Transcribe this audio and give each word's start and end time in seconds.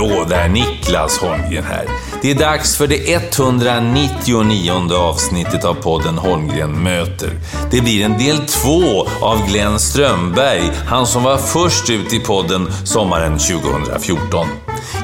Hallå 0.00 0.24
där, 0.28 0.48
Niklas 0.48 1.18
Holmgren 1.18 1.64
här. 1.64 1.86
Det 2.22 2.30
är 2.30 2.34
dags 2.34 2.76
för 2.76 2.86
det 2.86 3.12
199 3.12 4.94
avsnittet 4.94 5.64
av 5.64 5.74
podden 5.74 6.18
Holmgren 6.18 6.82
möter. 6.82 7.30
Det 7.70 7.80
blir 7.80 8.04
en 8.04 8.18
del 8.18 8.38
två 8.38 9.06
av 9.20 9.48
Glenn 9.48 9.78
Strömberg, 9.78 10.70
han 10.86 11.06
som 11.06 11.22
var 11.22 11.38
först 11.38 11.90
ut 11.90 12.12
i 12.12 12.20
podden 12.20 12.72
sommaren 12.84 13.38
2014. 13.38 14.46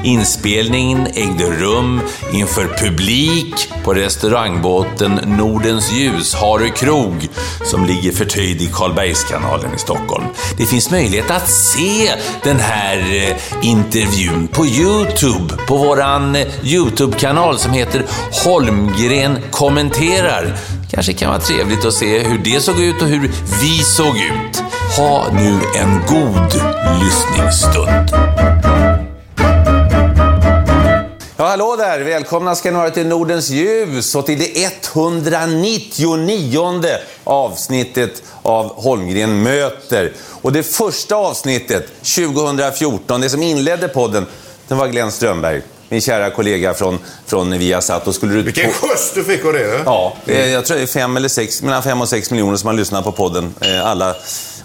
Inspelningen 0.03 1.07
ägde 1.07 1.43
rum 1.43 2.01
inför 2.33 2.67
publik 2.67 3.69
på 3.83 3.93
restaurangbåten 3.93 5.11
Nordens 5.11 5.91
ljus, 5.91 6.33
Harö 6.35 6.69
krog, 6.69 7.27
som 7.65 7.85
ligger 7.85 8.11
förtöjd 8.11 8.61
i 8.61 8.69
Karlbergskanalen 8.73 9.75
i 9.75 9.79
Stockholm. 9.79 10.25
Det 10.57 10.65
finns 10.65 10.91
möjlighet 10.91 11.31
att 11.31 11.49
se 11.49 12.11
den 12.43 12.59
här 12.59 12.97
eh, 12.97 13.67
intervjun 13.67 14.47
på 14.47 14.65
Youtube, 14.65 15.53
på 15.67 15.77
våran 15.77 16.35
eh, 16.35 16.47
Youtube-kanal 16.63 17.57
som 17.57 17.71
heter 17.73 18.05
Holmgren 18.43 19.37
kommenterar. 19.51 20.55
Kanske 20.91 21.13
kan 21.13 21.29
vara 21.29 21.39
trevligt 21.39 21.85
att 21.85 21.93
se 21.93 22.19
hur 22.19 22.37
det 22.37 22.61
såg 22.61 22.79
ut 22.79 23.01
och 23.01 23.07
hur 23.07 23.31
vi 23.61 23.77
såg 23.83 24.17
ut. 24.17 24.63
Ha 24.97 25.25
nu 25.33 25.59
en 25.75 26.01
god 26.07 26.61
lyssningsstund. 27.01 28.11
Ja, 31.39 31.45
hallå 31.45 31.75
där! 31.75 31.99
Välkomna 31.99 32.55
ska 32.55 32.71
ni 32.71 32.77
vara 32.77 32.89
till 32.89 33.07
Nordens 33.07 33.49
ljus 33.49 34.15
och 34.15 34.25
till 34.25 34.39
det 34.39 34.63
199 34.93 36.81
avsnittet 37.23 38.23
av 38.41 38.65
Holmgren 38.83 39.43
möter. 39.43 40.13
Och 40.41 40.51
det 40.53 40.63
första 40.63 41.15
avsnittet, 41.15 41.87
2014, 42.15 43.21
det 43.21 43.29
som 43.29 43.43
inledde 43.43 43.87
podden, 43.87 44.25
det 44.67 44.73
var 44.75 44.87
Glenn 44.87 45.11
Strömberg. 45.11 45.61
Min 45.89 46.01
kära 46.01 46.29
kollega 46.29 46.73
från, 46.73 46.99
från 47.25 47.57
Viasat. 47.59 48.07
Och 48.07 48.15
skulle 48.15 48.33
du 48.33 48.41
Vilken 48.41 48.71
skjuts 48.71 49.11
du 49.13 49.23
fick 49.23 49.45
av 49.45 49.53
det! 49.53 49.81
Ja, 49.85 50.13
eh, 50.25 50.49
jag 50.49 50.65
tror 50.65 50.77
det 50.77 50.83
är 50.83 50.87
fem 50.87 51.17
eller 51.17 51.29
sex, 51.29 51.61
mellan 51.61 51.83
fem 51.83 52.01
och 52.01 52.09
sex 52.09 52.31
miljoner 52.31 52.57
som 52.57 52.67
har 52.67 52.73
lyssnat 52.73 53.03
på 53.03 53.11
podden. 53.11 53.55
eh, 53.61 53.85
Alla, 53.85 54.15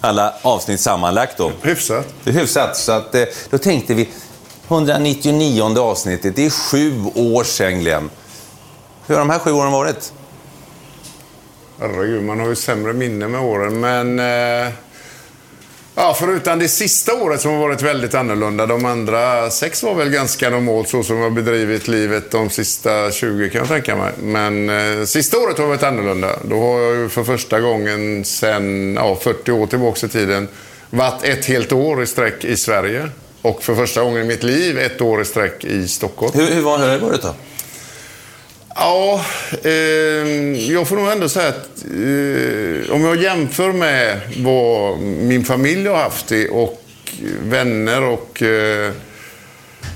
alla 0.01 0.35
avsnitt 0.43 0.81
sammanlagt 0.81 1.39
då. 1.39 1.53
Hyfsat. 1.63 2.07
Det 2.25 2.31
är 2.31 2.35
hyfsat. 2.35 2.77
Så 2.77 2.93
att, 2.93 3.15
eh, 3.15 3.23
då 3.51 3.59
tänkte 3.59 3.95
vi, 3.95 4.09
199 4.73 5.79
avsnittet, 5.79 6.37
det 6.37 6.47
är 6.47 6.51
sju 6.51 7.05
år 7.15 7.45
sedan 7.45 7.81
Glenn. 7.81 8.11
Hur 9.07 9.15
har 9.15 9.21
de 9.21 9.31
här 9.31 9.39
sju 9.39 9.53
åren 9.53 9.73
varit? 9.73 10.13
Herregud, 11.81 12.23
man 12.23 12.41
har 12.41 12.49
ju 12.49 12.57
sämre 12.57 12.93
minne 12.93 13.29
med 13.29 13.41
åren. 13.41 13.81
Men... 13.81 14.19
Eh, 14.19 14.73
ja, 15.95 16.17
förutom 16.19 16.59
det 16.59 16.69
sista 16.69 17.15
året 17.15 17.41
som 17.41 17.53
har 17.53 17.59
varit 17.59 17.83
väldigt 17.83 18.15
annorlunda. 18.15 18.67
De 18.67 18.85
andra 18.85 19.51
sex 19.51 19.83
var 19.83 19.95
väl 19.95 20.11
ganska 20.11 20.51
normalt 20.51 20.89
så 20.89 21.03
som 21.03 21.17
jag 21.17 21.23
har 21.23 21.31
bedrivit 21.31 21.89
livet 21.89 22.31
de 22.31 22.51
sista 22.51 23.11
20 23.11 23.51
kan 23.51 23.59
jag 23.59 23.69
tänka 23.69 23.97
mig. 23.97 24.13
Men 24.23 24.69
eh, 24.69 25.05
sista 25.05 25.39
året 25.39 25.59
har 25.59 25.67
varit 25.67 25.83
annorlunda. 25.83 26.39
Då 26.45 26.61
har 26.61 26.81
jag 26.81 26.97
ju 26.97 27.09
för 27.09 27.25
första 27.25 27.61
gången 27.61 28.25
sedan 28.25 28.95
ja, 28.95 29.17
40 29.17 29.53
år 29.53 29.67
tillbaka 29.67 30.07
i 30.07 30.09
tiden 30.09 30.49
varit 30.91 31.25
ett 31.25 31.45
helt 31.45 31.73
år 31.73 32.03
i 32.03 32.07
sträck 32.07 32.45
i 32.45 32.57
Sverige. 32.57 33.09
Och 33.43 33.63
för 33.63 33.75
första 33.75 34.03
gången 34.03 34.23
i 34.23 34.25
mitt 34.25 34.43
liv 34.43 34.79
ett 34.79 35.01
år 35.01 35.23
i 35.23 35.25
sträck 35.25 35.65
i 35.65 35.89
Stockholm. 35.89 36.33
Hur, 36.35 36.55
hur, 36.55 36.63
var, 36.63 36.79
det 36.79 36.99
varit 36.99 37.23
då? 37.23 37.35
Ja, 38.75 39.25
eh, 39.63 39.71
jag 40.73 40.89
får 40.89 40.97
nog 40.97 41.09
ändå 41.09 41.29
säga 41.29 41.49
att 41.49 41.85
eh, 41.85 42.95
om 42.95 43.05
jag 43.05 43.23
jämför 43.23 43.73
med 43.73 44.21
vad 44.37 44.99
min 45.01 45.45
familj 45.45 45.89
har 45.89 45.97
haft 45.97 46.29
det 46.29 46.49
och 46.49 46.83
vänner 47.43 48.03
och 48.03 48.43
eh, 48.43 48.93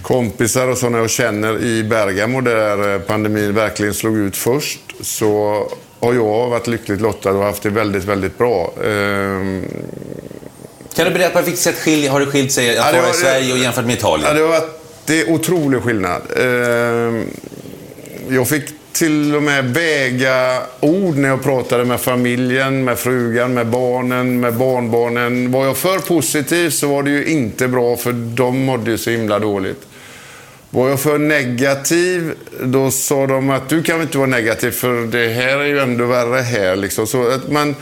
kompisar 0.02 0.68
och 0.68 0.78
sådana 0.78 0.98
jag 0.98 1.10
känner 1.10 1.64
i 1.64 1.84
Bergamo 1.84 2.40
där 2.40 2.94
eh, 2.94 3.00
pandemin 3.00 3.54
verkligen 3.54 3.94
slog 3.94 4.18
ut 4.18 4.36
först 4.36 4.80
så 5.00 5.62
har 6.00 6.14
jag 6.14 6.48
varit 6.48 6.66
lyckligt 6.66 7.00
lottad 7.00 7.30
och 7.30 7.44
haft 7.44 7.62
det 7.62 7.70
väldigt, 7.70 8.04
väldigt 8.04 8.38
bra. 8.38 8.72
Kan 10.96 11.06
du 11.06 11.10
berätta 11.12 11.38
på 11.38 11.44
vilket 11.44 11.60
sätt 11.62 11.74
skilj, 11.78 12.06
har 12.06 12.20
det 12.20 12.26
skilt 12.26 12.52
sig 12.52 12.70
att 12.70 12.76
Ja, 12.76 12.82
vara 12.92 12.96
i 12.96 13.06
var- 13.06 13.12
Sverige 13.12 13.52
och 13.52 13.58
jämfört 13.58 13.84
med 13.84 13.94
Italien? 13.96 14.28
Ja, 14.28 14.34
det 14.34 14.42
varit 14.46 14.80
det 15.06 15.20
är 15.20 15.30
otrolig 15.30 15.82
skillnad. 15.82 16.22
Eh, 16.36 17.22
jag 18.28 18.48
fick 18.48 18.62
till 18.92 19.34
och 19.36 19.42
med 19.42 19.64
väga 19.74 20.62
ord 20.80 21.16
när 21.16 21.28
jag 21.28 21.42
pratade 21.42 21.84
med 21.84 22.00
familjen, 22.00 22.84
med 22.84 22.98
frugan, 22.98 23.54
med 23.54 23.66
barnen, 23.66 24.40
med 24.40 24.54
barnbarnen. 24.54 25.52
Var 25.52 25.64
jag 25.66 25.76
för 25.76 25.98
positiv 25.98 26.70
så 26.70 26.88
var 26.88 27.02
det 27.02 27.10
ju 27.10 27.24
inte 27.24 27.68
bra 27.68 27.96
för 27.96 28.12
de 28.12 28.58
mådde 28.64 28.90
ju 28.90 28.98
så 28.98 29.10
himla 29.10 29.38
dåligt. 29.38 29.82
Var 30.70 30.88
jag 30.88 31.00
för 31.00 31.18
negativ, 31.18 32.32
då 32.62 32.90
sa 32.90 33.26
de 33.26 33.50
att 33.50 33.68
du 33.68 33.82
kan 33.82 33.98
väl 33.98 34.06
inte 34.06 34.18
vara 34.18 34.28
negativ 34.28 34.70
för 34.70 35.06
det 35.06 35.28
här 35.28 35.58
är 35.58 35.64
ju 35.64 35.78
ändå 35.78 36.04
värre 36.06 36.40
här. 36.40 36.76
Liksom. 36.76 37.06
Så 37.06 37.28
att 37.28 37.50
man, 37.50 37.74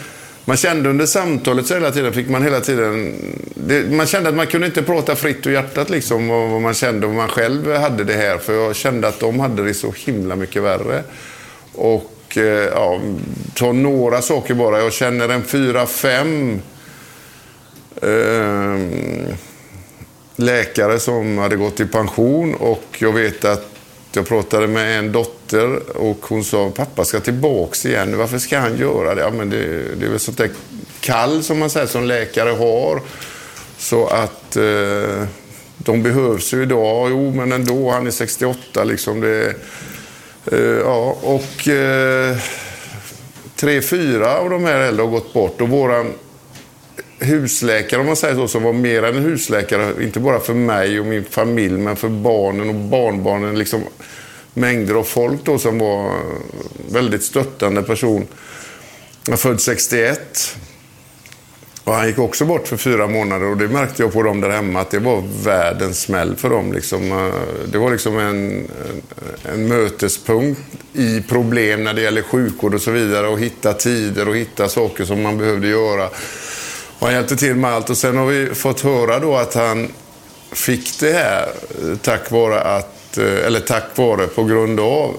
man 0.44 0.56
kände 0.56 0.91
under 0.91 1.06
samtalet 1.06 1.66
så 1.66 1.75
hela 1.75 1.91
tiden, 1.91 2.12
fick 2.12 2.28
man 2.28 2.43
hela 2.43 2.60
tiden... 2.60 3.15
Det, 3.55 3.93
man 3.93 4.06
kände 4.06 4.28
att 4.28 4.34
man 4.34 4.47
kunde 4.47 4.66
inte 4.66 4.82
prata 4.82 5.16
fritt 5.16 5.47
ur 5.47 5.53
hjärtat 5.53 5.91
liksom, 5.91 6.28
vad, 6.28 6.49
vad 6.49 6.60
man 6.60 6.75
kände 6.75 7.06
och 7.06 7.12
man 7.12 7.28
själv 7.28 7.75
hade 7.75 8.05
det 8.05 8.15
här. 8.15 8.38
För 8.38 8.55
jag 8.55 8.77
kände 8.77 9.09
att 9.09 9.21
de 9.21 9.41
hade 9.41 9.65
det 9.65 9.75
så 9.75 9.94
himla 9.97 10.37
mycket 10.37 10.62
värre. 10.62 11.03
Och 11.75 12.37
eh, 12.37 12.43
ja, 12.72 13.00
ta 13.55 13.72
några 13.72 14.22
saker 14.22 14.55
bara. 14.55 14.78
Jag 14.78 14.93
känner 14.93 15.28
en 15.28 15.43
fyra, 15.43 15.87
fem 15.87 16.61
eh, 18.03 18.78
läkare 20.37 20.99
som 20.99 21.38
hade 21.38 21.56
gått 21.56 21.81
i 21.81 21.87
pension 21.87 22.55
och 22.55 22.84
jag 22.99 23.12
vet 23.12 23.44
att 23.44 23.74
jag 24.16 24.28
pratade 24.28 24.66
med 24.66 24.98
en 24.98 25.12
dotter 25.12 25.97
och 25.97 26.19
hon 26.22 26.44
sa 26.44 26.70
pappa 26.70 27.04
ska 27.04 27.20
tillbaks 27.20 27.86
igen. 27.86 28.19
Varför 28.19 28.38
ska 28.38 28.58
han 28.58 28.76
göra 28.76 29.14
det? 29.14 29.20
Ja, 29.20 29.30
men 29.30 29.50
det, 29.50 29.94
det 29.97 30.06
är 30.06 30.10
väl 30.10 30.19
sånt 30.19 30.38
där 30.38 30.50
kall 31.00 31.42
som 31.42 31.58
man 31.58 31.70
säger 31.70 31.86
som 31.86 32.04
läkare 32.04 32.50
har. 32.50 33.00
Så 33.78 34.06
att 34.06 34.56
eh, 34.56 35.26
de 35.76 36.02
behövs 36.02 36.54
ju 36.54 36.62
idag. 36.62 37.10
Jo, 37.10 37.30
men 37.30 37.52
ändå. 37.52 37.91
Han 37.91 38.06
är 38.06 38.10
68 38.10 38.84
liksom. 38.84 39.20
Det, 39.20 39.54
eh, 40.52 40.58
ja, 40.60 41.16
och 41.22 41.69
eh, 41.69 42.36
tre, 43.56 43.82
fyra 43.82 44.38
av 44.38 44.50
de 44.50 44.64
här 44.64 44.81
äldre 44.81 45.04
har 45.04 45.10
gått 45.10 45.32
bort. 45.32 45.60
Och 45.60 45.69
våran 45.69 46.12
husläkare, 47.19 48.00
om 48.00 48.06
man 48.06 48.16
säger 48.16 48.34
så, 48.34 48.48
som 48.48 48.62
var 48.62 48.72
mer 48.72 49.02
än 49.02 49.16
en 49.16 49.22
husläkare. 49.22 50.04
Inte 50.04 50.20
bara 50.20 50.41
för 50.41 50.54
mig 50.54 51.00
och 51.00 51.06
min 51.06 51.25
familj, 51.25 51.78
men 51.78 51.97
för 51.97 52.08
barnen 52.08 52.69
och 52.69 52.75
barnbarnen. 52.75 53.58
Liksom 53.58 53.82
mängder 54.54 54.94
av 54.94 55.04
folk 55.04 55.44
då 55.44 55.58
som 55.58 55.78
var 55.78 56.20
väldigt 56.91 57.22
stöttande 57.22 57.82
person. 57.82 58.26
Han 59.28 59.38
född 59.38 59.60
61. 59.60 60.56
Och 61.84 61.94
han 61.94 62.06
gick 62.06 62.19
också 62.19 62.44
bort 62.44 62.69
för 62.69 62.76
fyra 62.76 63.06
månader 63.06 63.46
och 63.46 63.56
det 63.56 63.69
märkte 63.69 64.02
jag 64.02 64.12
på 64.12 64.22
dem 64.22 64.40
där 64.40 64.50
hemma 64.50 64.81
att 64.81 64.90
det 64.90 64.99
var 64.99 65.22
världens 65.44 66.00
smäll 66.00 66.37
för 66.37 66.50
dem. 66.50 66.72
Liksom, 66.72 67.32
det 67.72 67.78
var 67.78 67.90
liksom 67.90 68.19
en, 68.19 68.70
en 69.43 69.69
mötespunkt 69.69 70.60
i 70.93 71.20
problem 71.20 71.84
när 71.84 71.94
det 71.94 72.00
gäller 72.00 72.22
sjukvård 72.22 72.75
och 72.75 72.81
så 72.81 72.90
vidare 72.90 73.28
och 73.28 73.40
hitta 73.40 73.72
tider 73.72 74.28
och 74.28 74.37
hitta 74.37 74.69
saker 74.69 75.05
som 75.05 75.22
man 75.22 75.38
behövde 75.38 75.69
göra. 75.69 76.08
Och 77.05 77.09
han 77.09 77.17
hjälpte 77.17 77.37
till 77.37 77.55
med 77.55 77.71
allt 77.71 77.91
och 77.91 77.97
sen 77.97 78.17
har 78.17 78.27
vi 78.27 78.55
fått 78.55 78.81
höra 78.81 79.19
då 79.19 79.37
att 79.37 79.55
han 79.55 79.89
fick 80.53 81.01
det 81.01 81.12
här 81.12 81.43
eh, 81.43 81.97
tack 82.03 82.31
vare 82.31 82.61
att, 82.61 83.19
eh, 83.19 83.47
eller 83.47 83.61
tack 83.61 83.85
vare 83.95 84.27
på 84.27 84.45
grund 84.45 84.81
av 84.81 85.15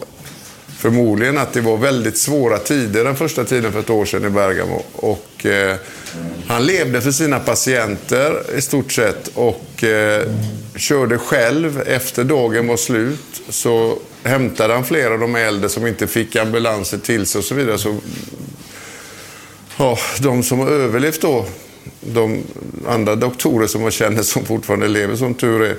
förmodligen 0.78 1.38
att 1.38 1.54
det 1.54 1.62
var 1.62 1.78
väldigt 1.78 2.18
svåra 2.18 2.58
tider 2.58 3.04
den 3.04 3.16
första 3.16 3.44
tiden 3.44 3.72
för 3.72 3.80
ett 3.80 3.90
år 3.90 4.06
sedan 4.06 4.26
i 4.26 4.30
Bergamo. 4.30 4.84
Och, 4.96 5.46
eh, 5.46 5.76
han 6.48 6.66
levde 6.66 7.02
för 7.02 7.12
sina 7.12 7.40
patienter 7.40 8.58
i 8.58 8.62
stort 8.62 8.92
sett 8.92 9.28
och 9.34 9.84
eh, 9.84 10.28
körde 10.76 11.18
själv. 11.18 11.82
Efter 11.86 12.24
dagen 12.24 12.68
var 12.68 12.78
slut 12.78 13.42
så 13.50 13.98
hämtade 14.24 14.74
han 14.74 14.86
flera 14.86 15.14
av 15.14 15.20
de 15.20 15.36
äldre 15.36 15.70
som 15.70 15.88
inte 15.88 16.08
fick 16.08 16.36
ambulanser 16.36 16.98
till 16.98 17.26
sig 17.26 17.40
och 17.40 17.46
så 17.46 17.56
vidare. 17.56 17.78
Så 17.78 17.98
ja, 19.78 19.98
de 20.20 20.44
som 20.44 20.60
har 20.60 20.68
överlevt 20.68 21.22
då, 21.22 21.46
de 22.14 22.44
andra 22.88 23.16
doktorer 23.16 23.68
som 23.68 23.82
jag 23.82 23.94
känner 23.94 24.24
som 24.24 24.46
fortfarande 24.46 24.88
lever 24.88 25.16
som 25.16 25.34
tur 25.34 25.62
är, 25.62 25.78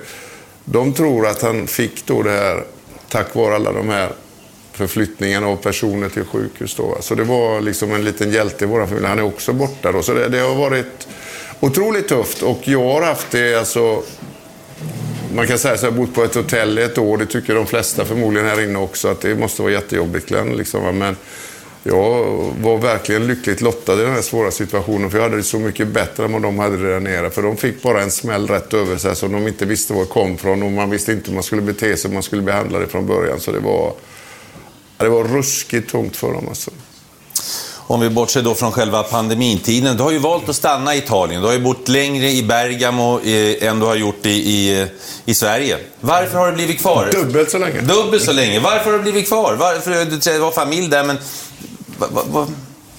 de 0.64 0.92
tror 0.92 1.26
att 1.26 1.42
han 1.42 1.66
fick 1.66 2.06
då 2.06 2.22
det 2.22 2.30
här 2.30 2.64
tack 3.08 3.34
vare 3.34 3.54
alla 3.54 3.72
de 3.72 3.88
här 3.88 4.12
förflyttningarna 4.72 5.46
av 5.46 5.56
personer 5.56 6.08
till 6.08 6.24
sjukhus. 6.24 6.74
Då. 6.74 6.98
Så 7.00 7.14
det 7.14 7.24
var 7.24 7.60
liksom 7.60 7.94
en 7.94 8.04
liten 8.04 8.30
hjälte 8.32 8.64
i 8.64 8.68
vår 8.68 8.86
familj. 8.86 9.06
Han 9.06 9.18
är 9.18 9.22
också 9.22 9.52
borta 9.52 9.92
då. 9.92 10.02
Så 10.02 10.14
det, 10.14 10.28
det 10.28 10.38
har 10.38 10.54
varit 10.54 11.08
otroligt 11.60 12.08
tufft 12.08 12.42
och 12.42 12.60
jag 12.64 12.92
har 12.92 13.02
haft 13.02 13.30
det 13.30 13.54
alltså 13.54 14.02
man 15.34 15.46
kan 15.46 15.58
säga 15.58 15.76
så, 15.76 15.86
jag 15.86 15.90
har 15.90 15.98
bott 15.98 16.14
på 16.14 16.24
ett 16.24 16.34
hotell 16.34 16.78
i 16.78 16.82
ett 16.82 16.98
år. 16.98 17.16
Det 17.18 17.26
tycker 17.26 17.54
de 17.54 17.66
flesta 17.66 18.04
förmodligen 18.04 18.48
här 18.48 18.60
inne 18.60 18.78
också. 18.78 19.08
Att 19.08 19.20
det 19.20 19.34
måste 19.34 19.62
vara 19.62 19.72
jättejobbigt 19.72 20.28
Glenn. 20.28 20.56
Liksom. 20.56 20.98
Men 20.98 21.16
jag 21.88 22.24
var 22.62 22.78
verkligen 22.78 23.26
lyckligt 23.26 23.60
lottad 23.60 23.92
i 23.92 24.04
den 24.04 24.12
här 24.12 24.22
svåra 24.22 24.50
situationen. 24.50 25.10
För 25.10 25.18
jag 25.18 25.24
hade 25.24 25.36
det 25.36 25.42
så 25.42 25.58
mycket 25.58 25.88
bättre 25.88 26.24
än 26.24 26.32
vad 26.32 26.42
de 26.42 26.58
hade 26.58 26.76
det 26.76 26.92
där 26.92 27.00
nere. 27.00 27.30
För 27.30 27.42
de 27.42 27.56
fick 27.56 27.82
bara 27.82 28.02
en 28.02 28.10
smäll 28.10 28.48
rätt 28.48 28.74
över 28.74 28.96
sig 28.96 29.16
som 29.16 29.32
de 29.32 29.48
inte 29.48 29.66
visste 29.66 29.92
var 29.92 30.00
det 30.00 30.06
kom 30.06 30.38
från. 30.38 30.62
Och 30.62 30.72
man 30.72 30.90
visste 30.90 31.12
inte 31.12 31.30
hur 31.30 31.34
man 31.34 31.42
skulle 31.42 31.62
bete 31.62 31.96
sig, 31.96 32.10
man 32.10 32.22
skulle 32.22 32.42
behandla 32.42 32.78
det 32.78 32.86
från 32.86 33.06
början. 33.06 33.40
Så 33.40 33.52
det 33.52 33.60
var, 33.60 33.92
det 34.96 35.08
var 35.08 35.24
ruskigt 35.24 35.90
tungt 35.90 36.16
för 36.16 36.32
dem. 36.32 36.48
Alltså. 36.48 36.70
Om 37.88 38.00
vi 38.00 38.10
bortser 38.10 38.42
då 38.42 38.54
från 38.54 38.72
själva 38.72 39.02
pandemitiden. 39.02 39.96
Du 39.96 40.02
har 40.02 40.10
ju 40.10 40.18
valt 40.18 40.48
att 40.48 40.56
stanna 40.56 40.94
i 40.94 40.98
Italien. 40.98 41.40
Du 41.40 41.46
har 41.46 41.54
ju 41.54 41.60
bott 41.60 41.88
längre 41.88 42.30
i 42.30 42.42
Bergamo 42.42 43.20
eh, 43.20 43.68
än 43.68 43.78
du 43.80 43.86
har 43.86 43.94
gjort 43.94 44.26
i, 44.26 44.30
i, 44.30 44.86
i, 45.24 45.34
Sverige. 45.34 45.78
Varför 46.00 46.38
har 46.38 46.46
du 46.46 46.52
blivit 46.52 46.80
kvar? 46.80 47.10
Dubbelt 47.12 47.50
så 47.50 47.58
länge. 47.58 47.80
Dubbelt 47.80 48.24
så 48.24 48.32
länge. 48.32 48.60
Varför 48.60 48.90
har 48.90 48.98
du 48.98 49.02
blivit 49.02 49.28
kvar? 49.28 49.54
Varför, 49.54 50.32
du 50.32 50.38
var 50.38 50.50
familj 50.50 50.88
där, 50.88 51.04
men... 51.04 51.18
Va, 51.98 52.06
va, 52.10 52.22
va? 52.28 52.46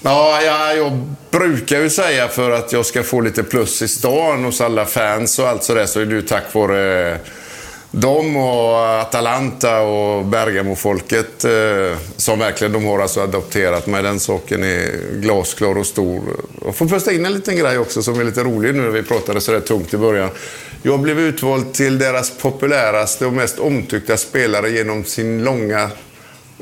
Ja, 0.02 0.42
ja, 0.42 0.72
jag 0.74 1.04
brukar 1.30 1.80
ju 1.80 1.90
säga 1.90 2.28
för 2.28 2.50
att 2.50 2.72
jag 2.72 2.86
ska 2.86 3.02
få 3.02 3.20
lite 3.20 3.42
plus 3.42 3.82
i 3.82 3.88
stan 3.88 4.44
hos 4.44 4.60
alla 4.60 4.84
fans 4.84 5.38
och 5.38 5.48
allt 5.48 5.64
sådär 5.64 5.86
så 5.86 6.00
är 6.00 6.06
det 6.06 6.14
ju 6.14 6.22
tack 6.22 6.54
vare 6.54 7.12
eh, 7.12 7.18
dem 7.90 8.36
och 8.36 9.00
Atalanta 9.00 9.80
och 9.80 10.24
Bergamo-folket 10.24 11.44
eh, 11.44 11.98
som 12.16 12.38
verkligen 12.38 12.72
de 12.72 12.84
har 12.84 12.98
alltså 12.98 13.20
adopterat 13.20 13.86
mig. 13.86 14.02
Den 14.02 14.20
saken 14.20 14.64
är 14.64 15.12
glasklar 15.20 15.78
och 15.78 15.86
stor. 15.86 16.22
Jag 16.64 16.76
får 16.76 16.86
först 16.86 17.06
in 17.06 17.26
en 17.26 17.32
liten 17.32 17.56
grej 17.56 17.78
också 17.78 18.02
som 18.02 18.20
är 18.20 18.24
lite 18.24 18.44
rolig 18.44 18.74
nu 18.74 18.82
när 18.82 18.90
vi 18.90 19.02
pratade 19.02 19.40
sådär 19.40 19.60
tungt 19.60 19.94
i 19.94 19.96
början. 19.96 20.30
Jag 20.82 21.00
blev 21.00 21.20
utvald 21.20 21.72
till 21.72 21.98
deras 21.98 22.30
populäraste 22.30 23.26
och 23.26 23.32
mest 23.32 23.58
omtyckta 23.58 24.16
spelare 24.16 24.70
genom 24.70 25.04
sin 25.04 25.44
långa 25.44 25.90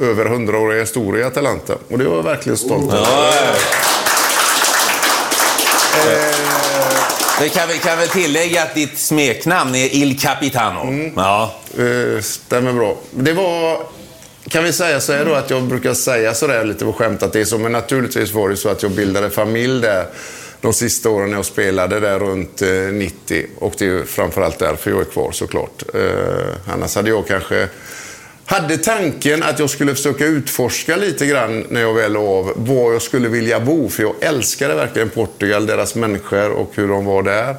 över 0.00 0.24
hundraåriga 0.24 0.80
historia 0.80 1.24
i 1.24 1.26
Atalanta. 1.28 1.74
Och 1.88 1.98
det 1.98 2.04
var 2.04 2.16
jag 2.16 2.22
verkligen 2.22 2.58
stolt 2.58 2.92
över. 2.92 3.06
Eh, 6.06 6.34
vi 7.40 7.48
kan, 7.50 7.68
vi 7.68 7.78
kan 7.78 7.98
väl 7.98 8.08
tillägga 8.08 8.62
att 8.62 8.74
ditt 8.74 8.98
smeknamn 8.98 9.74
är 9.74 9.94
Il 9.94 10.20
Capitano. 10.20 10.80
Mm. 10.82 11.12
Ja. 11.16 11.54
Eh, 11.78 12.20
stämmer 12.22 12.72
bra. 12.72 12.96
Det 13.10 13.32
var, 13.32 13.80
kan 14.48 14.64
vi 14.64 14.72
säga 14.72 15.00
så 15.00 15.12
här 15.12 15.24
då, 15.24 15.34
att 15.34 15.50
jag 15.50 15.62
brukar 15.62 15.94
säga 15.94 16.34
sådär 16.34 16.64
lite 16.64 16.84
på 16.84 16.92
skämt 16.92 17.22
att 17.22 17.32
det 17.32 17.40
är 17.40 17.44
så, 17.44 17.58
men 17.58 17.72
naturligtvis 17.72 18.32
var 18.32 18.48
det 18.48 18.56
så 18.56 18.68
att 18.68 18.82
jag 18.82 18.92
bildade 18.92 19.30
familj 19.30 19.80
där 19.82 20.06
de 20.60 20.72
sista 20.72 21.10
åren 21.10 21.32
jag 21.32 21.44
spelade 21.44 22.00
där 22.00 22.18
runt 22.18 22.62
90. 22.92 23.38
Eh, 23.38 23.44
Och 23.58 23.74
det 23.78 23.84
är 23.84 23.88
ju 23.88 24.04
framförallt 24.04 24.58
därför 24.58 24.90
jag 24.90 25.00
är 25.00 25.04
kvar 25.04 25.32
såklart. 25.32 25.82
Eh, 25.94 26.72
annars 26.72 26.94
hade 26.94 27.10
jag 27.10 27.26
kanske 27.28 27.68
hade 28.46 28.78
tanken 28.78 29.42
att 29.42 29.58
jag 29.58 29.70
skulle 29.70 29.94
försöka 29.94 30.26
utforska 30.26 30.96
lite 30.96 31.26
grann 31.26 31.66
när 31.68 31.80
jag 31.80 31.94
väl 31.94 32.16
av 32.16 32.52
var 32.56 32.92
jag 32.92 33.02
skulle 33.02 33.28
vilja 33.28 33.60
bo. 33.60 33.88
För 33.88 34.02
jag 34.02 34.14
älskade 34.20 34.74
verkligen 34.74 35.10
Portugal, 35.10 35.66
deras 35.66 35.94
människor 35.94 36.50
och 36.50 36.72
hur 36.74 36.88
de 36.88 37.04
var 37.04 37.22
där. 37.22 37.56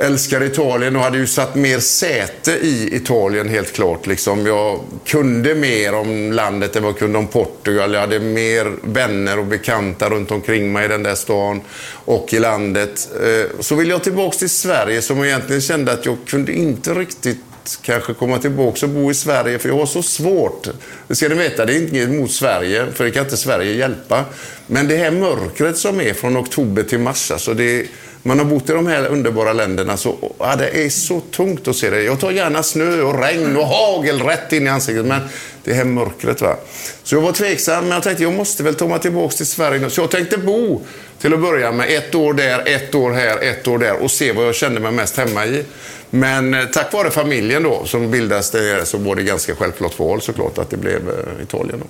Älskade 0.00 0.46
Italien 0.46 0.96
och 0.96 1.02
hade 1.02 1.18
ju 1.18 1.26
satt 1.26 1.54
mer 1.54 1.78
säte 1.78 2.52
i 2.52 2.96
Italien 2.96 3.48
helt 3.48 3.72
klart. 3.72 4.06
Liksom 4.06 4.46
jag 4.46 4.80
kunde 5.06 5.54
mer 5.54 5.94
om 5.94 6.32
landet 6.32 6.76
än 6.76 6.82
vad 6.82 6.92
jag 6.92 6.98
kunde 6.98 7.18
om 7.18 7.26
Portugal. 7.26 7.92
Jag 7.92 8.00
hade 8.00 8.20
mer 8.20 8.72
vänner 8.82 9.38
och 9.38 9.46
bekanta 9.46 10.10
runt 10.10 10.30
omkring 10.30 10.72
mig 10.72 10.84
i 10.84 10.88
den 10.88 11.02
där 11.02 11.14
stan 11.14 11.60
och 12.04 12.32
i 12.32 12.38
landet. 12.38 13.08
Eh, 13.22 13.60
så 13.60 13.74
ville 13.74 13.90
jag 13.90 14.04
tillbaka 14.04 14.38
till 14.38 14.50
Sverige 14.50 15.02
som 15.02 15.18
jag 15.18 15.26
egentligen 15.26 15.62
kände 15.62 15.92
att 15.92 16.06
jag 16.06 16.16
kunde 16.26 16.52
inte 16.52 16.94
riktigt 16.94 17.38
kanske 17.76 18.14
komma 18.14 18.38
tillbaka 18.38 18.86
och 18.86 18.92
bo 18.92 19.10
i 19.10 19.14
Sverige, 19.14 19.58
för 19.58 19.68
jag 19.68 19.76
har 19.76 19.86
så 19.86 20.02
svårt. 20.02 20.68
Det 21.08 21.14
ska 21.14 21.28
ni 21.28 21.34
veta, 21.34 21.66
det 21.66 21.74
är 21.74 21.88
inget 21.88 22.08
emot 22.08 22.30
Sverige, 22.30 22.86
för 22.94 23.04
det 23.04 23.10
kan 23.10 23.24
inte 23.24 23.36
Sverige 23.36 23.72
hjälpa. 23.72 24.24
Men 24.66 24.88
det 24.88 24.96
här 24.96 25.10
mörkret 25.10 25.78
som 25.78 26.00
är 26.00 26.14
från 26.14 26.36
oktober 26.36 26.82
till 26.82 26.98
mars, 26.98 27.30
alltså 27.30 27.54
det, 27.54 27.86
man 28.22 28.38
har 28.38 28.46
bott 28.46 28.70
i 28.70 28.72
de 28.72 28.86
här 28.86 29.06
underbara 29.06 29.52
länderna, 29.52 29.96
så 29.96 30.32
ja, 30.38 30.56
det 30.56 30.84
är 30.84 30.88
så 30.88 31.20
tungt 31.20 31.68
att 31.68 31.76
se 31.76 31.90
det. 31.90 32.02
Jag 32.02 32.20
tar 32.20 32.30
gärna 32.30 32.62
snö 32.62 33.02
och 33.02 33.22
regn 33.22 33.56
och 33.56 33.66
hagel 33.66 34.22
rätt 34.22 34.52
in 34.52 34.66
i 34.66 34.70
ansiktet, 34.70 35.06
men 35.06 35.20
det 35.64 35.74
här 35.74 35.84
mörkret. 35.84 36.40
Va? 36.40 36.56
Så 37.02 37.14
jag 37.14 37.22
var 37.22 37.32
tveksam, 37.32 37.84
men 37.84 37.92
jag 37.92 38.02
tänkte 38.02 38.22
jag 38.22 38.32
måste 38.32 38.62
väl 38.62 38.74
ta 38.74 38.88
mig 38.88 39.00
tillbaka 39.00 39.36
till 39.36 39.46
Sverige. 39.46 39.90
Så 39.90 40.00
jag 40.00 40.10
tänkte 40.10 40.38
bo 40.38 40.82
till 41.20 41.34
att 41.34 41.40
börja 41.40 41.72
med 41.72 41.90
ett 41.90 42.14
år 42.14 42.34
där, 42.34 42.62
ett 42.66 42.94
år 42.94 43.12
här, 43.12 43.42
ett 43.42 43.68
år 43.68 43.78
där 43.78 44.02
och 44.02 44.10
se 44.10 44.32
vad 44.32 44.46
jag 44.46 44.54
kände 44.54 44.80
mig 44.80 44.92
mest 44.92 45.16
hemma 45.16 45.46
i. 45.46 45.64
Men 46.10 46.54
eh, 46.54 46.64
tack 46.64 46.92
vare 46.92 47.10
familjen 47.10 47.62
då 47.62 47.84
som 47.86 48.10
bildas 48.10 48.52
nere, 48.52 48.86
så 48.86 48.98
var 48.98 49.16
det 49.16 49.22
ganska 49.22 49.56
självklart 49.56 49.98
val 49.98 50.22
såklart 50.22 50.58
att 50.58 50.70
det 50.70 50.76
blev 50.76 51.08
eh, 51.08 51.42
Italien. 51.42 51.80
Då. 51.80 51.86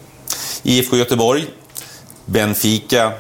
IFK 0.63 0.97
Göteborg, 0.97 1.47
Benfica, 2.27 3.13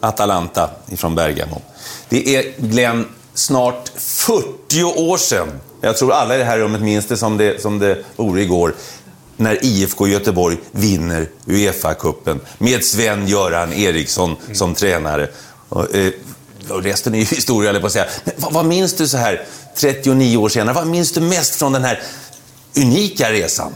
Atalanta 0.00 0.70
ifrån 0.90 1.14
Bergamo. 1.14 1.62
Det 2.08 2.36
är 2.36 2.44
Glenn 2.56 3.06
snart 3.34 3.88
40 3.96 4.82
år 4.84 5.16
sedan, 5.16 5.48
jag 5.80 5.96
tror 5.96 6.12
alla 6.12 6.34
i 6.34 6.38
det 6.38 6.44
här 6.44 6.58
rummet 6.58 6.82
minns 6.82 7.06
det 7.06 7.16
som 7.16 7.36
det, 7.36 7.62
som 7.62 7.78
det 7.78 7.98
vore 8.16 8.42
igår, 8.42 8.74
när 9.36 9.64
IFK 9.64 10.08
Göteborg 10.08 10.56
vinner 10.70 11.28
Uefa-cupen 11.46 12.40
med 12.58 12.84
Sven-Göran 12.84 13.72
Eriksson 13.72 14.36
mm. 14.44 14.54
som 14.54 14.74
tränare. 14.74 15.28
Eh, 15.92 16.12
och, 16.68 16.82
resten 16.82 17.14
är 17.14 17.18
ju 17.18 17.24
historia, 17.36 17.70
eller 17.70 17.80
på 17.80 17.86
att 17.86 17.92
säga. 17.92 18.06
Men 18.24 18.34
vad, 18.36 18.52
vad 18.52 18.64
minns 18.64 18.94
du 18.94 19.08
så 19.08 19.16
här 19.16 19.44
39 19.76 20.36
år 20.36 20.48
senare? 20.48 20.74
Vad 20.74 20.86
minns 20.86 21.12
du 21.12 21.20
mest 21.20 21.54
från 21.54 21.72
den 21.72 21.84
här 21.84 22.00
unika 22.76 23.32
resan? 23.32 23.74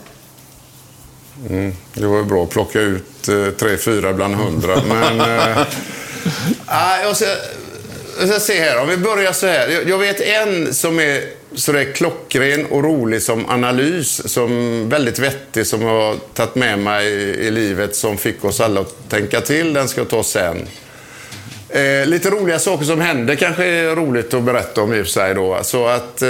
Mm, 1.48 1.74
det 1.94 2.06
var 2.06 2.16
ju 2.16 2.24
bra 2.24 2.42
att 2.42 2.50
plocka 2.50 2.80
ut 2.80 3.28
eh, 3.28 3.50
tre, 3.58 3.76
fyra 3.76 4.12
bland 4.12 4.34
hundra. 4.34 4.82
Men... 4.88 5.20
eh, 5.20 5.66
jag, 7.02 7.16
ska, 7.16 7.26
jag 8.20 8.28
ska 8.28 8.40
se 8.40 8.60
här, 8.60 8.78
om 8.82 8.88
vi 8.88 8.96
börjar 8.96 9.32
så 9.32 9.46
här. 9.46 9.68
Jag, 9.68 9.88
jag 9.88 9.98
vet 9.98 10.20
en 10.20 10.74
som 10.74 11.00
är 11.00 11.22
sådär 11.54 11.92
klockren 11.94 12.66
och 12.66 12.84
rolig 12.84 13.22
som 13.22 13.50
analys, 13.50 14.32
som 14.32 14.88
väldigt 14.88 15.18
vettig, 15.18 15.66
som 15.66 15.82
jag 15.82 15.88
har 15.88 16.16
tagit 16.34 16.54
med 16.54 16.78
mig 16.78 17.06
i, 17.06 17.46
i 17.46 17.50
livet, 17.50 17.96
som 17.96 18.18
fick 18.18 18.44
oss 18.44 18.60
alla 18.60 18.80
att 18.80 19.08
tänka 19.08 19.40
till. 19.40 19.72
Den 19.72 19.88
ska 19.88 20.00
jag 20.00 20.08
ta 20.10 20.22
sen. 20.22 20.68
Eh, 21.68 22.06
lite 22.06 22.30
roliga 22.30 22.58
saker 22.58 22.84
som 22.84 23.00
hände 23.00 23.36
kanske 23.36 23.64
är 23.64 23.96
roligt 23.96 24.34
att 24.34 24.42
berätta 24.42 24.82
om 24.82 24.94
i 24.94 25.02
och 25.02 25.04
för 25.04 25.12
sig. 25.12 25.34
Då. 25.34 25.58
Så 25.62 25.86
att, 25.86 26.22
eh, 26.22 26.28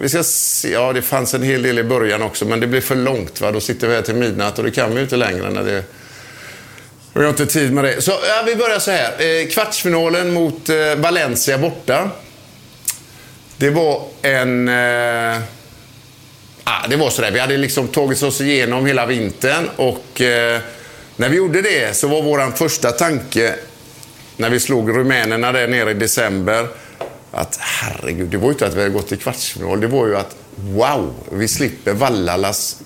vi 0.00 0.08
ska 0.08 0.22
se, 0.22 0.72
ja, 0.72 0.92
det 0.92 1.02
fanns 1.02 1.34
en 1.34 1.42
hel 1.42 1.62
del 1.62 1.78
i 1.78 1.82
början 1.82 2.22
också, 2.22 2.44
men 2.44 2.60
det 2.60 2.66
blir 2.66 2.80
för 2.80 2.96
långt. 2.96 3.40
Va? 3.40 3.52
Då 3.52 3.60
sitter 3.60 3.88
vi 3.88 3.94
här 3.94 4.02
till 4.02 4.14
midnatt 4.14 4.58
och 4.58 4.64
det 4.64 4.70
kan 4.70 4.90
vi 4.90 4.96
ju 4.96 5.02
inte 5.02 5.16
längre. 5.16 5.50
När 5.50 5.62
det, 5.62 5.84
vi 7.12 7.22
har 7.22 7.30
inte 7.30 7.46
tid 7.46 7.72
med 7.72 7.84
det. 7.84 8.02
Så 8.02 8.10
ja, 8.10 8.42
vi 8.46 8.56
börjar 8.56 8.78
så 8.78 8.90
här. 8.90 9.12
Eh, 9.18 9.48
kvartsfinalen 9.48 10.32
mot 10.32 10.68
eh, 10.68 10.94
Valencia 10.96 11.58
borta. 11.58 12.10
Det 13.56 13.70
var 13.70 14.02
en... 14.22 14.68
Eh, 14.68 15.38
ah, 16.64 16.86
det 16.88 16.96
var 16.96 17.10
sådär. 17.10 17.30
Vi 17.30 17.38
hade 17.38 17.56
liksom 17.56 17.88
tagit 17.88 18.22
oss 18.22 18.40
igenom 18.40 18.86
hela 18.86 19.06
vintern 19.06 19.68
och 19.76 20.20
eh, 20.20 20.60
när 21.16 21.28
vi 21.28 21.36
gjorde 21.36 21.62
det 21.62 21.96
så 21.96 22.08
var 22.08 22.22
vår 22.22 22.56
första 22.56 22.90
tanke 22.90 23.54
när 24.36 24.50
vi 24.50 24.60
slog 24.60 24.96
rumänerna 24.96 25.52
där 25.52 25.68
nere 25.68 25.90
i 25.90 25.94
december 25.94 26.68
att 27.30 27.58
herregud, 27.60 28.28
det 28.28 28.36
var 28.36 28.46
ju 28.46 28.52
inte 28.52 28.66
att 28.66 28.74
vi 28.74 28.78
hade 28.78 28.94
gått 28.94 29.08
till 29.08 29.18
kvartsfinal. 29.18 29.80
Det 29.80 29.86
var 29.86 30.06
ju 30.06 30.16
att 30.16 30.36
wow, 30.56 31.14
vi 31.32 31.48
slipper 31.48 31.92
Vallalas 31.92 32.80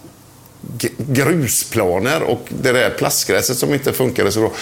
grusplaner 0.96 2.22
och 2.22 2.48
det 2.48 2.72
där 2.72 2.90
plastgräset 2.90 3.58
som 3.58 3.74
inte 3.74 3.92
funkade 3.92 4.32
så 4.32 4.40
bra. 4.40 4.52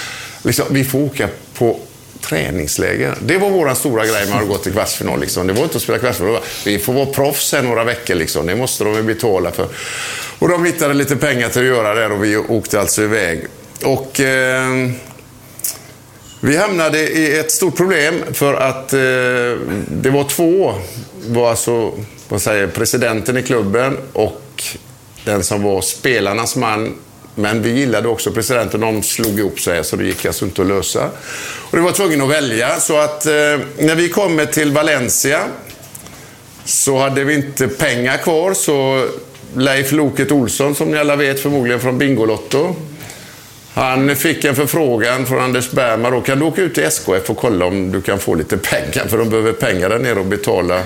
Liksom, 0.42 0.64
vi 0.70 0.84
får 0.84 0.98
åka 0.98 1.28
på 1.54 1.80
träningsläger. 2.28 3.14
Det 3.20 3.38
var 3.38 3.50
vår 3.50 3.74
stora 3.74 4.06
grej 4.06 4.26
med 4.26 4.42
att 4.42 4.48
gå 4.48 4.58
till 4.58 4.72
kvartsfinal. 4.72 5.20
Liksom. 5.20 5.46
Det 5.46 5.52
var 5.52 5.62
inte 5.62 5.76
att 5.76 5.82
spela 5.82 5.98
kvartsfinal. 5.98 6.38
Vi 6.64 6.78
får 6.78 6.92
vara 6.92 7.06
proffs 7.06 7.52
här 7.52 7.62
några 7.62 7.84
veckor. 7.84 8.14
Liksom. 8.14 8.46
Det 8.46 8.56
måste 8.56 8.84
de 8.84 9.02
betala 9.02 9.52
för. 9.52 9.68
Och 10.38 10.48
de 10.48 10.64
hittade 10.64 10.94
lite 10.94 11.16
pengar 11.16 11.48
till 11.48 11.60
att 11.60 11.66
göra 11.66 11.94
det 11.94 12.14
och 12.14 12.24
vi 12.24 12.36
åkte 12.36 12.80
alltså 12.80 13.02
iväg. 13.02 13.46
Och 13.84 14.20
eh, 14.20 14.90
vi 16.40 16.56
hamnade 16.56 16.98
i 16.98 17.38
ett 17.38 17.52
stort 17.52 17.76
problem 17.76 18.14
för 18.32 18.54
att 18.54 18.92
eh, 18.92 18.98
det 19.88 20.10
var 20.10 20.24
två, 20.24 20.74
var 21.26 21.50
alltså 21.50 21.92
vad 22.28 22.42
säger, 22.42 22.66
presidenten 22.66 23.36
i 23.36 23.42
klubben 23.42 23.98
och 24.12 24.64
den 25.24 25.42
som 25.42 25.62
var 25.62 25.80
spelarnas 25.80 26.56
man 26.56 26.94
men 27.38 27.62
vi 27.62 27.70
gillade 27.70 28.08
också 28.08 28.32
presidenten. 28.32 28.80
De 28.80 29.02
slog 29.02 29.38
ihop 29.38 29.60
sig 29.60 29.84
så 29.84 29.96
det 29.96 30.04
gick 30.04 30.24
alltså 30.24 30.44
inte 30.44 30.62
att 30.62 30.68
lösa. 30.68 31.10
Och 31.70 31.76
det 31.76 31.82
var 31.82 31.92
tvungen 31.92 32.22
att 32.22 32.30
välja. 32.30 32.80
Så 32.80 32.98
att 32.98 33.26
eh, 33.26 33.32
när 33.78 33.94
vi 33.94 34.08
kommer 34.08 34.46
till 34.46 34.72
Valencia 34.72 35.40
så 36.64 36.98
hade 36.98 37.24
vi 37.24 37.34
inte 37.34 37.68
pengar 37.68 38.16
kvar. 38.16 38.54
Så 38.54 39.06
Leif 39.54 39.92
Loket 39.92 40.32
Olsson, 40.32 40.74
som 40.74 40.90
ni 40.90 40.98
alla 40.98 41.16
vet 41.16 41.40
förmodligen 41.40 41.80
från 41.80 41.98
Bingolotto. 41.98 42.76
Han 43.74 44.16
fick 44.16 44.44
en 44.44 44.56
förfrågan 44.56 45.26
från 45.26 45.38
Anders 45.38 45.70
Bergman. 45.70 46.12
Då 46.12 46.20
kan 46.20 46.38
du 46.38 46.44
åka 46.44 46.62
ut 46.62 46.74
till 46.74 46.84
SKF 46.84 47.30
och 47.30 47.36
kolla 47.36 47.66
om 47.66 47.92
du 47.92 48.02
kan 48.02 48.18
få 48.18 48.34
lite 48.34 48.56
pengar. 48.56 49.06
För 49.08 49.18
de 49.18 49.30
behöver 49.30 49.52
pengar 49.52 49.88
där 49.88 49.98
nere 49.98 50.18
och 50.18 50.26
betala 50.26 50.82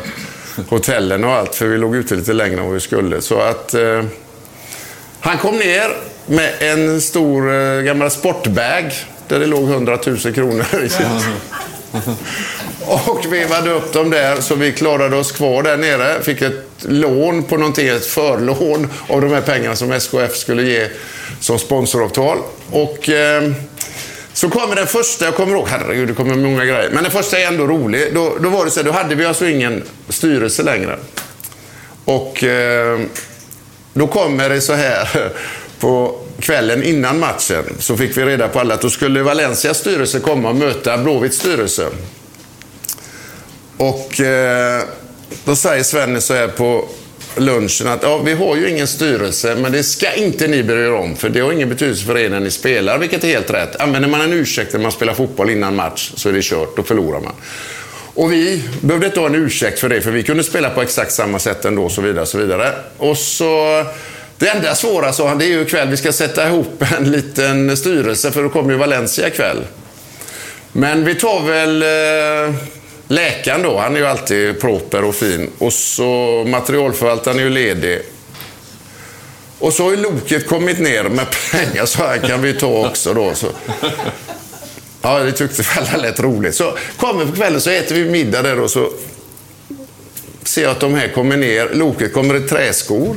hotellen 0.69 1.25
och 1.25 1.31
allt. 1.31 1.55
För 1.55 1.67
vi 1.67 1.79
låg 1.79 1.97
ute 1.97 2.15
lite 2.15 2.33
längre 2.33 2.59
än 2.59 2.65
vad 2.65 2.75
vi 2.75 2.81
skulle. 2.81 3.21
Så 3.21 3.41
att 3.41 3.75
eh, 3.75 4.05
han 5.21 5.39
kom 5.39 5.57
ner 5.57 5.91
med 6.31 6.53
en 6.59 7.01
stor 7.01 7.55
eh, 7.55 7.83
gammal 7.83 8.11
sportbag. 8.11 8.93
Där 9.29 9.39
det 9.39 9.47
låg 9.47 9.71
100 9.71 9.99
000 10.07 10.19
kronor 10.19 10.67
i. 10.83 10.91
Och 13.07 13.33
vevade 13.33 13.71
upp 13.71 13.93
dem 13.93 14.11
där 14.11 14.41
så 14.41 14.55
vi 14.55 14.73
klarade 14.73 15.17
oss 15.17 15.33
kvar 15.33 15.63
där 15.63 15.77
nere. 15.77 16.23
Fick 16.23 16.43
ett 16.43 16.65
lån 16.79 17.43
på 17.43 17.57
någonting, 17.57 17.89
ett 17.89 18.07
förlån 18.07 18.89
av 19.09 19.21
de 19.21 19.33
här 19.33 19.41
pengarna 19.41 19.77
som 19.77 19.93
SKF 19.93 20.37
skulle 20.37 20.63
ge 20.63 20.89
som 21.41 21.59
sponsoravtal. 21.59 22.39
Och 22.71 23.09
eh, 23.09 23.53
så 24.33 24.51
kommer 24.51 24.77
den 24.77 24.87
första, 24.87 25.25
jag 25.25 25.35
kommer 25.35 25.53
ihåg, 25.53 25.69
herregud 25.69 26.09
det 26.09 26.15
kommer 26.15 26.35
många 26.35 26.65
grejer. 26.65 26.91
Men 26.93 27.03
den 27.03 27.13
första 27.13 27.39
är 27.39 27.47
ändå 27.47 27.67
rolig. 27.67 28.15
Då, 28.15 28.37
då 28.41 28.49
var 28.49 28.65
det 28.65 28.71
så 28.71 28.81
här, 28.81 28.85
då 28.85 28.93
hade 28.93 29.15
vi 29.15 29.25
alltså 29.25 29.49
ingen 29.49 29.83
styrelse 30.09 30.63
längre. 30.63 30.97
Och 32.05 32.45
eh, 32.45 33.01
då 33.95 34.07
kommer 34.07 34.49
det 34.49 34.61
så 34.61 34.73
här 34.73 35.09
på 35.81 36.19
kvällen 36.41 36.83
innan 36.83 37.19
matchen 37.19 37.65
så 37.79 37.97
fick 37.97 38.17
vi 38.17 38.25
reda 38.25 38.49
på 38.49 38.61
alla 38.61 38.75
att 38.75 38.81
då 38.81 38.91
skulle 38.91 39.23
Valencias 39.23 39.79
styrelse 39.79 40.21
komma 40.21 40.49
och 40.49 40.57
möta 40.57 40.99
Blåvitts 40.99 41.39
styrelse. 41.39 41.87
Och 43.77 44.21
eh, 44.21 44.83
då 45.45 45.57
säger 45.57 45.83
Svenne 45.83 46.21
så 46.21 46.35
här 46.35 46.49
på 46.49 46.89
lunchen 47.37 47.87
att 47.87 48.03
ja, 48.03 48.19
vi 48.19 48.33
har 48.33 48.57
ju 48.57 48.71
ingen 48.71 48.87
styrelse, 48.87 49.57
men 49.57 49.73
det 49.73 49.83
ska 49.83 50.13
inte 50.13 50.49
ni 50.49 50.63
bry 50.63 50.85
er 50.85 50.93
om, 50.93 51.17
för 51.17 51.29
det 51.29 51.41
har 51.41 51.53
ingen 51.53 51.69
betydelse 51.69 52.07
för 52.07 52.19
er 52.19 52.31
när 52.31 52.41
ni 52.41 52.51
spelar, 52.51 52.99
vilket 52.99 53.25
är 53.25 53.29
helt 53.29 53.51
rätt. 53.51 53.81
Använder 53.81 54.09
man 54.09 54.21
en 54.21 54.33
ursäkt 54.33 54.73
när 54.73 54.81
man 54.81 54.93
spelar 54.93 55.15
fotboll 55.15 55.51
innan 55.51 55.77
match 55.77 56.13
så 56.17 56.29
är 56.29 56.33
det 56.33 56.43
kört, 56.43 56.77
då 56.77 56.83
förlorar 56.83 57.21
man. 57.21 57.33
Och 58.15 58.33
vi 58.33 58.63
behövde 58.81 59.07
inte 59.07 59.21
ha 59.21 59.27
en 59.27 59.35
ursäkt 59.35 59.81
för 59.81 59.89
det, 59.89 60.01
för 60.01 60.11
vi 60.11 60.23
kunde 60.23 60.45
spela 60.45 60.71
på 60.71 60.83
exakt 60.83 61.13
samma 61.13 61.39
sätt 61.39 61.65
ändå, 61.65 61.85
och 61.85 61.93
så 61.93 62.01
vidare. 62.03 62.27
Så 62.27 62.39
vidare. 62.39 62.73
Och 62.99 63.17
så... 63.17 63.85
Det 64.41 64.49
enda 64.49 64.75
svåra, 64.75 65.13
sa 65.13 65.29
han, 65.29 65.39
det 65.39 65.45
är 65.45 65.49
ju 65.49 65.63
ikväll 65.63 65.89
vi 65.89 65.97
ska 65.97 66.13
sätta 66.13 66.49
ihop 66.49 66.85
en 66.99 67.11
liten 67.11 67.77
styrelse, 67.77 68.33
för 68.33 68.43
då 68.43 68.49
kommer 68.49 68.73
ju 68.73 68.79
Valencia 68.79 69.29
ikväll. 69.29 69.65
Men 70.73 71.05
vi 71.05 71.15
tar 71.15 71.43
väl 71.43 71.83
eh, 71.83 72.55
läkaren 73.09 73.63
då, 73.63 73.79
han 73.79 73.95
är 73.97 74.01
ju 74.01 74.07
alltid 74.07 74.61
proper 74.61 75.05
och 75.05 75.15
fin. 75.15 75.51
Och 75.59 75.73
så 75.73 76.45
materialförvaltaren 76.47 77.39
är 77.39 77.43
ju 77.43 77.51
ledig. 77.51 78.01
Och 79.59 79.73
så 79.73 79.85
har 79.85 79.91
ju 79.91 79.97
Loket 79.97 80.47
kommit 80.47 80.79
ner 80.79 81.05
med 81.05 81.27
pengar, 81.53 81.87
så 81.87 81.99
här 81.99 82.19
kan 82.19 82.43
vi 82.43 82.55
ta 82.55 82.87
också 82.89 83.15
då. 83.15 83.35
Så. 83.35 83.47
Ja, 85.03 85.19
det 85.19 85.33
tyckte 85.33 85.65
alla 85.79 86.03
lät 86.03 86.21
roligt. 86.21 86.55
Så 86.55 86.77
kommer 86.97 87.27
på 87.27 87.33
kvällen 87.33 87.61
så 87.61 87.71
äter 87.71 87.95
vi 87.95 88.11
middag 88.11 88.43
där 88.43 88.61
och 88.61 88.71
så 88.71 88.93
ser 90.43 90.63
jag 90.63 90.71
att 90.71 90.81
de 90.81 90.95
här 90.95 91.09
kommer 91.09 91.37
ner. 91.37 91.71
Loket 91.75 92.13
kommer 92.13 92.37
i 92.37 92.41
träskor. 92.41 93.17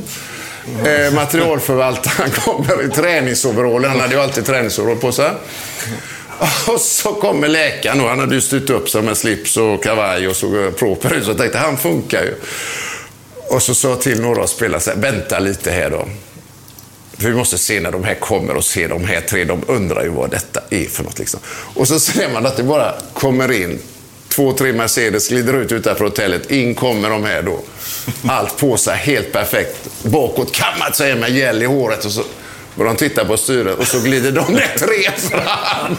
Eh, 0.86 1.14
materialförvaltaren 1.14 2.30
kommer 2.44 2.84
i 2.84 2.88
träningsoverall. 2.88 3.84
Han 3.84 4.00
hade 4.00 4.14
ju 4.14 4.20
alltid 4.20 4.46
träningsoverall 4.46 4.98
på 4.98 5.12
sig. 5.12 5.30
Och 6.66 6.80
så 6.80 7.12
kommer 7.12 7.48
läkaren 7.48 8.00
och 8.00 8.08
han 8.08 8.18
hade 8.18 8.34
ju 8.34 8.40
styrt 8.40 8.70
upp 8.70 8.88
sig 8.88 9.02
med 9.02 9.16
slips 9.16 9.56
och 9.56 9.82
kavaj 9.82 10.28
och 10.28 10.36
såg 10.36 10.76
proper 10.76 11.14
ut. 11.14 11.24
Så 11.24 11.30
jag 11.30 11.38
tänkte, 11.38 11.58
han 11.58 11.78
funkar 11.78 12.22
ju. 12.22 12.34
Och 13.48 13.62
så 13.62 13.74
sa 13.74 13.88
jag 13.88 14.00
till 14.00 14.20
några 14.20 14.42
av 14.42 14.46
spelarna, 14.46 14.94
vänta 14.96 15.38
lite 15.38 15.70
här 15.70 15.90
då. 15.90 16.08
För 17.18 17.28
vi 17.28 17.34
måste 17.34 17.58
se 17.58 17.80
när 17.80 17.92
de 17.92 18.04
här 18.04 18.14
kommer 18.14 18.56
och 18.56 18.64
se 18.64 18.86
de 18.86 19.04
här 19.04 19.20
tre. 19.20 19.44
De 19.44 19.62
undrar 19.66 20.02
ju 20.02 20.08
vad 20.08 20.30
detta 20.30 20.60
är 20.70 20.84
för 20.84 21.04
något. 21.04 21.18
Liksom. 21.18 21.40
Och 21.74 21.88
så 21.88 22.00
ser 22.00 22.28
man 22.28 22.46
att 22.46 22.56
det 22.56 22.62
bara 22.62 22.94
kommer 23.12 23.52
in 23.52 23.78
två, 24.28 24.52
tre 24.52 24.72
Mercedes, 24.72 25.28
glider 25.28 25.54
ut 25.54 25.72
utanför 25.72 26.04
hotellet. 26.04 26.50
In 26.50 26.74
kommer 26.74 27.10
de 27.10 27.24
här 27.24 27.42
då. 27.42 27.60
Allt 28.28 28.56
på 28.58 28.76
sig, 28.76 28.96
helt 28.96 29.32
perfekt. 29.32 29.88
Bakåt 30.02 30.52
kammat 30.52 30.96
sig 30.96 31.14
med 31.14 31.30
gel 31.30 31.62
i 31.62 31.66
håret. 31.66 32.04
Och 32.04 32.12
så 32.12 32.24
och 32.76 32.84
de 32.84 32.96
tittar 32.96 33.24
på 33.24 33.36
styret 33.36 33.78
och 33.78 33.86
så 33.86 34.00
glider 34.00 34.32
de 34.32 34.52
ner 34.52 34.78
tre 34.78 35.10
fram. 35.28 35.96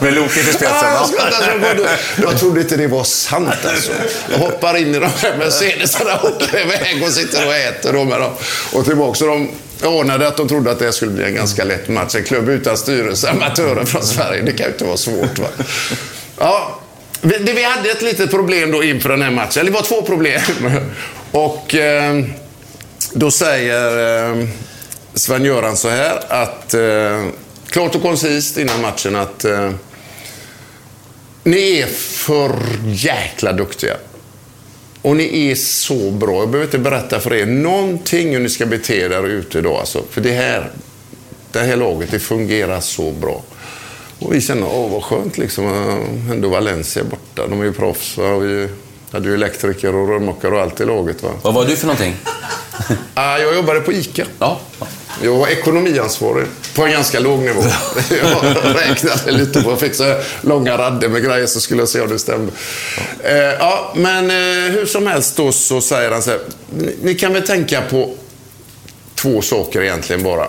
Med 0.00 0.14
Loket 0.14 0.48
i 0.48 0.52
spetsen? 0.52 0.88
Jag, 1.16 1.88
jag 2.22 2.38
trodde 2.38 2.60
inte 2.60 2.76
det 2.76 2.86
var 2.86 3.04
sant 3.04 3.48
alltså. 3.64 3.92
Jag 4.30 4.38
hoppar 4.38 4.76
in 4.76 4.94
i 4.94 4.98
de 4.98 5.10
här 5.22 5.36
Mercedesarna 5.36 6.16
och 6.16 6.28
åker 6.28 6.60
iväg 6.60 7.02
och 7.02 7.12
sitter 7.12 7.46
och 7.46 7.54
äter 7.54 7.92
då 7.92 8.04
med 8.04 8.20
dem. 8.20 8.32
Och 8.72 8.84
tillbaka. 8.84 9.18
Så 9.18 9.26
de 9.26 9.50
ordnade 9.82 10.28
att 10.28 10.36
de 10.36 10.48
trodde 10.48 10.70
att 10.70 10.78
det 10.78 10.92
skulle 10.92 11.10
bli 11.10 11.24
en 11.24 11.34
ganska 11.34 11.64
lätt 11.64 11.88
match. 11.88 12.14
En 12.14 12.24
klubb 12.24 12.48
utan 12.48 12.76
styrelse, 12.76 13.30
amatörer 13.30 13.84
från 13.84 14.02
Sverige. 14.02 14.42
Det 14.42 14.52
kan 14.52 14.66
ju 14.66 14.72
inte 14.72 14.84
vara 14.84 14.96
svårt. 14.96 15.38
Va? 15.38 15.48
Ja, 16.38 16.80
vi, 17.24 17.52
vi 17.52 17.64
hade 17.64 17.90
ett 17.90 18.02
litet 18.02 18.30
problem 18.30 18.70
då 18.70 18.84
inför 18.84 19.08
den 19.08 19.22
här 19.22 19.30
matchen. 19.30 19.60
Eller 19.60 19.70
det 19.70 19.76
var 19.76 19.82
två 19.82 20.02
problem. 20.02 20.40
Och 21.30 21.74
eh, 21.74 22.24
då 23.12 23.30
säger 23.30 24.30
eh, 24.30 24.46
Sven-Göran 25.14 25.76
så 25.76 25.88
här 25.88 26.22
att 26.28 26.74
eh, 26.74 27.26
klart 27.66 27.94
och 27.94 28.02
koncist 28.02 28.58
innan 28.58 28.80
matchen 28.80 29.16
att 29.16 29.44
eh, 29.44 29.70
ni 31.42 31.78
är 31.78 31.86
för 31.86 32.52
jäkla 32.86 33.52
duktiga. 33.52 33.96
Och 35.02 35.16
ni 35.16 35.50
är 35.50 35.54
så 35.54 36.10
bra. 36.10 36.38
Jag 36.38 36.48
behöver 36.48 36.66
inte 36.66 36.78
berätta 36.78 37.20
för 37.20 37.34
er 37.34 37.46
någonting 37.46 38.32
hur 38.32 38.40
ni 38.40 38.48
ska 38.48 38.66
bete 38.66 38.96
er 38.96 39.26
ute 39.26 39.58
idag. 39.58 39.76
Alltså. 39.76 40.02
För 40.10 40.20
det 40.20 40.32
här, 40.32 40.70
det 41.52 41.60
här 41.60 41.76
laget, 41.76 42.10
det 42.10 42.18
fungerar 42.18 42.80
så 42.80 43.10
bra. 43.10 43.42
Och 44.24 44.34
vi 44.34 44.40
känner, 44.40 44.66
åh 44.72 44.90
vad 44.90 45.02
skönt 45.02 45.38
liksom. 45.38 45.64
Ändå 46.32 46.48
Valencia 46.48 47.04
borta. 47.04 47.46
De 47.46 47.60
är 47.60 47.64
ju 47.64 47.72
proffs. 47.72 48.16
Va? 48.16 48.38
Vi 48.38 48.68
hade 49.10 49.28
ju 49.28 49.34
elektriker 49.34 49.94
och 49.94 50.08
rörmokare 50.08 50.54
och 50.54 50.60
allt 50.60 50.80
i 50.80 50.84
laget. 50.84 51.22
Va? 51.22 51.30
Vad 51.42 51.54
var 51.54 51.64
du 51.64 51.76
för 51.76 51.86
någonting? 51.86 52.16
ah, 53.14 53.38
jag 53.38 53.54
jobbade 53.54 53.80
på 53.80 53.92
ICA. 53.92 54.26
Ja. 54.38 54.60
Jag 55.22 55.34
var 55.34 55.48
ekonomiansvarig 55.48 56.46
på 56.74 56.84
en 56.84 56.92
ganska 56.92 57.20
låg 57.20 57.38
nivå. 57.38 57.62
Jag 58.10 58.76
räknade 58.76 59.32
lite 59.32 59.62
på, 59.62 59.76
fick 59.76 59.94
så 59.94 60.14
långa 60.40 60.78
rader 60.78 61.08
med 61.08 61.24
grejer 61.24 61.46
så 61.46 61.60
skulle 61.60 61.82
jag 61.82 61.88
se 61.88 62.00
om 62.00 62.08
det 62.08 62.18
stämde. 62.18 62.52
Ja. 63.22 63.28
Eh, 63.28 63.36
ja, 63.36 63.92
men 63.96 64.30
eh, 64.30 64.72
hur 64.72 64.86
som 64.86 65.06
helst 65.06 65.36
då 65.36 65.52
så 65.52 65.80
säger 65.80 66.10
han 66.10 66.22
så 66.22 66.30
här. 66.30 66.40
Ni 67.02 67.14
kan 67.14 67.32
väl 67.32 67.46
tänka 67.46 67.82
på 67.90 68.14
två 69.14 69.42
saker 69.42 69.82
egentligen 69.82 70.22
bara. 70.22 70.48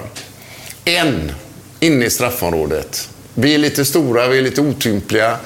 En, 0.85 1.31
inne 1.79 2.05
i 2.05 2.09
straffområdet. 2.09 3.09
Vi 3.35 3.53
är 3.53 3.57
lite 3.57 3.85
stora, 3.85 4.27
vi 4.27 4.37
är 4.37 4.41
lite 4.41 4.61
otympliga. 4.61 5.37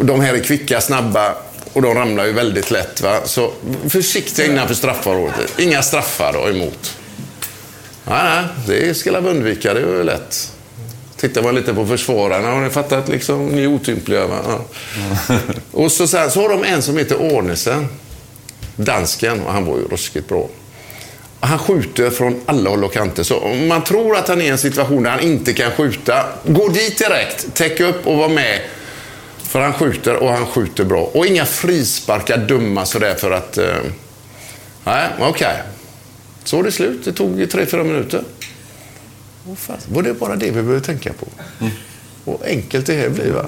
De 0.00 0.20
här 0.20 0.34
är 0.34 0.38
kvicka, 0.38 0.80
snabba 0.80 1.34
och 1.72 1.82
de 1.82 1.94
ramlar 1.94 2.24
ju 2.24 2.32
väldigt 2.32 2.70
lätt. 2.70 3.00
Va? 3.00 3.20
Så 3.24 3.52
försiktiga 3.88 4.46
innanför 4.46 4.74
straffområdet. 4.74 5.58
Inga 5.58 5.82
straffar 5.82 6.32
då 6.32 6.48
emot. 6.48 6.96
Nej, 8.04 8.24
nej, 8.24 8.44
det 8.66 8.94
ska 8.94 9.20
vi 9.20 9.30
undvika. 9.30 9.74
Det 9.74 9.80
är 9.80 9.86
ju 9.86 10.04
lätt. 10.04 10.52
Tittar 11.16 11.42
man 11.42 11.54
lite 11.54 11.74
på 11.74 11.86
försvararna 11.86 12.48
har 12.48 12.60
ni 12.60 12.70
fattat 12.70 13.08
liksom, 13.08 13.46
ni 13.46 13.62
är 13.62 13.66
otympliga. 13.66 14.26
Va? 14.26 14.38
Ja. 14.48 15.38
och 15.72 15.92
så, 15.92 16.06
så, 16.06 16.16
här, 16.16 16.28
så 16.28 16.40
har 16.40 16.48
de 16.48 16.64
en 16.64 16.82
som 16.82 16.98
heter 16.98 17.38
Arnesen. 17.38 17.86
Dansken, 18.76 19.40
och 19.40 19.52
han 19.52 19.66
var 19.66 19.76
ju 19.76 19.84
ruskigt 19.84 20.28
bra. 20.28 20.48
Han 21.44 21.58
skjuter 21.58 22.10
från 22.10 22.40
alla 22.46 22.70
håll 22.70 22.84
och 22.84 22.92
kanter. 22.92 23.22
Så 23.22 23.38
om 23.38 23.68
man 23.68 23.84
tror 23.84 24.16
att 24.16 24.28
han 24.28 24.40
är 24.40 24.44
i 24.44 24.48
en 24.48 24.58
situation 24.58 25.02
där 25.02 25.10
han 25.10 25.20
inte 25.20 25.52
kan 25.52 25.70
skjuta, 25.70 26.26
gå 26.44 26.68
dit 26.68 26.98
direkt, 26.98 27.54
täck 27.54 27.80
upp 27.80 28.06
och 28.06 28.16
var 28.16 28.28
med. 28.28 28.60
För 29.42 29.60
han 29.60 29.72
skjuter 29.72 30.16
och 30.16 30.28
han 30.28 30.46
skjuter 30.46 30.84
bra. 30.84 31.02
Och 31.02 31.26
inga 31.26 31.46
frisparkar 31.46 32.38
dumma 32.38 32.86
sådär 32.86 33.14
för 33.14 33.30
att... 33.30 33.58
Eh, 33.58 33.66
nej, 34.84 35.08
okej. 35.18 35.28
Okay. 35.28 35.56
Så 36.44 36.56
var 36.56 36.64
det 36.64 36.72
slut. 36.72 37.04
Det 37.04 37.12
tog 37.12 37.50
tre, 37.50 37.66
fyra 37.66 37.84
minuter. 37.84 38.22
Och 39.50 39.58
fan, 39.58 39.76
var 39.88 40.02
det 40.02 40.14
bara 40.14 40.36
det 40.36 40.46
vi 40.46 40.62
behövde 40.62 40.80
tänka 40.80 41.12
på? 41.12 41.26
Mm. 41.60 41.72
Och 42.24 42.44
enkelt 42.46 42.86
det 42.86 42.94
här 42.94 43.08
blir 43.08 43.32
va? 43.32 43.46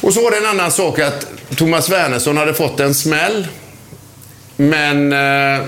Och 0.00 0.14
så 0.14 0.22
var 0.22 0.30
det 0.30 0.36
en 0.36 0.46
annan 0.46 0.70
sak 0.70 0.98
att 0.98 1.26
Thomas 1.56 1.88
Wernersson 1.90 2.36
hade 2.36 2.54
fått 2.54 2.80
en 2.80 2.94
smäll. 2.94 3.48
Men 4.56 5.12
eh, 5.12 5.66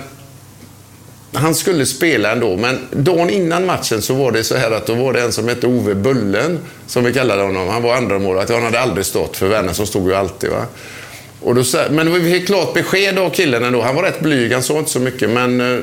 han 1.32 1.54
skulle 1.54 1.86
spela 1.86 2.32
ändå. 2.32 2.56
Men 2.56 2.78
dagen 2.90 3.30
innan 3.30 3.66
matchen 3.66 4.02
så 4.02 4.14
var 4.14 4.32
det 4.32 4.44
så 4.44 4.56
här 4.56 4.70
att 4.70 4.86
då 4.86 4.94
var 4.94 5.12
det 5.12 5.22
en 5.22 5.32
som 5.32 5.48
hette 5.48 5.66
Ove 5.66 5.94
Bullen, 5.94 6.58
som 6.86 7.04
vi 7.04 7.12
kallade 7.12 7.42
honom. 7.42 7.68
Han 7.68 7.82
var 7.82 7.94
andra 7.94 8.18
målet. 8.18 8.50
Han 8.50 8.62
hade 8.62 8.80
aldrig 8.80 9.06
stått, 9.06 9.36
för 9.36 9.48
Wernersson 9.48 9.86
stod 9.86 10.08
ju 10.08 10.14
alltid. 10.14 10.50
Va? 10.50 10.66
Och 11.40 11.54
då, 11.54 11.64
men 11.90 12.12
vi 12.12 12.32
fick 12.32 12.46
klart 12.46 12.74
besked 12.74 13.18
av 13.18 13.30
killen 13.30 13.64
ändå. 13.64 13.82
Han 13.82 13.94
var 13.94 14.02
rätt 14.02 14.20
blyg, 14.20 14.52
han 14.52 14.62
sa 14.62 14.78
inte 14.78 14.90
så 14.90 15.00
mycket. 15.00 15.30
Men 15.30 15.60
eh, 15.60 15.82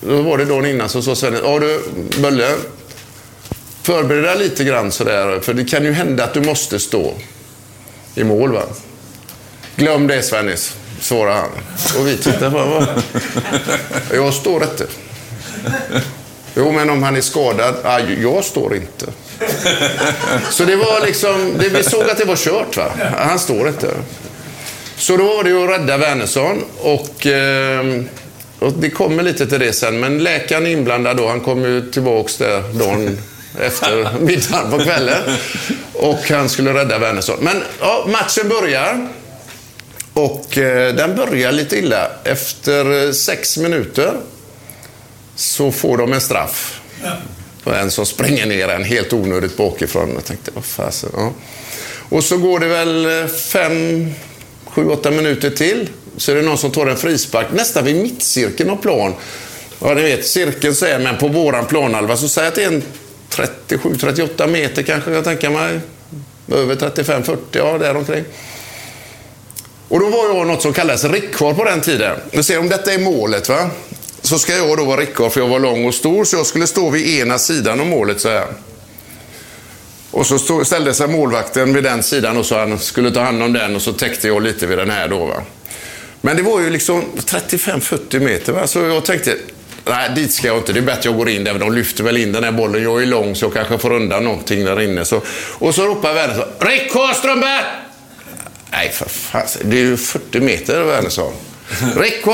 Då 0.00 0.22
var 0.22 0.38
det 0.38 0.44
dagen 0.44 0.66
innan 0.66 0.88
så 0.88 1.02
sa 1.02 1.14
Svennis, 1.14 1.40
ja 1.44 1.58
du 1.58 1.80
Bulle, 2.22 2.54
förbered 3.82 4.24
dig 4.24 4.38
lite 4.38 4.64
grann 4.64 4.92
sådär, 4.92 5.40
för 5.40 5.54
det 5.54 5.64
kan 5.64 5.84
ju 5.84 5.92
hända 5.92 6.24
att 6.24 6.34
du 6.34 6.40
måste 6.40 6.78
stå 6.78 7.14
i 8.14 8.24
mål. 8.24 8.52
Va? 8.52 8.62
Glöm 9.76 10.06
det 10.06 10.22
Svennis, 10.22 10.76
svarade 11.02 11.34
han. 11.34 11.50
Och 11.98 12.06
vi 12.06 12.16
tittade 12.16 12.50
på 12.50 12.58
honom. 12.58 12.86
Jag 14.12 14.34
står 14.34 14.62
inte. 14.62 14.86
Jo, 16.54 16.72
men 16.72 16.90
om 16.90 17.02
han 17.02 17.16
är 17.16 17.20
skadad? 17.20 17.74
Ah, 17.84 17.98
jag 17.98 18.44
står 18.44 18.76
inte. 18.76 19.06
Så 20.50 20.64
det 20.64 20.76
var 20.76 21.06
liksom, 21.06 21.54
det, 21.58 21.68
vi 21.68 21.82
såg 21.82 22.10
att 22.10 22.18
det 22.18 22.24
var 22.24 22.36
kört. 22.36 22.76
Va? 22.76 22.92
Han 23.18 23.38
står 23.38 23.68
inte. 23.68 23.94
Så 24.96 25.16
då 25.16 25.36
var 25.36 25.44
det 25.44 25.50
ju 25.50 25.64
att 25.64 25.70
rädda 25.80 25.96
Wernersson 25.96 26.64
och, 26.78 27.26
ehm, 27.26 28.08
och 28.58 28.72
det 28.72 28.90
kommer 28.90 29.22
lite 29.22 29.46
till 29.46 29.60
det 29.60 29.72
sen. 29.72 30.00
Men 30.00 30.18
läkaren 30.18 30.66
är 30.66 30.70
inblandad 30.70 31.16
då. 31.16 31.28
Han 31.28 31.40
kom 31.40 31.64
ju 31.64 31.90
tillbaks 31.90 32.36
där 32.36 32.62
dagen 32.72 33.18
efter 33.60 34.10
middagen 34.20 34.70
på 34.70 34.78
kvällen. 34.78 35.22
Och 35.92 36.30
han 36.30 36.48
skulle 36.48 36.74
rädda 36.74 36.98
Wernersson. 36.98 37.36
Men 37.40 37.62
ja, 37.80 38.06
matchen 38.08 38.48
börjar. 38.48 39.08
Och 40.14 40.58
eh, 40.58 40.94
den 40.94 41.16
börjar 41.16 41.52
lite 41.52 41.78
illa. 41.78 42.10
Efter 42.24 43.06
eh, 43.06 43.12
sex 43.12 43.58
minuter 43.58 44.16
så 45.36 45.72
får 45.72 45.98
de 45.98 46.12
en 46.12 46.20
straff. 46.20 46.80
Och 47.64 47.76
en 47.76 47.90
som 47.90 48.06
springer 48.06 48.46
ner 48.46 48.68
en 48.68 48.84
helt 48.84 49.12
onödigt 49.12 49.56
bakifrån. 49.56 50.10
Jag 50.14 50.24
tänkte, 50.24 50.50
vad 50.54 50.64
fasen. 50.64 51.10
Ja. 51.16 51.32
Och 52.08 52.24
så 52.24 52.38
går 52.38 52.60
det 52.60 52.66
väl 52.66 53.22
eh, 53.22 53.26
fem, 53.26 54.10
sju, 54.66 54.88
åtta 54.88 55.10
minuter 55.10 55.50
till. 55.50 55.88
Så 56.16 56.32
är 56.32 56.36
det 56.36 56.42
någon 56.42 56.58
som 56.58 56.70
tar 56.70 56.86
en 56.86 56.96
frispark 56.96 57.46
nästan 57.52 57.84
vid 57.84 57.96
mittcirkeln 57.96 58.70
av 58.70 58.76
plan. 58.76 59.14
Ja, 59.80 59.94
ni 59.94 60.02
vet, 60.02 60.26
cirkeln 60.26 60.74
så 60.74 60.86
är, 60.86 60.98
men 60.98 61.18
på 61.18 61.28
våran 61.28 61.66
planhalva 61.66 62.16
så 62.16 62.28
säger 62.28 62.46
jag 62.46 62.50
att 62.50 62.54
det 62.54 62.64
är 62.64 62.68
en 62.68 62.82
37-38 63.68 64.46
meter 64.46 64.82
kanske, 64.82 65.10
jag 65.10 65.24
tänker 65.24 65.50
mig. 65.50 65.80
Över 66.52 66.74
35-40, 66.74 67.36
ja 67.52 67.78
däromkring. 67.78 68.24
Och 69.92 70.00
då 70.00 70.08
var 70.08 70.28
jag 70.28 70.46
något 70.46 70.62
som 70.62 70.72
kallades 70.72 71.04
rickhår 71.04 71.54
på 71.54 71.64
den 71.64 71.80
tiden. 71.80 72.16
Du 72.30 72.42
ser 72.42 72.58
om 72.58 72.68
detta 72.68 72.92
är 72.92 72.98
målet 72.98 73.48
va. 73.48 73.70
Så 74.22 74.38
ska 74.38 74.56
jag 74.56 74.76
då 74.76 74.84
vara 74.84 75.00
rickhår 75.00 75.30
för 75.30 75.40
jag 75.40 75.48
var 75.48 75.58
lång 75.58 75.84
och 75.84 75.94
stor 75.94 76.24
så 76.24 76.36
jag 76.36 76.46
skulle 76.46 76.66
stå 76.66 76.90
vid 76.90 77.20
ena 77.20 77.38
sidan 77.38 77.80
av 77.80 77.86
målet 77.86 78.20
så 78.20 78.28
här. 78.28 78.46
Och 80.10 80.26
så 80.26 80.38
stod, 80.38 80.66
ställde 80.66 80.94
sig 80.94 81.08
målvakten 81.08 81.74
vid 81.74 81.84
den 81.84 82.02
sidan 82.02 82.36
och 82.36 82.46
så 82.46 82.58
han 82.58 82.78
skulle 82.78 83.10
ta 83.10 83.20
hand 83.20 83.42
om 83.42 83.52
den 83.52 83.76
och 83.76 83.82
så 83.82 83.92
täckte 83.92 84.28
jag 84.28 84.42
lite 84.42 84.66
vid 84.66 84.78
den 84.78 84.90
här 84.90 85.08
då 85.08 85.24
va. 85.24 85.42
Men 86.20 86.36
det 86.36 86.42
var 86.42 86.60
ju 86.60 86.70
liksom 86.70 87.04
35-40 87.16 88.20
meter 88.20 88.52
va. 88.52 88.66
Så 88.66 88.78
jag 88.78 89.04
tänkte, 89.04 89.36
nej 89.84 90.10
dit 90.14 90.32
ska 90.32 90.46
jag 90.46 90.56
inte. 90.58 90.72
Det 90.72 90.80
är 90.80 90.82
bättre 90.82 90.98
att 90.98 91.04
jag 91.04 91.16
går 91.16 91.28
in 91.28 91.44
där. 91.44 91.54
De 91.54 91.72
lyfter 91.72 92.04
väl 92.04 92.16
in 92.16 92.32
den 92.32 92.44
här 92.44 92.52
bollen. 92.52 92.82
Jag 92.82 93.02
är 93.02 93.06
lång 93.06 93.34
så 93.34 93.44
jag 93.44 93.52
kanske 93.52 93.78
får 93.78 93.92
undan 93.92 94.24
någonting 94.24 94.64
där 94.64 94.80
inne. 94.80 95.04
Så, 95.04 95.20
och 95.58 95.74
så 95.74 95.86
ropar 95.86 96.14
Werner 96.14 96.34
så, 96.34 96.66
Rickard 96.66 97.16
Strömberg! 97.16 97.91
Nej 98.72 98.90
för 98.90 99.08
fan, 99.08 99.46
det 99.62 99.76
är 99.76 99.80
ju 99.80 99.96
40 99.96 100.40
meter 100.40 100.84
Wernersson. 100.84 101.32
Rick 101.96 102.26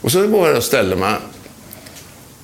Och 0.00 0.12
så 0.12 0.26
går 0.26 0.48
jag 0.48 0.56
och 0.56 0.64
ställer 0.64 0.96
mig. 0.96 1.14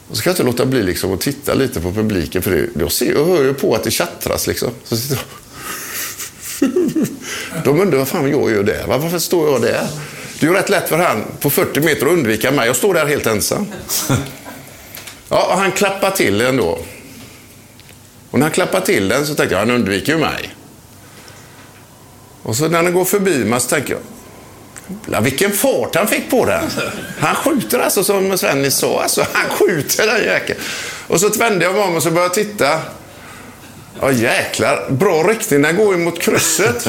Och 0.08 0.16
så 0.16 0.22
kan 0.22 0.30
jag 0.30 0.34
inte 0.34 0.42
låta 0.42 0.66
bli 0.66 0.82
liksom 0.82 1.14
att 1.14 1.20
titta 1.20 1.54
lite 1.54 1.80
på 1.80 1.92
publiken. 1.92 2.42
För 2.42 2.50
det, 2.50 2.68
jag, 2.80 2.92
ser, 2.92 3.12
jag 3.12 3.24
hör 3.24 3.44
ju 3.44 3.54
på 3.54 3.74
att 3.74 3.84
det 3.84 3.90
tjattras 3.90 4.46
liksom. 4.46 4.70
Så 4.84 4.96
sitter 4.96 5.16
jag. 5.16 5.24
De 7.64 7.80
undrar 7.80 7.98
vad 7.98 8.08
fan 8.08 8.30
jag 8.30 8.50
gör 8.50 8.62
där. 8.62 8.84
Varför 8.86 9.18
står 9.18 9.52
jag 9.52 9.62
där? 9.62 9.88
Det 10.40 10.46
är 10.46 10.50
ju 10.50 10.56
rätt 10.56 10.68
lätt 10.68 10.88
för 10.88 10.98
han 10.98 11.24
på 11.40 11.50
40 11.50 11.80
meter 11.80 12.06
att 12.06 12.12
undvika 12.12 12.50
mig. 12.50 12.66
Jag 12.66 12.76
står 12.76 12.94
där 12.94 13.06
helt 13.06 13.26
ensam. 13.26 13.66
Ja, 15.28 15.46
och 15.52 15.58
han 15.58 15.72
klappar 15.72 16.10
till 16.10 16.38
den 16.38 16.56
då. 16.56 16.78
Och 18.30 18.38
när 18.38 18.42
han 18.42 18.50
klappar 18.50 18.80
till 18.80 19.08
den 19.08 19.26
så 19.26 19.34
tänker 19.34 19.54
jag, 19.54 19.60
han 19.60 19.70
undviker 19.70 20.12
ju 20.12 20.18
mig. 20.18 20.53
Och 22.44 22.56
så 22.56 22.68
när 22.68 22.82
den 22.82 22.92
går 22.92 23.04
förbi 23.04 23.44
mig 23.44 23.60
så 23.60 23.68
tänker 23.68 23.96
jag, 25.06 25.20
vilken 25.20 25.52
fart 25.52 25.94
han 25.94 26.08
fick 26.08 26.30
på 26.30 26.44
den. 26.44 26.70
Han 27.18 27.34
skjuter 27.34 27.78
alltså 27.78 28.04
som 28.04 28.38
Svennis 28.38 28.74
sa. 28.74 29.02
Alltså, 29.02 29.26
han 29.32 29.50
skjuter 29.50 30.06
den 30.06 30.24
jäkeln. 30.24 30.60
Och 31.06 31.20
så 31.20 31.28
vände 31.28 31.64
jag 31.64 31.74
mig 31.74 31.82
om 31.82 31.96
och 31.96 32.02
så 32.02 32.10
började 32.10 32.40
jag 32.40 32.46
titta. 32.46 32.80
Ja 34.00 34.12
jäklar, 34.12 34.90
bra 34.90 35.22
riktning. 35.22 35.62
Den 35.62 35.76
går 35.76 35.94
ju 35.94 36.00
mot 36.00 36.20
krysset. 36.20 36.88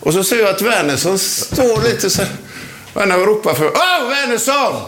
Och 0.00 0.12
så 0.12 0.24
ser 0.24 0.38
jag 0.38 0.48
att 0.48 0.62
Wernersson 0.62 1.18
står 1.18 1.82
lite 1.82 2.10
så 2.10 2.22
här. 2.94 3.18
och 3.18 3.26
ropar 3.26 3.54
för 3.54 3.66
Åh, 3.66 4.08
Wernersson! 4.08 4.82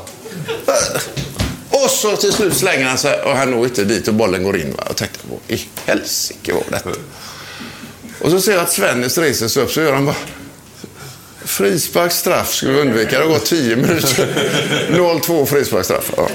Och 1.71 1.91
så 1.91 2.17
till 2.17 2.33
slut 2.33 2.57
slänger 2.57 2.85
han 2.87 2.99
sig 2.99 3.23
och 3.23 3.37
han 3.37 3.51
når 3.51 3.65
inte 3.65 3.85
dit 3.85 4.09
och 4.09 4.15
bollen 4.15 4.43
går 4.43 4.57
in. 4.57 4.75
Va? 4.77 4.85
Och 4.91 4.97
tänkte, 4.97 5.19
vad 5.31 5.39
i 5.49 5.69
helsike 5.87 6.53
var 6.53 6.63
detta? 6.71 6.91
Och 8.19 8.31
så 8.31 8.41
ser 8.41 8.53
jag 8.53 8.61
att 8.61 8.73
Svennis 8.73 9.19
reser 9.19 9.49
sig 9.49 9.63
upp 9.63 9.71
så 9.71 9.81
gör 9.81 9.93
han 9.93 10.07
bara 10.07 10.17
Frispark, 11.45 12.13
straff 12.13 12.55
skulle 12.55 12.73
vi 12.73 12.81
undvika. 12.81 13.19
Det 13.19 13.25
har 13.25 13.33
gått 13.33 13.47
10 13.47 13.77
minuter. 13.77 14.27
0-2 14.91 15.47
frisparksstraff. 15.47 16.13
Ja. 16.17 16.29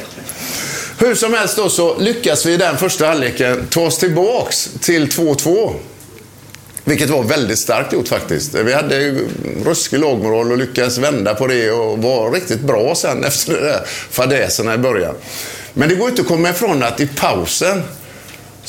Hur 0.97 1.15
som 1.15 1.33
helst 1.33 1.57
då 1.57 1.69
så 1.69 1.97
lyckas 1.99 2.45
vi 2.45 2.53
i 2.53 2.57
den 2.57 2.77
första 2.77 3.07
halvleken 3.07 3.67
ta 3.69 3.81
oss 3.81 3.97
tillbaks 3.97 4.69
till 4.81 5.07
2-2. 5.07 5.73
Vilket 6.83 7.09
var 7.09 7.23
väldigt 7.23 7.59
starkt 7.59 7.93
gjort 7.93 8.07
faktiskt. 8.07 8.55
Vi 8.55 8.73
hade 8.73 9.15
ruskig 9.65 9.99
lagmoral 9.99 10.51
och 10.51 10.57
lyckades 10.57 10.97
vända 10.97 11.35
på 11.35 11.47
det 11.47 11.71
och 11.71 11.97
var 11.97 12.31
riktigt 12.31 12.61
bra 12.61 12.95
sen 12.95 13.23
efter 13.27 13.53
de 13.53 13.59
där 13.59 13.81
fadäserna 14.09 14.73
i 14.73 14.77
början. 14.77 15.15
Men 15.73 15.89
det 15.89 15.95
går 15.95 16.09
inte 16.09 16.21
att 16.21 16.27
komma 16.27 16.49
ifrån 16.49 16.83
att 16.83 16.99
i 16.99 17.07
pausen 17.07 17.83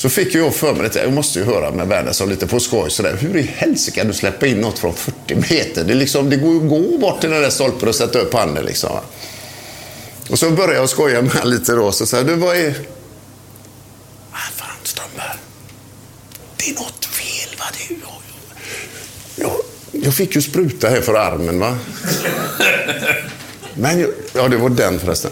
så 0.03 0.09
fick 0.09 0.35
jag 0.35 0.55
för 0.55 0.75
mig 0.75 0.91
jag 0.95 1.12
måste 1.12 1.38
ju 1.38 1.45
höra 1.45 1.71
med 1.71 1.88
Wernersson 1.88 2.29
lite 2.29 2.47
på 2.47 2.61
skoj 2.61 2.91
sådär. 2.91 3.17
Hur 3.21 3.37
i 3.37 3.43
helsike 3.43 4.01
kan 4.01 4.07
du 4.07 4.12
släppa 4.12 4.47
in 4.47 4.61
något 4.61 4.79
från 4.79 4.95
40 4.95 5.35
meter? 5.35 5.85
Det, 5.85 5.95
liksom, 5.95 6.31
det 6.31 6.37
går 6.37 6.51
ju 6.51 6.57
att 6.62 6.69
gå 6.69 6.99
bort 6.99 7.21
till 7.21 7.31
den 7.31 7.43
där 7.43 7.51
stolpen 7.51 7.88
och 7.88 7.95
sätta 7.95 8.19
upp 8.19 8.35
handen 8.35 8.65
liksom. 8.65 8.91
Och 10.31 10.38
så 10.38 10.51
började 10.51 10.75
jag 10.75 10.88
skoja 10.88 11.23
med 11.23 11.33
honom 11.33 11.51
lite 11.51 11.73
då. 11.73 11.93
Så 11.93 12.07
sa 12.07 12.23
du 12.23 12.35
vad 12.35 12.57
är... 12.57 12.75
Ah, 14.33 14.37
fan 14.57 14.69
Strömberg. 14.83 15.38
Det 16.57 16.71
är 16.71 16.75
något 16.75 17.05
fel 17.05 17.59
va? 17.59 17.65
Det 17.79 17.95
är, 17.95 17.99
jag, 19.37 19.51
jag, 19.51 20.05
jag 20.05 20.15
fick 20.15 20.35
ju 20.35 20.43
spruta 20.43 20.88
här 20.88 21.01
för 21.01 21.15
armen 21.15 21.59
va. 21.59 21.79
Men 23.75 24.01
jag, 24.01 24.11
ja, 24.33 24.49
det 24.49 24.57
var 24.57 24.69
den 24.71 25.01
förresten. 25.01 25.31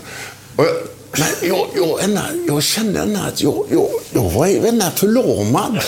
Och 0.57 0.65
jag, 0.65 0.77
men 1.13 1.49
jag, 1.49 1.67
jag, 1.75 2.03
ena, 2.05 2.23
jag 2.47 2.63
kände 2.63 3.21
att 3.29 3.43
jag, 3.43 3.67
jag, 3.71 3.89
jag 4.13 4.31
var 4.31 4.47
ena 4.47 4.91
förlamad. 4.91 5.83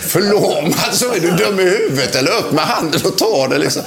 förlamad? 0.00 0.94
Så 0.94 1.12
är 1.12 1.20
du 1.20 1.30
dum 1.30 1.60
i 1.60 1.62
huvudet 1.62 2.14
eller 2.14 2.30
upp 2.30 2.52
med 2.52 2.64
handen 2.64 3.00
och 3.04 3.18
ta 3.18 3.48
det 3.48 3.58
liksom. 3.58 3.82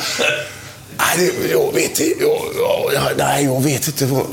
Nej, 0.98 1.32
jag 1.52 1.74
vet 1.74 2.00
inte. 2.00 2.24
Jag, 2.24 2.42
jag, 2.94 3.18
nej, 3.18 3.46
jag 3.46 3.64
vet 3.64 3.88
inte. 3.88 4.06
Vad, 4.06 4.26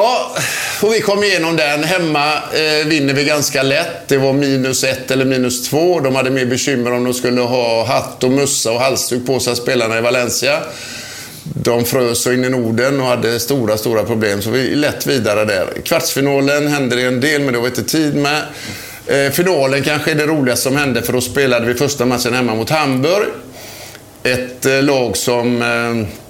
Ja, 0.00 0.36
och 0.82 0.94
vi 0.94 1.00
kom 1.00 1.24
igenom 1.24 1.56
den. 1.56 1.84
Hemma 1.84 2.34
eh, 2.34 2.86
vinner 2.86 3.14
vi 3.14 3.24
ganska 3.24 3.62
lätt. 3.62 4.08
Det 4.08 4.16
var 4.16 4.32
minus 4.32 4.84
ett 4.84 5.10
eller 5.10 5.24
minus 5.24 5.68
två. 5.68 6.00
De 6.00 6.14
hade 6.14 6.30
mer 6.30 6.46
bekymmer 6.46 6.92
om 6.92 7.04
de 7.04 7.14
skulle 7.14 7.40
ha 7.40 7.84
hatt 7.84 8.24
och 8.24 8.30
mössa 8.30 8.72
och 8.72 8.80
halsduk 8.80 9.26
på 9.26 9.40
sig, 9.40 9.56
spelarna 9.56 9.98
i 9.98 10.00
Valencia. 10.00 10.58
de 11.42 11.84
frös 11.84 12.22
så 12.22 12.32
in 12.32 12.44
i 12.44 12.48
Norden 12.48 13.00
och 13.00 13.06
hade 13.06 13.40
stora, 13.40 13.78
stora 13.78 14.04
problem. 14.04 14.42
Så 14.42 14.50
vi 14.50 14.72
är 14.72 14.76
lätt 14.76 15.06
vidare 15.06 15.44
där. 15.44 15.66
Kvartsfinalen 15.84 16.68
hände 16.68 16.96
det 16.96 17.02
en 17.02 17.20
del, 17.20 17.42
men 17.42 17.52
det 17.52 17.60
var 17.60 17.66
inte 17.66 17.84
tid 17.84 18.14
med. 18.16 18.42
Eh, 19.06 19.32
finalen 19.32 19.82
kanske 19.82 20.10
är 20.10 20.14
det 20.14 20.26
roligaste 20.26 20.62
som 20.62 20.76
hände, 20.76 21.02
för 21.02 21.12
då 21.12 21.20
spelade 21.20 21.66
vi 21.66 21.74
första 21.74 22.06
matchen 22.06 22.34
hemma 22.34 22.54
mot 22.54 22.70
Hamburg. 22.70 23.28
Ett 24.22 24.66
eh, 24.66 24.82
lag 24.82 25.16
som... 25.16 25.62
Eh, 25.62 26.27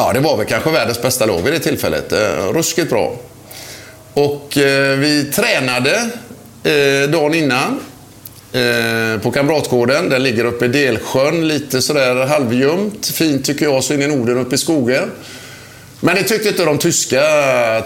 ja, 0.00 0.12
det 0.12 0.20
var 0.20 0.36
väl 0.36 0.46
kanske 0.46 0.70
världens 0.70 1.02
bästa 1.02 1.26
lag 1.26 1.42
vid 1.42 1.52
det 1.52 1.58
tillfället. 1.58 2.12
Eh, 2.12 2.52
ruskigt 2.52 2.90
bra. 2.90 3.16
Och 4.14 4.58
eh, 4.58 4.98
vi 4.98 5.24
tränade 5.24 6.10
eh, 6.64 7.10
dagen 7.10 7.34
innan 7.34 7.80
eh, 8.52 9.20
på 9.22 9.30
Kamratgården. 9.30 10.08
Den 10.08 10.22
ligger 10.22 10.44
uppe 10.44 10.64
i 10.64 10.68
Delsjön, 10.68 11.48
lite 11.48 11.82
sådär 11.82 12.26
halvljumt. 12.26 13.06
Fint 13.06 13.44
tycker 13.44 13.64
jag, 13.64 13.84
så 13.84 13.94
in 13.94 14.02
i 14.02 14.06
Norden 14.06 14.38
uppe 14.38 14.54
i 14.54 14.58
skogen. 14.58 15.10
Men 16.02 16.14
det 16.14 16.22
tyckte 16.22 16.48
inte 16.48 16.64
de 16.64 16.78
tyska 16.78 17.22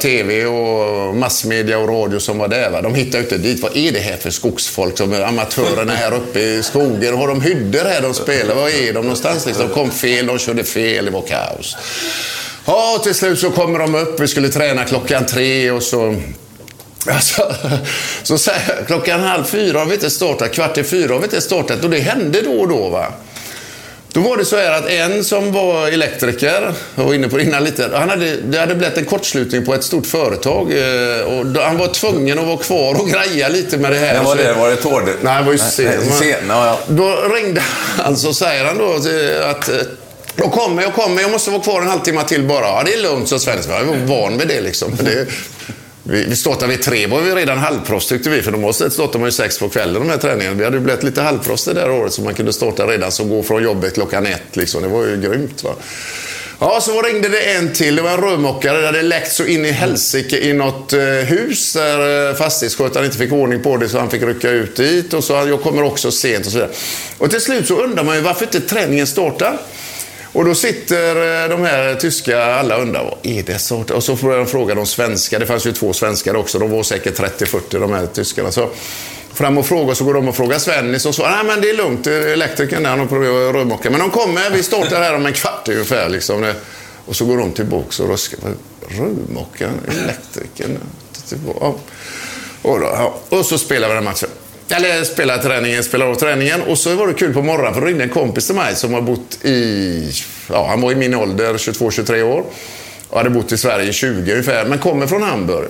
tv 0.02 0.46
och 0.46 1.14
massmedia 1.14 1.78
och 1.78 1.88
radio 1.88 2.18
som 2.18 2.38
var 2.38 2.48
där. 2.48 2.70
Va? 2.70 2.82
De 2.82 2.94
hittade 2.94 3.22
inte 3.22 3.38
dit. 3.38 3.62
Vad 3.62 3.76
är 3.76 3.92
det 3.92 3.98
här 3.98 4.16
för 4.16 4.30
skogsfolk 4.30 4.98
som 4.98 5.12
är 5.12 5.20
amatörerna 5.20 5.92
här 5.92 6.14
uppe 6.14 6.40
i 6.40 6.62
skogen? 6.62 7.16
Har 7.16 7.28
de 7.28 7.40
hyddor 7.40 7.84
här 7.84 8.02
de 8.02 8.14
spelar? 8.14 8.54
Var 8.54 8.68
är 8.68 8.92
de 8.92 9.00
någonstans? 9.00 9.46
Liksom? 9.46 9.68
De 9.68 9.74
kom 9.74 9.90
fel, 9.90 10.26
de 10.26 10.38
körde 10.38 10.64
fel, 10.64 11.04
det 11.04 11.10
var 11.10 11.22
kaos. 11.22 11.76
Ja, 12.66 13.00
till 13.02 13.14
slut 13.14 13.38
så 13.38 13.50
kommer 13.50 13.78
de 13.78 13.94
upp. 13.94 14.20
Vi 14.20 14.28
skulle 14.28 14.48
träna 14.48 14.84
klockan 14.84 15.26
tre 15.26 15.70
och 15.70 15.82
så 15.82 16.16
Alltså, 17.06 17.54
så 18.38 18.50
här, 18.50 18.84
klockan 18.86 19.20
halv 19.20 19.44
fyra 19.44 19.78
har 19.78 19.86
vi 19.86 19.94
inte 19.94 20.10
startat, 20.10 20.52
kvart 20.52 20.78
i 20.78 20.84
fyra 20.84 21.12
har 21.12 21.18
vi 21.18 21.24
inte 21.24 21.40
startat 21.40 21.84
och 21.84 21.90
det 21.90 21.98
hände 21.98 22.40
då 22.40 22.52
och 22.52 22.68
då. 22.68 22.88
Va? 22.88 23.12
Då 24.14 24.20
var 24.20 24.36
det 24.36 24.44
så 24.44 24.56
här 24.56 24.72
att 24.72 24.88
en 24.88 25.24
som 25.24 25.52
var 25.52 25.88
elektriker, 25.88 26.74
jag 26.94 27.04
var 27.04 27.14
inne 27.14 27.28
på 27.28 27.36
det 27.36 27.42
innan 27.42 27.64
lite, 27.64 27.90
han 27.94 28.08
hade, 28.08 28.36
det 28.36 28.58
hade 28.58 28.74
blivit 28.74 28.98
en 28.98 29.04
kortslutning 29.04 29.64
på 29.64 29.74
ett 29.74 29.84
stort 29.84 30.06
företag 30.06 30.72
eh, 30.72 31.24
och 31.24 31.62
han 31.62 31.78
var 31.78 31.94
tvungen 31.94 32.38
att 32.38 32.46
vara 32.46 32.56
kvar 32.56 33.00
och 33.00 33.08
greja 33.08 33.48
lite 33.48 33.78
med 33.78 33.92
det 33.92 33.98
här. 33.98 34.14
Men 34.14 34.24
var 34.24 34.36
det, 34.36 34.52
var 34.52 34.70
det 34.70 34.76
Tord? 34.76 35.02
Nej, 35.22 35.38
det 35.38 35.44
var 35.44 35.52
ju 35.52 35.58
sen. 35.58 36.10
sen 36.12 36.48
ja. 36.48 36.78
Då 36.88 37.16
ringde 37.34 37.62
han 37.98 38.16
så 38.16 38.34
säger 38.34 38.64
han 38.64 38.78
då 38.78 38.92
att 39.50 39.68
eh, 39.68 39.74
jag 40.36 40.52
kommer, 40.52 40.82
jag 40.82 40.94
kommer, 40.94 41.22
jag 41.22 41.30
måste 41.30 41.50
vara 41.50 41.62
kvar 41.62 41.82
en 41.82 41.88
halvtimme 41.88 42.24
till 42.24 42.42
bara. 42.42 42.66
Ja, 42.66 42.82
det 42.86 42.94
är 42.94 43.02
lugnt, 43.02 43.28
sa 43.28 43.38
Sven. 43.38 43.58
Jag 43.68 43.84
var 43.84 43.96
van 43.96 44.38
vid 44.38 44.48
det 44.48 44.60
liksom. 44.60 44.96
Det, 45.00 45.26
vi, 46.06 46.24
vi 46.24 46.36
startade 46.36 46.70
vid 46.70 46.82
tre, 46.82 47.06
var 47.06 47.20
vi 47.20 47.34
redan 47.34 47.58
halvproffs 47.58 48.08
tyckte 48.08 48.30
vi, 48.30 48.42
för 48.42 48.50
normalt 48.50 48.76
sett 48.76 48.92
startar 48.92 49.18
man 49.18 49.28
ju 49.28 49.32
sex 49.32 49.58
på 49.58 49.68
kvällen 49.68 50.02
de 50.02 50.10
här 50.10 50.18
träningarna. 50.18 50.56
Vi 50.56 50.64
hade 50.64 50.76
ju 50.76 50.82
blivit 50.82 51.02
lite 51.02 51.22
halvproffs 51.22 51.64
det 51.64 51.72
där 51.72 51.90
året, 51.90 52.12
så 52.12 52.22
man 52.22 52.34
kunde 52.34 52.52
starta 52.52 52.86
redan 52.86 53.12
så 53.12 53.24
gå 53.24 53.42
från 53.42 53.62
jobbet 53.62 53.94
klockan 53.94 54.26
ett. 54.26 54.56
Liksom. 54.56 54.82
Det 54.82 54.88
var 54.88 55.06
ju 55.06 55.20
grymt. 55.20 55.64
Va? 55.64 55.70
Ja, 56.58 56.80
så 56.80 57.02
ringde 57.02 57.28
det 57.28 57.40
en 57.40 57.72
till. 57.72 57.96
Det 57.96 58.02
var 58.02 58.10
en 58.10 58.20
rörmokare. 58.20 58.80
Det 58.80 58.86
hade 58.86 59.02
läckt 59.02 59.32
så 59.32 59.44
in 59.44 59.64
i 59.64 59.70
helsike 59.70 60.38
i 60.38 60.52
något 60.52 60.92
eh, 60.92 61.00
hus 61.02 61.72
där 61.72 62.30
eh, 62.30 62.34
fastighetsskötaren 62.34 63.06
inte 63.06 63.18
fick 63.18 63.32
ordning 63.32 63.62
på 63.62 63.76
det 63.76 63.88
så 63.88 63.98
han 63.98 64.10
fick 64.10 64.22
rycka 64.22 64.50
ut 64.50 64.76
dit. 64.76 65.14
Och 65.14 65.24
så 65.24 65.32
jag 65.32 65.62
kommer 65.62 65.82
också 65.82 66.10
sent 66.10 66.46
och 66.46 66.52
så 66.52 66.58
vidare. 66.58 66.72
Och 67.18 67.30
till 67.30 67.40
slut 67.40 67.68
så 67.68 67.82
undrar 67.82 68.04
man 68.04 68.16
ju 68.16 68.22
varför 68.22 68.44
inte 68.44 68.60
träningen 68.60 69.06
startar. 69.06 69.58
Och 70.34 70.44
då 70.44 70.54
sitter 70.54 71.42
eh, 71.44 71.48
de 71.48 71.62
här 71.62 71.94
tyska, 71.94 72.44
alla 72.44 72.76
undrar 72.76 73.04
vad 73.04 73.18
är 73.22 73.42
det 73.42 73.58
så? 73.58 73.84
Och 73.92 74.04
så 74.04 74.16
får 74.16 74.36
de 74.36 74.46
fråga 74.46 74.74
de 74.74 74.86
svenska. 74.86 75.38
Det 75.38 75.46
fanns 75.46 75.66
ju 75.66 75.72
två 75.72 75.92
svenskar 75.92 76.36
också. 76.36 76.58
De 76.58 76.70
var 76.70 76.82
säkert 76.82 77.18
30-40 77.18 77.80
de 77.80 77.92
här 77.92 78.06
tyskarna. 78.06 78.52
Så 78.52 78.70
fram 79.32 79.58
och 79.58 79.66
fråga 79.66 79.94
så 79.94 80.04
går 80.04 80.14
de 80.14 80.28
och 80.28 80.36
frågar 80.36 80.58
Svennis 80.58 81.06
och 81.06 81.14
så. 81.14 81.22
Nej 81.22 81.44
men 81.44 81.60
det 81.60 81.70
är 81.70 81.76
lugnt. 81.76 82.06
Elektrikern 82.06 82.82
där, 82.82 82.90
han 82.90 82.98
har 82.98 83.06
problem 83.06 83.32
med 83.32 83.54
rörmokare. 83.54 83.90
Men 83.90 84.00
de 84.00 84.10
kommer. 84.10 84.50
Vi 84.50 84.62
startar 84.62 85.02
här 85.02 85.14
om 85.14 85.26
en 85.26 85.32
kvart 85.32 85.68
ungefär. 85.68 86.08
Liksom. 86.08 86.52
Och 87.06 87.16
så 87.16 87.24
går 87.24 87.38
de 87.38 87.52
tillbaka 87.52 88.02
och 88.02 88.08
ruskar. 88.08 88.38
Rörmokaren, 88.88 89.80
elektrikern. 89.88 90.78
Och, 92.62 92.80
då, 92.80 92.86
ja. 92.86 93.20
och 93.28 93.46
så 93.46 93.58
spelar 93.58 93.88
vi 93.88 93.94
den 93.94 94.04
matchen. 94.04 94.28
Eller 94.68 95.04
spelar 95.04 95.38
träningen, 95.38 95.84
spelar 95.84 96.06
av 96.06 96.14
träningen. 96.14 96.62
Och 96.62 96.78
så 96.78 96.94
var 96.94 97.06
det 97.06 97.14
kul 97.14 97.34
på 97.34 97.42
morgonen 97.42 97.74
för 97.74 97.80
då 97.80 97.86
ringde 97.86 98.04
en 98.04 98.10
kompis 98.10 98.46
till 98.46 98.54
mig 98.54 98.76
som 98.76 98.94
har 98.94 99.00
bott 99.00 99.44
i, 99.44 100.12
ja 100.48 100.66
han 100.68 100.80
var 100.80 100.92
i 100.92 100.94
min 100.94 101.14
ålder, 101.14 101.54
22-23 101.54 102.22
år. 102.22 102.44
Och 103.08 103.18
hade 103.18 103.30
bott 103.30 103.52
i 103.52 103.58
Sverige 103.58 103.88
i 103.88 103.92
20 103.92 104.32
ungefär, 104.32 104.64
men 104.64 104.78
kommer 104.78 105.06
från 105.06 105.22
Hamburg. 105.22 105.68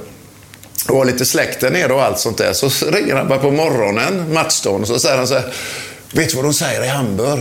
Och 0.88 0.96
har 0.96 1.04
lite 1.04 1.24
släkt 1.24 1.60
där 1.60 1.70
nere 1.70 1.92
och 1.92 2.02
allt 2.02 2.18
sånt 2.18 2.38
där. 2.38 2.52
Så 2.52 2.90
ringer 2.90 3.14
han 3.14 3.28
bara 3.28 3.38
på 3.38 3.50
morgonen, 3.50 4.32
matchdagen, 4.32 4.80
och 4.80 4.88
så 4.88 4.98
säger 4.98 5.16
han 5.16 5.26
så 5.26 5.34
här. 5.34 5.52
Vet 6.12 6.28
du 6.30 6.36
vad 6.36 6.44
de 6.44 6.54
säger 6.54 6.84
i 6.84 6.88
Hamburg? 6.88 7.40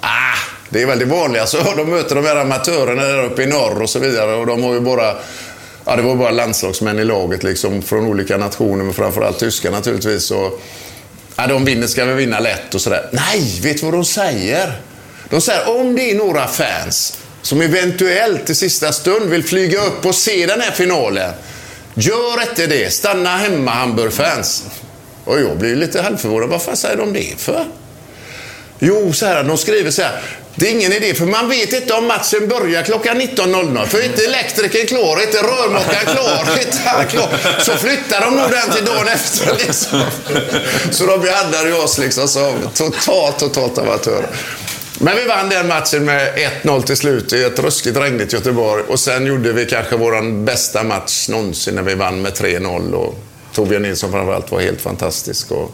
Ah, 0.00 0.38
det 0.70 0.82
är 0.82 0.86
väldigt 0.86 1.08
vanliga. 1.08 1.46
Så 1.46 1.58
alltså, 1.58 1.76
de 1.76 1.90
möter 1.90 2.14
de 2.14 2.24
här 2.24 2.36
amatörerna 2.36 3.02
där 3.02 3.24
uppe 3.24 3.42
i 3.42 3.46
norr 3.46 3.82
och 3.82 3.90
så 3.90 3.98
vidare. 3.98 4.34
Och 4.34 4.46
de 4.46 4.62
har 4.62 4.74
ju 4.74 4.80
bara 4.80 5.16
ja, 5.86 5.96
det 5.96 6.02
var 6.02 6.16
bara 6.16 6.30
landslagsmän 6.30 6.98
i 6.98 7.04
laget 7.04 7.42
liksom, 7.42 7.82
från 7.82 8.06
olika 8.06 8.36
nationer, 8.36 8.84
men 8.84 8.94
framförallt 8.94 9.38
tyskar 9.38 9.70
naturligtvis. 9.70 10.30
Och, 10.30 10.60
ja, 11.36 11.46
de 11.46 11.64
vinner 11.64 11.86
ska 11.86 12.04
vi 12.04 12.14
vinna 12.14 12.40
lätt 12.40 12.74
och 12.74 12.80
sådär. 12.80 13.08
Nej, 13.12 13.60
vet 13.62 13.80
du 13.80 13.84
vad 13.84 13.94
de 13.94 14.04
säger? 14.04 14.72
De 15.30 15.40
säger 15.40 15.80
om 15.80 15.94
det 15.94 16.10
är 16.10 16.14
några 16.14 16.46
fans 16.46 17.18
som 17.42 17.60
eventuellt 17.60 18.50
i 18.50 18.54
sista 18.54 18.92
stund 18.92 19.30
vill 19.30 19.44
flyga 19.44 19.84
upp 19.84 20.06
och 20.06 20.14
se 20.14 20.46
den 20.46 20.60
här 20.60 20.70
finalen. 20.70 21.32
Gör 21.94 22.42
inte 22.50 22.66
det. 22.66 22.92
Stanna 22.92 23.36
hemma, 23.36 23.70
Hamburg-fans. 23.70 24.64
Och 25.24 25.40
jag 25.40 25.58
blir 25.58 25.76
lite 25.76 26.02
halvförvånad. 26.02 26.48
Vad 26.48 26.62
fan 26.62 26.76
säger 26.76 26.96
de 26.96 27.12
det 27.12 27.34
för? 27.38 27.66
Jo, 28.78 29.12
så 29.12 29.26
här, 29.26 29.44
de 29.44 29.58
skriver 29.58 29.90
så 29.90 30.02
här. 30.02 30.22
Det 30.58 30.66
är 30.68 30.70
ingen 30.70 30.92
idé, 30.92 31.14
för 31.14 31.26
man 31.26 31.48
vet 31.48 31.72
inte 31.72 31.94
om 31.94 32.06
matchen 32.06 32.48
börjar 32.48 32.82
klockan 32.82 33.20
19.00. 33.20 33.86
För 33.86 34.04
inte 34.04 34.24
elektrikern 34.24 34.86
klar, 34.86 35.22
inte 35.22 35.38
rörmokaren 35.38 36.16
klar, 36.16 36.58
inte 36.66 36.78
han 36.84 37.06
klar. 37.06 37.60
Så 37.60 37.72
flyttar 37.72 38.20
de 38.20 38.36
nog 38.36 38.50
den 38.50 38.76
till 38.76 38.84
dagen 38.84 39.08
efter. 39.08 39.66
Liksom. 39.66 40.02
Så 40.90 41.06
de 41.06 41.20
behandlade 41.20 41.74
oss 41.74 41.98
liksom 41.98 42.28
som 42.28 42.54
totalt, 42.74 43.38
totalt 43.38 43.78
amatörer. 43.78 44.28
Men 44.98 45.16
vi 45.16 45.24
vann 45.24 45.48
den 45.48 45.68
matchen 45.68 46.04
med 46.04 46.50
1-0 46.62 46.82
till 46.82 46.96
slut 46.96 47.32
i 47.32 47.42
ett 47.42 47.58
ruskigt 47.58 47.96
regnigt 47.96 48.32
Göteborg. 48.32 48.82
Och 48.88 49.00
sen 49.00 49.26
gjorde 49.26 49.52
vi 49.52 49.66
kanske 49.66 49.96
vår 49.96 50.44
bästa 50.44 50.84
match 50.84 51.28
någonsin 51.28 51.74
när 51.74 51.82
vi 51.82 51.94
vann 51.94 52.22
med 52.22 52.32
3-0. 52.32 52.92
Och 52.92 53.18
Torbjörn 53.52 53.82
Nilsson 53.82 54.12
framförallt 54.12 54.50
var 54.50 54.60
helt 54.60 54.80
fantastisk. 54.80 55.50
Och 55.50 55.72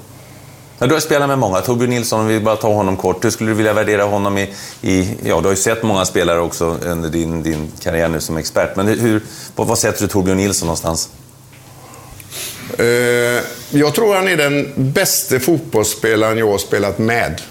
Ja, 0.83 0.87
du 0.87 0.95
har 0.95 1.01
spelat 1.01 1.29
med 1.29 1.39
många. 1.39 1.61
Torbjörn 1.61 1.91
Nilsson, 1.91 2.21
om 2.21 2.27
vi 2.27 2.41
bara 2.41 2.57
tar 2.57 2.73
honom 2.75 2.97
kort. 2.97 3.25
Hur 3.25 3.31
skulle 3.31 3.51
du 3.51 3.55
vilja 3.55 3.73
värdera 3.73 4.05
honom 4.05 4.39
i... 4.39 4.55
i 4.81 5.17
ja, 5.25 5.41
du 5.41 5.43
har 5.45 5.51
ju 5.51 5.57
sett 5.57 5.83
många 5.83 6.05
spelare 6.05 6.41
också 6.41 6.79
under 6.83 7.09
din, 7.09 7.43
din 7.43 7.73
karriär 7.83 8.09
nu 8.09 8.21
som 8.21 8.37
expert. 8.37 8.77
Men 8.77 8.87
hur, 8.87 9.23
vad, 9.57 9.67
vad 9.67 9.79
sätter 9.79 10.03
du 10.03 10.09
Torbjörn 10.09 10.37
Nilsson 10.37 10.67
någonstans? 10.67 11.09
Eh, 12.79 12.87
jag 13.71 13.95
tror 13.95 14.15
han 14.15 14.29
är 14.29 14.37
den 14.37 14.73
bästa 14.77 15.41
fotbollsspelaren 15.41 16.39
jag 16.39 16.51
har 16.51 16.59
spelat 16.59 16.99
med. 16.99 17.43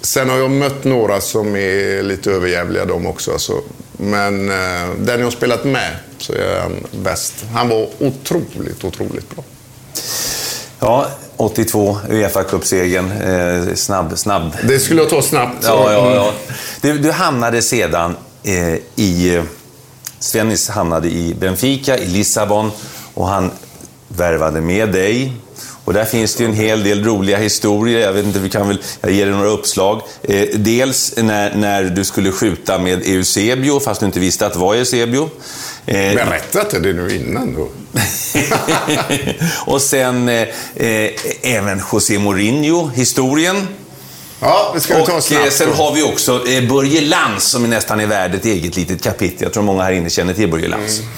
Sen 0.00 0.30
har 0.30 0.36
jag 0.36 0.50
mött 0.50 0.84
några 0.84 1.20
som 1.20 1.56
är 1.56 2.02
lite 2.02 2.30
överjävliga 2.30 2.84
de 2.84 3.06
också. 3.06 3.32
Alltså. 3.32 3.60
Men 3.92 4.50
eh, 4.50 4.88
den 4.98 5.18
jag 5.18 5.26
har 5.26 5.30
spelat 5.30 5.64
med 5.64 5.96
så 6.18 6.32
är 6.32 6.60
han 6.60 6.86
bäst. 7.02 7.34
Han 7.52 7.68
var 7.68 7.88
otroligt, 7.98 8.84
otroligt 8.84 9.30
bra. 9.30 9.44
Ja, 10.80 11.10
82, 11.36 11.98
Uefa-cupsegern. 12.10 13.12
Eh, 13.68 13.74
snabb, 13.74 14.18
snabb. 14.18 14.56
Det 14.62 14.78
skulle 14.78 15.00
jag 15.00 15.10
ta 15.10 15.22
snabbt. 15.22 15.64
Ja, 15.64 15.92
ja, 15.92 16.14
ja. 16.14 16.32
Du, 16.80 16.98
du 16.98 17.10
hamnade 17.10 17.62
sedan 17.62 18.16
eh, 18.42 18.74
i... 18.96 19.42
Svennis 20.18 20.68
hamnade 20.68 21.08
i 21.08 21.34
Benfica, 21.34 21.98
i 21.98 22.06
Lissabon. 22.06 22.70
Och 23.14 23.28
han 23.28 23.50
värvade 24.08 24.60
med 24.60 24.92
dig. 24.92 25.32
Och 25.84 25.92
där 25.92 26.04
finns 26.04 26.34
det 26.34 26.42
ju 26.44 26.48
en 26.48 26.56
hel 26.56 26.84
del 26.84 27.04
roliga 27.04 27.38
historier. 27.38 28.00
Jag 28.00 28.12
vet 28.12 28.24
inte, 28.24 28.38
vi 28.38 28.50
kan 28.50 28.68
väl, 28.68 28.82
jag 29.00 29.12
ger 29.12 29.26
dig 29.26 29.34
några 29.34 29.50
uppslag. 29.50 30.02
Eh, 30.22 30.48
dels 30.54 31.14
när, 31.16 31.54
när 31.54 31.84
du 31.84 32.04
skulle 32.04 32.32
skjuta 32.32 32.78
med 32.78 33.02
Eusebio, 33.06 33.80
fast 33.80 34.00
du 34.00 34.06
inte 34.06 34.20
visste 34.20 34.46
att 34.46 34.52
det 34.52 34.58
var 34.58 34.74
Eusebio. 34.74 35.30
Eh, 35.86 35.96
Berätta 35.96 36.60
inte 36.60 36.78
det 36.80 36.92
nu 36.92 37.16
innan 37.16 37.54
då. 37.54 37.68
och 39.72 39.82
sen 39.82 40.28
eh, 40.28 40.48
eh, 40.74 41.10
även 41.42 41.82
José 41.92 42.18
Mourinho, 42.18 42.90
historien. 42.94 43.68
Ja, 44.40 44.70
det 44.74 44.80
ska 44.80 44.98
vi 44.98 45.06
ta 45.06 45.12
och 45.16 45.22
snabbt. 45.24 45.44
eh, 45.44 45.50
sen 45.50 45.72
har 45.72 45.94
vi 45.94 46.02
också 46.02 46.48
eh, 46.48 46.68
Börje 46.68 47.00
Lantz 47.00 47.44
som 47.44 47.64
är 47.64 47.68
nästan 47.68 48.00
är 48.00 48.06
värd 48.06 48.34
ett 48.34 48.44
eget 48.44 48.76
litet 48.76 49.02
kapitel. 49.02 49.38
Jag 49.40 49.52
tror 49.52 49.62
många 49.62 49.82
här 49.82 49.92
inne 49.92 50.10
känner 50.10 50.34
till 50.34 50.48
Börje 50.48 50.68
Lantz. 50.68 50.98
Mm. 50.98 51.10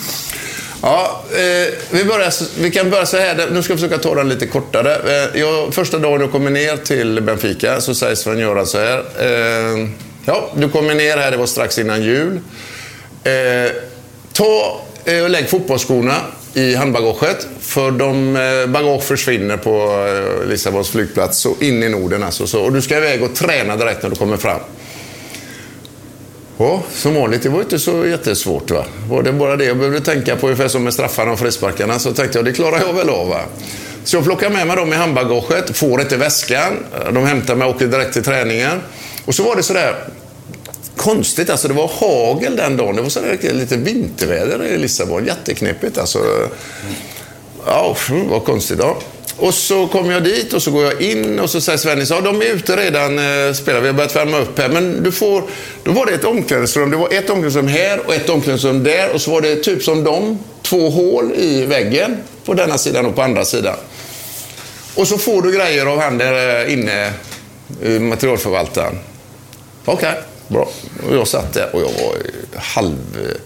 Ja, 0.86 1.22
eh, 1.30 1.74
vi, 1.90 2.04
börjar, 2.04 2.60
vi 2.60 2.70
kan 2.70 2.90
börja 2.90 3.06
så 3.06 3.16
här. 3.16 3.48
Nu 3.52 3.62
ska 3.62 3.72
jag 3.72 3.80
försöka 3.80 3.98
ta 3.98 4.14
den 4.14 4.28
lite 4.28 4.46
kortare. 4.46 4.94
Eh, 4.94 5.40
jag, 5.40 5.74
första 5.74 5.98
dagen 5.98 6.20
jag 6.20 6.32
kommer 6.32 6.50
ner 6.50 6.76
till 6.76 7.20
Benfica 7.20 7.80
så 7.80 7.94
säger 7.94 8.14
Sven-Göran 8.14 8.66
så 8.66 8.78
här. 8.78 8.98
Eh, 9.20 9.88
ja, 10.24 10.50
du 10.56 10.68
kommer 10.68 10.94
ner 10.94 11.16
här, 11.16 11.30
det 11.30 11.36
var 11.36 11.46
strax 11.46 11.78
innan 11.78 12.02
jul. 12.02 12.40
Eh, 13.24 13.72
ta 14.32 14.80
eh, 15.04 15.22
och 15.22 15.30
lägg 15.30 15.48
fotbollsskorna 15.48 16.14
i 16.54 16.74
handbagaget. 16.74 17.46
För 17.60 17.90
de 17.90 18.36
eh, 18.36 18.66
bagage 18.66 19.02
försvinner 19.02 19.56
på 19.56 20.06
Lissabons 20.48 20.90
flygplats. 20.90 21.38
Så 21.38 21.54
in 21.60 21.82
i 21.82 21.88
Norden 21.88 22.22
alltså. 22.22 22.46
Så, 22.46 22.60
och 22.60 22.72
du 22.72 22.82
ska 22.82 22.96
iväg 22.96 23.22
och 23.22 23.34
träna 23.34 23.76
direkt 23.76 24.02
när 24.02 24.10
du 24.10 24.16
kommer 24.16 24.36
fram. 24.36 24.60
Ja, 26.58 26.82
som 26.92 27.14
vanligt. 27.14 27.42
Det 27.42 27.48
var 27.48 27.60
inte 27.60 27.78
så 27.78 28.06
jättesvårt. 28.06 28.70
Va? 28.70 28.84
Var 29.10 29.22
det 29.22 29.32
bara 29.32 29.56
det 29.56 29.64
jag 29.64 29.76
behövde 29.76 30.00
tänka 30.00 30.36
på, 30.36 30.46
ungefär 30.46 30.68
som 30.68 30.84
med 30.84 30.94
straffarna 30.94 31.32
och 31.32 31.38
frisparkarna, 31.38 31.98
så 31.98 32.12
tänkte 32.12 32.38
jag 32.38 32.44
det 32.44 32.52
klarar 32.52 32.80
jag 32.86 32.92
väl 32.92 33.10
av. 33.10 33.28
Va? 33.28 33.40
Så 34.04 34.16
jag 34.16 34.24
plockar 34.24 34.50
med 34.50 34.66
mig 34.66 34.76
dem 34.76 34.92
i 34.92 34.96
handbagaget, 34.96 35.76
får 35.76 36.00
inte 36.00 36.16
väskan. 36.16 36.76
De 37.12 37.26
hämtar 37.26 37.54
mig 37.54 37.68
och 37.68 37.74
åker 37.74 37.86
direkt 37.86 38.12
till 38.12 38.24
träningen. 38.24 38.80
Och 39.24 39.34
så 39.34 39.42
var 39.42 39.56
det 39.56 39.62
sådär 39.62 39.94
konstigt. 40.96 41.50
Alltså 41.50 41.68
det 41.68 41.74
var 41.74 41.90
hagel 42.00 42.56
den 42.56 42.76
dagen. 42.76 42.96
Det 42.96 43.02
var 43.02 43.08
sådär 43.08 43.38
lite 43.52 43.76
vinterväder 43.76 44.64
i 44.64 44.78
Lissabon. 44.78 45.26
Jätteknepigt 45.26 45.98
alltså. 45.98 46.18
Ja, 47.66 47.96
vad 48.30 48.44
konstigt. 48.44 48.78
Ja. 48.80 48.96
Och 49.38 49.54
så 49.54 49.86
kommer 49.86 50.12
jag 50.12 50.24
dit 50.24 50.52
och 50.52 50.62
så 50.62 50.70
går 50.70 50.84
jag 50.84 51.02
in 51.02 51.40
och 51.40 51.50
så 51.50 51.60
säger 51.60 51.78
Svennis, 51.78 52.10
ja 52.10 52.20
de 52.20 52.42
är 52.42 52.46
ute 52.46 52.76
redan, 52.76 53.18
eh, 53.18 53.52
spelar, 53.52 53.80
vi 53.80 53.86
har 53.86 53.94
börjat 53.94 54.16
värma 54.16 54.38
upp 54.38 54.58
här. 54.58 54.68
Men 54.68 55.02
du 55.02 55.12
får, 55.12 55.42
då 55.84 55.92
var 55.92 56.06
det 56.06 56.12
ett 56.12 56.24
omklädningsrum, 56.24 56.90
det 56.90 56.96
var 56.96 57.12
ett 57.12 57.30
omklädningsrum 57.30 57.68
här 57.68 58.06
och 58.06 58.14
ett 58.14 58.28
omklädningsrum 58.28 58.84
där. 58.84 59.14
Och 59.14 59.20
så 59.20 59.30
var 59.30 59.40
det 59.40 59.56
typ 59.56 59.82
som 59.82 60.04
dem, 60.04 60.38
två 60.62 60.90
hål 60.90 61.32
i 61.36 61.66
väggen 61.66 62.16
på 62.44 62.54
denna 62.54 62.78
sidan 62.78 63.06
och 63.06 63.14
på 63.14 63.22
andra 63.22 63.44
sidan. 63.44 63.76
Och 64.94 65.08
så 65.08 65.18
får 65.18 65.42
du 65.42 65.52
grejer 65.52 65.86
av 65.86 66.00
han 66.00 66.18
där 66.18 66.66
eh, 66.66 66.72
inne, 66.72 67.12
materialförvaltaren. 68.00 68.98
Okej, 69.84 70.10
okay, 70.10 70.22
bra. 70.48 70.68
Och 71.08 71.16
jag 71.16 71.28
satt 71.28 71.52
där 71.52 71.68
och 71.72 71.80
jag 71.80 71.88
var 71.88 72.16
halv... 72.54 72.96
Eh, 73.30 73.36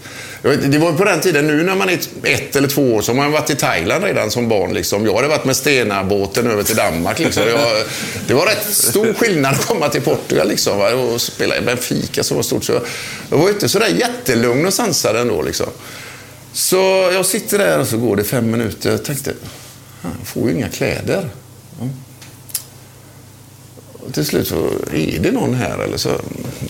det 0.42 0.78
var 0.78 0.92
på 0.92 1.04
den 1.04 1.20
tiden, 1.20 1.46
nu 1.46 1.62
när 1.62 1.74
man 1.74 1.88
är 1.88 1.98
ett 2.22 2.56
eller 2.56 2.68
två 2.68 2.94
år, 2.94 3.02
så 3.02 3.12
har 3.12 3.16
man 3.16 3.32
varit 3.32 3.50
i 3.50 3.54
Thailand 3.54 4.04
redan 4.04 4.30
som 4.30 4.48
barn. 4.48 4.74
Liksom. 4.74 5.06
Jag 5.06 5.14
hade 5.14 5.28
varit 5.28 5.44
med 5.44 5.56
Stena-båten 5.56 6.46
över 6.46 6.62
till 6.62 6.76
Danmark. 6.76 7.18
Liksom. 7.18 7.44
Det, 7.44 7.52
var, 7.52 7.82
det 8.26 8.34
var 8.34 8.46
rätt 8.46 8.74
stor 8.74 9.12
skillnad 9.12 9.54
att 9.54 9.66
komma 9.66 9.88
till 9.88 10.02
Portugal 10.02 10.48
liksom, 10.48 10.80
och 10.80 11.20
spela 11.20 11.56
i 11.56 11.60
Benfica 11.60 12.22
som 12.22 12.36
var 12.36 12.42
stort. 12.42 12.64
Så 12.64 12.80
jag 13.30 13.38
var 13.38 13.48
inte 13.48 13.68
sådär 13.68 13.88
jättelugn 13.88 14.66
och 14.66 14.74
sansad 14.74 15.16
ändå. 15.16 15.42
Liksom. 15.42 15.66
Så 16.52 17.10
jag 17.12 17.26
sitter 17.26 17.58
där 17.58 17.78
och 17.78 17.88
så 17.88 17.96
går 17.96 18.16
det 18.16 18.24
fem 18.24 18.50
minuter. 18.50 18.90
Jag 18.90 19.04
tänkte, 19.04 19.32
jag 20.02 20.26
får 20.26 20.48
ju 20.48 20.56
inga 20.56 20.68
kläder. 20.68 21.28
Mm. 21.80 21.92
Till 24.14 24.26
slut 24.26 24.48
så 24.48 24.56
är 24.94 25.18
det 25.20 25.32
någon 25.32 25.54
här. 25.54 25.78
Eller 25.78 25.96
så, 25.96 26.10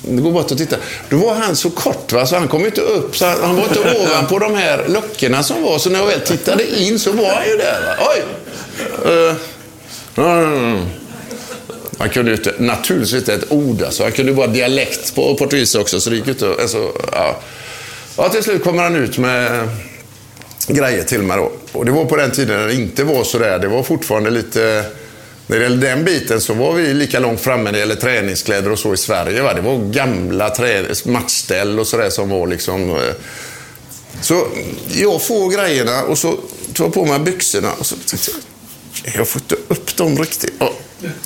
det 0.03 0.23
går 0.23 0.33
bort 0.33 0.51
och 0.51 0.59
titta. 0.59 0.77
Då 1.09 1.17
var 1.17 1.35
han 1.35 1.57
så 1.57 1.71
kort, 1.71 2.13
va? 2.13 2.27
så 2.27 2.37
han 2.37 2.49
kom 2.49 2.67
inte 2.67 2.81
upp. 2.81 3.17
Så 3.17 3.27
han, 3.27 3.37
han 3.43 3.57
var 3.57 3.63
inte 3.63 3.81
ovanpå 3.81 4.39
de 4.39 4.55
här 4.55 4.89
luckorna 4.89 5.43
som 5.43 5.63
var. 5.63 5.79
Så 5.79 5.91
när 5.91 5.99
jag 5.99 6.07
väl 6.07 6.21
tittade 6.21 6.81
in 6.81 6.99
så 6.99 7.13
var 7.13 7.35
han 7.35 7.47
ju 7.47 7.57
där. 7.57 7.81
Va? 7.87 8.07
Oj! 8.15 8.25
Eh, 9.05 9.37
eh, 10.25 10.31
uh, 10.31 10.49
mm. 10.49 10.87
Han 11.99 12.09
kunde 12.09 12.31
ju 12.31 12.37
inte, 12.37 12.55
naturligtvis 12.59 13.15
inte 13.15 13.35
ett 13.35 13.53
ord. 13.53 13.83
Alltså. 13.83 14.03
Han 14.03 14.13
kunde 14.13 14.33
bara 14.33 14.47
dialekt 14.47 15.15
på 15.15 15.35
portugis 15.35 15.75
också. 15.75 16.01
Så 16.01 16.11
det 16.11 16.17
gick 16.17 16.29
inte 16.29 16.49
alltså, 16.61 16.93
ja. 17.13 17.41
ja, 18.17 18.29
till 18.29 18.43
slut 18.43 18.65
kommer 18.65 18.83
han 18.83 18.97
ut 18.97 19.19
med 19.19 19.69
grejer 20.67 21.05
till 21.05 21.23
mig 21.23 21.37
då. 21.37 21.53
Och 21.73 21.85
det 21.85 21.91
var 21.91 22.05
på 22.05 22.17
den 22.17 22.31
tiden 22.31 22.61
när 22.61 22.67
det 22.67 22.75
inte 22.75 23.05
var 23.05 23.25
så 23.25 23.39
där. 23.39 23.59
Det 23.59 23.69
var 23.69 23.83
fortfarande 23.83 24.31
lite... 24.31 24.85
När 25.51 25.59
det 25.59 25.63
gäller 25.63 25.89
den 25.89 26.05
biten 26.05 26.41
så 26.41 26.55
var 26.55 26.73
vi 26.73 26.95
lika 26.95 27.19
långt 27.19 27.41
framme 27.41 27.65
när 27.65 27.73
det 27.73 27.79
gäller 27.79 27.95
träningskläder 27.95 28.73
och 28.73 28.79
så 28.79 28.95
i 28.95 28.97
Sverige. 28.97 29.43
Va? 29.43 29.55
Det 29.55 29.61
var 29.61 29.79
gamla 29.79 30.55
matchställ 31.05 31.79
och 31.79 31.87
sådär 31.87 32.11
som 32.11 32.29
var 32.29 32.47
liksom... 32.47 32.91
Eh. 32.91 33.15
Så 34.23 34.47
jag 34.89 35.23
får 35.23 35.51
grejerna 35.51 36.03
och 36.03 36.19
så 36.19 36.39
tar 36.75 36.85
jag 36.85 36.95
på 36.95 37.05
mig 37.05 37.19
byxorna 37.19 37.73
och 37.73 37.87
så 37.87 37.97
jag 39.15 39.29
får 39.29 39.43
inte 39.43 39.55
upp 39.69 39.97
dem 39.97 40.19
riktigt. 40.19 40.55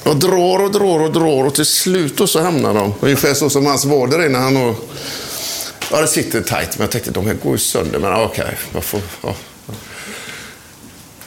Jag 0.04 0.16
drar 0.16 0.62
och 0.62 0.72
drar 0.72 1.00
och 1.00 1.12
drar 1.12 1.44
och 1.44 1.54
till 1.54 1.66
slut 1.66 2.20
och 2.20 2.30
så 2.30 2.42
hamnar 2.42 2.74
de 2.74 2.94
ungefär 3.00 3.34
så 3.34 3.50
som 3.50 3.66
hans 3.66 3.84
vader 3.84 4.18
är 4.18 4.28
när 4.28 4.40
han 4.40 4.56
och, 4.56 4.90
Ja, 5.90 6.00
det 6.00 6.08
sitter 6.08 6.40
tight, 6.40 6.78
men 6.78 6.80
jag 6.80 6.90
tänkte 6.90 7.10
de 7.10 7.26
här 7.26 7.34
går 7.34 7.52
ju 7.52 7.58
sönder. 7.58 7.98
Men 7.98 8.14
okej, 8.14 8.44
okay, 8.74 9.00
ja. 9.22 9.34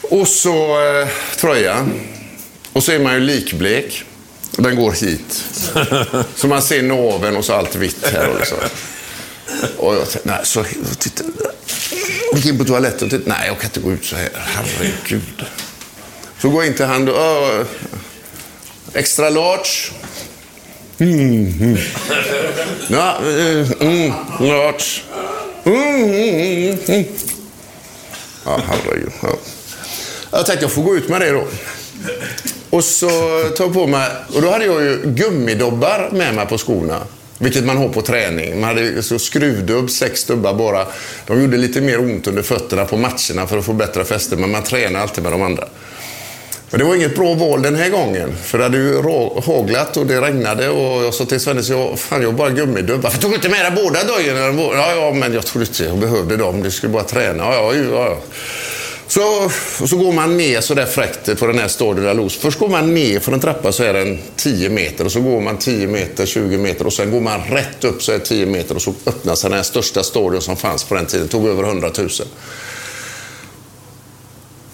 Och 0.02 0.28
så 0.28 0.80
eh, 0.86 1.08
tröjan. 1.36 1.92
Och 2.72 2.84
så 2.84 2.92
är 2.92 2.98
man 2.98 3.14
ju 3.14 3.20
likblek. 3.20 4.04
Den 4.50 4.76
går 4.76 4.92
hit. 4.92 5.44
Så 6.36 6.46
man 6.46 6.62
ser 6.62 6.82
naveln 6.82 7.36
och 7.36 7.44
så 7.44 7.52
allt 7.52 7.76
vitt 7.76 8.06
här. 8.12 8.28
Och 8.28 8.38
liksom. 8.38 8.58
så. 8.58 8.68
Och 9.76 9.94
jag 9.94 10.10
tänkte, 10.10 10.28
nej, 10.28 10.40
så 10.42 10.64
titta. 10.98 11.24
Gick 12.34 12.46
in 12.46 12.58
på 12.58 12.64
toaletten 12.64 13.04
och 13.04 13.10
tittade. 13.10 13.38
Nej, 13.38 13.46
jag 13.46 13.58
kan 13.58 13.70
inte 13.70 13.80
gå 13.80 13.92
ut 13.92 14.04
så 14.04 14.16
här. 14.16 14.30
Herregud. 14.34 15.44
Så 16.40 16.48
går 16.48 16.62
jag 16.62 16.70
in 16.70 16.76
till 16.76 16.86
han 16.86 17.08
och, 17.08 17.66
Extra 18.92 19.30
large. 19.30 19.90
Mm, 20.98 21.52
mm. 21.60 21.78
Ja, 22.88 23.16
eh, 23.16 23.72
mm, 23.80 24.12
large. 24.40 25.02
Mm, 25.64 26.04
mm, 26.04 26.78
mm. 26.86 27.04
Ja, 28.44 28.62
herregud. 28.68 29.12
Ja. 29.22 29.36
Jag 30.30 30.46
tänkte 30.46 30.64
jag 30.64 30.72
får 30.72 30.82
gå 30.82 30.96
ut 30.96 31.08
med 31.08 31.20
det 31.20 31.30
då. 31.30 31.46
Och 32.70 32.84
så 32.84 33.08
tar 33.56 33.64
jag 33.64 33.74
på 33.74 33.86
mig, 33.86 34.08
och 34.34 34.42
då 34.42 34.50
hade 34.50 34.64
jag 34.64 34.82
ju 34.82 35.00
gummidobbar 35.04 36.08
med 36.12 36.34
mig 36.34 36.46
på 36.46 36.58
skorna. 36.58 37.00
Vilket 37.38 37.64
man 37.64 37.76
har 37.76 37.88
på 37.88 38.02
träning. 38.02 38.60
Man 38.60 38.68
hade 38.68 39.02
så 39.02 39.18
skruvdubb, 39.18 39.90
sex 39.90 40.24
dubbar 40.24 40.54
bara. 40.54 40.86
De 41.26 41.42
gjorde 41.42 41.56
lite 41.56 41.80
mer 41.80 42.00
ont 42.00 42.26
under 42.26 42.42
fötterna 42.42 42.84
på 42.84 42.96
matcherna 42.96 43.46
för 43.46 43.58
att 43.58 43.64
få 43.64 43.72
bättre 43.72 44.04
fäste, 44.04 44.36
men 44.36 44.50
man 44.50 44.62
tränar 44.62 45.00
alltid 45.00 45.24
med 45.24 45.32
de 45.32 45.42
andra. 45.42 45.64
Men 46.70 46.80
det 46.80 46.86
var 46.86 46.94
inget 46.94 47.16
bra 47.16 47.34
val 47.34 47.62
den 47.62 47.76
här 47.76 47.90
gången. 47.90 48.36
För 48.42 48.58
det 48.58 48.64
hade 48.64 48.78
ju 48.78 49.02
haglat 49.40 49.96
och 49.96 50.06
det 50.06 50.20
regnade 50.20 50.68
och 50.68 51.04
jag 51.04 51.14
sa 51.14 51.24
till 51.24 51.40
Svennis, 51.40 51.68
jag, 51.68 51.98
fan 51.98 52.22
jag 52.22 52.28
har 52.28 52.32
bara 52.32 52.50
gummidubb. 52.50 53.02
Varför 53.02 53.18
tog 53.18 53.30
du 53.30 53.34
inte 53.34 53.48
med 53.48 53.64
dig 53.64 53.82
båda 53.84 54.04
dojorna? 54.04 54.62
Ja, 54.62 54.94
ja, 54.94 55.12
men 55.12 55.34
jag 55.34 55.46
trodde 55.46 55.66
inte 55.66 55.84
jag 55.84 55.98
behövde 55.98 56.36
dem. 56.36 56.62
Du 56.62 56.70
skulle 56.70 56.92
bara 56.92 57.04
träna. 57.04 57.44
Ja, 57.44 57.74
ja, 57.74 57.82
ja. 57.92 58.18
Så, 59.08 59.50
så 59.86 59.96
går 59.96 60.12
man 60.12 60.36
ner 60.36 60.60
så 60.60 60.74
där 60.74 60.86
fräckt 60.86 61.38
på 61.38 61.46
den 61.46 61.58
här 61.58 61.68
Stadion 61.68 62.04
de 62.04 62.16
Luz. 62.16 62.36
Först 62.36 62.58
går 62.58 62.68
man 62.68 62.94
ner 62.94 63.20
för 63.20 63.32
en 63.32 63.40
trappa 63.40 63.72
så 63.72 63.82
är 63.82 63.92
den 63.94 64.18
10 64.36 64.68
meter 64.68 65.04
och 65.04 65.12
så 65.12 65.20
går 65.20 65.40
man 65.40 65.58
10 65.58 65.86
meter, 65.86 66.26
20 66.26 66.58
meter 66.58 66.86
och 66.86 66.92
sen 66.92 67.10
går 67.10 67.20
man 67.20 67.40
rätt 67.40 67.84
upp 67.84 68.02
så 68.02 68.12
är 68.12 68.18
det 68.18 68.24
10 68.24 68.46
meter 68.46 68.74
och 68.74 68.82
så 68.82 68.94
öppnas 69.06 69.42
den 69.42 69.52
här 69.52 69.62
största 69.62 70.02
stadion 70.02 70.42
som 70.42 70.56
fanns 70.56 70.84
på 70.84 70.94
den 70.94 71.06
tiden. 71.06 71.26
Det 71.26 71.32
tog 71.32 71.46
över 71.46 71.64
100 71.64 71.90
000. 71.98 72.10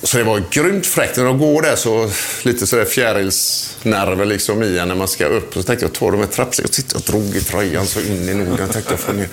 Så 0.02 0.18
det 0.18 0.24
var 0.24 0.42
grymt 0.50 0.86
fräckt. 0.86 1.16
När 1.16 1.24
de 1.24 1.38
går 1.38 1.62
där 1.62 1.76
så 1.76 2.10
lite 2.42 2.66
sådär 2.66 2.84
fjärilsnerver 2.84 4.24
liksom 4.24 4.62
i 4.62 4.78
en 4.78 4.88
när 4.88 4.94
man 4.94 5.08
ska 5.08 5.26
upp. 5.26 5.54
Så 5.54 5.62
tänkte 5.62 5.84
jag 5.84 5.92
ta 5.92 6.10
de 6.10 6.20
här 6.20 6.26
trappstegen 6.26 6.68
och 6.68 6.72
titta 6.72 6.96
och 6.98 7.02
drog 7.02 7.36
i 7.36 7.40
tröjan 7.40 7.86
så 7.86 8.00
in 8.00 8.28
i 8.28 8.34
Norden. 8.34 8.68
Tänkte 8.68 8.92
jag 8.92 9.00
få 9.00 9.12
ner. 9.12 9.28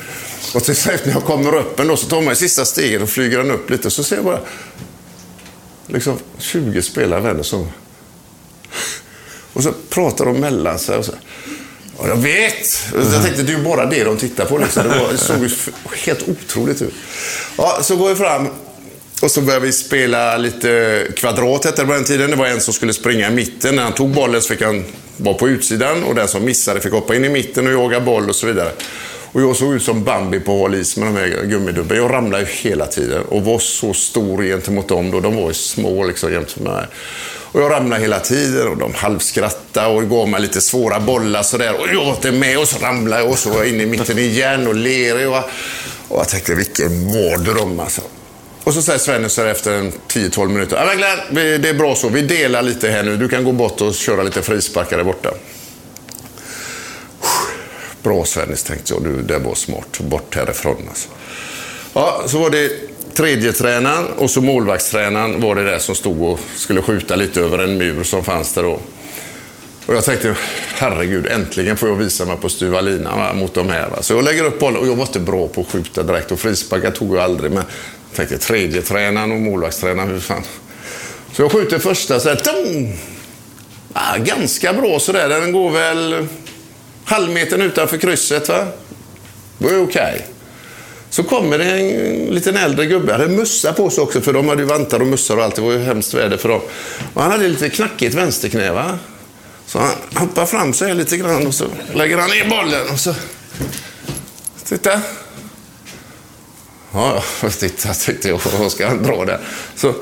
Och 0.56 0.64
till 0.64 0.76
slut 0.76 1.06
när 1.06 1.14
jag 1.14 1.24
kommer 1.24 1.56
upp 1.56 1.80
ändå 1.80 1.98
så 1.98 2.08
tar 2.08 2.22
man 2.22 2.36
sista 2.36 2.66
stegen 2.66 3.02
och 3.02 3.10
flyger 3.10 3.38
den 3.38 3.52
upp 3.52 3.70
lite. 3.70 3.92
Så 3.92 4.04
ser 4.04 4.16
jag 4.16 4.26
bara 4.26 4.40
liksom 5.94 6.20
20 6.38 6.82
spelare 6.82 7.22
vänder 7.22 7.44
som... 7.44 7.68
Och 9.54 9.64
så 9.64 9.74
pratar 9.90 10.26
de 10.26 10.40
mellan 10.40 10.80
sig. 10.80 10.98
Och 10.98 11.06
så, 11.06 11.12
Ja, 12.02 12.08
jag 12.08 12.16
vet! 12.16 12.94
Jag 12.94 13.24
tänkte, 13.24 13.44
det 13.44 13.54
är 13.54 13.58
ju 13.58 13.64
bara 13.64 13.86
det 13.86 14.04
de 14.04 14.18
tittar 14.18 14.46
på. 14.46 14.58
Liksom. 14.58 14.84
Det, 14.84 15.00
var, 15.00 15.12
det 15.12 15.18
såg 15.18 15.44
ju 15.44 15.50
helt 16.06 16.30
otroligt 16.30 16.82
ut. 16.82 16.94
Ja, 17.58 17.80
så 17.82 17.96
går 17.96 18.10
vi 18.10 18.16
fram 18.16 18.48
och 19.22 19.32
så 19.32 19.42
började 19.42 19.66
vi 19.66 19.72
spela 19.72 20.38
lite 20.38 21.08
kvadrat 21.16 21.66
hette 21.66 21.82
det 21.82 21.88
på 21.88 21.94
den 21.94 22.04
tiden. 22.04 22.30
Det 22.30 22.36
var 22.36 22.48
en 22.48 22.62
som 22.62 22.74
skulle 22.74 22.94
springa 22.94 23.28
i 23.28 23.32
mitten. 23.32 23.76
När 23.76 23.84
han 23.84 23.94
tog 23.94 24.10
bollen 24.10 24.42
så 24.42 24.48
fick 24.48 24.62
han 24.62 24.86
vara 25.18 25.36
på 25.36 25.50
utsidan 25.50 26.04
och 26.04 26.16
den 26.16 26.28
som 26.28 26.46
missade 26.46 26.82
fick 26.82 26.94
hoppa 26.94 27.16
in 27.16 27.26
i 27.26 27.30
mitten 27.30 27.68
och 27.68 27.74
jaga 27.74 28.00
boll 28.00 28.30
och 28.30 28.36
så 28.36 28.48
vidare. 28.48 28.72
Och 29.32 29.42
jag 29.42 29.56
såg 29.56 29.74
ut 29.74 29.84
som 29.84 30.04
Bambi 30.04 30.40
på 30.40 30.62
hal 30.62 30.76
is 30.76 30.98
med 30.98 31.08
de 31.08 31.20
här 31.20 31.46
gummidubbarna. 31.46 32.02
Jag 32.02 32.14
ramlade 32.14 32.44
ju 32.44 32.50
hela 32.50 32.86
tiden 32.86 33.22
och 33.22 33.46
var 33.46 33.60
så 33.60 33.94
stor 33.94 34.44
gentemot 34.44 34.88
dem 34.88 35.12
då. 35.12 35.20
De 35.20 35.36
var 35.36 35.48
ju 35.48 35.54
små 35.54 36.06
liksom 36.06 36.32
jämfört 36.32 36.60
med 36.60 36.74
mig. 36.74 36.86
Och 37.54 37.62
jag 37.62 37.72
ramlade 37.72 38.02
hela 38.02 38.20
tiden 38.20 38.68
och 38.68 38.78
de 38.78 38.94
halvskrattade 38.94 39.88
och 39.88 40.10
gav 40.10 40.30
mig 40.30 40.42
lite 40.42 40.62
svåra 40.62 41.00
bollar 41.00 41.44
sådär. 41.44 41.74
Och 41.82 41.88
jag 41.94 42.06
var 42.06 42.12
inte 42.12 42.32
med 42.32 42.60
och 42.60 42.68
så 42.68 42.86
ramlade 42.86 43.22
jag 43.22 43.32
och 43.32 43.38
så 43.38 43.50
var 43.50 43.58
jag 43.58 43.68
inne 43.68 43.84
i 43.84 43.86
mitten 43.86 44.20
igen 44.20 44.68
och 44.68 44.76
ler. 44.76 45.28
Och, 45.28 45.36
och 46.08 46.20
jag 46.20 46.30
tänkte 46.30 46.56
vilken 46.56 47.06
mardröm 47.06 47.80
alltså. 47.80 48.02
Och 48.64 48.74
så 48.74 48.82
säger 48.82 49.00
Svenne 49.00 49.30
så 49.30 49.44
efter 49.46 49.72
en 49.72 49.92
10-12 50.08 50.48
minuter. 50.48 50.78
Ja, 50.78 50.86
men 50.86 50.98
Glenn, 50.98 51.62
det 51.62 51.70
är 51.70 51.74
bra 51.74 51.96
så. 51.96 52.10
Vi 52.10 52.22
delar 52.22 52.62
lite 52.62 52.90
här 52.90 53.04
nu. 53.04 53.18
Du 53.18 53.30
kan 53.30 53.44
gå 53.44 53.52
bort 53.52 53.82
och 53.82 53.96
köra 53.96 54.24
lite 54.24 54.42
frisparkar 54.42 54.98
där 54.98 55.04
borta. 55.04 55.30
Bra 58.04 58.26
Svennis, 58.26 58.64
tänkte 58.64 58.94
jag. 58.94 59.04
Du, 59.04 59.22
det 59.22 59.40
var 59.40 59.56
smart. 59.56 60.00
Bort 60.00 60.36
härifrån 60.36 60.78
alltså. 60.90 61.10
Ja, 61.94 62.24
så 62.28 62.38
var 62.38 62.50
det 62.50 62.72
tredje 63.14 63.54
tränaren 63.54 64.06
och 64.18 64.30
så 64.30 64.42
målvaktstränaren 64.42 65.42
var 65.42 65.56
det 65.56 65.64
där 65.64 65.80
som 65.80 65.96
stod 65.96 66.22
och 66.22 66.40
skulle 66.56 66.82
skjuta 66.82 67.16
lite 67.16 67.42
över 67.42 67.60
en 67.60 67.78
mur 67.78 68.04
som 68.04 68.24
fanns 68.24 68.54
där 68.54 68.64
då. 68.64 68.80
Och 69.86 69.96
jag 69.96 70.04
tänkte, 70.04 70.36
herregud, 70.74 71.28
äntligen 71.28 71.78
får 71.78 71.90
jag 71.90 71.96
visa 71.96 72.26
mig 72.26 72.38
på 72.38 72.50
styva 72.50 72.82
linan 72.82 73.38
mot 73.38 73.54
de 73.54 73.70
här. 73.70 73.90
Så 74.02 74.14
jag 74.14 74.24
lägger 74.24 74.44
upp 74.44 74.60
bollen 74.60 74.80
och 74.80 74.88
jag 74.88 74.96
var 74.96 75.06
inte 75.06 75.20
bra 75.20 75.48
på 75.48 75.62
att 75.62 75.68
skjuta 75.68 76.04
direkt 76.04 76.32
och 76.32 76.40
frisparkar 76.40 76.92
tog 76.92 77.16
jag 77.16 77.24
aldrig. 77.24 77.52
Men 77.52 77.64
jag 78.10 78.16
tänkte, 78.16 78.38
tredje 78.38 78.82
tränaren 78.82 79.32
och 79.32 79.40
målvaktstränaren, 79.40 80.10
hur 80.10 80.20
fan. 80.20 80.44
Så 81.34 81.42
jag 81.42 81.52
skjuter 81.52 81.80
första 81.80 82.20
så 82.20 82.30
här, 82.30 82.42
ja, 83.94 84.02
ganska 84.18 84.74
bra 84.74 85.00
sådär. 85.00 85.30
Den 85.30 85.52
går 85.52 85.72
väl 85.72 86.28
halvmetern 87.12 87.62
utanför 87.62 87.98
krysset. 87.98 88.50
Va? 88.50 88.68
Det 89.58 89.66
var 89.66 89.72
ju 89.72 89.78
okej. 89.78 90.28
Så 91.10 91.24
kommer 91.24 91.58
det 91.58 91.66
en 91.66 92.26
liten 92.26 92.58
äldre 92.58 92.86
gubbe. 92.86 93.12
Han 93.12 93.22
hade 93.22 93.34
mössa 93.34 93.74
på 93.74 93.90
sig 93.90 94.04
också, 94.04 94.22
för 94.22 94.34
de 94.34 94.48
hade 94.48 94.62
ju 94.62 94.68
vantar 94.68 95.00
och 95.00 95.08
mössor 95.08 95.38
och 95.38 95.44
allt. 95.44 95.56
Det 95.56 95.62
var 95.62 95.72
ju 95.72 95.80
hemskt 95.80 96.14
väder 96.14 96.38
för 96.38 96.50
dem. 96.50 96.62
Och 97.14 97.22
han 97.22 97.32
hade 97.32 97.48
lite 97.48 97.70
knackigt 97.70 98.16
vänsterknä, 98.16 98.72
va? 98.72 99.00
Så 99.66 99.80
han 99.80 99.92
hoppar 100.16 100.46
fram 100.46 100.74
sig 100.74 100.96
lite 100.96 101.18
grann 101.18 101.48
och 101.48 101.54
så 101.54 101.66
lägger 101.94 102.18
han 102.18 102.30
ner 102.30 102.50
bollen 102.50 102.90
och 102.94 103.00
så... 103.00 103.16
Titta. 104.64 105.02
Ja, 106.94 107.24
ja, 107.42 107.50
titta, 107.60 107.94
tyckte 107.94 108.30
jag. 108.30 108.42
Vad 108.60 108.72
ska 108.72 108.88
han 108.88 109.04
dra 109.04 109.26
där? 109.26 109.40
Så... 109.76 109.94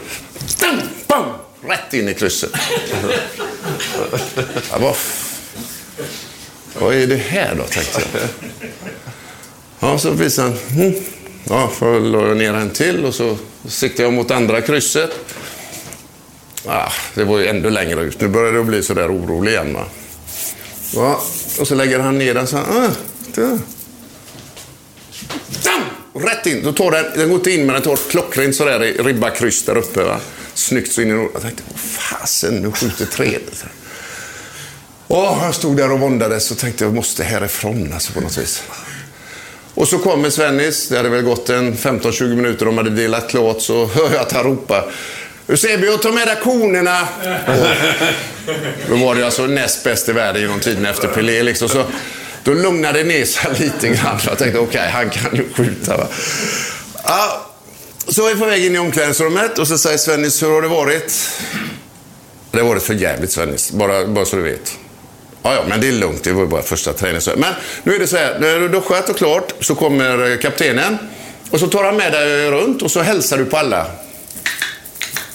Stam, 0.48 0.82
bam, 1.08 1.26
rätt 1.67 1.93
in 1.93 2.10
i 2.10 2.13
krysset. 2.13 2.52
vad 6.80 6.96
är 6.96 7.08
det 7.08 7.15
här 7.15 7.56
då, 7.56 7.63
tänkte 7.63 8.02
jag. 8.13 8.22
Ja, 9.80 10.00
så 10.00 10.12
visade 10.12 10.48
han. 10.50 10.82
Mm. 10.82 10.94
Ja, 11.44 11.72
la 11.82 12.28
jag 12.28 12.38
ner 12.38 12.54
en 12.54 12.70
till 12.70 13.06
och 13.06 13.15
så 13.15 13.38
siktade 13.68 14.04
jag 14.04 14.13
mot 14.13 14.32
andra 14.32 14.62
krysset. 14.62 15.12
Ja, 16.65 16.92
det 17.15 17.24
var 17.24 17.39
ju 17.39 17.48
ändå 17.48 17.70
längre 17.70 18.02
ut. 18.02 18.22
Nu 18.22 18.28
började 18.28 18.58
det 18.58 18.63
bli 18.63 18.84
så 18.84 18.94
där 18.94 19.15
orolig 19.15 19.52
igen. 19.52 19.74
Va? 19.74 19.86
Ja, 20.96 21.22
och 21.60 21.68
så 21.68 21.76
lägger 21.76 22.00
han 22.00 22.18
ner 22.18 22.34
den 22.34 22.48
så 22.48 22.58
här. 22.58 22.65
Ah, 22.65 22.92
där. 23.36 23.60
Rätt 26.13 26.46
in. 26.46 26.63
Då 26.63 26.74
tar 26.74 26.92
den, 26.92 27.06
den 27.15 27.30
går 27.30 27.38
inte 27.38 27.52
in 27.52 27.65
men 27.65 27.74
den 27.74 27.82
tar 27.82 27.96
klockrent 28.10 28.56
sådär 28.56 28.84
i 28.84 28.94
ribba 28.94 29.30
kryss 29.30 29.63
där 29.65 29.78
uppe. 29.78 30.04
Va? 30.04 30.20
Snyggt 30.54 30.92
så 30.92 31.02
in 31.02 31.10
i 31.10 31.30
Jag 31.34 31.42
tänkte, 31.42 31.63
vad 31.72 31.80
fasen, 31.80 32.56
nu 32.56 32.72
skjuter 32.72 33.06
trädet. 33.06 33.65
Oh, 35.12 35.39
jag 35.43 35.56
stod 35.56 35.78
där 35.78 35.91
och 35.91 36.00
våndades 36.00 36.52
och 36.52 36.58
tänkte 36.58 36.84
jag 36.84 36.93
måste 36.93 37.24
härifrån 37.24 37.93
alltså, 37.93 38.13
på 38.13 38.22
något 38.22 38.38
vis. 38.38 38.63
Och 39.74 39.88
så 39.88 39.98
kommer 39.98 40.30
Svennis. 40.30 40.88
Det 40.88 40.98
hade 40.98 41.10
väl 41.10 41.22
gått 41.22 41.50
en 41.50 41.74
15-20 41.74 42.36
minuter. 42.36 42.65
De 42.65 42.78
hade 42.78 42.89
delat 42.89 43.30
klart. 43.30 43.62
Så 43.62 43.86
hör 43.86 44.12
jag 44.13 44.22
att 44.22 44.32
han 44.32 44.43
ropar. 44.43 44.91
Eusebio, 45.48 45.98
ta 45.98 46.12
med 46.12 46.28
dig 46.28 46.38
konerna. 46.43 47.08
Och 48.84 48.89
då 48.89 49.06
var 49.06 49.15
det 49.15 49.26
alltså 49.26 49.45
näst 49.45 49.84
bäst 49.84 50.10
i 50.10 50.12
världen 50.12 50.41
genom 50.41 50.60
tiden 50.60 50.86
efter 50.86 51.08
Pelé. 51.08 51.43
Liksom. 51.43 51.69
Så 51.69 51.86
då 52.43 52.54
lugnade 52.54 53.00
det 53.00 53.04
ner 53.04 53.26
sig 53.26 53.52
lite 53.60 53.88
grann. 53.88 54.19
Jag 54.26 54.38
tänkte, 54.38 54.60
okej, 54.60 54.80
okay, 54.80 54.89
han 54.89 55.10
kan 55.10 55.36
ju 55.36 55.54
skjuta. 55.54 55.98
Va? 55.98 56.08
Ja, 57.04 57.45
så 58.08 58.28
är 58.28 58.34
vi 58.34 58.39
på 58.39 58.45
väg 58.45 58.65
in 58.65 58.76
i 58.76 58.80
omklädningsrummet 58.80 59.60
och 59.60 59.67
så 59.67 59.78
säger 59.78 59.98
Svennis, 59.98 60.43
hur 60.43 60.50
har 60.50 60.62
det 60.62 60.67
varit? 60.67 61.30
Det 62.52 62.60
har 62.60 62.67
varit 62.67 62.84
för 62.84 62.93
jävligt 62.93 63.32
Svennis, 63.32 63.72
bara, 63.72 64.08
bara 64.08 64.26
så 64.26 64.36
du 64.36 64.41
vet. 64.41 64.78
Ja, 65.43 65.54
ja, 65.54 65.63
men 65.67 65.82
det 65.82 65.88
är 65.88 65.91
lugnt. 65.91 66.23
Det 66.23 66.32
var 66.32 66.41
ju 66.41 66.47
bara 66.47 66.62
första 66.62 66.93
träningen. 66.93 67.21
Men 67.38 67.54
nu 67.84 67.95
är 67.95 67.99
det 67.99 68.08
så 68.08 68.17
här, 68.17 68.39
när 68.39 68.56
du 68.56 68.62
har 68.62 68.69
duschat 68.69 69.10
och 69.10 69.17
klart 69.17 69.54
så 69.60 69.75
kommer 69.75 70.32
eh, 70.32 70.38
kaptenen 70.38 70.97
och 71.49 71.60
så 71.60 71.67
tar 71.67 71.84
han 71.84 71.97
med 71.97 72.12
dig 72.12 72.52
runt 72.52 72.82
och 72.82 72.91
så 72.91 73.02
hälsar 73.02 73.38
du 73.38 73.45
på 73.45 73.58
alla. 73.58 73.86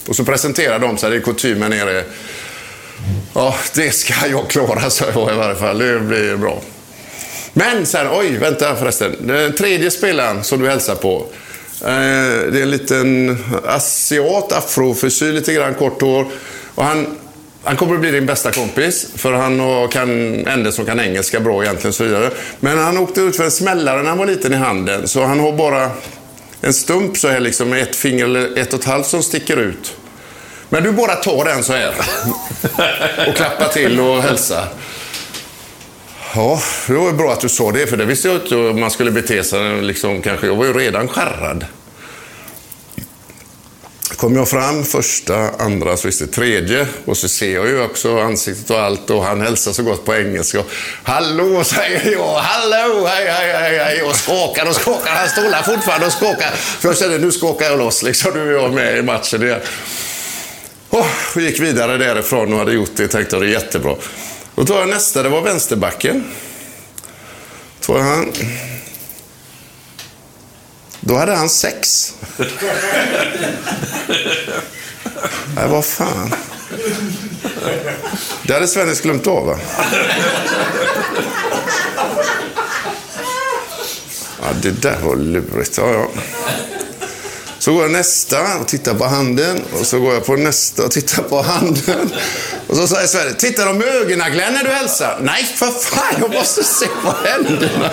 Och 0.08 0.16
så 0.16 0.24
presenterar 0.24 0.78
de 0.78 0.98
sig. 0.98 1.10
Det 1.10 1.16
är 1.16 1.20
kutymen 1.20 1.70
nere. 1.70 2.04
Ja, 3.34 3.54
det 3.74 3.90
ska 3.90 4.14
jag 4.30 4.50
klara, 4.50 4.80
sa 4.90 5.04
jag 5.14 5.32
i 5.32 5.36
varje 5.36 5.54
fall. 5.54 5.78
Det 5.78 6.00
blir 6.00 6.36
bra. 6.36 6.60
Men 7.52 7.86
sen, 7.86 8.06
oj, 8.12 8.36
vänta 8.36 8.76
förresten. 8.76 9.16
Den 9.20 9.54
tredje 9.54 9.90
spelaren 9.90 10.44
som 10.44 10.60
du 10.60 10.68
hälsar 10.68 10.94
på. 10.94 11.26
Eh, 11.80 11.86
det 12.52 12.58
är 12.58 12.62
en 12.62 12.70
liten 12.70 13.38
asiat, 13.66 14.52
afrofrisyr, 14.52 15.32
lite 15.32 15.52
grann 15.52 15.74
kort 15.74 16.00
hår. 16.00 16.26
Och 16.74 16.84
han 16.84 17.18
han 17.64 17.76
kommer 17.76 17.94
att 17.94 18.00
bli 18.00 18.10
din 18.10 18.26
bästa 18.26 18.52
kompis, 18.52 19.06
för 19.16 19.32
han 19.32 19.88
kan 19.88 20.10
enda 20.46 20.72
som 20.72 20.86
kan 20.86 21.00
engelska 21.00 21.40
bra 21.40 21.62
egentligen. 21.62 21.92
Så 21.92 22.04
vidare. 22.04 22.30
Men 22.60 22.78
han 22.78 22.98
åkte 22.98 23.20
ut 23.20 23.36
för 23.36 23.44
en 23.44 23.50
smällare 23.50 24.02
när 24.02 24.08
han 24.08 24.18
var 24.18 24.26
liten 24.26 24.52
i 24.52 24.56
handen, 24.56 25.08
så 25.08 25.24
han 25.24 25.40
har 25.40 25.52
bara 25.52 25.90
en 26.60 26.74
stump 26.74 27.16
så 27.16 27.28
här 27.28 27.40
liksom 27.40 27.68
med 27.68 27.82
ett 27.82 27.96
finger 27.96 28.24
eller 28.24 28.58
ett 28.58 28.72
och 28.72 28.80
ett 28.80 28.86
halvt 28.86 29.06
som 29.06 29.22
sticker 29.22 29.56
ut. 29.56 29.96
Men 30.68 30.82
du 30.82 30.92
bara 30.92 31.14
tar 31.14 31.44
den 31.44 31.64
så 31.64 31.72
här 31.72 31.94
och 33.28 33.36
klappar 33.36 33.68
till 33.68 34.00
och 34.00 34.22
hälsar. 34.22 34.68
Ja, 36.34 36.60
det 36.86 36.92
var 36.92 37.12
bra 37.12 37.32
att 37.32 37.40
du 37.40 37.48
sa 37.48 37.72
det, 37.72 37.86
för 37.86 37.96
det 37.96 38.04
visste 38.04 38.28
jag 38.28 38.36
inte 38.36 38.54
hur 38.54 38.72
man 38.72 38.90
skulle 38.90 39.10
bete 39.10 39.44
sig. 39.44 39.82
Liksom, 39.82 40.22
kanske. 40.22 40.46
Jag 40.46 40.56
var 40.56 40.64
ju 40.64 40.72
redan 40.72 41.08
skärrad 41.08 41.66
kom 44.16 44.36
jag 44.36 44.48
fram 44.48 44.84
första, 44.84 45.50
andra, 45.50 45.96
så 45.96 46.08
visst 46.08 46.20
det 46.20 46.26
tredje. 46.26 46.86
Och 47.04 47.16
så 47.16 47.28
ser 47.28 47.54
jag 47.54 47.68
ju 47.68 47.82
också 47.82 48.18
ansiktet 48.20 48.70
och 48.70 48.78
allt 48.78 49.10
och 49.10 49.24
han 49.24 49.40
hälsar 49.40 49.72
så 49.72 49.82
gott 49.82 50.04
på 50.04 50.14
engelska. 50.14 50.62
Hallå, 51.02 51.64
säger 51.64 52.12
jag. 52.12 52.34
Hallå, 52.34 53.06
hej, 53.06 53.26
hej, 53.26 53.52
hej, 53.52 53.78
hej. 53.78 54.02
Och 54.02 54.16
skakar 54.16 54.68
och 54.68 54.74
skakar. 54.74 55.10
Han 55.10 55.28
står 55.28 55.74
fortfarande 55.74 56.06
och 56.06 56.12
skakar. 56.12 56.50
För 56.50 56.88
jag 56.88 56.98
kände, 56.98 57.18
nu 57.18 57.32
skakar 57.32 57.66
jag 57.66 57.78
loss 57.78 58.02
liksom. 58.02 58.32
Nu 58.34 58.48
är 58.48 58.62
jag 58.62 58.72
med 58.72 58.98
i 58.98 59.02
matchen 59.02 59.42
igen. 59.42 59.60
Och 60.88 61.06
gick 61.36 61.60
vidare 61.60 61.96
därifrån 61.96 62.52
och 62.52 62.58
hade 62.58 62.72
gjort 62.72 62.96
det. 62.96 63.08
Tänkte 63.08 63.36
att 63.36 63.42
det 63.42 63.48
är 63.48 63.52
jättebra. 63.52 63.96
Då 64.54 64.64
tar 64.64 64.80
jag 64.80 64.88
nästa, 64.88 65.22
det 65.22 65.28
var 65.28 65.40
vänsterbacken. 65.40 66.24
Tror 67.80 67.98
jag 67.98 68.04
han... 68.04 68.32
Då 71.06 71.16
hade 71.16 71.34
han 71.34 71.48
sex. 71.48 72.12
Nej, 75.56 75.68
vad 75.68 75.84
fan. 75.84 76.34
Det 78.42 78.52
hade 78.52 78.68
Svennis 78.68 79.00
glömt 79.00 79.26
av, 79.26 79.46
va? 79.46 79.58
Ja, 84.42 84.48
det 84.62 84.70
där 84.70 84.98
var 85.02 85.16
lurigt. 85.16 85.78
Ja, 85.78 85.92
ja. 85.92 86.08
Så 87.58 87.72
går 87.72 87.82
jag 87.82 87.90
nästa 87.90 88.58
och 88.60 88.68
tittar 88.68 88.94
på 88.94 89.04
handen. 89.04 89.62
Och 89.80 89.86
så 89.86 90.00
går 90.00 90.14
jag 90.14 90.26
på 90.26 90.36
nästa 90.36 90.84
och 90.84 90.90
tittar 90.90 91.22
på 91.22 91.42
handen. 91.42 92.12
Och 92.66 92.76
så 92.76 92.86
säger 92.86 93.06
Sverige, 93.06 93.34
tittar 93.34 93.66
de 93.66 93.78
med 93.78 94.06
Glenn 94.32 94.54
när 94.54 94.64
du 94.64 94.70
hälsar? 94.70 95.18
Nej, 95.22 95.44
för 95.44 95.66
fan, 95.66 96.14
jag 96.20 96.32
måste 96.32 96.64
se 96.64 96.86
på 97.02 97.14
händerna. 97.24 97.90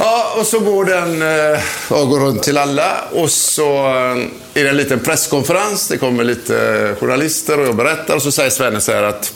Ja, 0.00 0.34
och 0.38 0.46
så 0.46 0.60
går 0.60 0.84
den 0.84 1.22
eh, 1.22 1.60
och 1.88 2.08
går 2.08 2.20
runt 2.20 2.42
till 2.42 2.58
alla. 2.58 3.04
Och 3.12 3.30
så 3.30 3.86
eh, 3.86 4.60
är 4.60 4.64
det 4.64 4.68
en 4.68 4.76
liten 4.76 5.00
presskonferens. 5.00 5.88
Det 5.88 5.96
kommer 5.96 6.24
lite 6.24 6.56
eh, 6.56 7.00
journalister 7.00 7.60
och 7.60 7.66
jag 7.66 7.76
berättar. 7.76 8.16
Och 8.16 8.22
så 8.22 8.32
säger 8.32 8.50
Svenne 8.50 8.80
så 8.80 8.92
här 8.92 9.02
att 9.02 9.32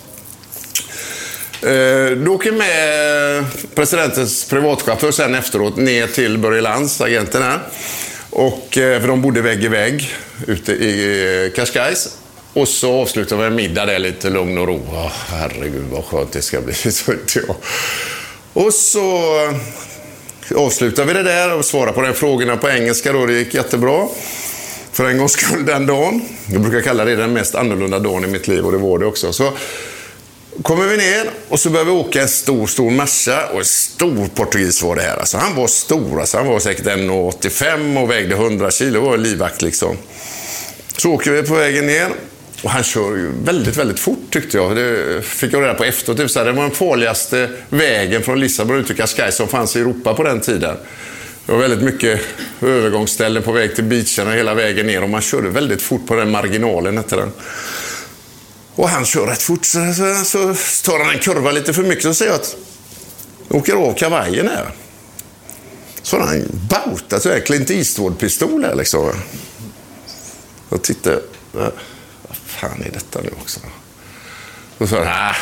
då 1.60 1.68
du 1.68 2.28
åker 2.28 2.52
med 2.52 3.44
presidentens 3.74 4.44
privatchaufför 4.44 5.10
sen 5.10 5.34
efteråt 5.34 5.76
ner 5.76 6.06
till 6.06 6.38
Börje 6.38 6.60
Lantz, 6.60 7.00
agenten 7.00 7.42
här. 7.42 7.58
Och, 8.30 8.68
för 8.72 9.08
de 9.08 9.22
bodde 9.22 9.42
vägg 9.42 9.64
i 9.64 9.68
vägg 9.68 10.14
ute 10.46 10.72
i 10.72 11.52
Cascais. 11.56 12.16
Och 12.52 12.68
så 12.68 13.00
avslutar 13.00 13.36
vi 13.36 13.44
en 13.44 13.54
middag 13.54 13.86
där, 13.86 13.98
lite 13.98 14.30
lugn 14.30 14.58
och 14.58 14.66
ro. 14.66 14.76
Oh, 14.76 15.12
herregud 15.28 15.84
vad 15.90 16.04
skönt 16.04 16.32
det 16.32 16.42
ska 16.42 16.60
bli, 16.60 16.74
så 16.92 17.12
jag. 17.34 17.56
Och 18.52 18.74
så 18.74 19.18
avslutar 20.56 21.04
vi 21.04 21.12
det 21.12 21.22
där 21.22 21.54
och 21.54 21.64
svarar 21.64 21.92
på 21.92 22.02
de 22.02 22.12
frågorna 22.12 22.56
på 22.56 22.70
engelska. 22.70 23.12
Då. 23.12 23.26
Det 23.26 23.32
gick 23.32 23.54
jättebra. 23.54 24.08
För 24.92 25.08
en 25.08 25.18
gångs 25.18 25.32
skull 25.32 25.66
den 25.66 25.86
dagen. 25.86 26.22
Jag 26.46 26.60
brukar 26.60 26.80
kalla 26.80 27.04
det 27.04 27.16
den 27.16 27.32
mest 27.32 27.54
annorlunda 27.54 27.98
dagen 27.98 28.24
i 28.24 28.26
mitt 28.26 28.48
liv 28.48 28.64
och 28.64 28.72
det 28.72 28.78
var 28.78 28.98
det 28.98 29.06
också. 29.06 29.32
Så 29.32 29.52
kommer 30.62 30.86
vi 30.86 30.96
ner 30.96 31.30
och 31.48 31.60
så 31.60 31.70
börjar 31.70 31.84
vi 31.84 31.90
åka 31.90 32.22
en 32.22 32.28
stor, 32.28 32.66
stor 32.66 32.90
Merca. 32.90 33.46
Och 33.46 33.58
en 33.58 33.64
stor 33.64 34.28
portugis 34.34 34.82
var 34.82 34.96
det 34.96 35.02
här. 35.02 35.16
Alltså, 35.16 35.38
han 35.38 35.54
var 35.54 35.66
stor. 35.66 36.20
Alltså, 36.20 36.36
han 36.36 36.46
var 36.46 36.58
säkert 36.58 36.86
1,85 36.86 38.02
och 38.02 38.10
vägde 38.10 38.34
100 38.34 38.70
kilo. 38.70 39.00
Det 39.00 39.06
var 39.06 39.16
livvakt 39.16 39.62
liksom. 39.62 39.96
Så 40.96 41.10
åker 41.10 41.30
vi 41.30 41.42
på 41.42 41.54
vägen 41.54 41.86
ner 41.86 42.12
och 42.62 42.70
han 42.70 42.82
kör 42.82 43.16
ju 43.16 43.32
väldigt, 43.44 43.76
väldigt 43.76 44.00
fort 44.00 44.30
tyckte 44.30 44.56
jag. 44.56 44.76
Det 44.76 45.22
fick 45.24 45.52
jag 45.52 45.62
reda 45.62 45.74
på 45.74 45.84
efteråt. 45.84 46.16
Det 46.16 46.36
var 46.36 46.44
den 46.44 46.70
farligaste 46.70 47.50
vägen 47.68 48.22
från 48.22 48.40
Lissabon 48.40 48.76
ut 48.76 48.86
till 48.86 48.96
Cascais 48.96 49.36
som 49.36 49.48
fanns 49.48 49.76
i 49.76 49.80
Europa 49.80 50.14
på 50.14 50.22
den 50.22 50.40
tiden. 50.40 50.76
Det 51.46 51.52
var 51.52 51.58
väldigt 51.58 51.82
mycket 51.82 52.20
övergångsställen 52.60 53.42
på 53.42 53.52
väg 53.52 53.74
till 53.74 53.84
beacherna 53.84 54.32
hela 54.32 54.54
vägen 54.54 54.86
ner 54.86 55.02
och 55.02 55.10
man 55.10 55.20
körde 55.20 55.48
väldigt 55.48 55.82
fort 55.82 56.06
på 56.06 56.14
den 56.14 56.30
marginalen 56.30 56.96
hette 56.96 57.16
den. 57.16 57.32
Och 58.74 58.88
han 58.88 59.04
kör 59.04 59.26
rätt 59.26 59.42
fort 59.42 59.64
så, 59.64 59.78
så, 60.24 60.24
så 60.24 60.90
tar 60.90 61.04
han 61.04 61.14
en 61.14 61.20
kurva 61.20 61.50
lite 61.50 61.72
för 61.72 61.82
mycket 61.82 62.04
så 62.04 62.14
säger 62.14 62.32
jag 62.32 62.40
att 62.40 62.56
åker 63.48 63.74
av 63.74 63.94
kavajen 63.94 64.48
här. 64.48 64.66
Så 66.02 66.18
har 66.18 66.26
han 66.26 66.42
bautat 66.70 67.22
så 67.22 67.28
här 67.28 67.40
Clint 67.40 67.70
Eastwood-pistol 67.70 68.64
här 68.64 68.74
liksom. 68.74 69.12
Jag 70.70 70.82
tittar 70.82 71.20
fan 72.62 72.82
är 72.82 72.90
detta 72.90 73.20
nu 73.22 73.30
också? 73.40 73.60
Då 74.78 74.86
sa 74.86 74.96
han, 74.96 75.04
nah, 75.04 75.34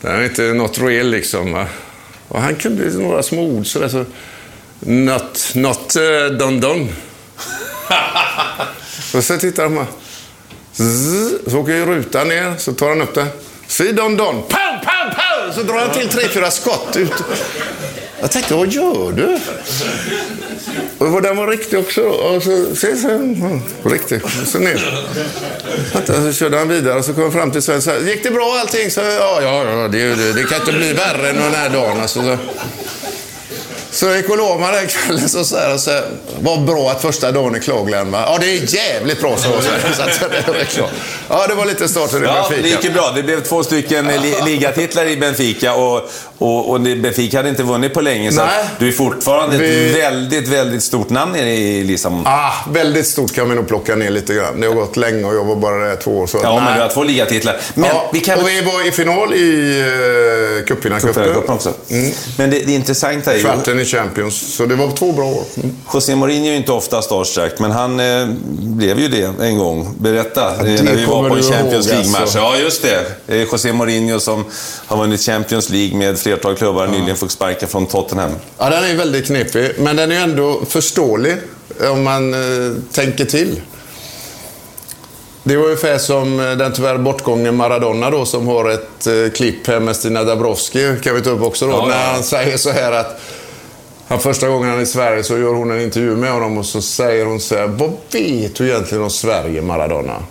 det 0.00 0.08
är 0.08 0.24
inte 0.24 0.42
något 0.42 0.78
real 0.78 1.10
liksom. 1.10 1.66
Och 2.28 2.40
han 2.40 2.56
kunde 2.56 2.84
några 2.84 3.22
små 3.22 3.42
ord 3.42 3.66
sådär 3.66 3.88
så, 3.88 4.04
not, 4.80 5.52
not 5.54 5.96
uh, 5.96 6.36
don'. 6.38 6.60
done. 6.60 6.88
och 9.14 9.24
så 9.24 9.38
tittar 9.38 9.62
han 9.62 9.86
så 11.46 11.58
åker 11.58 11.72
ju 11.72 11.86
rutan 11.86 12.28
ner, 12.28 12.56
så 12.58 12.72
tar 12.72 12.88
han 12.88 13.02
upp 13.02 13.14
det. 13.14 13.26
Si 13.66 13.92
don 13.92 14.16
don, 14.16 14.42
pow, 14.42 14.78
pow, 14.84 15.14
pow! 15.14 15.52
Så 15.54 15.62
drar 15.62 15.78
han 15.78 15.90
till 15.90 16.08
tre, 16.08 16.28
fyra 16.28 16.50
skott 16.50 16.96
ut. 16.96 17.12
Jag 18.20 18.30
tänkte, 18.30 18.54
vad 18.54 18.68
gör 18.68 19.12
du? 19.12 19.38
Och 21.02 21.22
den 21.22 21.36
var 21.36 21.46
riktig 21.46 21.78
också. 21.78 22.00
Och 22.02 22.42
så, 22.42 22.76
se, 22.76 22.96
se, 22.96 23.08
mm, 23.08 23.60
riktig. 23.84 24.20
Så 24.46 24.58
ner. 24.58 25.06
Så 26.06 26.32
körde 26.32 26.58
han 26.58 26.68
vidare 26.68 26.98
och 26.98 27.04
så 27.04 27.14
kom 27.14 27.22
jag 27.22 27.32
fram 27.32 27.50
till 27.50 27.62
Sven. 27.62 27.82
Så 27.82 27.90
här, 27.90 28.00
Gick 28.00 28.22
det 28.22 28.30
bra 28.30 28.58
allting? 28.60 28.90
Så, 28.90 29.00
ja, 29.00 29.38
ja, 29.42 29.64
ja 29.64 29.88
det, 29.88 30.14
det, 30.14 30.32
det 30.32 30.42
kan 30.42 30.60
inte 30.60 30.72
bli 30.72 30.92
värre 30.92 31.28
än 31.28 31.36
den 31.36 31.54
här 31.54 31.70
dagen. 31.70 32.00
Alltså, 32.00 32.22
så. 32.22 32.38
Så 33.92 34.06
jag 34.06 34.16
gick 34.16 34.28
och 34.30 34.36
la 34.38 34.58
mig 34.58 34.72
den 34.72 34.86
kvällen 34.88 35.28
så 35.28 35.44
sa 35.44 35.60
jag 35.68 35.80
så 35.80 35.90
här, 35.90 36.04
vad 36.40 36.64
bra 36.64 36.90
att 36.90 37.02
första 37.02 37.32
dagen 37.32 37.60
Klagland 37.60 38.10
va? 38.12 38.24
Ja, 38.26 38.38
det 38.40 38.46
är 38.46 38.74
jävligt 38.74 39.20
bra 39.20 39.36
så. 39.36 39.42
så 39.42 40.02
att 40.02 40.20
det 40.46 40.52
var 40.52 40.64
klart. 40.64 40.90
Ja, 41.28 41.46
det 41.48 41.54
var 41.54 41.66
lite 41.66 41.88
starten 41.88 42.22
i 42.22 42.26
Ja, 42.26 42.32
Benfica. 42.34 42.62
det 42.62 42.68
gick 42.68 42.84
ju 42.84 42.90
bra. 42.90 43.12
Det 43.16 43.22
blev 43.22 43.40
två 43.42 43.62
stycken 43.62 44.06
li 44.06 44.34
ligatitlar 44.44 45.06
i 45.06 45.16
Benfica 45.16 45.74
och, 45.74 46.10
och, 46.38 46.70
och 46.70 46.80
Benfica 46.80 47.36
hade 47.36 47.48
inte 47.48 47.62
vunnit 47.62 47.94
på 47.94 48.00
länge. 48.00 48.32
Så 48.32 48.44
Nej. 48.44 48.64
du 48.78 48.88
är 48.88 48.92
fortfarande 48.92 49.56
Vi- 49.58 49.90
ett 49.90 49.96
väldigt, 49.96 50.48
väldigt 50.48 50.82
stort 50.82 51.10
namn 51.10 51.32
nere 51.32 51.50
i 51.54 51.84
Lissabon. 51.84 52.22
Ah, 52.26 52.52
väldigt 52.70 53.06
stort 53.06 53.32
kan 53.34 53.48
vi 53.48 53.54
nog 53.54 53.68
plocka 53.68 53.94
ner 53.94 54.10
lite 54.10 54.34
grann. 54.34 54.60
Det 54.60 54.66
har 54.66 54.74
gått 54.74 54.96
länge 54.96 55.24
och 55.24 55.34
jag 55.34 55.44
var 55.44 55.56
bara 55.56 55.76
där 55.88 55.96
två 55.96 56.18
år. 56.18 56.26
Så 56.26 56.38
Ja, 56.42 56.54
men 56.54 56.64
nej. 56.64 56.74
du 56.76 56.80
har 56.82 56.88
två 56.88 57.02
ligatitlar. 57.04 57.56
Men 57.74 57.88
ja, 57.90 58.10
vi 58.12 58.20
kan... 58.20 58.38
Och 58.40 58.48
vi 58.48 58.60
var 58.62 58.88
i 58.88 58.92
final 58.92 59.34
i 59.34 59.82
uh, 60.60 60.64
cupvinnarcupen. 60.66 61.34
Cupen 61.34 61.54
också. 61.54 61.72
Men 62.38 62.50
det, 62.50 62.58
det 62.66 62.72
intressanta 62.72 63.32
är 63.32 63.36
ju... 63.36 63.42
Kvarten 63.42 63.81
i 63.82 63.84
Champions. 63.84 64.54
Så 64.56 64.66
det 64.66 64.74
var 64.74 64.90
två 64.90 65.12
bra 65.12 65.24
år. 65.24 65.44
Mm. 65.56 65.76
José 65.94 66.16
Mourinho 66.16 66.46
är 66.46 66.50
ju 66.50 66.56
inte 66.56 66.72
ofta 66.72 67.02
starstruck, 67.02 67.52
men 67.58 67.70
han 67.70 68.00
eh, 68.00 68.26
blev 68.58 68.98
ju 69.00 69.08
det 69.08 69.44
en 69.44 69.58
gång. 69.58 69.94
Berätta, 69.98 70.54
eh, 70.56 70.64
det 70.64 70.82
när 70.82 70.94
vi 70.94 71.04
var 71.04 71.28
på 71.28 71.36
en 71.36 71.42
Champions 71.42 71.86
ihåg, 71.86 71.94
League-match. 71.94 72.20
alltså. 72.20 72.38
Ja, 72.38 72.56
just 72.56 72.82
det. 72.82 73.04
Eh, 73.26 73.42
José 73.42 73.72
Mourinho 73.72 74.20
som 74.20 74.44
har 74.86 74.96
vunnit 74.96 75.20
Champions 75.20 75.70
League 75.70 75.98
med 75.98 76.18
flertal 76.18 76.56
klubbar, 76.56 76.86
nyligen 76.86 77.16
fick 77.16 77.30
sparken 77.30 77.68
från 77.68 77.86
Tottenham. 77.86 78.30
Ja, 78.58 78.70
den 78.70 78.84
är 78.84 78.94
väldigt 78.94 79.26
knepig. 79.26 79.70
Men 79.78 79.96
den 79.96 80.12
är 80.12 80.20
ändå 80.20 80.60
förståelig 80.68 81.36
om 81.92 82.02
man 82.02 82.34
eh, 82.34 82.72
tänker 82.92 83.24
till. 83.24 83.60
Det 85.44 85.56
var 85.56 85.64
ungefär 85.64 85.98
som 85.98 86.40
eh, 86.40 86.50
den 86.50 86.72
tyvärr 86.72 86.98
bortgångne 86.98 87.52
Maradona 87.52 88.10
då 88.10 88.24
som 88.24 88.46
har 88.46 88.70
ett 88.70 89.06
eh, 89.06 89.32
klipp 89.34 89.66
här 89.66 89.80
med 89.80 89.96
Stina 89.96 90.24
Dabrowski, 90.24 90.96
kan 91.02 91.14
vi 91.14 91.20
ta 91.22 91.30
upp 91.30 91.42
också 91.42 91.66
då, 91.66 91.72
Ja, 91.72 91.78
ja. 91.80 91.86
när 91.86 92.12
han 92.12 92.22
säger 92.22 92.56
så 92.56 92.70
här 92.70 92.92
att 92.92 93.20
han 94.12 94.20
första 94.20 94.48
gången 94.48 94.68
han 94.68 94.78
är 94.78 94.82
i 94.82 94.86
Sverige 94.86 95.24
så 95.24 95.38
gör 95.38 95.54
hon 95.54 95.70
en 95.70 95.80
intervju 95.80 96.16
med 96.16 96.32
honom 96.32 96.58
och 96.58 96.66
så 96.66 96.82
säger 96.82 97.26
hon 97.26 97.40
så 97.40 97.56
här, 97.56 97.66
vad 97.66 97.92
vet 98.12 98.54
du 98.54 98.68
egentligen 98.68 99.04
om 99.04 99.10
Sverige 99.10 99.62
Maradona? 99.62 100.22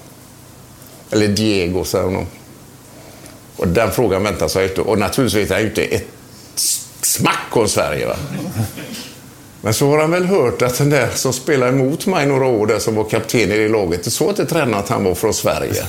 Eller 1.11 1.27
Diego, 1.27 1.83
säger 1.83 2.05
hon. 2.05 2.27
Och 3.57 3.67
den 3.67 3.91
frågan 3.91 4.23
väntar 4.23 4.47
sig 4.47 4.63
inte. 4.63 4.81
Och 4.81 4.99
naturligtvis 4.99 5.43
vet 5.43 5.49
han 5.51 5.61
ju 5.61 5.67
inte 5.67 5.83
ett 5.83 6.07
smack 7.01 7.47
om 7.49 7.67
Sverige. 7.67 8.07
Va? 8.07 8.15
Men 9.61 9.73
så 9.73 9.89
har 9.89 9.97
han 9.97 10.11
väl 10.11 10.25
hört 10.25 10.61
att 10.61 10.77
den 10.77 10.89
där 10.89 11.09
som 11.15 11.33
spelade 11.33 11.71
emot 11.71 12.05
mig 12.05 12.25
några 12.25 12.45
år 12.45 12.67
där 12.67 12.79
som 12.79 12.95
var 12.95 13.03
kapten 13.03 13.51
i 13.51 13.57
det 13.57 13.69
laget, 13.69 14.03
det 14.03 14.11
såg 14.11 14.29
inte 14.29 14.45
tränaren 14.45 14.73
att 14.73 14.89
han 14.89 15.03
var 15.03 15.15
från 15.15 15.33
Sverige. 15.33 15.83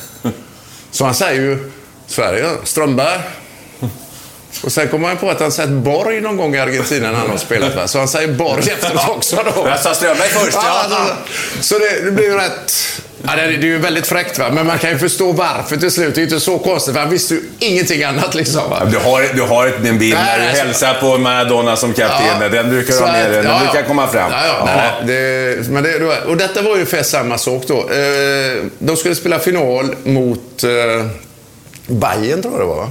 Så 0.91 1.05
han 1.05 1.15
säger 1.15 1.43
ju 1.43 1.71
Sverige, 2.07 2.49
Strömberg. 2.65 3.21
Och 4.65 4.73
sen 4.73 4.89
kommer 4.89 5.09
han 5.09 5.17
på 5.17 5.31
att 5.31 5.41
han 5.41 5.53
sett 5.53 5.69
Borg 5.69 6.21
någon 6.21 6.37
gång 6.37 6.55
i 6.55 6.59
Argentina 6.59 7.11
när 7.11 7.19
han 7.19 7.31
har 7.31 7.37
spelat. 7.37 7.77
Va? 7.77 7.89
Så 7.89 7.99
han 7.99 8.09
säger 8.09 8.29
Borg 8.33 8.71
efteråt 8.71 9.09
också 9.09 9.37
då. 9.57 9.69
Jag 9.69 9.81
sa 9.81 9.95
Strömberg 9.95 10.29
först, 10.29 10.53
ja. 10.63 10.83
alltså, 10.85 10.99
så 11.61 11.79
det, 11.79 12.05
det 12.05 12.11
blir 12.11 12.25
ju 12.25 12.37
rätt... 12.37 12.73
Ja, 13.27 13.37
det, 13.37 13.43
det 13.43 13.53
är 13.55 13.63
ju 13.63 13.79
väldigt 13.79 14.07
fräckt 14.07 14.39
va. 14.39 14.51
Men 14.53 14.67
man 14.67 14.79
kan 14.79 14.91
ju 14.91 14.99
förstå 14.99 15.33
varför 15.33 15.77
till 15.77 15.91
slut. 15.91 16.15
Det 16.15 16.21
är 16.21 16.23
inte 16.23 16.41
så 16.41 16.59
konstigt 16.59 16.95
för 16.95 17.01
han 17.01 17.11
visste 17.11 17.35
ju 17.35 17.41
ingenting 17.59 18.03
annat 18.05 18.35
liksom. 18.35 18.71
Va? 18.71 18.85
Du 18.91 18.99
har, 18.99 19.35
du 19.35 19.43
har 19.43 19.67
ett- 19.67 19.87
en 19.87 19.99
bild 19.99 20.15
Nej, 20.15 20.25
när 20.25 20.39
du 20.39 20.45
nej, 20.45 20.57
så- 20.57 20.63
hälsar 20.65 20.95
på 21.01 21.19
Maradona 21.19 21.77
som 21.77 21.93
kapten. 21.93 22.51
Den 22.53 22.71
brukar 22.71 22.93
du 22.95 23.01
ha 23.01 23.13
med 23.13 23.31
dig. 23.31 23.43
Den 23.43 23.51
ja, 23.53 23.61
ja. 23.65 23.73
brukar 23.73 23.89
komma 23.89 24.09
fram. 24.09 24.31
Ja, 24.33 24.47
ja, 24.47 24.63
nej, 24.67 24.77
nej, 24.77 25.07
det, 25.07 25.69
men 25.69 25.83
det, 25.83 26.21
och 26.27 26.37
detta 26.37 26.63
var 26.63 26.69
ju 26.69 26.75
ungefär 26.75 27.03
samma 27.03 27.39
sak 27.39 27.63
då. 27.67 27.79
Eh, 27.79 28.65
de 28.79 28.97
skulle 28.97 29.15
spela 29.15 29.39
final 29.39 29.95
mot 30.05 30.65
eh, 30.65 31.07
Bayern 31.87 32.43
tror 32.43 32.55
jag 32.55 32.61
det 32.63 32.67
var 32.67 32.77
va? 32.77 32.91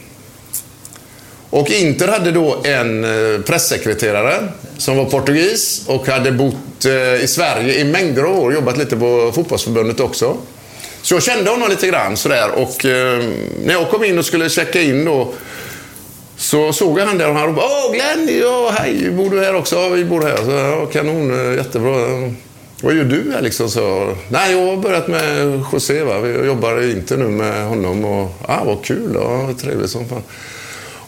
Och 1.51 1.69
Inter 1.69 2.07
hade 2.07 2.31
då 2.31 2.61
en 2.63 3.03
eh, 3.03 3.41
pressekreterare 3.41 4.47
som 4.77 4.97
var 4.97 5.05
portugis 5.05 5.83
och 5.87 6.07
hade 6.07 6.31
bott 6.31 6.85
eh, 6.85 7.23
i 7.23 7.27
Sverige 7.27 7.79
i 7.79 7.83
mängder 7.83 8.23
av 8.23 8.39
år. 8.39 8.53
Jobbat 8.53 8.77
lite 8.77 8.97
på 8.97 9.31
fotbollsförbundet 9.35 9.99
också. 9.99 10.37
Så 11.01 11.15
jag 11.15 11.23
kände 11.23 11.49
honom 11.49 11.69
lite 11.69 11.87
grann 11.87 12.17
sådär. 12.17 12.51
Och 12.51 12.85
eh, 12.85 13.23
när 13.65 13.73
jag 13.73 13.89
kom 13.89 14.03
in 14.03 14.19
och 14.19 14.25
skulle 14.25 14.49
checka 14.49 14.81
in 14.81 15.05
då 15.05 15.33
så 16.37 16.73
såg 16.73 16.99
jag 16.99 17.05
han 17.05 17.17
där 17.17 17.29
och 17.29 17.35
han 17.35 17.47
ropade 17.47 17.67
Åh 17.67 17.93
Glenn, 17.93 18.39
ja, 18.41 18.73
hej, 18.77 19.11
bor 19.11 19.29
du 19.29 19.39
här 19.39 19.55
också? 19.55 19.75
Ja, 19.75 19.89
vi 19.89 20.05
bor 20.05 20.21
här. 20.21 20.37
Så, 20.37 20.51
ja, 20.51 20.85
kanon, 20.85 21.51
eh, 21.51 21.57
jättebra. 21.57 21.93
Vad 22.81 22.93
gör 22.93 23.03
du 23.03 23.31
här 23.33 23.41
liksom? 23.41 23.69
Så, 23.69 24.15
Nej, 24.29 24.51
jag 24.51 24.65
har 24.65 24.77
börjat 24.77 25.07
med 25.07 25.59
José. 25.73 26.03
Va? 26.03 26.27
Jag 26.27 26.45
jobbar 26.45 26.91
inte 26.91 27.17
nu 27.17 27.27
med 27.27 27.67
honom. 27.67 28.05
Och, 28.05 28.29
ah, 28.47 28.63
vad 28.63 28.83
kul, 28.85 29.11
ja, 29.13 29.43
vad 29.47 29.59
trevligt 29.59 29.89
som 29.89 30.09
fan. 30.09 30.23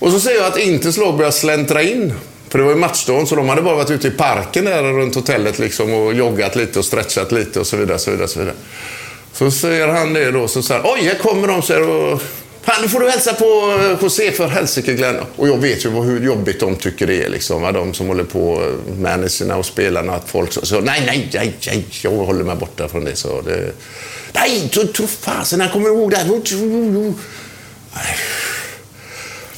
Och 0.04 0.12
så 0.12 0.20
ser 0.20 0.36
jag 0.36 0.46
att 0.46 0.58
Inters 0.58 0.98
lag 0.98 1.18
börjar 1.18 1.32
släntra 1.32 1.82
in. 1.82 2.14
För 2.50 2.60
det 2.60 2.66
var 2.66 2.72
ju 2.72 2.78
matchdagen, 2.78 3.28
så 3.28 3.36
de 3.36 3.50
hade 3.50 3.62
bara 3.62 3.76
varit 3.76 3.92
ute 3.92 4.08
i 4.08 4.12
parken 4.12 4.66
där 4.66 4.84
runt 4.84 5.16
hotellet 5.16 5.60
liksom 5.60 5.94
och 5.94 6.14
joggat 6.14 6.56
lite 6.56 6.80
och 6.80 6.86
stretchat 6.86 7.32
lite 7.32 7.60
och 7.60 7.68
så 7.68 7.78
vidare. 7.78 8.00
Så, 8.00 8.12
vidare, 8.12 8.28
så, 8.28 8.40
vidare. 8.40 8.56
så 9.34 9.52
ser 9.52 9.88
han 9.88 10.14
det 10.14 10.32
då, 10.32 10.48
så 10.48 10.64
säger 10.64 10.82
han, 10.82 10.94
oj, 10.94 11.02
här 11.02 11.16
kommer 11.16 11.48
de, 11.48 11.62
säger 11.62 11.90
och 11.90 12.22
Fan, 12.62 12.82
nu 12.82 12.90
får 12.90 13.00
du 13.00 13.10
hälsa 13.10 13.34
på 13.34 13.78
eh, 13.80 13.98
José 14.02 14.32
för 14.32 14.48
helsike 14.48 14.94
Glenn. 14.94 15.16
Och 15.36 15.48
jag 15.48 15.58
vet 15.58 15.86
ju 15.86 15.90
hur 15.90 16.26
jobbigt 16.26 16.60
de 16.60 16.76
tycker 16.76 17.08
det 17.08 17.24
är. 17.24 17.30
Liksom. 17.30 17.74
De 17.74 17.94
som 17.94 18.08
håller 18.08 18.24
på, 18.24 18.72
managerna 19.00 19.58
och 19.58 19.66
spelarna. 19.66 20.16
Att 20.16 20.30
folk 20.30 20.54
så, 20.54 20.66
så 20.66 20.82
nej, 20.82 21.04
nej, 21.06 21.30
nej, 21.34 21.54
nej, 21.68 21.86
jag 22.02 22.12
håller 22.12 22.44
mig 22.44 22.56
borta 22.56 22.88
från 22.88 23.06
det. 23.06 23.16
Så 23.16 23.42
det 23.42 23.72
nej, 24.34 24.70
tro, 24.74 24.88
tro 24.88 25.08
fasen, 25.08 25.62
han 25.62 25.70
kommer 25.70 25.88
ihåg 25.88 26.12
det 26.12 26.18
här. 26.18 26.28
Nej. 27.96 28.16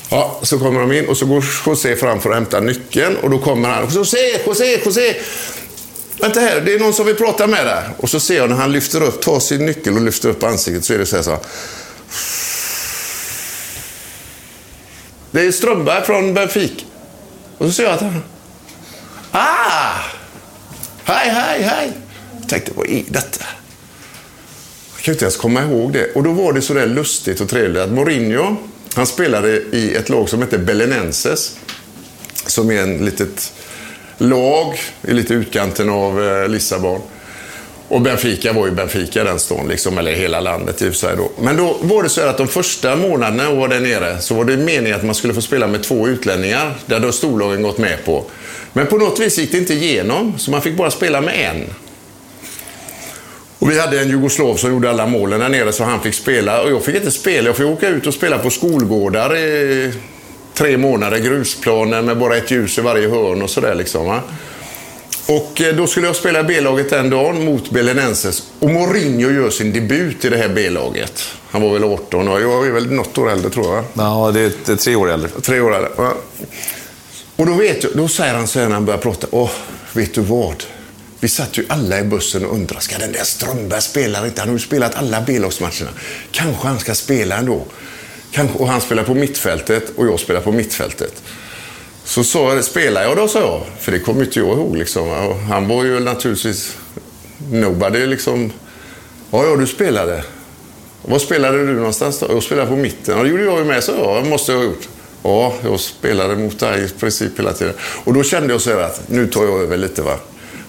Ja, 0.10 0.39
så 0.43 0.60
kommer 0.60 0.80
de 0.80 0.91
in 0.91 1.08
och 1.08 1.18
så 1.18 1.26
går 1.26 1.45
José 1.66 1.95
fram 1.95 2.22
för 2.22 2.30
att 2.30 2.36
hämta 2.36 2.60
nyckeln 2.60 3.18
och 3.18 3.30
då 3.30 3.39
kommer 3.39 3.70
han. 3.70 3.88
José, 3.91 4.18
José, 4.45 4.80
José! 4.86 5.16
Vänta 6.20 6.39
här, 6.39 6.62
det 6.62 6.74
är 6.74 6.80
någon 6.80 6.93
som 6.93 7.06
vill 7.06 7.16
prata 7.16 7.47
med 7.47 7.66
dig. 7.66 7.84
Och 7.97 8.10
så 8.10 8.20
ser 8.20 8.38
jag 8.38 8.49
när 8.49 8.58
han 8.58 8.72
lyfter 8.72 9.03
upp, 9.03 9.22
tar 9.22 9.39
sin 9.39 9.66
nyckel 9.66 9.95
och 9.95 10.01
lyfter 10.01 10.30
upp 10.30 10.43
ansiktet 10.43 10.86
så 10.86 10.93
är 10.93 10.97
det 10.97 11.06
så 11.06 11.16
här 11.16 11.24
så. 11.24 11.32
här. 11.32 11.39
Det 15.32 15.41
är 15.41 15.51
Strömberg 15.51 16.06
från 16.06 16.34
Benfica. 16.34 16.86
Och 17.58 17.66
så 17.66 17.72
ser 17.72 17.84
jag 17.84 17.93
att 17.93 18.01
han... 18.01 18.24
Ah! 19.32 19.99
Hej, 21.03 21.30
hej, 21.30 21.62
hej! 21.62 21.91
Jag 22.39 22.49
tänkte, 22.49 22.72
vad 22.76 22.88
är 22.88 23.03
detta? 23.08 23.45
Jag 24.95 25.03
kan 25.03 25.14
inte 25.14 25.26
ens 25.26 25.38
komma 25.38 25.62
ihåg 25.64 25.93
det. 25.93 26.14
Och 26.14 26.24
då 26.24 26.32
var 26.32 26.53
det 26.53 26.62
så 26.62 26.74
där 26.74 26.88
lustigt 26.88 27.41
och 27.41 27.49
trevligt 27.49 27.82
att 27.82 27.91
Mourinho, 27.91 28.56
han 28.96 29.08
spelade 29.08 29.62
i 29.72 29.96
ett 29.96 30.10
lag 30.10 30.30
som 30.30 30.41
heter 30.41 30.58
Belenenses. 30.58 31.58
Som 32.48 32.72
är 32.72 32.82
en 32.82 33.06
litet 33.06 33.54
lag 34.18 34.80
i 35.02 35.14
lite 35.14 35.34
utkanten 35.34 35.89
av 35.89 36.24
eh, 36.24 36.48
Lissabon. 36.48 37.02
Och 37.88 38.02
Benfica 38.02 38.54
var 38.54 38.66
ju 38.66 38.72
Benfica 38.72 39.24
den 39.24 39.39
stånd, 39.39 39.70
liksom, 39.70 39.98
eller 39.98 40.12
hela 40.12 40.39
landet 40.39 40.82
i 40.82 40.89
och 40.89 40.93
för 40.93 41.00
sig. 41.00 41.16
Då. 41.18 41.32
Men 41.41 41.58
då 41.58 41.78
var 41.82 42.04
det 42.04 42.10
så 42.10 42.22
här 42.22 42.28
att 42.28 42.38
de 42.38 42.48
första 42.48 42.96
månaderna 42.96 43.43
jag 43.43 43.56
var 43.56 43.68
där 43.68 43.80
nere 43.80 44.22
så 44.22 44.36
var 44.36 44.46
det 44.46 44.58
meningen 44.58 44.96
att 44.96 45.06
man 45.06 45.16
skulle 45.16 45.34
få 45.34 45.41
spela 45.41 45.68
med 45.68 45.84
två 45.84 46.08
utlänningar. 46.08 46.76
Det 46.86 46.93
hade 46.93 47.14
storlagen 47.14 47.62
gått 47.62 47.78
med 47.78 48.06
på. 48.06 48.24
Men 48.74 48.88
på 48.88 48.98
något 48.98 49.20
vis 49.20 49.38
gick 49.38 49.52
det 49.52 49.58
inte 49.58 49.74
igenom, 49.74 50.39
så 50.39 50.52
man 50.52 50.62
fick 50.62 50.78
bara 50.78 50.91
spela 50.91 51.22
med 51.22 51.52
en. 51.52 51.64
Och 53.60 53.72
vi 53.72 53.80
hade 53.80 54.01
en 54.01 54.10
jugoslav 54.10 54.56
som 54.56 54.72
gjorde 54.72 54.89
alla 54.89 55.06
målen 55.06 55.39
där 55.39 55.49
nere 55.49 55.72
så 55.72 55.84
han 55.84 56.01
fick 56.01 56.14
spela. 56.14 56.62
Och 56.62 56.72
jag 56.72 56.84
fick 56.84 56.95
inte 56.95 57.12
spela. 57.12 57.47
Jag 57.47 57.56
fick 57.56 57.66
åka 57.66 57.88
ut 57.88 58.08
och 58.08 58.14
spela 58.14 58.38
på 58.38 58.49
skolgårdar 58.49 59.38
i 59.38 59.93
tre 60.53 60.78
månader. 60.78 61.18
Grusplaner 61.18 62.01
med 62.01 62.18
bara 62.18 62.38
ett 62.38 62.51
ljus 62.51 62.78
i 62.78 62.82
varje 62.82 63.10
hörn 63.10 63.41
och 63.41 63.49
sådär 63.49 63.76
liksom. 63.76 64.06
Va? 64.08 64.22
Och 65.28 65.62
eh, 65.62 65.76
då 65.76 65.88
skulle 65.88 66.08
jag 66.08 66.16
spela 66.16 66.43
B-laget 66.43 66.89
den 66.89 67.10
dagen 67.10 67.45
mot 67.45 67.70
Belenenses. 67.72 68.43
Och 68.60 68.70
Mourinho 68.70 69.32
gör 69.32 69.49
sin 69.49 69.74
debut 69.74 70.26
i 70.26 70.30
det 70.30 70.38
här 70.38 70.49
B-laget. 70.49 71.24
Han 71.51 71.62
var 71.62 71.74
väl 71.74 71.84
18 71.84 72.28
och 72.28 72.41
jag 72.41 72.68
är 72.68 72.72
väl 72.72 72.91
något 72.91 73.18
år 73.18 73.32
äldre 73.32 73.49
tror 73.49 73.76
jag. 73.76 73.84
Ja, 73.93 74.32
det 74.34 74.39
är, 74.39 74.51
det 74.66 74.72
är 74.72 74.76
tre 74.76 74.95
år 74.95 75.12
äldre. 75.12 75.30
Tre 75.30 75.60
år 75.60 75.76
äldre. 75.76 75.89
Och 77.36 77.45
då, 77.45 77.53
vet 77.53 77.84
jag, 77.84 77.91
då 77.95 78.08
säger 78.08 78.34
han 78.34 78.47
så 78.47 78.60
här 78.60 78.68
när 78.68 78.74
han 78.74 78.86
börjar 78.86 78.99
prata. 78.99 79.28
Åh, 79.32 79.51
vet 79.93 80.14
du 80.14 80.22
vad? 80.22 80.64
Vi 81.26 81.30
satt 81.30 81.57
ju 81.57 81.65
alla 81.67 81.99
i 81.99 82.03
bussen 82.03 82.45
och 82.45 82.53
undrade, 82.53 82.82
ska 82.82 82.97
den 82.97 83.11
där 83.11 83.23
Strömberg 83.23 83.82
spela 83.82 84.26
inte? 84.26 84.41
Han 84.41 84.49
har 84.49 84.55
ju 84.55 84.59
spelat 84.59 84.95
alla 84.95 85.21
B-lagsmatcherna. 85.21 85.89
Kanske 86.32 86.67
han 86.67 86.80
ska 86.80 86.95
spela 86.95 87.38
ändå. 87.38 87.65
Kanske, 88.32 88.57
och 88.57 88.67
han 88.67 88.82
spelar 88.82 89.03
på 89.03 89.13
mittfältet 89.13 89.84
och 89.95 90.07
jag 90.07 90.19
spelar 90.19 90.41
på 90.41 90.51
mittfältet. 90.51 91.23
Så 92.03 92.23
sa 92.23 92.61
spelar 92.61 93.03
jag 93.03 93.17
då, 93.17 93.28
sa 93.28 93.39
jag. 93.39 93.61
För 93.80 93.91
det 93.91 93.99
kommer 93.99 94.23
inte 94.23 94.39
jag 94.39 94.57
ihåg. 94.57 94.78
Liksom. 94.78 95.09
Och 95.09 95.36
han 95.36 95.67
var 95.67 95.84
ju 95.84 95.99
naturligtvis 95.99 96.78
nobody. 97.51 98.05
Liksom. 98.05 98.51
Ja, 99.32 99.45
ja, 99.45 99.55
du 99.55 99.67
spelade. 99.67 100.23
Var 101.01 101.19
spelade 101.19 101.57
du 101.57 101.73
någonstans 101.73 102.19
då? 102.19 102.28
Jag 102.30 102.43
spelade 102.43 102.67
på 102.67 102.76
mitten. 102.76 103.17
Ja, 103.17 103.23
det 103.23 103.30
gjorde 103.30 103.43
jag 103.43 103.59
ju 103.59 103.65
med, 103.65 103.84
så 103.84 103.91
jag. 103.91 104.28
måste 104.28 104.51
jag 104.51 104.59
ha 104.59 104.65
gjort. 104.65 104.88
Ja, 105.23 105.53
jag 105.63 105.80
spelade 105.80 106.36
mot 106.36 106.59
dig 106.59 106.84
i 106.84 106.89
princip 106.99 107.39
hela 107.39 107.53
tiden. 107.53 107.73
Och 108.03 108.13
då 108.13 108.23
kände 108.23 108.53
jag 108.53 108.61
så 108.61 108.69
här 108.69 108.80
att 108.80 109.09
nu 109.09 109.28
tar 109.28 109.43
jag 109.43 109.61
över 109.61 109.78
lite. 109.78 110.01
va. 110.01 110.19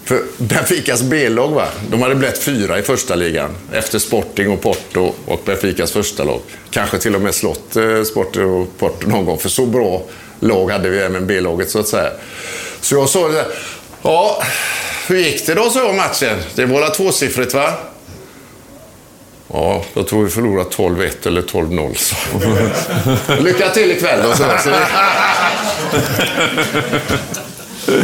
För 0.07 0.23
Benficas 0.37 1.01
B-lag, 1.01 1.49
va? 1.49 1.67
de 1.89 2.01
hade 2.01 2.15
blivit 2.15 2.37
fyra 2.37 2.79
i 2.79 2.81
första 2.81 3.15
ligan. 3.15 3.49
Efter 3.73 3.99
Sporting 3.99 4.51
och 4.51 4.61
Porto 4.61 5.13
och 5.25 5.41
Benficas 5.45 5.91
första 5.91 6.23
lag. 6.23 6.39
Kanske 6.71 6.97
till 6.97 7.15
och 7.15 7.21
med 7.21 7.35
slått 7.35 7.75
eh, 7.75 8.03
Sporting 8.03 8.45
och 8.45 8.77
Porto 8.77 9.09
någon 9.09 9.25
gång. 9.25 9.39
För 9.39 9.49
så 9.49 9.65
bra 9.65 10.01
lag 10.39 10.71
hade 10.71 10.89
vi 10.89 10.99
även 10.99 11.27
B-laget 11.27 11.69
så 11.69 11.79
att 11.79 11.87
säga. 11.87 12.11
Så 12.81 12.95
jag 12.95 13.09
sa 13.09 13.27
det. 13.27 13.45
Ja, 14.01 14.43
hur 15.07 15.17
gick 15.17 15.45
det 15.45 15.53
då 15.53 15.69
så 15.69 15.93
matchen? 15.93 16.37
Det 16.55 16.65
var 16.65 16.81
väl 16.81 16.91
tvåsiffrigt 16.91 17.53
va? 17.53 17.73
Ja, 19.53 19.83
jag 19.93 20.07
tror 20.07 20.23
vi 20.23 20.29
förlorade 20.29 20.69
12-1 20.69 21.27
eller 21.27 21.41
12-0. 21.41 23.39
Lycka 23.43 23.69
till 23.69 23.91
ikväll 23.91 24.19
då. 24.23 24.35
Så. 24.35 24.43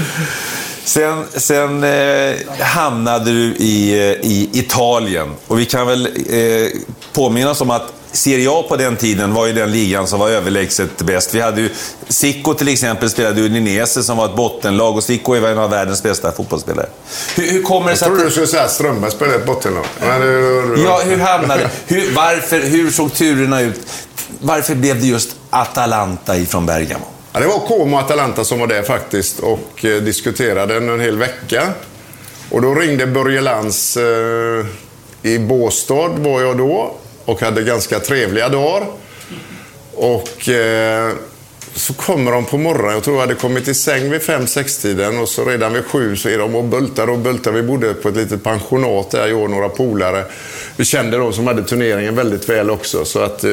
Sen, 0.85 1.23
sen 1.35 1.83
eh, 1.83 2.35
hamnade 2.59 3.31
du 3.31 3.55
i, 3.55 3.93
eh, 3.99 4.29
i 4.31 4.49
Italien. 4.53 5.29
Och 5.47 5.59
vi 5.59 5.65
kan 5.65 5.87
väl 5.87 6.05
eh, 6.29 6.67
påminna 7.13 7.49
oss 7.51 7.61
om 7.61 7.71
att 7.71 7.93
Serie 8.11 8.49
A 8.51 8.63
på 8.69 8.75
den 8.75 8.95
tiden 8.97 9.33
var 9.33 9.45
ju 9.47 9.53
den 9.53 9.71
ligan 9.71 10.07
som 10.07 10.19
var 10.19 10.29
överlägset 10.29 10.97
bäst. 11.01 11.35
Vi 11.35 11.41
hade 11.41 11.61
ju 11.61 11.69
Zico 12.07 12.53
till 12.53 12.67
exempel 12.67 13.09
spelade 13.09 13.41
Udinese 13.41 14.03
som 14.03 14.17
var 14.17 14.25
ett 14.25 14.35
bottenlag 14.35 14.95
och 14.97 15.03
Zico 15.03 15.33
är 15.33 15.47
en 15.47 15.57
av 15.57 15.69
världens 15.69 16.03
bästa 16.03 16.31
fotbollsspelare. 16.31 16.89
Hur, 17.35 17.51
hur 17.51 17.61
kommer 17.63 17.91
det 17.91 17.97
sig 17.97 18.05
Jag 18.07 18.15
trodde 18.15 18.27
du 18.27 18.31
skulle 18.31 18.47
säga 18.47 18.63
att 18.63 18.71
Strömberg 18.71 19.11
spelade 19.11 19.37
ett 19.37 19.45
bottenlag. 19.45 19.85
Men 19.99 20.21
det- 20.21 20.81
Ja, 20.81 21.01
hur 21.05 21.17
hamnade 21.17 21.69
hur, 21.87 22.11
varför, 22.15 22.59
hur 22.59 22.91
såg 22.91 23.13
turerna 23.13 23.61
ut? 23.61 23.81
Varför 24.39 24.75
blev 24.75 25.01
det 25.01 25.07
just 25.07 25.35
Atalanta 25.49 26.37
ifrån 26.37 26.65
Bergamo? 26.65 27.05
Ja, 27.33 27.39
det 27.39 27.47
var 27.47 27.59
Como 27.59 27.95
och 27.95 28.01
Atalanta 28.01 28.43
som 28.43 28.59
var 28.59 28.67
där 28.67 28.83
faktiskt 28.83 29.39
och 29.39 29.85
eh, 29.85 30.01
diskuterade 30.01 30.75
en, 30.75 30.99
hel 30.99 31.17
vecka. 31.17 31.73
Och 32.49 32.61
då 32.61 32.75
ringde 32.75 33.07
Börje 33.07 33.41
Lantz 33.41 33.97
eh, 33.97 34.65
i 35.21 35.39
Båstad 35.39 36.07
var 36.07 36.41
jag 36.41 36.57
då 36.57 36.95
och 37.25 37.41
hade 37.41 37.63
ganska 37.63 37.99
trevliga 37.99 38.49
dagar. 38.49 38.87
Och 39.93 40.49
eh, 40.49 41.11
så 41.75 41.93
kommer 41.93 42.31
de 42.31 42.45
på 42.45 42.57
morgonen, 42.57 42.93
jag 42.93 43.03
tror 43.03 43.15
jag 43.15 43.21
hade 43.21 43.35
kommit 43.35 43.67
i 43.67 43.73
säng 43.73 44.09
vid 44.09 44.21
fem 44.21 44.47
sex 44.47 44.77
tiden 44.77 45.19
och 45.19 45.29
så 45.29 45.45
redan 45.45 45.73
vid 45.73 45.85
sju 45.85 46.15
så 46.15 46.29
är 46.29 46.37
de 46.37 46.55
och 46.55 46.63
bultar 46.63 47.09
och 47.09 47.19
bultar. 47.19 47.51
Vi 47.51 47.63
bodde 47.63 47.93
på 47.93 48.09
ett 48.09 48.15
litet 48.15 48.43
pensionat 48.43 49.11
där, 49.11 49.27
jag 49.27 49.41
och 49.41 49.49
några 49.49 49.69
polare. 49.69 50.25
Vi 50.75 50.85
kände 50.85 51.17
de 51.17 51.33
som 51.33 51.47
hade 51.47 51.63
turneringen 51.63 52.15
väldigt 52.15 52.49
väl 52.49 52.69
också 52.69 53.05
så 53.05 53.19
att 53.19 53.43
eh, 53.43 53.51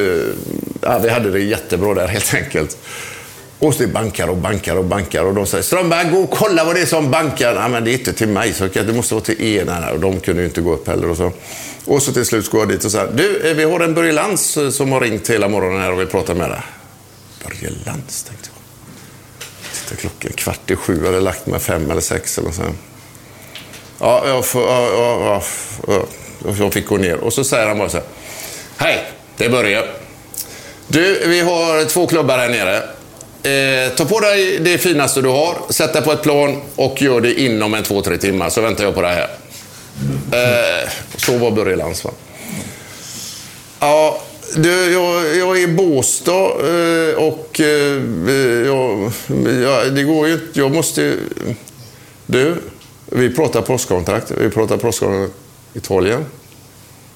ja, 0.81 0.99
vi 1.03 1.09
hade 1.09 1.31
det 1.31 1.39
jättebra 1.39 1.93
där 1.93 2.07
helt 2.17 2.33
enkelt. 2.33 2.77
Och 3.61 3.73
så 3.73 3.87
bankar 3.87 4.27
och 4.27 4.37
bankar 4.37 4.75
och 4.75 4.85
bankar 4.85 5.23
och 5.23 5.33
de 5.33 5.45
säger 5.45 5.63
Strömberg, 5.63 6.09
gå 6.09 6.17
och 6.17 6.29
kolla 6.29 6.63
vad 6.63 6.75
det 6.75 6.81
är 6.81 6.85
som 6.85 7.11
bankar. 7.11 7.55
Nej, 7.55 7.69
men 7.69 7.83
det 7.83 7.91
är 7.91 7.93
inte 7.93 8.13
till 8.13 8.27
mig, 8.27 8.53
så 8.53 8.67
det 8.67 8.93
måste 8.93 9.13
vara 9.13 9.23
till 9.23 9.41
er. 9.41 9.65
Nej, 9.65 9.93
och 9.93 9.99
de 9.99 10.19
kunde 10.19 10.41
ju 10.41 10.47
inte 10.47 10.61
gå 10.61 10.73
upp 10.73 10.87
heller. 10.87 11.09
Och 11.09 11.17
så, 11.17 11.31
och 11.85 12.03
så 12.03 12.13
till 12.13 12.25
slut 12.25 12.49
går 12.49 12.61
jag 12.61 12.69
dit 12.69 12.85
och 12.85 12.91
säger 12.91 13.11
du, 13.13 13.49
eh, 13.49 13.55
vi 13.55 13.63
har 13.63 13.79
en 13.79 13.93
Börje 13.93 14.11
Lantz 14.11 14.57
eh, 14.57 14.69
som 14.69 14.91
har 14.91 15.01
ringt 15.01 15.29
hela 15.29 15.47
morgonen 15.47 15.81
här 15.81 15.91
och 15.91 15.99
vill 15.99 16.07
prata 16.07 16.33
med 16.33 16.49
dig. 16.49 16.61
Börje 17.43 17.73
Lantz, 17.85 18.23
tänkte 18.23 18.49
jag. 18.53 18.59
Titta 19.73 20.01
klockan, 20.01 20.31
kvart 20.35 20.71
i 20.71 20.75
sju, 20.75 20.97
jag 20.97 21.05
hade 21.05 21.19
lagt 21.19 21.45
mig 21.45 21.59
fem 21.59 21.91
eller 21.91 22.01
sex 22.01 22.37
eller 22.37 22.51
så. 22.51 22.63
Ja, 23.99 24.27
jag, 24.27 24.45
får, 24.45 24.61
ja, 24.61 24.89
ja, 24.93 25.41
ja, 25.87 26.03
ja, 26.45 26.53
jag 26.59 26.73
fick 26.73 26.87
gå 26.87 26.97
ner. 26.97 27.17
Och 27.17 27.33
så 27.33 27.43
säger 27.43 27.67
han 27.67 27.77
bara 27.77 27.89
så 27.89 27.97
här. 27.97 28.05
Hej, 28.77 29.11
det 29.37 29.45
är 29.45 29.49
Börje. 29.49 29.83
Du, 30.87 31.27
vi 31.27 31.39
har 31.39 31.85
två 31.85 32.07
klubbar 32.07 32.37
här 32.37 32.49
nere. 32.49 32.83
Eh, 33.43 33.95
ta 33.95 34.05
på 34.05 34.19
dig 34.19 34.59
det 34.59 34.77
finaste 34.77 35.21
du 35.21 35.29
har, 35.29 35.57
sätt 35.69 35.93
dig 35.93 36.01
på 36.01 36.11
ett 36.11 36.21
plan 36.21 36.61
och 36.75 37.01
gör 37.01 37.21
det 37.21 37.41
inom 37.41 37.73
en 37.73 37.83
två, 37.83 38.01
tre 38.01 38.17
timmar 38.17 38.49
så 38.49 38.61
väntar 38.61 38.83
jag 38.83 38.95
på 38.95 39.01
dig 39.01 39.15
här. 39.15 39.29
Eh, 40.31 40.89
så 41.17 41.37
var 41.37 41.51
Börje 41.51 41.75
Lantz 41.75 42.03
va? 42.03 42.11
Ja, 43.79 44.21
du, 44.55 44.91
jag, 44.91 45.35
jag 45.35 45.57
är 45.57 45.61
i 45.61 45.67
Båstad 45.67 46.31
eh, 46.31 47.15
och 47.15 47.59
eh, 47.59 48.01
jag, 48.65 49.11
jag, 49.61 49.95
det 49.95 50.03
går 50.03 50.27
ju 50.27 50.33
inte. 50.33 50.59
Jag 50.59 50.71
måste... 50.71 51.15
Du, 52.25 52.55
vi 53.05 53.29
pratar 53.29 53.61
postkontrakt. 53.61 54.31
Vi 54.31 54.49
pratar 54.49 54.77
postkontrakt 54.77 55.33
i 55.73 55.77
Italien. 55.77 56.25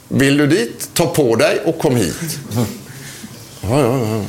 Vill 0.08 0.38
du 0.38 0.48
dit? 0.48 0.90
Ta 0.94 1.06
på 1.06 1.36
dig 1.36 1.62
och 1.66 1.80
kom 1.80 1.96
hit. 1.96 2.40
Ja, 3.62 3.82
ja, 3.82 4.00
ja. 4.00 4.22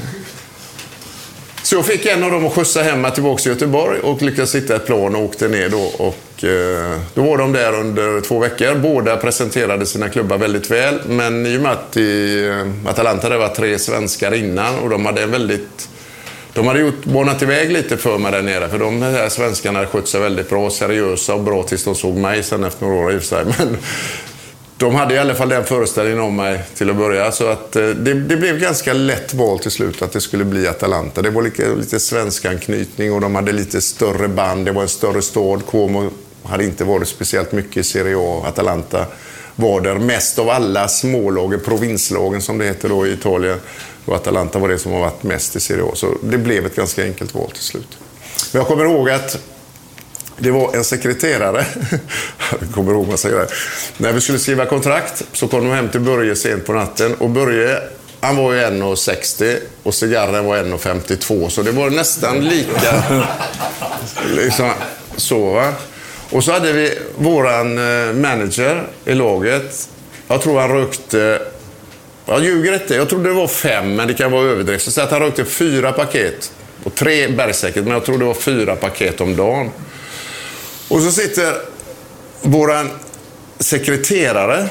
Så 1.67 1.75
jag 1.75 1.87
fick 1.87 2.07
en 2.07 2.25
av 2.25 2.31
dem 2.31 2.47
att 2.47 2.53
skjutsa 2.53 2.83
hem 2.83 3.01
mig 3.01 3.13
tillbaka 3.13 3.43
till 3.43 3.53
Göteborg 3.53 4.01
och 4.01 4.23
lyckades 4.23 4.55
hitta 4.55 4.77
ett 4.77 4.87
plan 4.87 5.15
och 5.15 5.23
åkte 5.23 5.49
ner 5.49 5.69
då. 5.69 5.83
Och, 5.99 6.45
eh, 6.45 6.99
då 7.15 7.23
var 7.23 7.39
de 7.39 7.53
där 7.53 7.73
under 7.73 8.21
två 8.21 8.39
veckor. 8.39 8.75
Båda 8.75 9.17
presenterade 9.17 9.87
sina 9.87 10.09
klubbar 10.09 10.39
väldigt 10.39 10.71
väl. 10.71 11.01
Men 11.09 11.47
i 11.47 11.57
och 11.57 11.61
med 11.61 11.73
att 11.73 11.97
i 11.97 12.47
eh, 12.47 12.91
Atalanta 12.91 13.29
det 13.29 13.39
var 13.39 13.49
tre 13.49 13.79
svenskar 13.79 14.35
innan 14.35 14.79
och 14.79 14.91
de 14.91 15.07
hade 15.07 15.23
en 15.23 15.31
väldigt... 15.31 15.89
De 16.53 16.67
hade 16.67 16.81
gjort, 16.81 17.05
banat 17.05 17.43
iväg 17.43 17.73
lite 17.73 17.97
för 17.97 18.19
mig 18.19 18.33
där 18.33 18.43
nere. 18.43 18.69
För 18.69 18.79
de 18.79 19.03
här 19.03 19.29
svenskarna 19.29 19.79
hade 19.79 19.91
skött 19.91 20.09
sig 20.09 20.21
väldigt 20.21 20.51
bra, 20.51 20.71
seriösa 20.71 21.35
och 21.35 21.43
bra 21.43 21.63
tills 21.63 21.85
de 21.85 21.95
såg 21.95 22.17
mig 22.17 22.43
sen 22.43 22.65
efter 22.65 22.87
några 22.87 23.05
år 23.05 23.13
i 23.13 23.17
och 23.17 23.23
för 23.23 23.29
sig. 23.29 23.45
Men 23.59 23.77
de 24.79 24.95
hade 24.95 25.15
i 25.15 25.19
alla 25.19 25.35
fall 25.35 25.49
den 25.49 25.65
föreställningen 25.65 26.21
om 26.21 26.37
mig 26.37 26.63
till 26.75 26.91
att 26.91 26.97
börja. 26.97 27.33
Så 27.33 27.47
att 27.47 27.77
eh, 27.77 27.87
det, 27.87 28.15
det 28.15 28.37
blev 28.37 28.59
ganska 28.59 28.93
lätt 28.93 29.35
val 29.35 29.59
till 29.59 29.71
slut 29.71 30.03
att 30.03 30.13
det 30.13 30.21
skulle 30.21 30.45
bli 30.45 30.69
Atalanta. 30.69 31.23
Det 31.23 31.31
var 31.31 31.43
lite, 31.43 31.75
lite 31.75 32.01
svensk 32.01 32.45
anknytning 32.45 33.13
och 33.13 33.21
de 33.21 33.35
hade 33.35 33.53
lite 33.53 33.81
större 33.81 34.29
band. 34.29 34.67
Det 34.67 34.73
var 34.73 34.83
en 34.83 34.89
större 34.89 35.23
stad. 35.23 35.67
Como 35.67 36.11
hade 36.43 36.65
inte 36.65 36.85
varit 36.85 37.09
speciellt 37.09 37.53
mycket 37.53 37.77
i 37.77 37.83
Serie 37.83 38.17
A. 38.19 38.45
Atalanta 38.47 39.07
var 39.57 39.81
där 39.81 39.95
mest 39.95 40.39
av 40.39 40.51
alla 40.51 40.89
smålagen, 40.89 41.61
provinslagen 41.65 42.43
som 42.43 42.59
det 42.59 42.65
heter 42.65 42.89
då 42.89 43.07
i 43.07 43.13
Italien. 43.13 43.61
Och 44.05 44.15
Atalanta 44.15 44.59
var 44.59 44.69
det 44.69 44.79
som 44.79 44.93
har 44.93 45.01
varit 45.01 45.23
mest 45.23 45.57
i 45.57 45.61
Serie 45.61 45.85
A. 45.85 45.91
Så 45.95 46.07
det 46.23 46.39
blev 46.39 46.67
ett 46.67 46.77
ganska 46.77 47.05
enkelt 47.05 47.35
val 47.35 47.51
till 47.51 47.63
slut. 47.63 47.99
Men 48.53 48.61
jag 48.61 48.69
kommer 48.69 48.85
ihåg 48.85 49.11
att 49.11 49.39
det 50.39 50.51
var 50.51 50.77
en 50.77 50.85
sekreterare, 50.85 51.67
jag 52.61 52.75
kommer 52.75 52.93
ihåg 52.93 53.09
massa 53.09 53.29
grejer. 53.31 53.49
När 53.97 54.13
vi 54.13 54.21
skulle 54.21 54.39
skriva 54.39 54.67
kontrakt 54.67 55.25
så 55.33 55.49
kom 55.49 55.69
de 55.69 55.75
hem 55.75 55.89
till 55.89 56.01
Börje 56.01 56.37
sent 56.37 56.67
på 56.67 56.73
natten. 56.73 57.15
Och 57.15 57.31
Börje, 57.31 57.81
han 58.21 58.37
var 58.37 58.53
ju 58.53 58.61
1,60 58.61 59.57
och 59.83 59.95
cigarren 59.95 60.45
var 60.45 60.57
1,52. 60.57 61.49
Så 61.49 61.63
det 61.63 61.71
var 61.73 61.91
nästan 61.91 62.45
lika. 62.45 63.03
liksom, 64.35 64.71
så 65.17 65.51
va. 65.51 65.73
Och 66.31 66.45
så 66.45 66.53
hade 66.53 66.73
vi 66.73 66.99
våran 67.19 67.79
eh, 67.79 68.15
manager 68.15 68.87
i 69.05 69.15
laget. 69.15 69.89
Jag 70.29 70.43
tror 70.43 70.61
han 70.61 70.71
rökte 70.71 71.41
jag 72.27 72.45
ljuger 72.45 72.75
inte. 72.75 72.95
Jag 72.95 73.09
trodde 73.09 73.29
det 73.29 73.35
var 73.35 73.49
fem, 73.49 73.95
men 73.95 74.09
det 74.09 74.15
kan 74.15 74.33
vara 74.33 74.51
överdrift. 74.51 74.93
Så 74.93 75.01
att 75.01 75.11
han 75.11 75.21
rökte 75.21 75.45
fyra 75.45 75.93
paket. 75.93 76.53
Och 76.85 76.95
tre 76.95 77.29
bergsäkert, 77.29 77.85
men 77.85 77.93
jag 77.93 78.05
tror 78.05 78.19
det 78.19 78.25
var 78.25 78.35
fyra 78.35 78.77
paket 78.77 79.21
om 79.21 79.37
dagen. 79.37 79.71
Och 80.89 81.01
så 81.03 81.11
sitter 81.13 81.55
våran 82.43 82.91
sekreterare 83.59 84.69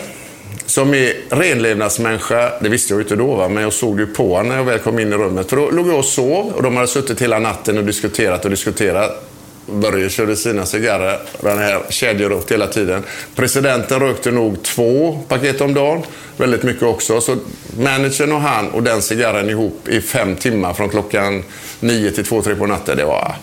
som 0.66 0.94
är 0.94 1.14
renlevnadsmänniska. 1.30 2.52
Det 2.62 2.70
visste 2.70 2.94
jag 2.94 2.98
ju 2.98 3.04
inte 3.04 3.16
då, 3.16 3.36
va? 3.36 3.50
men 3.50 3.64
jag 3.64 3.74
såg 3.74 4.00
ju 4.00 4.06
på 4.06 4.36
honom 4.36 4.50
när 4.50 4.58
jag 4.58 4.64
väl 4.64 4.80
kom 4.80 5.00
in 5.00 5.14
i 5.14 5.16
rummet. 5.16 5.50
För 5.50 5.58
då 5.58 5.70
låg 5.70 5.88
jag 5.88 5.98
och 5.98 6.06
sov 6.06 6.54
och 6.56 6.64
de 6.64 6.76
hade 6.76 6.88
suttit 6.88 7.22
hela 7.22 7.40
natten 7.40 7.78
och 7.78 7.84
diskuterat 7.84 8.46
och 8.46 8.52
diskuterat. 8.52 9.30
Börje 9.72 10.10
körde 10.10 10.36
sina 10.36 10.66
cigarrer, 10.66 11.20
den 11.42 11.58
här 11.58 11.82
kedjerökt 11.90 12.52
hela 12.52 12.68
tiden. 12.68 13.04
Presidenten 13.36 14.00
rökte 14.00 14.32
nog 14.32 14.64
två 14.64 15.20
paket 15.28 15.62
om 15.62 15.74
dagen, 15.74 16.04
väldigt 16.38 16.64
mycket 16.64 16.84
också. 16.84 17.22
Så 17.22 17.38
managern 17.78 18.32
och 18.32 18.42
han 18.42 18.70
och 18.72 18.84
den 18.84 19.02
cigarren 19.02 19.50
ihop 19.50 19.88
i 19.88 20.02
fem 20.02 20.36
timmar 20.36 20.74
från 20.74 20.90
klockan 20.90 21.44
nio 21.80 22.12
till 22.12 22.26
två, 22.26 22.42
tre 22.42 22.56
på 22.56 22.66
natten. 22.66 22.98
Det 22.98 23.06
var 23.06 23.36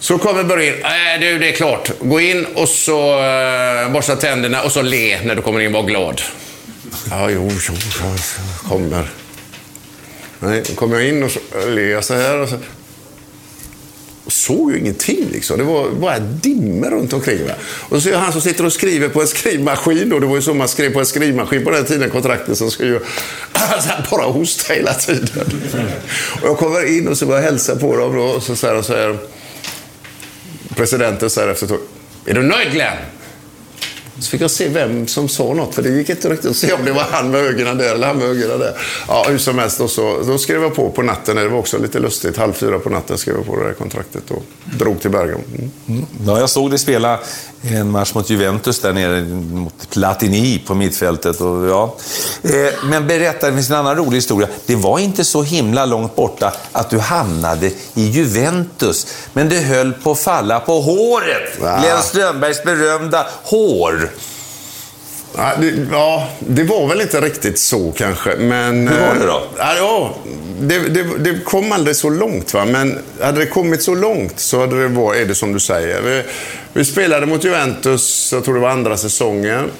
så 0.00 0.18
kommer 0.18 0.44
Börje 0.44 0.66
in. 0.66 0.82
Äh, 0.84 1.20
du, 1.20 1.38
det 1.38 1.48
är 1.48 1.52
klart. 1.52 1.90
Gå 2.00 2.20
in 2.20 2.46
och 2.54 2.68
så 2.68 3.22
äh, 3.22 3.92
borsta 3.92 4.16
tänderna 4.16 4.62
och 4.62 4.72
så 4.72 4.82
le 4.82 5.20
när 5.24 5.34
du 5.34 5.42
kommer 5.42 5.60
in. 5.60 5.72
Var 5.72 5.82
glad. 5.82 6.22
Ja, 7.10 7.30
jo, 7.30 7.50
jo, 7.68 7.74
jag 8.00 8.70
kommer. 8.70 9.10
Nej, 10.38 10.62
då 10.68 10.74
kommer 10.74 10.96
jag 10.96 11.08
in 11.08 11.22
och 11.22 11.30
så 11.30 11.40
ler 11.68 11.90
jag 11.90 12.04
så 12.04 12.14
här. 12.14 12.38
Och 12.38 12.48
så 12.48 12.58
såg 14.26 14.72
ju 14.72 14.78
ingenting. 14.78 15.28
Liksom. 15.32 15.58
Det 15.58 15.64
var 15.64 15.90
bara 15.90 16.18
dimmer 16.18 16.90
runt 16.90 17.12
omkring. 17.12 17.46
Va? 17.46 17.52
Och 17.62 17.96
så 17.96 18.00
ser 18.00 18.10
jag 18.10 18.18
han 18.18 18.32
som 18.32 18.40
sitter 18.40 18.66
och 18.66 18.72
skriver 18.72 19.08
på 19.08 19.20
en 19.20 19.26
skrivmaskin. 19.26 20.08
Då. 20.08 20.18
Det 20.18 20.26
var 20.26 20.36
ju 20.36 20.42
så 20.42 20.54
man 20.54 20.68
skrev 20.68 20.92
på 20.92 21.00
en 21.00 21.06
skrivmaskin 21.06 21.64
på 21.64 21.70
den 21.70 21.84
tiden, 21.84 22.10
kontraktet 22.10 22.58
som 22.58 22.70
skulle 22.70 22.88
ju... 22.88 23.00
han 23.52 24.04
bara 24.10 24.24
hosta 24.24 24.74
hela 24.74 24.94
tiden. 24.94 25.28
Och 26.42 26.48
jag 26.48 26.58
kommer 26.58 26.96
in 26.96 27.08
och 27.08 27.18
så 27.18 27.26
börjar 27.26 27.42
jag 27.42 27.50
hälsa 27.50 27.76
på 27.76 27.96
dem. 27.96 28.16
Då, 28.16 28.22
och 28.22 28.42
så 28.42 28.56
säger, 28.56 28.82
så 28.82 28.96
här, 28.96 29.18
presidenten 30.80 31.30
säger 31.30 31.48
efter 31.48 31.66
ett 31.66 31.70
tag. 31.70 31.80
Är 32.26 32.34
du 32.34 32.42
nöjd 32.42 32.72
Glenn? 32.72 32.96
Så 34.18 34.30
fick 34.30 34.40
jag 34.40 34.50
se 34.50 34.68
vem 34.68 35.06
som 35.06 35.28
sa 35.28 35.54
något, 35.54 35.74
för 35.74 35.82
det 35.82 35.88
gick 35.88 36.08
inte 36.08 36.28
riktigt 36.30 36.50
att 36.50 36.56
se 36.56 36.72
om 36.72 36.84
det 36.84 36.92
var 36.92 37.02
han 37.10 37.30
med 37.30 37.40
ögonen 37.40 37.78
där 37.78 37.94
eller 37.94 38.06
han 38.06 38.16
med 38.16 38.26
ögonen 38.26 38.58
där. 38.58 38.74
Ja, 39.08 39.26
hur 39.28 39.38
som 39.38 39.58
helst. 39.58 39.80
Och 39.80 39.90
så, 39.90 40.22
då 40.26 40.38
skrev 40.38 40.62
jag 40.62 40.74
på 40.74 40.90
på 40.90 41.02
natten. 41.02 41.36
Det 41.36 41.48
var 41.48 41.58
också 41.58 41.78
lite 41.78 41.98
lustigt. 41.98 42.36
Halv 42.36 42.52
fyra 42.52 42.78
på 42.78 42.90
natten 42.90 43.18
skrev 43.18 43.36
jag 43.36 43.46
på 43.46 43.56
det 43.56 43.64
där 43.64 43.72
kontraktet 43.72 44.30
och 44.30 44.42
drog 44.78 45.00
till 45.00 45.10
Bergamo. 45.10 45.42
Mm. 45.58 45.70
Mm. 45.88 46.06
Ja, 46.26 46.40
jag 46.40 46.50
såg 46.50 46.70
dig 46.70 46.78
spela 46.78 47.20
en 47.62 47.90
match 47.90 48.14
mot 48.14 48.30
Juventus 48.30 48.80
där 48.80 48.92
nere 48.92 49.22
mot 49.22 49.90
Platini 49.90 50.62
på 50.66 50.74
mittfältet. 50.74 51.40
Och, 51.40 51.66
ja. 51.66 51.96
Eh, 52.42 52.84
men 52.84 53.06
berätta, 53.06 53.46
det 53.46 53.52
finns 53.52 53.70
en 53.70 53.76
annan 53.76 53.96
rolig 53.96 54.16
historia. 54.16 54.48
Det 54.66 54.76
var 54.76 54.98
inte 54.98 55.24
så 55.24 55.42
himla 55.42 55.86
långt 55.86 56.16
borta 56.16 56.52
att 56.72 56.90
du 56.90 56.98
hamnade 56.98 57.66
i 57.94 58.06
Juventus, 58.06 59.06
men 59.32 59.48
det 59.48 59.58
höll 59.58 59.92
på 59.92 60.12
att 60.12 60.20
falla 60.20 60.60
på 60.60 60.80
håret. 60.80 61.56
Glenn 61.58 62.02
Strömbergs 62.02 62.64
berömda 62.64 63.26
hår. 63.44 64.10
Ja 65.36 65.52
det, 65.60 65.86
ja, 65.92 66.28
det 66.38 66.62
var 66.62 66.88
väl 66.88 67.00
inte 67.00 67.20
riktigt 67.20 67.58
så 67.58 67.92
kanske. 67.96 68.36
Men, 68.36 68.88
Hur 68.88 69.00
var 69.00 69.14
det 69.14 69.26
då? 69.26 69.42
Ja, 69.58 70.14
det, 70.60 70.78
det, 70.78 71.18
det, 71.18 71.44
kom 71.44 71.72
aldrig 71.72 71.96
så 71.96 72.10
långt. 72.10 72.54
Va? 72.54 72.64
Men 72.64 72.98
hade 73.20 73.40
det 73.40 73.46
kommit 73.46 73.82
så 73.82 73.94
långt 73.94 74.40
så 74.40 74.60
hade 74.60 74.82
det 74.82 74.88
varit, 74.88 75.20
är 75.20 75.26
det 75.26 75.34
som 75.34 75.52
du 75.52 75.60
säger. 75.60 76.02
Vi, 76.02 76.22
vi 76.72 76.84
spelade 76.84 77.26
mot 77.26 77.44
Juventus, 77.44 78.30
jag 78.32 78.44
tror 78.44 78.54
det 78.54 78.60
var 78.60 78.70
andra 78.70 78.96
säsongen. 78.96 79.70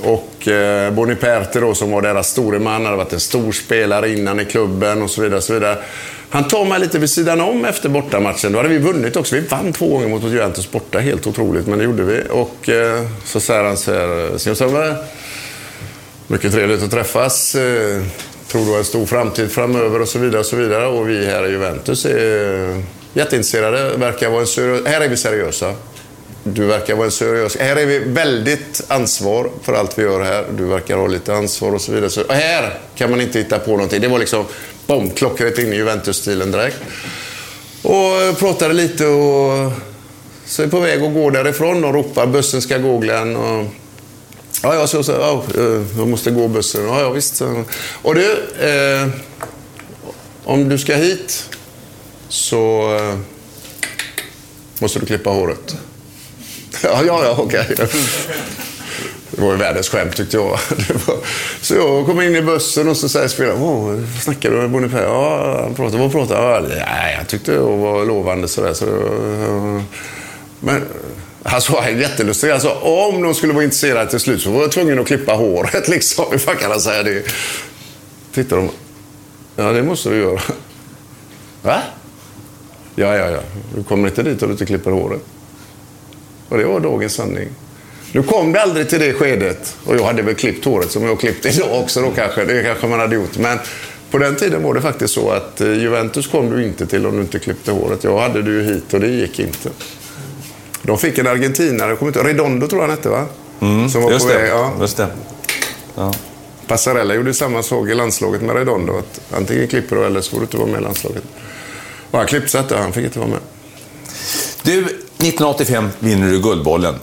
Och 0.00 0.48
eh, 0.48 0.92
Boniperti 0.92 1.60
då, 1.60 1.74
som 1.74 1.90
var 1.90 2.02
deras 2.02 2.28
store 2.28 2.58
man, 2.58 2.84
hade 2.84 2.96
varit 2.96 3.12
en 3.12 3.20
stor 3.20 3.52
spelare 3.52 4.10
innan 4.10 4.40
i 4.40 4.44
klubben 4.44 5.02
och 5.02 5.10
så 5.10 5.22
vidare. 5.22 5.40
Så 5.40 5.52
vidare. 5.52 5.78
Han 6.30 6.48
tar 6.48 6.64
mig 6.64 6.80
lite 6.80 6.98
vid 6.98 7.10
sidan 7.10 7.40
om 7.40 7.64
efter 7.64 7.88
bortamatchen. 7.88 8.52
Då 8.52 8.58
hade 8.58 8.68
vi 8.68 8.78
vunnit 8.78 9.16
också. 9.16 9.34
Vi 9.34 9.40
vann 9.40 9.72
två 9.72 9.88
gånger 9.88 10.08
mot 10.08 10.22
Juventus 10.22 10.70
borta. 10.70 10.98
Helt 10.98 11.26
otroligt, 11.26 11.66
men 11.66 11.78
det 11.78 11.84
gjorde 11.84 12.02
vi. 12.02 12.22
Och 12.30 12.68
eh, 12.68 13.02
så 13.24 13.40
säger 13.40 13.64
han 13.64 13.76
så 13.76 13.92
här, 13.92 14.38
Signor 14.38 14.96
mycket 16.26 16.52
trevligt 16.52 16.82
att 16.82 16.90
träffas. 16.90 17.54
Eh, 17.54 18.02
tror 18.48 18.64
du 18.64 18.70
har 18.70 18.78
en 18.78 18.84
stor 18.84 19.06
framtid 19.06 19.52
framöver 19.52 20.00
och 20.00 20.08
så 20.08 20.18
vidare. 20.18 20.40
Och 20.40 20.46
så 20.46 20.56
vidare. 20.56 20.86
Och 20.86 21.08
vi 21.08 21.26
här 21.26 21.46
i 21.46 21.50
Juventus 21.50 22.04
är 22.04 22.70
eh, 22.70 22.78
jätteintresserade. 23.12 23.96
Verkar 23.96 24.30
vara 24.30 24.40
en 24.40 24.46
seriös... 24.46 24.86
Här 24.86 25.00
är 25.00 25.08
vi 25.08 25.16
seriösa. 25.16 25.74
Du 26.54 26.66
verkar 26.66 26.94
vara 26.94 27.06
en 27.06 27.12
seriös... 27.12 27.56
Här 27.56 27.76
är 27.76 27.86
vi 27.86 27.98
väldigt 27.98 28.82
ansvar 28.88 29.50
för 29.62 29.72
allt 29.72 29.98
vi 29.98 30.02
gör 30.02 30.20
här. 30.20 30.46
Du 30.56 30.64
verkar 30.64 30.96
ha 30.96 31.06
lite 31.06 31.34
ansvar 31.34 31.72
och 31.72 31.80
så 31.80 31.92
vidare. 31.92 32.10
Så 32.10 32.24
här 32.28 32.80
kan 32.94 33.10
man 33.10 33.20
inte 33.20 33.38
hitta 33.38 33.58
på 33.58 33.70
någonting. 33.70 34.00
Det 34.00 34.08
var 34.08 34.18
liksom 34.18 34.44
bom, 34.86 35.10
klockrent 35.10 35.58
in 35.58 35.72
i 35.72 35.76
Juventus-stilen 35.76 36.50
direkt. 36.50 36.76
Och 37.82 38.38
pratade 38.38 38.74
lite 38.74 39.06
och 39.06 39.72
så 40.46 40.62
är 40.62 40.68
på 40.68 40.80
väg 40.80 41.02
att 41.02 41.14
gå 41.14 41.30
därifrån 41.30 41.84
och 41.84 41.94
ropar 41.94 42.26
bussen 42.26 42.62
ska 42.62 42.78
gå 42.78 42.98
Glenn. 42.98 43.36
Och, 43.36 43.64
ja, 44.62 44.74
jag 44.74 44.88
så, 44.88 45.02
så, 45.02 45.12
ja, 45.12 45.44
eh, 45.54 45.82
jag 45.96 46.08
måste 46.08 46.30
gå 46.30 46.48
bussen. 46.48 46.84
Ja, 46.84 47.00
ja 47.00 47.10
visst. 47.10 47.42
Och 48.02 48.14
du, 48.14 48.32
eh, 48.60 49.08
om 50.44 50.68
du 50.68 50.78
ska 50.78 50.94
hit 50.94 51.50
så 52.28 52.94
eh, 52.96 53.18
måste 54.78 54.98
du 54.98 55.06
klippa 55.06 55.30
håret. 55.30 55.76
Ja, 56.82 57.02
ja, 57.06 57.24
ja 57.24 57.36
okej. 57.38 57.66
Okay. 57.72 57.86
Det 59.30 59.42
var 59.42 59.52
ju 59.52 59.58
världens 59.58 59.88
skämt 59.88 60.16
tyckte 60.16 60.36
jag. 60.36 60.44
Var... 61.06 61.16
Så 61.60 61.74
jag 61.74 62.06
kom 62.06 62.20
in 62.20 62.36
i 62.36 62.42
bussen 62.42 62.88
och 62.88 62.96
så 62.96 63.08
säger 63.08 63.28
spelaren, 63.28 63.60
vad 63.60 64.04
snackar 64.22 64.50
du 64.50 64.56
med 64.56 64.70
Boniface? 64.70 65.02
Ja, 65.02 65.60
han 65.62 65.74
pratar, 65.74 65.98
vad 65.98 66.12
pratar 66.12 66.52
han? 66.52 66.68
Nej, 66.68 67.16
jag 67.18 67.28
tyckte 67.28 67.52
jag 67.52 67.76
var 67.76 68.04
lovande 68.04 68.48
sådär. 68.48 68.72
Så... 68.72 68.86
Men 70.60 70.84
han 71.42 71.62
sa 71.62 71.88
jättelustigt. 71.88 72.52
Alltså, 72.52 72.70
om 72.70 73.22
de 73.22 73.34
skulle 73.34 73.52
vara 73.52 73.64
intresserade 73.64 74.10
till 74.10 74.20
slut 74.20 74.42
så 74.42 74.50
var 74.50 74.60
jag 74.60 74.72
tvungen 74.72 74.98
att 74.98 75.06
klippa 75.06 75.32
håret. 75.32 75.88
Liksom. 75.88 76.24
Hur 76.30 76.38
fan 76.38 76.56
kan 76.56 76.70
han 76.70 76.80
säga 76.80 77.02
det? 77.02 77.22
Tittar 78.34 78.56
de. 78.56 78.70
Ja, 79.56 79.72
det 79.72 79.82
måste 79.82 80.08
du 80.08 80.16
göra. 80.16 80.40
Va? 81.62 81.82
Ja, 82.94 83.16
ja, 83.16 83.30
ja. 83.30 83.40
Du 83.74 83.84
kommer 83.84 84.08
inte 84.08 84.22
dit 84.22 84.42
om 84.42 84.48
du 84.48 84.52
inte 84.52 84.66
klipper 84.66 84.90
håret. 84.90 85.22
Och 86.48 86.58
det 86.58 86.64
var 86.64 86.80
dagens 86.80 87.14
sanning. 87.14 87.48
Nu 88.12 88.22
kom 88.22 88.52
det 88.52 88.62
aldrig 88.62 88.88
till 88.88 89.00
det 89.00 89.12
skedet. 89.12 89.76
Och 89.84 89.96
jag 89.96 90.04
hade 90.04 90.22
väl 90.22 90.34
klippt 90.34 90.64
håret 90.64 90.90
som 90.90 91.02
jag 91.02 91.08
har 91.08 91.16
klippt 91.16 91.46
idag 91.46 91.80
också 91.80 92.02
då 92.02 92.10
kanske. 92.10 92.44
Det 92.44 92.62
kanske 92.62 92.86
man 92.86 93.00
hade 93.00 93.14
gjort. 93.14 93.38
Men 93.38 93.58
på 94.10 94.18
den 94.18 94.36
tiden 94.36 94.62
var 94.62 94.74
det 94.74 94.80
faktiskt 94.80 95.14
så 95.14 95.30
att 95.30 95.60
eh, 95.60 95.72
Juventus 95.72 96.26
kom 96.26 96.50
du 96.50 96.64
inte 96.64 96.86
till 96.86 97.06
om 97.06 97.16
du 97.16 97.20
inte 97.20 97.38
klippte 97.38 97.72
håret. 97.72 98.04
Jag 98.04 98.18
hade 98.18 98.42
det 98.42 98.50
ju 98.50 98.62
hit 98.62 98.94
och 98.94 99.00
det 99.00 99.08
gick 99.08 99.38
inte. 99.38 99.70
De 100.82 100.98
fick 100.98 101.18
en 101.18 101.26
argentinare, 101.26 101.96
kommer 101.96 102.10
inte 102.10 102.28
Redondo 102.28 102.66
tror 102.68 102.82
jag 102.82 102.88
han 102.88 102.96
hette 102.96 103.08
va? 103.08 103.26
Mm, 103.60 103.88
som 103.88 104.02
var 104.02 104.10
just, 104.10 104.26
på 104.26 104.32
det. 104.32 104.38
väg, 104.38 104.50
ja. 104.50 104.72
just 104.80 104.96
det. 104.96 105.06
Ja. 105.94 106.12
Passarella 106.66 107.14
gjorde 107.14 107.34
samma 107.34 107.62
sak 107.62 107.88
i 107.88 107.94
landslaget 107.94 108.42
med 108.42 108.56
Redondo. 108.56 108.98
Att 108.98 109.20
antingen 109.36 109.68
klipper 109.68 109.96
du 109.96 110.04
eller 110.04 110.20
så 110.20 110.30
får 110.30 110.38
du 110.38 110.42
inte 110.42 110.56
vara 110.56 110.68
med 110.68 110.80
i 110.80 110.82
landslaget. 110.82 111.22
Och 112.10 112.18
han 112.18 112.26
klippte 112.26 112.48
sig 112.48 112.60
inte, 112.60 112.76
han 112.76 112.92
fick 112.92 113.04
inte 113.04 113.18
vara 113.18 113.28
med. 113.28 113.40
Du, 114.62 114.78
1985 114.78 115.88
vinner 115.98 116.30
du 116.30 116.42
Guldbollen. 116.42 116.94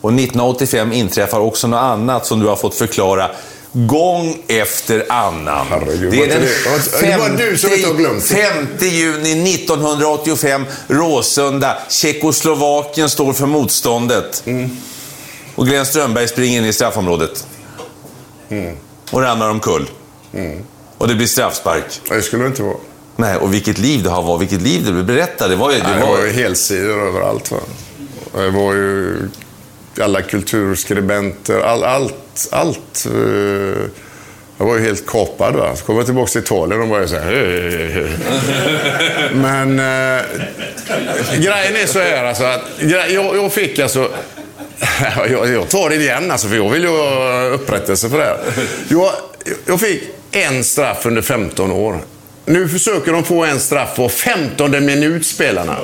Och 0.00 0.10
1985 0.10 0.92
inträffar 0.92 1.40
också 1.40 1.66
något 1.66 1.78
annat 1.78 2.26
som 2.26 2.40
du 2.40 2.46
har 2.46 2.56
fått 2.56 2.74
förklara 2.74 3.30
gång 3.72 4.42
efter 4.46 5.12
annan. 5.12 5.66
Herregud, 5.70 6.12
det 6.12 6.24
är 6.24 6.28
den 6.28 6.40
det, 6.40 7.06
det 7.06 7.16
var 7.16 7.28
du 7.28 7.58
som 7.58 7.72
inte 7.72 7.88
har 7.88 7.94
glömt 7.94 8.24
5 8.24 8.66
juni 8.80 9.54
1985, 9.54 10.66
Råsunda. 10.88 11.78
Tjeckoslovakien 11.88 13.10
står 13.10 13.32
för 13.32 13.46
motståndet. 13.46 14.42
Mm. 14.46 14.70
Och 15.54 15.66
Glenn 15.66 15.86
Strömberg 15.86 16.28
springer 16.28 16.58
in 16.58 16.64
i 16.64 16.72
straffområdet. 16.72 17.46
Mm. 18.48 18.76
Och 19.10 19.22
ramlar 19.22 19.50
omkull. 19.50 19.90
Mm. 20.34 20.64
Och 20.98 21.08
det 21.08 21.14
blir 21.14 21.26
straffspark. 21.26 22.00
Det 22.08 22.22
skulle 22.22 22.42
det 22.42 22.48
inte 22.48 22.62
vara. 22.62 22.76
Nej, 23.20 23.36
och 23.36 23.54
vilket 23.54 23.78
liv 23.78 24.02
det 24.02 24.10
har 24.10 24.22
varit. 24.22 24.42
Vilket 24.42 24.62
liv 24.62 24.84
det 24.84 24.92
blev. 24.92 25.06
Berätta. 25.06 25.48
Det 25.48 25.56
var 25.56 25.72
ju... 25.72 25.78
Det 25.78 25.82
Nej, 25.82 26.00
var... 26.00 26.06
det 26.06 26.20
var 26.20 26.26
ju 26.26 26.32
helsidor 26.32 27.06
överallt. 27.06 27.50
Va? 27.50 27.58
Det 28.34 28.50
var 28.50 28.74
ju 28.74 29.16
alla 30.00 30.22
kulturskribenter, 30.22 31.60
all, 31.60 31.84
allt. 31.84 32.48
allt 32.50 33.06
eh, 33.06 33.82
jag 34.58 34.66
var 34.66 34.76
ju 34.76 34.84
helt 34.84 35.06
kapad. 35.06 35.56
Va? 35.56 35.76
Så 35.76 35.84
kom 35.84 35.96
jag 35.96 36.06
tillbaka 36.06 36.30
till 36.30 36.40
Italien 36.40 36.82
och 36.82 36.88
bara 36.88 37.08
så 37.08 37.16
här... 37.16 38.18
Men 39.34 39.78
eh, 39.78 40.24
grejen 41.38 41.76
är 41.76 41.86
så 41.86 41.98
här 41.98 42.24
alltså 42.24 42.44
att 42.44 42.62
jag, 42.78 43.10
jag 43.12 43.52
fick 43.52 43.78
alltså... 43.78 44.08
Jag, 45.30 45.48
jag 45.48 45.68
tar 45.68 45.88
det 45.88 45.96
igen 45.96 46.30
alltså, 46.30 46.48
för 46.48 46.56
jag 46.56 46.70
vill 46.70 46.82
ju 46.82 46.88
ha 46.88 47.42
upprättelse 47.42 48.08
för 48.08 48.18
det 48.18 48.24
här. 48.24 48.38
Jag, 48.88 49.12
jag 49.66 49.80
fick 49.80 50.02
en 50.32 50.64
straff 50.64 51.06
under 51.06 51.22
15 51.22 51.72
år. 51.72 52.00
Nu 52.50 52.68
försöker 52.68 53.12
de 53.12 53.24
få 53.24 53.44
en 53.44 53.60
straff 53.60 53.96
på 53.96 54.08
15 54.08 54.84
minut 54.84 55.26
spelarna. 55.26 55.76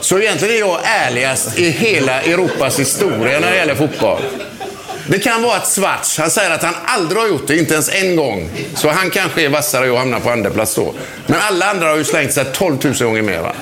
Så 0.00 0.18
egentligen 0.18 0.54
är 0.54 0.58
jag 0.58 0.80
ärligast 0.84 1.58
i 1.58 1.70
hela 1.70 2.22
Europas 2.22 2.78
historia 2.80 3.40
när 3.40 3.50
det 3.50 3.56
gäller 3.56 3.74
fotboll. 3.74 4.22
Det 5.08 5.18
kan 5.18 5.42
vara 5.42 5.56
att 5.56 5.68
Svarts, 5.68 6.18
han 6.18 6.30
säger 6.30 6.50
att 6.50 6.62
han 6.62 6.74
aldrig 6.84 7.20
har 7.22 7.28
gjort 7.28 7.46
det, 7.46 7.56
inte 7.56 7.74
ens 7.74 7.88
en 7.88 8.16
gång. 8.16 8.50
Så 8.74 8.88
han 8.88 9.10
kanske 9.10 9.42
är 9.42 9.48
vassare 9.48 9.90
och 9.90 9.98
hamnar 9.98 10.20
på 10.20 10.30
andra 10.30 10.50
plats 10.50 10.74
då. 10.74 10.94
Men 11.26 11.40
alla 11.40 11.66
andra 11.66 11.88
har 11.88 11.96
ju 11.96 12.04
slängt 12.04 12.32
sig 12.32 12.44
12 12.52 12.78
000 12.84 12.94
gånger 12.94 13.22
mer. 13.22 13.40
Va? 13.40 13.54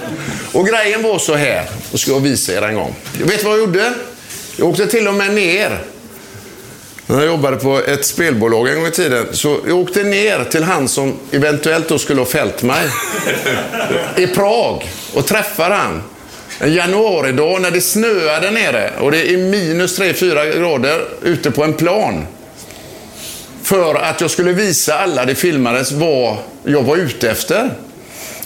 Och 0.52 0.66
grejen 0.66 1.02
var 1.02 1.18
så 1.18 1.34
här, 1.34 1.64
och 1.92 2.00
ska 2.00 2.10
jag 2.10 2.20
visa 2.20 2.52
er 2.52 2.62
en 2.62 2.74
gång. 2.74 2.94
Vet 3.24 3.38
du 3.38 3.44
vad 3.44 3.52
jag 3.52 3.60
gjorde? 3.60 3.92
Jag 4.56 4.68
åkte 4.68 4.86
till 4.86 5.08
och 5.08 5.14
med 5.14 5.34
ner 5.34 5.78
när 7.08 7.16
jag 7.16 7.26
jobbade 7.26 7.56
på 7.56 7.80
ett 7.86 8.06
spelbolag 8.06 8.68
en 8.68 8.74
gång 8.74 8.86
i 8.86 8.90
tiden. 8.90 9.26
Så 9.32 9.60
jag 9.66 9.78
åkte 9.78 10.02
ner 10.02 10.44
till 10.44 10.62
han 10.62 10.88
som 10.88 11.18
eventuellt 11.30 11.88
då 11.88 11.98
skulle 11.98 12.20
ha 12.20 12.26
fällt 12.26 12.62
mig. 12.62 12.86
I 14.16 14.26
Prag. 14.26 14.90
Och 15.14 15.26
träffade 15.26 15.74
han. 15.74 16.02
En 16.58 16.74
januaridag 16.74 17.62
när 17.62 17.70
det 17.70 17.80
snöade 17.80 18.50
nere. 18.50 18.92
Och 19.00 19.10
det 19.10 19.30
är 19.30 19.36
minus 19.36 19.98
3-4 19.98 20.58
grader 20.58 21.08
ute 21.22 21.50
på 21.50 21.64
en 21.64 21.74
plan. 21.74 22.26
För 23.62 23.94
att 23.94 24.20
jag 24.20 24.30
skulle 24.30 24.52
visa 24.52 24.98
alla 24.98 25.24
det 25.24 25.34
filmades 25.34 25.92
vad 25.92 26.36
jag 26.64 26.82
var 26.82 26.96
ute 26.96 27.30
efter. 27.30 27.70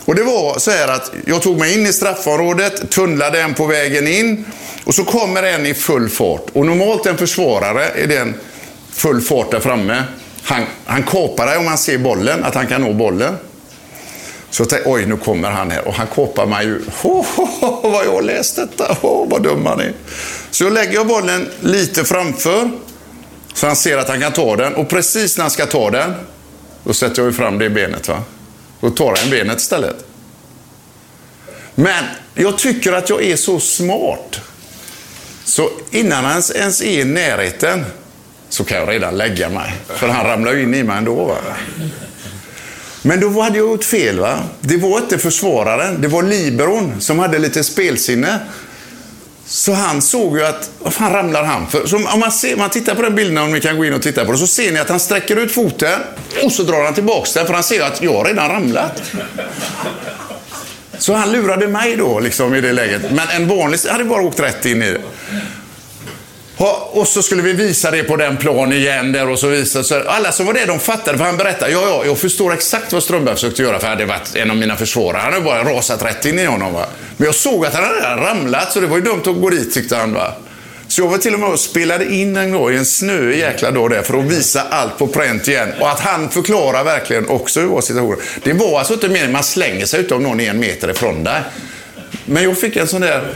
Och 0.05 0.15
det 0.15 0.23
var 0.23 0.59
så 0.59 0.71
här 0.71 0.89
att 0.89 1.13
jag 1.27 1.43
tog 1.43 1.59
mig 1.59 1.75
in 1.75 1.87
i 1.87 1.93
straffområdet, 1.93 2.91
tunnlade 2.91 3.41
en 3.41 3.55
på 3.55 3.67
vägen 3.67 4.09
in 4.09 4.45
och 4.85 4.95
så 4.95 5.05
kommer 5.05 5.43
en 5.43 5.67
i 5.67 5.75
full 5.75 6.09
fart. 6.09 6.47
Och 6.53 6.67
normalt 6.67 7.07
en 7.07 7.19
försvarare 7.19 7.85
är 7.85 8.07
den 8.07 8.35
full 8.93 9.21
fart 9.21 9.51
där 9.51 9.61
framme. 9.61 10.05
Han, 10.43 10.63
han 10.85 11.03
kapar 11.03 11.47
dig 11.47 11.59
om 11.59 11.67
han 11.67 11.79
ser 11.79 11.99
bollen, 11.99 12.45
att 12.45 12.55
han 12.55 12.67
kan 12.67 12.81
nå 12.81 12.93
bollen. 12.93 13.37
Så 14.51 14.63
jag 14.63 14.69
tänkte, 14.69 14.91
oj 14.91 15.07
nu 15.07 15.17
kommer 15.17 15.51
han 15.51 15.71
här. 15.71 15.89
Och 15.89 15.95
han 15.95 16.07
kapar 16.07 16.47
mig 16.47 16.67
ju. 16.67 16.81
Oh, 17.03 17.41
oh, 17.41 17.65
oh, 17.65 17.93
vad 17.93 18.05
jag 18.07 18.13
har 18.13 18.23
läst 18.23 18.57
detta. 18.57 18.97
Oh, 19.03 19.29
vad 19.29 19.43
dum 19.43 19.67
han 19.67 19.81
är. 19.81 19.93
Så 20.51 20.65
jag 20.65 20.73
lägger 20.73 21.05
bollen 21.05 21.49
lite 21.61 22.05
framför. 22.05 22.71
Så 23.55 23.67
han 23.67 23.77
ser 23.77 23.99
att 23.99 24.09
han 24.09 24.21
kan 24.21 24.33
ta 24.33 24.57
den. 24.57 24.75
Och 24.75 24.89
precis 24.89 25.37
när 25.37 25.43
han 25.43 25.51
ska 25.51 25.67
ta 25.67 25.91
den, 25.91 26.15
då 26.85 26.93
sätter 26.93 27.23
jag 27.23 27.27
ju 27.27 27.33
fram 27.33 27.59
det 27.59 27.71
benet. 27.71 28.09
Va? 28.09 28.23
Då 28.81 28.91
tar 28.91 29.17
han 29.17 29.31
benet 29.31 29.61
istället. 29.61 30.05
Men 31.75 32.05
jag 32.35 32.59
tycker 32.59 32.93
att 32.93 33.11
jag 33.11 33.23
är 33.23 33.37
så 33.37 33.61
smart. 33.61 34.41
Så 35.45 35.71
innan 35.91 36.25
han 36.25 36.43
ens 36.55 36.81
är 36.83 37.01
i 37.01 37.05
närheten 37.05 37.85
så 38.53 38.65
kan 38.65 38.79
jag 38.79 38.89
redan 38.89 39.17
lägga 39.17 39.49
mig. 39.49 39.75
För 39.89 40.09
han 40.09 40.27
ramlade 40.27 40.57
ju 40.57 40.63
in 40.63 40.75
i 40.75 40.83
mig 40.83 40.99
ändå. 40.99 41.25
Va? 41.25 41.37
Men 43.03 43.21
då 43.21 43.41
hade 43.41 43.59
jag 43.59 43.69
gjort 43.69 43.85
fel. 43.85 44.21
va? 44.21 44.39
Det 44.61 44.77
var 44.77 44.99
inte 44.99 45.19
försvararen, 45.19 46.01
det 46.01 46.09
var 46.09 46.23
liberon 46.23 47.01
som 47.01 47.19
hade 47.19 47.39
lite 47.39 47.65
spelsinne. 47.65 48.39
Så 49.47 49.73
han 49.73 50.03
såg 50.03 50.39
ju 50.39 50.47
att, 50.47 50.71
vad 50.79 50.95
fan 50.95 51.13
ramlar 51.13 51.45
han 51.45 51.67
för? 51.67 51.87
Så 51.87 51.97
om 51.97 52.21
man, 52.21 52.33
ser, 52.33 52.57
man 52.57 52.71
tittar 52.71 52.95
på 52.95 53.03
den 53.03 53.15
bilden, 53.15 53.39
om 53.39 53.53
ni 53.53 53.61
kan 53.61 53.77
gå 53.77 53.85
in 53.85 53.95
och 53.95 54.03
titta 54.03 54.25
på 54.25 54.33
den, 54.33 54.39
så 54.41 54.47
ser 54.47 54.73
ni 54.73 54.81
att 54.81 54.89
han 54.89 55.01
sträcker 55.01 55.37
ut 55.37 55.53
foten 55.53 56.01
och 56.45 56.53
så 56.53 56.63
drar 56.63 56.85
han 56.85 56.95
tillbaks 56.95 57.33
den, 57.33 57.47
för 57.47 57.55
han 57.55 57.63
ser 57.63 57.75
ju 57.75 57.83
att 57.83 58.03
jag 58.03 58.13
har 58.13 58.25
redan 58.25 58.49
ramlat. 58.49 59.03
Så 60.99 61.15
han 61.15 61.33
lurade 61.33 61.69
mig 61.69 61.97
då, 61.97 62.21
liksom, 62.21 62.55
i 62.55 62.61
det 62.61 62.73
läget. 62.73 63.03
Men 63.11 63.29
en 63.29 63.49
vanlig 63.49 63.79
hade 63.79 64.05
bara 64.05 64.23
åkt 64.23 64.41
rätt 64.41 64.67
in 64.67 64.83
i 64.83 64.91
det. 64.91 65.01
Och 66.71 67.09
så 67.09 67.23
skulle 67.23 67.43
vi 67.43 67.53
visa 67.53 67.91
det 67.91 68.03
på 68.03 68.17
den 68.17 68.37
plan 68.37 68.73
igen 68.73 69.13
där 69.13 69.29
och 69.29 69.39
så 69.39 69.49
visade 69.49 69.85
så 69.85 70.03
Alla 70.09 70.33
som 70.33 70.47
var 70.47 70.55
där 70.55 70.67
de 70.67 70.81
fattade, 70.81 71.19
för 71.19 71.25
han 71.25 71.37
berättade, 71.37 71.73
ja, 71.73 71.83
ja, 71.89 72.03
jag 72.07 72.19
förstår 72.19 72.53
exakt 72.53 72.93
vad 72.93 73.03
Strömberg 73.03 73.35
försökte 73.35 73.63
göra, 73.63 73.79
för 73.79 73.87
det 73.87 73.91
hade 73.91 74.05
varit 74.05 74.37
en 74.37 74.51
av 74.51 74.57
mina 74.57 74.77
försvarare. 74.77 75.23
Han 75.23 75.33
hade 75.33 75.45
bara 75.45 75.65
rasat 75.65 76.03
rätt 76.03 76.27
in 76.27 76.39
i 76.39 76.45
honom. 76.45 76.73
Va? 76.73 76.87
Men 77.17 77.27
jag 77.27 77.35
såg 77.35 77.67
att 77.67 77.75
han 77.75 77.85
hade 77.85 78.23
ramlat, 78.23 78.73
så 78.73 78.81
det 78.81 78.87
var 78.87 78.97
ju 78.97 79.03
dumt 79.03 79.23
att 79.27 79.41
gå 79.41 79.51
dit 79.51 79.75
tyckte 79.75 79.97
han. 79.97 80.15
Va? 80.15 80.35
Så 80.89 81.01
jag 81.01 81.09
var 81.09 81.19
till 81.19 81.35
och 81.35 81.41
med 81.41 81.49
och 81.49 81.61
spelade 81.61 82.15
in 82.15 82.37
en 82.37 82.53
gång 82.53 82.73
i 82.73 82.77
en 82.77 82.87
snöig 82.87 83.39
jäkla 83.39 83.71
dag 83.71 83.91
där 83.91 84.03
för 84.03 84.19
att 84.19 84.25
visa 84.25 84.63
allt 84.71 84.99
på 84.99 85.07
pränt 85.07 85.49
igen. 85.49 85.69
Och 85.81 85.91
att 85.91 86.01
han 86.01 86.31
förklarar 86.31 86.85
verkligen 86.85 87.29
också 87.29 87.61
hur 87.61 87.67
var 87.67 87.81
situationen. 87.81 88.19
Det 88.45 88.53
var 88.53 88.79
alltså 88.79 88.95
inte 88.95 89.09
meningen, 89.09 89.33
man 89.33 89.45
slänger 89.45 89.87
sig 89.87 90.01
utav 90.01 90.17
om 90.17 90.23
någon 90.23 90.41
är 90.41 90.51
en 90.51 90.61
meter 90.61 90.91
ifrån 90.91 91.25
dig. 91.25 91.43
Men 92.25 92.43
jag 92.43 92.59
fick 92.59 92.77
en 92.77 92.89
sån 92.89 93.01
där 93.01 93.35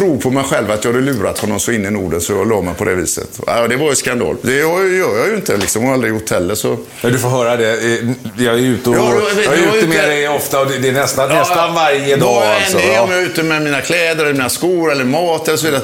tro 0.00 0.18
på 0.18 0.30
mig 0.30 0.44
själv 0.44 0.70
att 0.70 0.84
jag 0.84 0.92
hade 0.92 1.04
lurat 1.04 1.38
honom 1.38 1.60
så 1.60 1.72
in 1.72 1.86
i 1.86 1.90
Norden 1.90 2.20
så 2.20 2.32
jag 2.32 2.48
la 2.48 2.60
mig 2.60 2.74
på 2.74 2.84
det 2.84 2.94
viset. 2.94 3.40
Ja, 3.46 3.68
det 3.68 3.76
var 3.76 3.90
ju 3.90 3.96
skandal. 3.96 4.36
Det 4.42 4.54
gör 4.54 5.16
jag 5.16 5.28
ju 5.28 5.34
inte 5.34 5.56
liksom. 5.56 5.82
Jag 5.82 5.88
har 5.88 5.94
aldrig 5.94 6.12
gjort 6.12 6.30
heller. 6.30 6.54
Så... 6.54 6.76
Du 7.02 7.18
får 7.18 7.28
höra 7.28 7.56
det. 7.56 7.98
Jag 8.36 8.54
är 8.54 8.58
ute, 8.58 8.90
och, 8.90 8.96
ja, 8.96 9.10
vet, 9.36 9.44
jag 9.44 9.54
är 9.54 9.68
ute, 9.68 9.78
ute 9.78 9.86
med 9.86 10.08
dig 10.08 10.28
ofta 10.28 10.60
och 10.60 10.66
det 10.66 10.88
är 10.88 10.92
nästan, 10.92 11.30
ja, 11.30 11.38
nästan 11.38 11.74
varje 11.74 12.16
dag. 12.16 12.42
Alltså. 12.42 12.78
Är. 12.78 13.00
Om 13.00 13.10
jag 13.10 13.20
är 13.20 13.26
ute 13.26 13.42
med 13.42 13.62
mina 13.62 13.80
kläder, 13.80 14.24
eller 14.24 14.32
mina 14.32 14.48
skor 14.48 14.92
eller 14.92 15.04
mat 15.04 15.48
eller 15.48 15.58
så 15.58 15.66
vidare. 15.66 15.82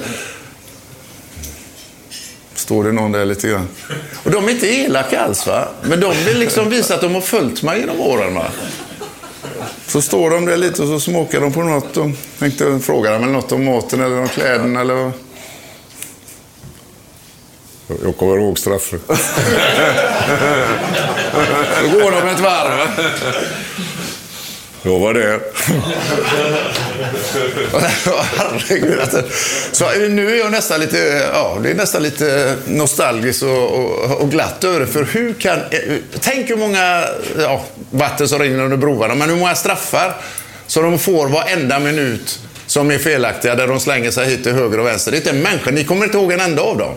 Står 2.54 2.84
det 2.84 2.92
någon 2.92 3.12
där 3.12 3.24
lite 3.24 3.48
grann. 3.48 3.68
Och 4.22 4.30
de 4.30 4.44
är 4.44 4.50
inte 4.50 4.66
elaka 4.66 5.20
alls 5.20 5.46
va. 5.46 5.68
Men 5.82 6.00
de 6.00 6.14
vill 6.24 6.38
liksom 6.38 6.70
visa 6.70 6.94
att 6.94 7.00
de 7.00 7.14
har 7.14 7.20
följt 7.20 7.62
mig 7.62 7.80
genom 7.80 8.00
åren 8.00 8.34
va. 8.34 8.46
Så 9.86 10.02
står 10.02 10.30
de 10.30 10.46
där 10.46 10.56
lite 10.56 10.82
och 10.82 10.88
så 10.88 11.00
smakar 11.00 11.40
de 11.40 11.52
på 11.52 11.62
något 11.62 11.96
och 11.96 12.10
tänkte 12.38 12.78
fråga 12.78 13.10
dem 13.10 13.32
något 13.32 13.52
om 13.52 13.64
maten 13.64 14.00
eller 14.00 14.20
om 14.20 14.28
kläderna 14.28 14.80
eller 14.80 15.12
jag 18.04 18.16
kommer 18.16 18.36
ihåg 18.36 18.58
straffen. 18.58 19.00
Då 21.82 21.88
går 21.88 22.10
de 22.10 22.28
ett 22.28 22.40
varv. 22.40 22.88
Jag 24.86 24.98
var 24.98 25.14
det. 25.14 25.40
Herregud. 28.36 29.00
Alltså. 29.00 29.22
Så 29.72 29.90
nu 30.08 30.30
är 30.30 30.38
jag 30.38 30.50
nästan 30.50 30.80
lite, 30.80 31.28
ja, 31.32 31.58
det 31.62 31.70
är 31.70 31.74
nästan 31.74 32.02
lite 32.02 32.56
nostalgiskt 32.66 33.42
och, 33.42 33.70
och, 33.70 34.20
och 34.20 34.30
glatt 34.30 34.64
över 34.64 34.80
det. 34.80 34.86
För 34.86 35.04
hur 35.04 35.34
kan... 35.34 35.58
Tänk 36.20 36.50
hur 36.50 36.56
många 36.56 37.04
ja, 37.38 37.64
vatten 37.90 38.28
som 38.28 38.38
rinner 38.38 38.64
under 38.64 38.76
broarna, 38.76 39.14
men 39.14 39.28
hur 39.28 39.36
många 39.36 39.54
straffar 39.54 40.16
som 40.66 40.82
de 40.82 40.98
får 40.98 41.28
varenda 41.28 41.78
minut 41.78 42.38
som 42.66 42.90
är 42.90 42.98
felaktiga, 42.98 43.54
där 43.54 43.66
de 43.66 43.80
slänger 43.80 44.10
sig 44.10 44.26
hit 44.26 44.42
till 44.42 44.52
höger 44.52 44.80
och 44.80 44.86
vänster. 44.86 45.10
Det 45.10 45.16
är 45.16 45.18
inte 45.18 45.30
en 45.30 45.42
människa. 45.42 45.70
Ni 45.70 45.84
kommer 45.84 46.04
inte 46.04 46.18
ihåg 46.18 46.32
en 46.32 46.40
enda 46.40 46.62
av 46.62 46.78
dem. 46.78 46.94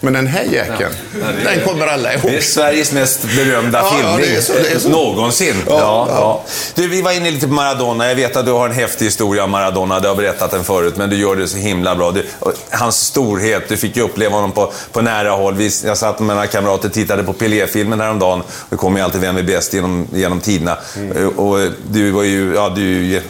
Men 0.00 0.12
den 0.12 0.26
här 0.26 0.42
jäkeln, 0.42 0.94
ja, 1.20 1.26
den 1.44 1.64
kommer 1.64 1.86
alla 1.86 2.14
ihåg. 2.14 2.22
Det 2.30 2.36
är 2.36 2.40
Sveriges 2.40 2.92
mest 2.92 3.24
berömda 3.36 3.78
ja, 3.78 3.90
filmning 3.90 4.34
ja, 4.34 4.42
så, 4.42 4.80
så. 4.80 4.88
någonsin. 4.88 5.54
Ja, 5.66 6.06
ja, 6.10 6.44
Du, 6.74 6.88
vi 6.88 7.02
var 7.02 7.12
inne 7.12 7.30
lite 7.30 7.46
på 7.46 7.52
Maradona. 7.54 8.08
Jag 8.08 8.14
vet 8.14 8.36
att 8.36 8.46
du 8.46 8.52
har 8.52 8.68
en 8.68 8.74
häftig 8.74 9.04
historia 9.04 9.44
om 9.44 9.50
Maradona. 9.50 10.00
Du 10.00 10.08
har 10.08 10.14
berättat 10.14 10.50
den 10.50 10.64
förut, 10.64 10.96
men 10.96 11.10
du 11.10 11.16
gör 11.16 11.36
det 11.36 11.48
så 11.48 11.56
himla 11.56 11.96
bra. 11.96 12.10
Du, 12.10 12.26
hans 12.70 12.96
storhet, 12.96 13.68
du 13.68 13.76
fick 13.76 13.96
ju 13.96 14.02
uppleva 14.02 14.34
honom 14.34 14.52
på, 14.52 14.72
på 14.92 15.00
nära 15.00 15.30
håll. 15.30 15.54
Vi, 15.54 15.70
jag 15.84 15.98
satt 15.98 16.18
med 16.18 16.36
några 16.36 16.46
kamrater 16.46 16.88
och 16.88 16.94
tittade 16.94 17.22
på 17.22 17.32
Pelé-filmen 17.32 18.00
häromdagen. 18.00 18.42
Det 18.70 18.76
kommer 18.76 18.98
ju 18.98 19.04
alltid 19.04 19.20
Vem 19.20 19.36
är 19.36 19.42
bäst 19.42 19.74
genom, 19.74 20.06
genom 20.12 20.40
tiderna. 20.40 20.78
Mm. 20.96 21.28
Och 21.28 21.58
du 21.90 22.10
var 22.10 22.22
ju, 22.22 22.54
ja, 22.54 22.72
du 22.76 23.16
är 23.16 23.22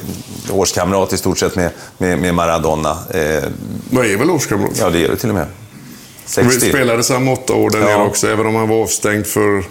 årskamrat 0.51 1.13
i 1.13 1.17
stort 1.19 1.39
sett 1.39 1.57
med, 1.57 1.71
med, 1.99 2.19
med 2.19 2.35
Maradona. 2.35 2.99
Eh, 3.11 3.21
jag 3.91 4.11
är 4.11 4.17
väl 4.17 4.31
årskamrat? 4.31 4.71
Ja, 4.81 4.91
det 4.91 5.05
är 5.05 5.09
du 5.09 5.17
till 5.17 5.29
och 5.29 5.35
med. 5.35 5.47
60. 6.29 6.65
Vi 6.65 6.69
spelade 6.69 7.03
samma 7.03 7.33
åtta 7.33 7.55
år 7.55 7.71
där 7.71 7.79
ja. 7.79 7.87
nere 7.87 8.07
också, 8.07 8.29
även 8.29 8.47
om 8.47 8.55
han 8.55 8.69
var 8.69 8.83
avstängd 8.83 9.27
för 9.27 9.65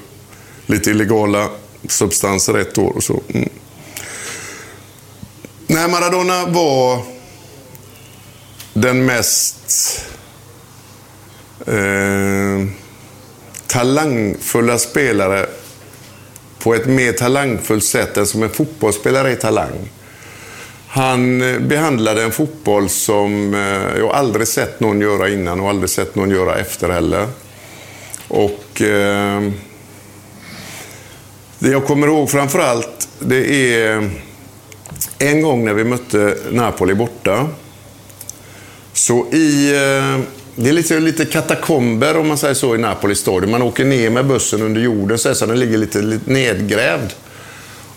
lite 0.65 0.89
illegala 0.89 1.49
substanser 1.87 2.57
ett 2.57 2.77
år 2.77 2.91
och 2.95 3.03
så. 3.03 3.21
Mm. 3.33 3.49
Nej, 5.67 5.89
Maradona 5.89 6.45
var 6.45 7.01
den 8.73 9.05
mest 9.05 10.01
eh, 11.67 12.67
talangfulla 13.67 14.77
spelare 14.77 15.49
på 16.59 16.75
ett 16.75 16.85
mer 16.85 17.11
talangfullt 17.11 17.85
sätt 17.85 18.17
än 18.17 18.27
som 18.27 18.43
en 18.43 18.49
fotbollsspelare 18.49 19.31
är 19.31 19.35
talang. 19.35 19.89
Han 20.97 21.41
eh, 21.41 21.59
behandlade 21.59 22.23
en 22.23 22.31
fotboll 22.31 22.89
som 22.89 23.53
eh, 23.53 23.99
jag 23.99 24.11
aldrig 24.11 24.47
sett 24.47 24.79
någon 24.79 25.01
göra 25.01 25.29
innan 25.29 25.59
och 25.59 25.69
aldrig 25.69 25.89
sett 25.89 26.15
någon 26.15 26.29
göra 26.29 26.55
efter 26.55 26.89
heller. 26.89 27.27
Och 28.27 28.81
eh, 28.81 29.41
det 31.59 31.69
jag 31.69 31.85
kommer 31.85 32.07
ihåg 32.07 32.29
framför 32.29 32.59
allt, 32.59 33.07
det 33.19 33.73
är 33.73 34.09
en 35.19 35.41
gång 35.41 35.65
när 35.65 35.73
vi 35.73 35.83
mötte 35.83 36.37
Napoli 36.51 36.95
borta. 36.95 37.47
Så 38.93 39.25
i... 39.31 39.75
Eh, 39.75 40.19
det 40.59 40.69
är 40.69 40.73
lite, 40.73 40.99
lite 40.99 41.25
katakomber 41.25 42.17
om 42.17 42.27
man 42.27 42.37
säger 42.37 42.53
så 42.53 42.75
i 42.75 42.77
Napoli 42.77 43.15
stadion. 43.15 43.51
Man 43.51 43.61
åker 43.61 43.85
ner 43.85 44.09
med 44.09 44.25
bussen 44.25 44.61
under 44.61 44.81
jorden 44.81 45.17
så, 45.17 45.45
den 45.45 45.59
ligger 45.59 45.77
lite, 45.77 46.01
lite 46.01 46.31
nedgrävd. 46.31 47.13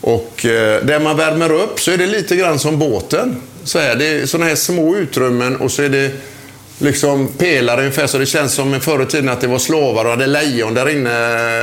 Och 0.01 0.47
eh, 0.47 0.85
där 0.85 1.01
man 1.01 1.17
värmer 1.17 1.53
upp 1.53 1.81
så 1.81 1.91
är 1.91 1.97
det 1.97 2.07
lite 2.07 2.37
grann 2.37 2.59
som 2.59 2.79
båten. 2.79 3.37
Så 3.65 3.79
här, 3.79 3.97
det 3.97 4.07
är 4.07 4.27
sådana 4.27 4.49
här 4.49 4.57
små 4.57 4.97
utrymmen 4.97 5.57
och 5.57 5.71
så 5.71 5.83
är 5.83 5.89
det 5.89 6.11
liksom 6.79 7.29
pelare 7.29 7.81
ungefär 7.81 8.07
så 8.07 8.19
det 8.19 8.27
känns 8.27 8.55
som 8.55 8.81
förr 8.81 9.03
i 9.03 9.07
tiden 9.07 9.29
att 9.29 9.41
det 9.41 9.47
var 9.47 9.59
slavar 9.59 10.05
och 10.05 10.11
hade 10.11 10.27
lejon 10.27 10.75
där 10.75 10.89
inne 10.89 11.11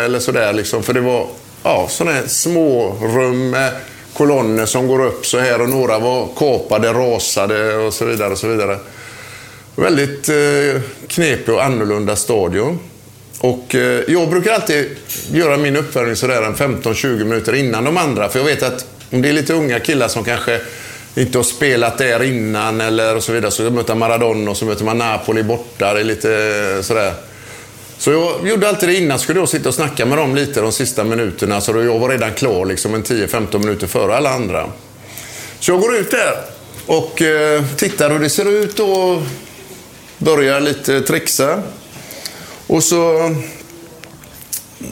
eller 0.06 0.20
sådär. 0.20 0.54
Liksom, 0.54 0.84
för 0.84 0.94
det 0.94 1.02
var 1.02 1.28
ja, 1.64 1.88
sådana 1.90 2.16
här 2.16 2.28
små 2.28 2.96
rum 3.02 3.50
med 3.50 3.72
kolonner 4.14 4.66
som 4.66 4.88
går 4.88 5.06
upp 5.06 5.26
så 5.26 5.40
här 5.40 5.62
och 5.62 5.70
några 5.70 6.00
var 6.00 6.28
kapade, 6.38 6.94
rasade 6.94 7.76
och 7.76 7.94
så 7.94 8.06
vidare. 8.06 8.32
Och 8.32 8.38
så 8.38 8.48
vidare. 8.48 8.78
Väldigt 9.76 10.30
eh, 10.30 10.82
knepig 11.08 11.54
och 11.54 11.64
annorlunda 11.64 12.16
stadion. 12.16 12.80
Och 13.40 13.76
eh, 13.76 14.02
jag 14.08 14.30
brukar 14.30 14.54
alltid 14.54 14.98
göra 15.32 15.58
min 15.58 15.76
uppvärmning 15.76 16.16
sådär 16.16 16.42
en 16.42 16.56
15-20 16.56 17.24
minuter 17.24 17.56
innan 17.56 17.84
de 17.84 17.98
andra. 17.98 18.30
För 18.30 18.40
jag 18.40 18.46
vet 18.46 18.64
att 18.64 18.86
om 19.12 19.22
det 19.22 19.30
är 19.30 19.34
lite 19.34 19.54
unga 19.54 19.80
killar 19.80 20.08
som 20.08 20.24
kanske 20.24 20.60
inte 21.16 21.38
har 21.38 21.44
spelat 21.44 21.98
där 21.98 22.24
innan 22.24 22.82
eller 22.82 23.20
så 23.20 23.32
vidare. 23.32 23.52
Så 23.52 23.70
möter 23.70 23.96
Maradona 23.96 24.52
och 24.52 24.58
så 24.58 24.66
möter 24.66 24.86
man 24.86 24.98
Napoli 24.98 25.44
borta. 25.44 25.94
Det 25.94 26.00
är 26.00 26.04
lite 26.04 26.34
eh, 26.76 26.82
sådär. 26.82 27.14
Så 27.98 28.12
jag 28.12 28.48
gjorde 28.48 28.70
alltid 28.70 28.90
det 28.90 28.96
innan. 28.96 29.20
Skulle 29.20 29.40
jag 29.40 29.50
sitta 29.50 29.70
och 29.70 29.76
snacka 29.76 30.06
med 30.06 30.18
dem 30.18 30.36
lite 30.36 30.62
de 30.62 30.72
sista 30.72 31.04
minuterna. 31.04 31.62
Så 31.62 31.72
jag 31.72 32.00
var 32.00 32.10
redan 32.10 32.34
klar 32.34 32.66
liksom 32.66 32.94
en 32.94 33.04
10-15 33.04 33.60
minuter 33.60 33.88
före 33.88 34.18
alla 34.18 34.30
andra. 34.30 34.70
Så 35.60 35.72
jag 35.72 35.82
går 35.82 35.96
ut 35.96 36.12
där 36.12 36.36
och 36.86 37.22
eh, 37.22 37.64
tittar 37.78 38.10
hur 38.10 38.20
det 38.20 38.30
ser 38.30 38.46
ut 38.46 38.80
och 38.80 39.22
börjar 40.18 40.60
lite 40.60 41.02
trixa. 41.02 41.64
Och 42.68 42.84
så 42.84 43.32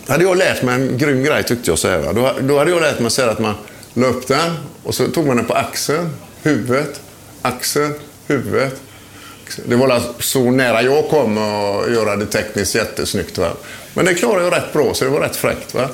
hade 0.07 0.23
jag 0.23 0.37
lärt 0.37 0.63
mig 0.63 0.75
en 0.75 0.97
grym 0.97 1.23
grej 1.23 1.43
tyckte 1.43 1.71
jag. 1.71 1.79
Så 1.79 1.87
här, 1.87 2.13
då, 2.13 2.31
då 2.41 2.57
hade 2.57 2.71
jag 2.71 2.81
lärt 2.81 2.99
mig 2.99 3.11
så 3.11 3.21
att 3.21 3.39
man, 3.39 3.55
La 3.97 4.07
upp 4.07 4.27
den 4.27 4.57
och 4.83 4.95
så 4.95 5.07
tog 5.07 5.27
man 5.27 5.37
den 5.37 5.45
på 5.45 5.53
axeln, 5.53 6.09
huvudet, 6.43 7.01
axeln, 7.41 7.93
huvudet. 8.27 8.81
Det 9.65 9.75
var 9.75 9.89
alltså 9.89 10.13
så 10.19 10.51
nära 10.51 10.81
jag 10.81 11.09
kom 11.09 11.37
att 11.37 11.91
göra 11.91 12.15
det 12.15 12.25
tekniskt 12.25 12.75
jättesnyggt. 12.75 13.37
Va? 13.37 13.51
Men 13.93 14.05
det 14.05 14.13
klarade 14.13 14.43
jag 14.43 14.53
rätt 14.53 14.73
bra, 14.73 14.93
så 14.93 15.05
det 15.05 15.11
var 15.11 15.19
rätt 15.19 15.35
fräckt. 15.35 15.73
Va? 15.73 15.89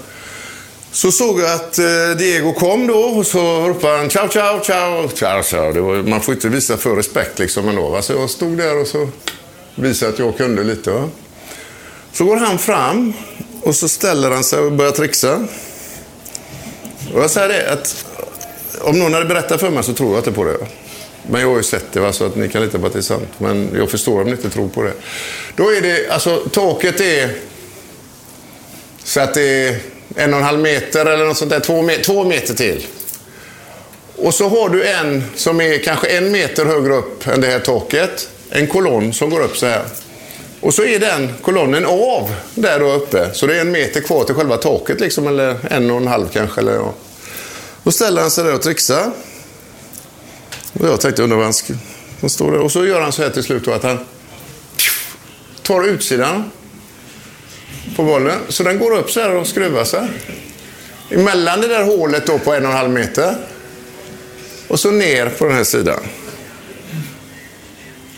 Så 0.92 1.12
såg 1.12 1.40
jag 1.40 1.54
att 1.54 1.80
eh, 1.80 2.18
Diego 2.18 2.54
kom 2.54 2.88
då 2.88 3.00
och 3.00 3.28
så 3.28 3.68
ropade 3.68 3.98
han 3.98 4.10
ciao, 4.10 4.30
ciao, 4.30 4.64
ciao. 4.64 5.10
ciao, 5.10 5.44
ciao. 5.44 5.74
Det 5.74 5.82
var, 5.82 5.96
man 5.96 6.22
får 6.22 6.34
inte 6.34 6.50
visa 6.50 6.78
för 6.78 6.96
respekt 6.96 7.40
liksom 7.40 7.70
ändå. 7.70 7.90
Va? 7.90 8.02
Så 8.02 8.14
jag 8.14 8.30
stod 8.30 8.58
där 8.58 8.78
och 8.78 8.88
så 8.88 9.10
visade 9.76 10.14
att 10.14 10.20
jag 10.20 10.38
kunde 10.38 10.64
lite. 10.64 10.92
Va? 10.92 11.10
Så 12.14 12.26
går 12.26 12.36
han 12.36 12.58
fram 12.58 13.14
och 13.62 13.76
så 13.76 13.90
ställer 13.90 14.32
han 14.32 14.44
sig 14.44 14.60
och 14.60 14.72
börjar 14.72 14.92
trixa. 14.92 15.48
Och 17.14 17.24
jag 17.24 17.32
säger 17.32 17.50
det 17.50 17.72
att 17.72 18.06
om 18.82 19.00
någon 19.00 19.14
hade 19.14 19.26
berättat 19.26 19.60
för 19.60 19.70
mig 19.70 19.84
så 19.84 19.94
tror 19.94 20.10
jag 20.10 20.20
inte 20.20 20.32
på 20.32 20.44
det. 20.44 20.58
Men 21.30 21.42
jag 21.42 21.50
har 21.50 21.58
ju 21.58 21.64
sett 21.64 21.86
det, 21.94 22.00
va? 22.00 22.14
så 22.14 22.26
att 22.26 22.36
ni 22.36 22.50
kan 22.50 22.62
lita 22.62 22.80
på 22.80 22.88
att 22.88 22.94
det 22.94 23.00
är 23.00 23.04
sant. 23.04 23.30
Men 23.38 23.70
jag 23.76 23.90
förstår 23.90 24.22
om 24.22 24.26
ni 24.26 24.32
inte 24.32 24.50
tror 24.50 24.68
på 24.68 24.84
det. 24.84 24.94
Då 25.56 25.70
är 25.70 25.82
det, 25.82 26.10
alltså 26.10 26.38
taket 26.38 27.02
är 27.02 27.32
så 29.04 29.20
att 29.20 29.34
det 29.34 29.68
är 29.68 29.80
en 30.16 30.34
och 30.34 30.40
en 30.40 30.46
halv 30.46 30.60
meter 30.60 31.06
eller 31.06 31.26
något 31.26 31.38
sånt 31.38 31.52
där, 31.52 31.60
två, 31.60 31.82
me 31.82 31.98
två 31.98 32.24
meter 32.24 32.54
till. 32.54 32.86
Och 34.16 34.34
så 34.34 34.50
har 34.50 34.70
du 34.70 34.84
en 34.84 35.24
som 35.36 35.62
är 35.62 35.78
kanske 35.78 36.08
en 36.08 36.32
meter 36.32 36.66
högre 36.66 36.94
upp 36.94 37.28
än 37.28 37.42
det 37.42 37.48
här 37.48 37.60
taket. 37.60 38.30
En 38.50 38.68
kolonn 38.68 39.14
som 39.14 39.30
går 39.30 39.42
upp 39.42 39.58
så 39.58 39.66
här. 39.66 39.86
Och 40.62 40.74
så 40.74 40.84
är 40.84 41.00
den 41.00 41.34
kolonnen 41.42 41.86
av 41.86 42.36
där 42.56 42.80
då 42.80 42.92
uppe. 42.92 43.34
Så 43.34 43.48
det 43.48 43.58
är 43.58 43.62
en 43.62 43.72
meter 43.72 44.02
kvar 44.02 44.24
till 44.24 44.36
själva 44.36 44.58
taket 44.58 45.00
liksom, 45.00 45.28
eller 45.28 45.58
en 45.70 45.92
och 45.92 45.98
en 45.98 46.08
halv 46.08 46.28
kanske. 46.34 46.62
Eller, 46.62 46.74
ja. 46.74 46.94
Då 47.84 47.92
ställer 47.92 48.22
han 48.22 48.32
sig 48.32 48.44
där 48.44 48.54
och 48.54 48.62
trixar. 48.62 49.12
Och 50.74 50.88
jag 50.88 51.02
tänkte, 51.02 51.24
undrar 51.24 51.38
vad 51.38 51.46
han 51.46 51.54
ska... 51.54 51.74
Han 52.22 52.30
står 52.30 52.52
där. 52.52 52.60
Och 52.60 52.72
så 52.72 52.86
gör 52.86 53.02
han 53.02 53.12
så 53.12 53.24
här 53.24 53.30
till 53.30 53.44
slut 53.44 53.66
då, 53.66 53.72
att 53.72 53.84
han 53.84 54.00
tar 55.62 55.84
utsidan 55.84 56.52
på 57.96 58.04
bollen. 58.04 58.40
Så 58.50 58.64
den 58.64 58.80
går 58.80 58.98
upp 58.98 59.12
så 59.12 59.22
här 59.22 59.36
och 59.36 59.48
skruvar 59.48 59.84
sig. 59.84 60.08
Emellan 61.10 61.62
det 61.62 61.68
där 61.68 61.84
hålet 61.84 62.26
då 62.26 62.40
på 62.40 62.54
en 62.54 62.66
och 62.66 62.72
en 62.72 62.78
halv 62.78 62.90
meter. 62.90 63.36
Och 64.68 64.80
så 64.80 64.92
ner 64.92 65.30
på 65.30 65.46
den 65.46 65.56
här 65.56 65.64
sidan. 65.64 66.00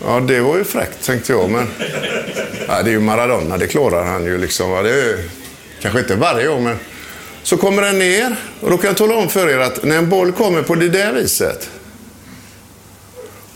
Ja, 0.06 0.20
det 0.20 0.40
var 0.40 0.58
ju 0.58 0.64
fräckt 0.64 1.06
tänkte 1.06 1.32
jag. 1.32 1.50
Men 1.50 1.68
ja, 2.68 2.84
det 2.84 2.90
är 2.90 2.92
ju 2.92 3.00
Maradona, 3.00 3.58
det 3.58 3.68
klarar 3.68 4.06
han 4.06 4.26
ju. 4.26 4.38
Liksom. 4.38 4.72
Ja, 4.72 4.82
det 4.82 4.90
är, 4.90 5.18
kanske 5.82 6.00
inte 6.00 6.16
varje 6.16 6.48
gång, 6.48 6.64
men 6.64 6.80
så 7.44 7.58
kommer 7.58 7.82
den 7.82 8.00
ner. 8.00 8.36
Och 8.62 8.70
då 8.70 8.78
kan 8.78 8.88
jag 8.88 8.98
tala 8.98 9.16
om 9.16 9.30
för 9.30 9.50
er 9.50 9.58
att 9.58 9.84
när 9.84 9.98
en 9.98 10.10
boll 10.10 10.32
kommer 10.32 10.62
på 10.62 10.76
det 10.76 10.90
där 10.90 11.14
viset 11.14 11.70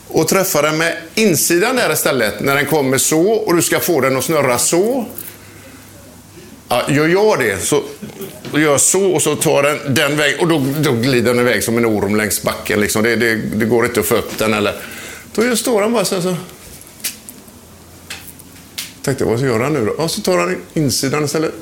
och 0.08 0.28
träffar 0.28 0.64
den 0.64 0.78
med 0.78 0.98
insidan 1.16 1.76
där 1.76 1.94
istället, 1.94 2.40
när 2.40 2.56
den 2.56 2.66
kommer 2.66 2.98
så 2.98 3.32
och 3.32 3.56
du 3.56 3.62
ska 3.62 3.80
få 3.80 4.02
den 4.02 4.18
att 4.18 4.24
snurra 4.24 4.58
så. 4.58 5.06
Ja, 6.70 6.84
gör 6.90 7.08
jag 7.08 7.40
det 7.40 7.60
så 7.60 7.84
gör 8.54 8.78
så 8.78 9.12
och 9.12 9.22
så 9.22 9.36
tar 9.36 9.64
den 9.64 9.94
den 9.96 10.18
vägen 10.18 10.40
och 10.40 10.48
då, 10.48 10.66
då 10.80 10.92
glider 10.92 11.34
den 11.34 11.40
iväg 11.40 11.64
som 11.64 11.78
en 11.78 11.86
orm 11.86 12.16
längs 12.16 12.44
backen. 12.44 12.80
Liksom. 12.80 13.04
Det, 13.04 13.16
det, 13.16 13.36
det 13.36 13.66
går 13.66 13.86
inte 13.86 14.00
att 14.00 14.06
få 14.06 14.16
upp 14.16 14.38
den. 14.38 14.54
Eller. 14.54 14.76
Då 15.46 15.56
står 15.56 15.82
han 15.82 15.94
bara 15.94 16.06
så 16.06 16.16
här. 16.16 16.22
Så. 16.22 16.36
Tänkte, 19.02 19.26
vad 19.26 19.40
ska 19.40 19.48
jag 19.48 19.60
göra 19.60 19.70
nu 19.70 19.86
då? 19.86 19.92
Och 19.92 20.12
så 20.12 20.22
tar 20.22 20.38
han 20.38 20.62
insidan 20.74 21.26
istället. 21.26 21.54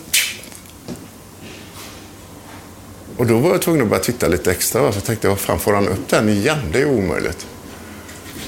Och 3.17 3.25
då 3.25 3.37
var 3.37 3.49
jag 3.49 3.61
tvungen 3.61 3.81
att 3.81 3.89
börja 3.89 4.03
titta 4.03 4.27
lite 4.27 4.51
extra. 4.51 4.91
Så 4.91 4.97
jag 4.97 5.03
tänkte, 5.03 5.27
vad 5.27 5.39
fan 5.39 5.59
får 5.59 5.73
han 5.73 5.87
upp 5.87 6.09
den 6.09 6.29
igen? 6.29 6.57
Det 6.71 6.81
är 6.81 6.85
omöjligt. 6.85 7.45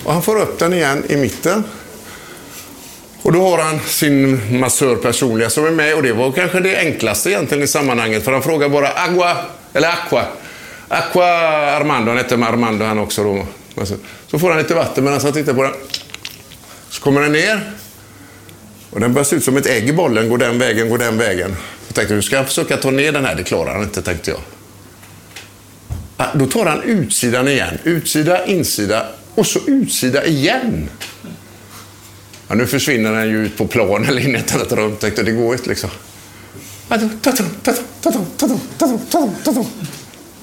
Och 0.04 0.14
han 0.14 0.22
får 0.22 0.40
upp 0.40 0.60
den 0.60 0.74
igen 0.74 1.04
i 1.10 1.16
mitten. 1.16 1.64
Och 3.22 3.34
då 3.34 3.50
har 3.50 3.58
han 3.58 3.80
sin 3.80 4.60
massör 4.60 4.96
personliga 4.96 5.50
som 5.50 5.66
är 5.66 5.72
med 5.72 5.96
och 5.96 6.04
det 6.04 6.14
var 6.14 6.32
kanske 6.32 6.60
det 6.60 6.78
enklaste 6.78 7.30
egentligen 7.30 7.64
i 7.64 7.68
sammanhanget. 7.68 8.24
För 8.24 8.32
han 8.32 8.44
frågar 8.44 8.70
bara 8.70 8.90
Agua, 8.90 9.38
eller 9.74 9.90
Aqua. 9.90 10.26
Aqua 10.88 11.26
Armando, 11.76 12.12
han 12.12 12.18
heter 12.18 12.44
Armando 12.44 12.86
han 12.86 13.00
också 13.00 13.24
då. 13.24 13.46
Så 14.28 14.40
får 14.40 14.50
han 14.50 14.58
lite 14.58 14.74
vatten 14.74 15.04
medan 15.04 15.22
han 15.22 15.34
tittar 15.34 15.54
på 15.54 15.64
den. 15.64 15.74
Så 16.90 17.02
kommer 17.02 17.22
den 17.22 17.32
ner. 17.32 17.72
Och 18.90 19.00
den 19.00 19.14
börjar 19.14 19.26
se 19.26 19.36
ut 19.36 19.44
som 19.44 19.58
ett 19.58 19.66
ägg 19.66 19.90
i 19.90 19.94
bollen, 19.94 20.30
går 20.30 20.38
den 20.38 20.60
vägen, 20.60 20.90
går 20.90 20.98
den 20.98 21.18
vägen. 21.18 21.56
Jag 21.88 21.96
tänkte, 21.96 22.14
nu 22.14 22.22
ska 22.22 22.36
jag 22.36 22.48
försöka 22.48 22.78
ta 22.78 22.92
ner 22.92 23.12
den 23.12 23.26
här, 23.26 23.36
det 23.36 23.44
klarar 23.44 23.74
han 23.74 23.84
inte, 23.84 24.02
tänkte 24.02 24.32
jag. 24.32 24.40
Då 26.34 26.46
tar 26.46 26.66
han 26.66 26.84
utsidan 26.84 27.48
igen. 27.48 27.78
Utsida, 27.84 28.46
insida 28.46 29.08
och 29.36 29.48
så 29.48 29.60
utsida 29.68 30.26
igen. 30.26 30.90
Ja, 32.48 32.56
nu 32.56 32.68
försvinner 32.68 33.12
den 33.12 33.30
ju 33.30 33.46
ut 33.46 33.58
på 33.58 33.68
plan 33.68 34.06
eller 34.06 34.22
in 34.22 34.36
i 34.36 34.40
ett 34.40 34.56
annat 34.56 34.72
rum. 34.72 34.96
Tänkte, 34.96 35.24
det 35.24 35.32
går 35.32 35.54
inte 35.54 35.70
liksom. 35.70 35.90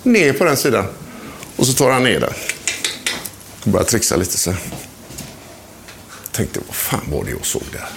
Ner 0.03 0.33
på 0.33 0.45
den 0.45 0.57
sidan. 0.57 0.85
Och 1.57 1.67
så 1.67 1.73
tar 1.73 1.91
han 1.91 2.05
ner 2.05 2.21
den. 2.21 2.33
Och 3.65 3.71
börjar 3.71 3.85
trixa 3.85 4.17
lite 4.17 4.39
så. 4.39 4.55
Tänkte, 6.33 6.61
vad 6.67 6.77
fan 6.77 7.01
var 7.11 7.25
det 7.25 7.31
jag 7.31 7.47
såg 7.47 7.63
där? 7.73 7.89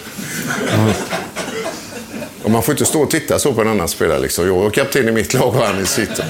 Och 2.43 2.51
man 2.51 2.63
får 2.63 2.74
inte 2.74 2.86
stå 2.86 3.01
och 3.01 3.11
titta 3.11 3.39
så 3.39 3.53
på 3.53 3.61
en 3.61 3.68
annan 3.68 3.88
spelare. 3.88 4.20
Liksom. 4.20 4.47
Jag 4.47 4.65
är 4.65 4.70
kapten 4.70 5.09
i 5.09 5.11
mitt 5.11 5.34
lag 5.34 5.55
och 5.55 5.65
han 5.65 5.84
i 5.84 5.86
sitt. 5.86 6.22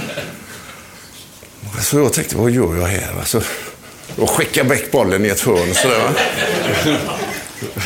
Så 1.81 1.99
jag 1.99 2.13
tänkte, 2.13 2.37
vad 2.37 2.51
gör 2.51 2.77
jag 2.77 2.87
här? 2.87 3.23
Så 3.25 3.41
jag 4.15 4.29
skickar 4.29 4.63
väck 4.63 4.91
bollen 4.91 5.25
i 5.25 5.27
ett 5.27 5.41
hörn. 5.41 5.73
Så 5.75 5.87
där, 5.87 5.99
va? 5.99 6.13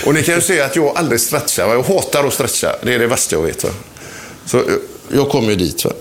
Och 0.05 0.13
ni 0.13 0.23
kan 0.23 0.35
ju 0.35 0.41
se 0.41 0.61
att 0.61 0.75
jag 0.75 0.97
aldrig 0.97 1.21
stretchar. 1.21 1.67
Jag 1.67 1.83
hatar 1.83 2.27
att 2.27 2.33
stretcha. 2.33 2.75
Det 2.83 2.93
är 2.93 2.99
det 2.99 3.07
värsta 3.07 3.35
jag 3.35 3.43
vet. 3.43 3.63
Va? 3.63 3.69
Så 4.45 4.63
jag 5.11 5.29
kommer 5.29 5.49
ju 5.49 5.55
dit. 5.55 5.85
Va? 5.85 5.91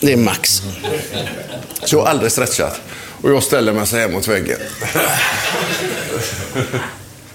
Det 0.00 0.12
är 0.12 0.16
max. 0.16 0.62
Så 1.84 1.96
jag 1.96 2.00
har 2.00 2.06
aldrig 2.06 2.32
stretchat. 2.32 2.80
Och 3.22 3.30
jag 3.30 3.42
ställer 3.42 3.72
mig 3.72 3.86
så 3.86 3.96
här 3.96 4.08
mot 4.08 4.28
väggen. 4.28 4.58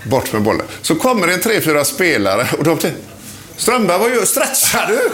Bort 0.03 0.33
med 0.33 0.41
bollen. 0.41 0.65
Så 0.81 0.95
kommer 0.95 1.27
en 1.27 1.41
tre, 1.41 1.61
fyra 1.61 1.85
spelare 1.85 2.47
och 2.57 2.63
de 2.63 2.77
tänker 2.77 2.99
Strömberg, 3.57 3.99
vad 3.99 4.09
gör 4.09 4.25
Stretchar 4.25 4.87
du? 4.87 5.09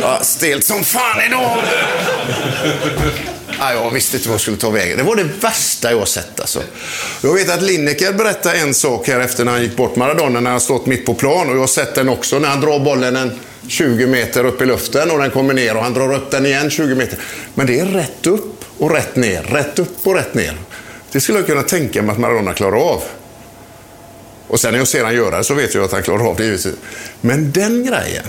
Ja, 0.00 0.18
stelt 0.22 0.64
som 0.64 0.84
fan 0.84 1.20
idag. 1.26 1.58
Ja, 3.58 3.72
jag 3.72 3.90
visste 3.90 4.16
inte 4.16 4.28
vad 4.28 4.34
jag 4.34 4.40
skulle 4.40 4.56
ta 4.56 4.70
vägen. 4.70 4.98
Det 4.98 5.02
var 5.02 5.16
det 5.16 5.28
värsta 5.40 5.90
jag 5.90 6.08
sett. 6.08 6.40
Alltså. 6.40 6.62
Jag 7.22 7.34
vet 7.34 7.50
att 7.50 7.62
Lineker 7.62 8.12
berättade 8.12 8.58
en 8.58 8.74
sak 8.74 9.08
här 9.08 9.20
efter 9.20 9.44
när 9.44 9.52
han 9.52 9.62
gick 9.62 9.76
bort 9.76 9.96
Maradona, 9.96 10.40
när 10.40 10.50
han 10.50 10.60
stått 10.60 10.86
mitt 10.86 11.06
på 11.06 11.14
plan. 11.14 11.48
Och 11.48 11.54
jag 11.54 11.60
har 11.60 11.66
sett 11.66 11.94
den 11.94 12.08
också, 12.08 12.38
när 12.38 12.48
han 12.48 12.60
drar 12.60 12.78
bollen 12.78 13.16
en 13.16 13.40
20 13.68 14.06
meter 14.06 14.44
upp 14.44 14.62
i 14.62 14.66
luften 14.66 15.10
och 15.10 15.18
den 15.18 15.30
kommer 15.30 15.54
ner 15.54 15.76
och 15.76 15.82
han 15.82 15.94
drar 15.94 16.14
upp 16.14 16.30
den 16.30 16.46
igen 16.46 16.70
20 16.70 16.94
meter. 16.94 17.18
Men 17.54 17.66
det 17.66 17.78
är 17.78 17.86
rätt 17.86 18.26
upp 18.26 18.55
och 18.78 18.90
rätt 18.90 19.16
ner, 19.16 19.42
rätt 19.42 19.78
upp 19.78 20.06
och 20.06 20.14
rätt 20.14 20.34
ner. 20.34 20.54
Det 21.12 21.20
skulle 21.20 21.38
jag 21.38 21.46
kunna 21.46 21.62
tänka 21.62 22.02
mig 22.02 22.12
att 22.12 22.18
Maradona 22.18 22.52
klarar 22.52 22.76
av. 22.76 23.02
Och 24.48 24.60
sen 24.60 24.72
när 24.72 24.78
jag 24.78 24.88
ser 24.88 25.04
han 25.04 25.14
göra 25.14 25.38
det 25.38 25.44
så 25.44 25.54
vet 25.54 25.74
jag 25.74 25.84
att 25.84 25.92
han 25.92 26.02
klarar 26.02 26.28
av 26.28 26.36
det 26.36 26.44
givetvis. 26.44 26.74
Men 27.20 27.52
den 27.52 27.86
grejen. 27.86 28.24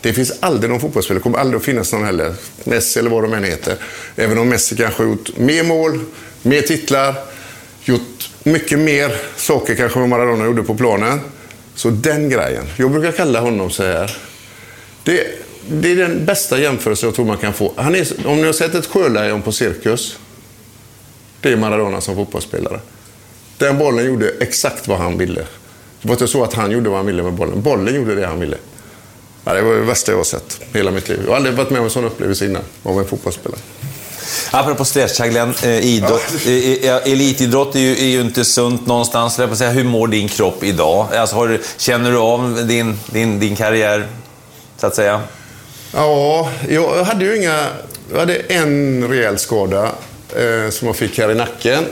Det 0.00 0.12
finns 0.12 0.32
aldrig 0.40 0.70
någon 0.70 0.80
fotbollsspelare, 0.80 1.18
det 1.18 1.22
kommer 1.22 1.38
aldrig 1.38 1.58
att 1.58 1.64
finnas 1.64 1.92
någon 1.92 2.04
heller. 2.04 2.34
Messi 2.64 2.98
eller 2.98 3.10
vad 3.10 3.22
de 3.22 3.34
än 3.34 3.44
heter. 3.44 3.76
Även 4.16 4.38
om 4.38 4.48
Messi 4.48 4.76
kanske 4.76 5.02
har 5.02 5.10
gjort 5.10 5.36
mer 5.36 5.64
mål, 5.64 6.00
mer 6.42 6.62
titlar, 6.62 7.14
gjort 7.84 8.30
mycket 8.42 8.78
mer 8.78 9.16
saker 9.36 9.74
kanske 9.74 10.00
än 10.00 10.08
Maradona 10.08 10.44
gjorde 10.44 10.62
på 10.62 10.74
planen. 10.74 11.20
Så 11.74 11.90
den 11.90 12.28
grejen. 12.28 12.64
Jag 12.76 12.90
brukar 12.90 13.12
kalla 13.12 13.40
honom 13.40 13.70
så 13.70 13.82
här. 13.82 14.16
Det, 15.04 15.26
det 15.68 15.92
är 15.92 15.96
den 15.96 16.24
bästa 16.24 16.58
jämförelse 16.58 17.06
jag 17.06 17.14
tror 17.14 17.24
man 17.24 17.36
kan 17.36 17.52
få. 17.52 17.72
Han 17.76 17.94
är, 17.94 18.26
om 18.26 18.36
ni 18.36 18.46
har 18.46 18.52
sett 18.52 18.74
ett 18.74 18.86
sjölejon 18.86 19.42
på 19.42 19.52
cirkus. 19.52 20.18
Det 21.40 21.52
är 21.52 21.56
Maradona 21.56 22.00
som 22.00 22.14
fotbollsspelare. 22.14 22.80
Den 23.58 23.78
bollen 23.78 24.06
gjorde 24.06 24.30
exakt 24.40 24.88
vad 24.88 24.98
han 24.98 25.18
ville. 25.18 25.40
Det 26.02 26.08
var 26.08 26.12
inte 26.12 26.28
så 26.28 26.44
att 26.44 26.54
han 26.54 26.70
gjorde 26.70 26.88
vad 26.88 26.98
han 26.98 27.06
ville 27.06 27.22
med 27.22 27.32
bollen. 27.32 27.62
Bollen 27.62 27.94
gjorde 27.94 28.14
det 28.14 28.26
han 28.26 28.40
ville. 28.40 28.56
Ja, 29.44 29.54
det 29.54 29.62
var 29.62 29.74
det 29.74 29.80
värsta 29.80 30.12
jag 30.12 30.18
har 30.18 30.24
sett 30.24 30.60
hela 30.72 30.90
mitt 30.90 31.08
liv. 31.08 31.20
Jag 31.24 31.30
har 31.30 31.36
aldrig 31.36 31.54
varit 31.54 31.70
med 31.70 31.78
om 31.78 31.84
en 31.84 31.90
sån 31.90 32.04
upplevelse 32.04 32.46
innan, 32.46 32.62
av 32.82 32.98
en 32.98 33.06
fotbollsspelare. 33.06 33.60
Apropå 34.50 34.84
stretcha, 34.84 35.26
Glenn. 35.26 35.54
Eh, 35.62 35.86
idrott, 35.86 36.46
ja. 36.82 37.00
elitidrott 37.00 37.74
är 37.74 37.80
ju, 37.80 37.92
är 37.92 38.06
ju, 38.06 38.20
inte 38.20 38.44
sunt 38.44 38.86
någonstans. 38.86 39.38
Jag 39.38 39.56
säga, 39.56 39.70
hur 39.70 39.84
mår 39.84 40.08
din 40.08 40.28
kropp 40.28 40.64
idag? 40.64 41.14
Alltså, 41.14 41.36
har, 41.36 41.60
känner 41.76 42.10
du 42.10 42.18
av 42.18 42.66
din, 42.66 42.98
din, 43.06 43.40
din 43.40 43.56
karriär, 43.56 44.06
så 44.76 44.86
att 44.86 44.94
säga? 44.94 45.22
Ja, 45.96 46.50
jag 46.68 47.04
hade 47.04 47.24
ju 47.24 47.36
inga... 47.36 47.66
Jag 48.12 48.18
hade 48.18 48.34
en 48.36 49.08
rejäl 49.08 49.38
skada 49.38 49.92
eh, 50.36 50.70
som 50.70 50.86
jag 50.86 50.96
fick 50.96 51.18
här 51.18 51.30
i 51.30 51.34
nacken. 51.34 51.84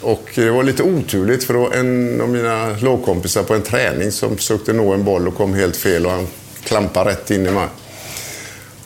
Och 0.00 0.30
det 0.34 0.50
var 0.50 0.62
lite 0.62 0.82
oturligt 0.82 1.44
för 1.44 1.54
det 1.54 1.60
var 1.60 1.72
en 1.72 2.20
av 2.20 2.28
mina 2.28 2.76
lagkompisar 2.80 3.42
på 3.42 3.54
en 3.54 3.62
träning 3.62 4.12
som 4.12 4.36
försökte 4.36 4.72
nå 4.72 4.92
en 4.92 5.04
boll 5.04 5.28
och 5.28 5.36
kom 5.36 5.54
helt 5.54 5.76
fel 5.76 6.06
och 6.06 6.12
han 6.12 6.26
klampade 6.64 7.10
rätt 7.10 7.30
in 7.30 7.46
i 7.46 7.50
mig. 7.50 7.68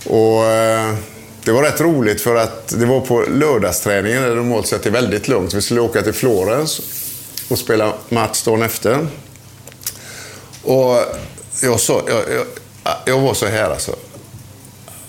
Och, 0.06 0.44
eh, 0.44 0.94
det 1.44 1.52
var 1.52 1.62
rätt 1.62 1.80
roligt 1.80 2.20
för 2.20 2.36
att 2.36 2.68
det 2.68 2.86
var 2.86 3.00
på 3.00 3.20
lördagsträningen 3.20 4.22
där 4.22 4.28
det 4.28 4.36
normalt 4.36 4.66
sett 4.66 4.86
är 4.86 4.90
väldigt 4.90 5.28
lugnt. 5.28 5.54
Vi 5.54 5.62
skulle 5.62 5.80
åka 5.80 6.02
till 6.02 6.12
Florens 6.12 6.80
och 7.48 7.58
spela 7.58 7.92
match 8.08 8.42
dagen 8.44 8.62
efter. 8.62 9.06
Och 10.62 10.96
jag, 11.62 11.80
sa, 11.80 12.02
jag, 12.08 12.22
jag, 12.36 12.46
jag 13.04 13.20
var 13.20 13.34
så 13.34 13.46
här 13.46 13.70
alltså. 13.70 13.96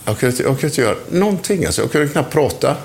Jag 0.06 0.20
kunde, 0.20 0.32
inte, 0.32 0.44
jag 0.44 0.60
kunde 0.60 0.68
inte 0.68 0.82
göra 0.82 0.96
någonting. 1.10 1.66
Alltså. 1.66 1.82
Jag 1.82 1.92
kunde 1.92 2.08
knappt 2.08 2.34
prata. 2.34 2.76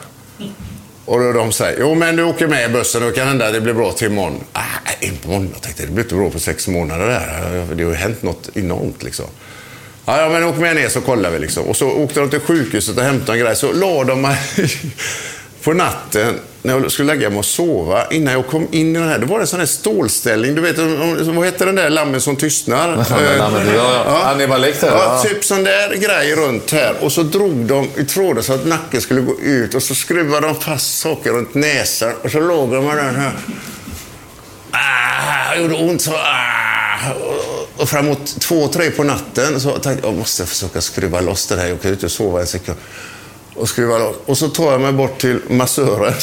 Och 1.04 1.20
då 1.20 1.32
de 1.32 1.52
säger, 1.52 1.80
jo 1.80 1.94
men 1.94 2.16
du 2.16 2.22
åker 2.22 2.46
med 2.46 2.70
i 2.70 2.72
bussen, 2.72 3.02
då 3.02 3.10
kan 3.10 3.28
hända 3.28 3.46
att 3.46 3.52
det 3.52 3.60
blir 3.60 3.74
bra 3.74 3.92
till 3.92 4.06
imorgon. 4.06 4.44
Ah, 4.52 4.62
imorgon? 5.00 5.50
Jag 5.52 5.62
tänkte, 5.62 5.86
det 5.86 5.92
blir 5.92 6.04
inte 6.04 6.14
bra 6.14 6.30
på 6.30 6.38
sex 6.38 6.68
månader 6.68 7.06
där. 7.06 7.74
Det 7.74 7.84
har 7.84 7.90
ju 7.90 7.96
hänt 7.96 8.22
något 8.22 8.48
enormt 8.54 9.02
liksom. 9.02 9.26
Ja, 10.04 10.20
ja 10.20 10.28
men 10.28 10.44
åk 10.44 10.56
med 10.56 10.76
ner 10.76 10.88
så 10.88 11.00
kollar 11.00 11.30
vi 11.30 11.38
liksom. 11.38 11.64
Och 11.64 11.76
så 11.76 11.90
åkte 11.90 12.20
de 12.20 12.30
till 12.30 12.40
sjukhuset 12.40 12.98
och 12.98 13.02
hämtade 13.02 13.38
en 13.38 13.44
grej. 13.44 13.56
Så 13.56 13.72
la 13.72 14.04
de 14.04 14.20
mig 14.20 14.38
på 15.62 15.72
natten 15.72 16.40
när 16.62 16.80
jag 16.80 16.92
skulle 16.92 17.14
lägga 17.14 17.30
mig 17.30 17.38
och 17.38 17.44
sova, 17.44 18.06
innan 18.10 18.32
jag 18.32 18.46
kom 18.46 18.68
in 18.70 18.96
i 18.96 18.98
den 18.98 19.08
här, 19.08 19.18
då 19.18 19.26
var 19.26 19.38
det 19.38 19.42
en 19.42 19.46
sån 19.46 19.58
här 19.58 19.66
stålställning. 19.66 20.54
Du 20.54 20.60
vet, 20.60 20.78
vad 21.34 21.44
heter 21.46 21.66
den 21.66 21.74
där 21.74 21.90
lammen 21.90 22.20
som 22.20 22.36
tystnar? 22.36 22.88
Lammen, 23.38 23.66
ja, 23.74 24.04
ja. 24.06 24.22
Hannibal 24.24 24.60
Lecter? 24.60 24.86
Ja, 24.86 25.22
typ 25.22 25.44
sån 25.44 25.64
där 25.64 25.94
grej 25.94 26.34
runt 26.34 26.70
här. 26.70 26.94
Och 27.00 27.12
så 27.12 27.22
drog 27.22 27.56
de 27.56 27.88
i 27.96 28.04
tråden 28.04 28.42
så 28.42 28.52
att 28.52 28.66
nacken 28.66 29.00
skulle 29.00 29.20
gå 29.20 29.40
ut 29.40 29.74
och 29.74 29.82
så 29.82 29.94
skruvade 29.94 30.46
de 30.46 30.60
fast 30.60 30.98
saker 30.98 31.30
runt 31.30 31.54
näsan 31.54 32.12
och 32.22 32.30
så 32.30 32.40
låg 32.40 32.72
de 32.72 32.86
med 32.86 32.96
den 32.96 33.16
här. 33.16 33.32
Ah, 34.70 35.54
gjorde 35.54 35.74
ont 35.74 36.02
så. 36.02 36.12
Ah. 36.12 36.68
Och 37.76 37.88
framåt 37.88 38.40
två, 38.40 38.68
tre 38.68 38.90
på 38.90 39.04
natten 39.04 39.60
så 39.60 39.70
tänkte 39.70 40.06
jag, 40.06 40.12
jag 40.12 40.18
måste 40.18 40.46
försöka 40.46 40.80
skruva 40.80 41.20
loss 41.20 41.46
det 41.46 41.56
här. 41.56 41.68
Jag 41.68 41.82
kan 41.82 41.90
ju 41.90 41.94
inte 41.94 42.08
sova 42.08 42.40
en 42.40 42.46
sekund. 42.46 42.78
Och 43.58 43.68
skruva 43.68 43.98
loss. 43.98 44.16
Och 44.26 44.38
så 44.38 44.48
tar 44.48 44.72
jag 44.72 44.80
mig 44.80 44.92
bort 44.92 45.20
till 45.20 45.40
massören 45.48 46.14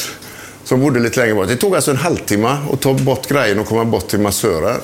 som 0.64 0.82
bodde 0.82 1.00
lite 1.00 1.20
längre 1.20 1.36
bort. 1.36 1.48
Det 1.48 1.56
tog 1.56 1.76
alltså 1.76 1.92
en 1.92 1.98
halvtimme 1.98 2.58
att 2.74 2.82
ta 2.82 2.94
bort 2.94 3.28
grejen 3.28 3.60
och 3.60 3.68
komma 3.68 3.86
bort 3.86 4.08
till 4.08 4.20
massören. 4.20 4.82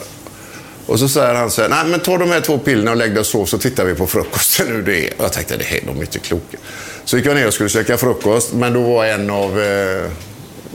Och 0.86 1.00
så 1.00 1.10
säger 1.10 1.34
han 1.34 1.52
så 1.52 1.62
här, 1.62 1.70
nej 1.70 1.86
men 1.86 2.00
ta 2.00 2.18
de 2.18 2.30
här 2.30 2.42
två 2.42 2.58
pillerna 2.58 2.92
och 2.92 2.98
lägg 2.98 3.12
dig 3.12 3.20
och 3.20 3.26
sov 3.26 3.46
så 3.46 3.58
tittar 3.58 3.86
vi 3.86 3.96
på 3.96 4.08
frukosten 4.08 4.68
hur 4.76 4.82
det 4.82 5.08
är. 5.08 5.14
Och 5.18 5.24
jag 5.24 5.34
tänkte, 5.34 5.58
det 5.58 5.64
här, 5.64 5.80
de 5.86 5.98
är 5.98 6.02
inte 6.02 6.20
kloka. 6.20 6.58
Så 7.06 7.18
gick 7.18 7.26
jag 7.26 7.36
ner 7.36 7.48
och 7.48 7.54
skulle 7.54 7.70
käka 7.70 7.98
frukost, 7.98 8.54
men 8.54 8.74
då 8.74 8.82
var 8.82 9.06
en 9.06 9.30
av 9.30 9.62
eh, 9.62 10.10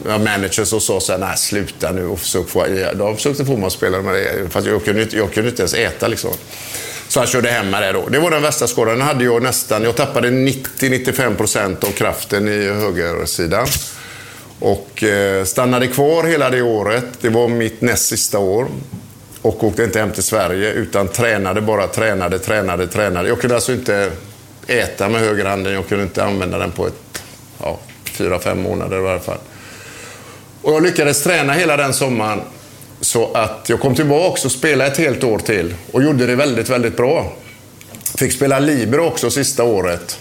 managers 0.05 0.73
och 0.73 0.83
sa 0.83 1.01
så 1.01 1.13
här, 1.13 1.19
nej 1.19 1.37
sluta 1.37 1.93
nu 1.93 2.07
och 2.07 2.21
försök 2.21 2.49
få, 2.49 2.67
de 2.95 3.17
försökte 3.17 3.45
få 3.45 3.57
mig 3.57 3.67
att 3.67 3.73
spela 3.73 4.03
med 4.03 4.15
det, 4.15 4.51
fast 4.51 4.67
jag 4.67 4.85
kunde, 4.85 5.07
jag 5.11 5.33
kunde 5.33 5.51
inte 5.51 5.63
ens 5.63 5.75
äta 5.75 6.09
liksom. 6.09 6.31
Så 7.17 7.21
han 7.21 7.27
körde 7.27 7.49
hem 7.49 7.71
med 7.71 7.83
det 7.83 7.93
då. 7.93 8.09
Det 8.09 8.19
var 8.19 8.31
den 8.31 8.43
värsta 8.43 8.67
skadan. 8.67 9.01
hade 9.01 9.25
jag 9.25 9.43
nästan, 9.43 9.83
jag 9.83 9.97
tappade 9.97 10.31
90-95% 10.31 11.85
av 11.87 11.91
kraften 11.91 12.49
i 12.49 12.69
högersidan. 12.69 13.67
Och 14.61 15.03
eh, 15.03 15.45
stannade 15.45 15.87
kvar 15.87 16.25
hela 16.25 16.51
det 16.51 16.63
året. 16.63 17.05
Det 17.21 17.29
var 17.29 17.49
mitt 17.49 17.81
näst 17.81 18.07
sista 18.07 18.39
år. 18.39 18.67
Och 19.43 19.65
åkte 19.65 19.85
inte 19.85 19.99
hem 19.99 20.13
till 20.13 20.23
Sverige 20.23 20.73
utan 20.73 21.09
tränade 21.09 21.61
bara, 21.61 21.87
tränade, 21.87 22.39
tränade, 22.39 22.87
tränade. 22.87 23.29
Jag 23.29 23.41
kunde 23.41 23.55
alltså 23.55 23.73
inte 23.73 24.11
äta 24.67 25.09
med 25.09 25.21
högerhanden. 25.21 25.73
Jag 25.73 25.89
kunde 25.89 26.05
inte 26.05 26.25
använda 26.25 26.59
den 26.59 26.71
på 26.71 26.87
ett, 26.87 27.23
ja, 27.61 27.79
fyra, 28.05 28.39
fem 28.39 28.63
månader 28.63 28.99
i 28.99 29.03
varje 29.03 29.21
fall. 29.21 29.39
Och 30.63 30.73
jag 30.73 30.83
lyckades 30.83 31.23
träna 31.23 31.53
hela 31.53 31.77
den 31.77 31.95
sommaren 31.95 32.41
så 33.01 33.33
att 33.33 33.67
jag 33.69 33.81
kom 33.81 33.95
tillbaka 33.95 34.41
och 34.45 34.53
spelade 34.53 34.91
ett 34.91 34.99
helt 34.99 35.25
år 35.25 35.39
till 35.39 35.75
och 35.93 36.03
gjorde 36.03 36.27
det 36.27 36.37
väldigt, 36.37 36.69
väldigt 36.69 36.97
bra. 36.97 37.33
Fick 38.19 38.33
spela 38.33 38.59
Libero 38.59 39.07
också 39.07 39.31
sista 39.31 39.65
året. 39.65 40.19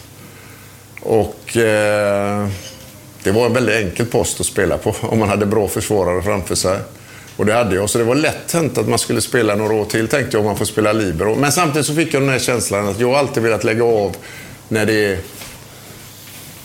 Och 1.02 1.58
eh, 1.58 2.48
det 3.24 3.32
var 3.32 3.46
en 3.46 3.54
väldigt 3.54 3.76
enkel 3.76 4.06
post 4.06 4.40
att 4.40 4.46
spela 4.46 4.78
på 4.78 4.96
om 5.02 5.20
man 5.20 5.30
hade 5.30 5.46
bra 5.46 5.68
försvarare 5.68 6.22
framför 6.22 6.56
sig. 6.56 6.80
Och 7.38 7.46
det 7.46 7.54
hade 7.54 7.76
jag, 7.76 7.90
så 7.90 7.98
det 7.98 8.04
var 8.04 8.16
lätt 8.16 8.52
hänt 8.52 8.78
att 8.78 8.88
man 8.88 9.00
skulle 9.00 9.22
spela 9.22 9.56
några 9.56 9.74
år 9.74 9.86
till 9.86 10.08
tänkte 10.08 10.38
jag 10.38 10.40
om 10.40 10.46
man 10.46 10.58
får 10.58 10.66
spela 10.66 10.94
Libero. 10.94 11.36
Men 11.36 11.52
samtidigt 11.52 11.86
så 11.88 11.96
fick 11.96 12.14
jag 12.14 12.22
den 12.22 12.30
här 12.30 12.40
känslan 12.40 12.88
att 12.88 13.00
jag 13.00 13.14
alltid 13.14 13.44
velat 13.44 13.64
lägga 13.64 13.84
av 13.84 14.16
när 14.68 14.86
det 14.86 15.06
är 15.06 15.20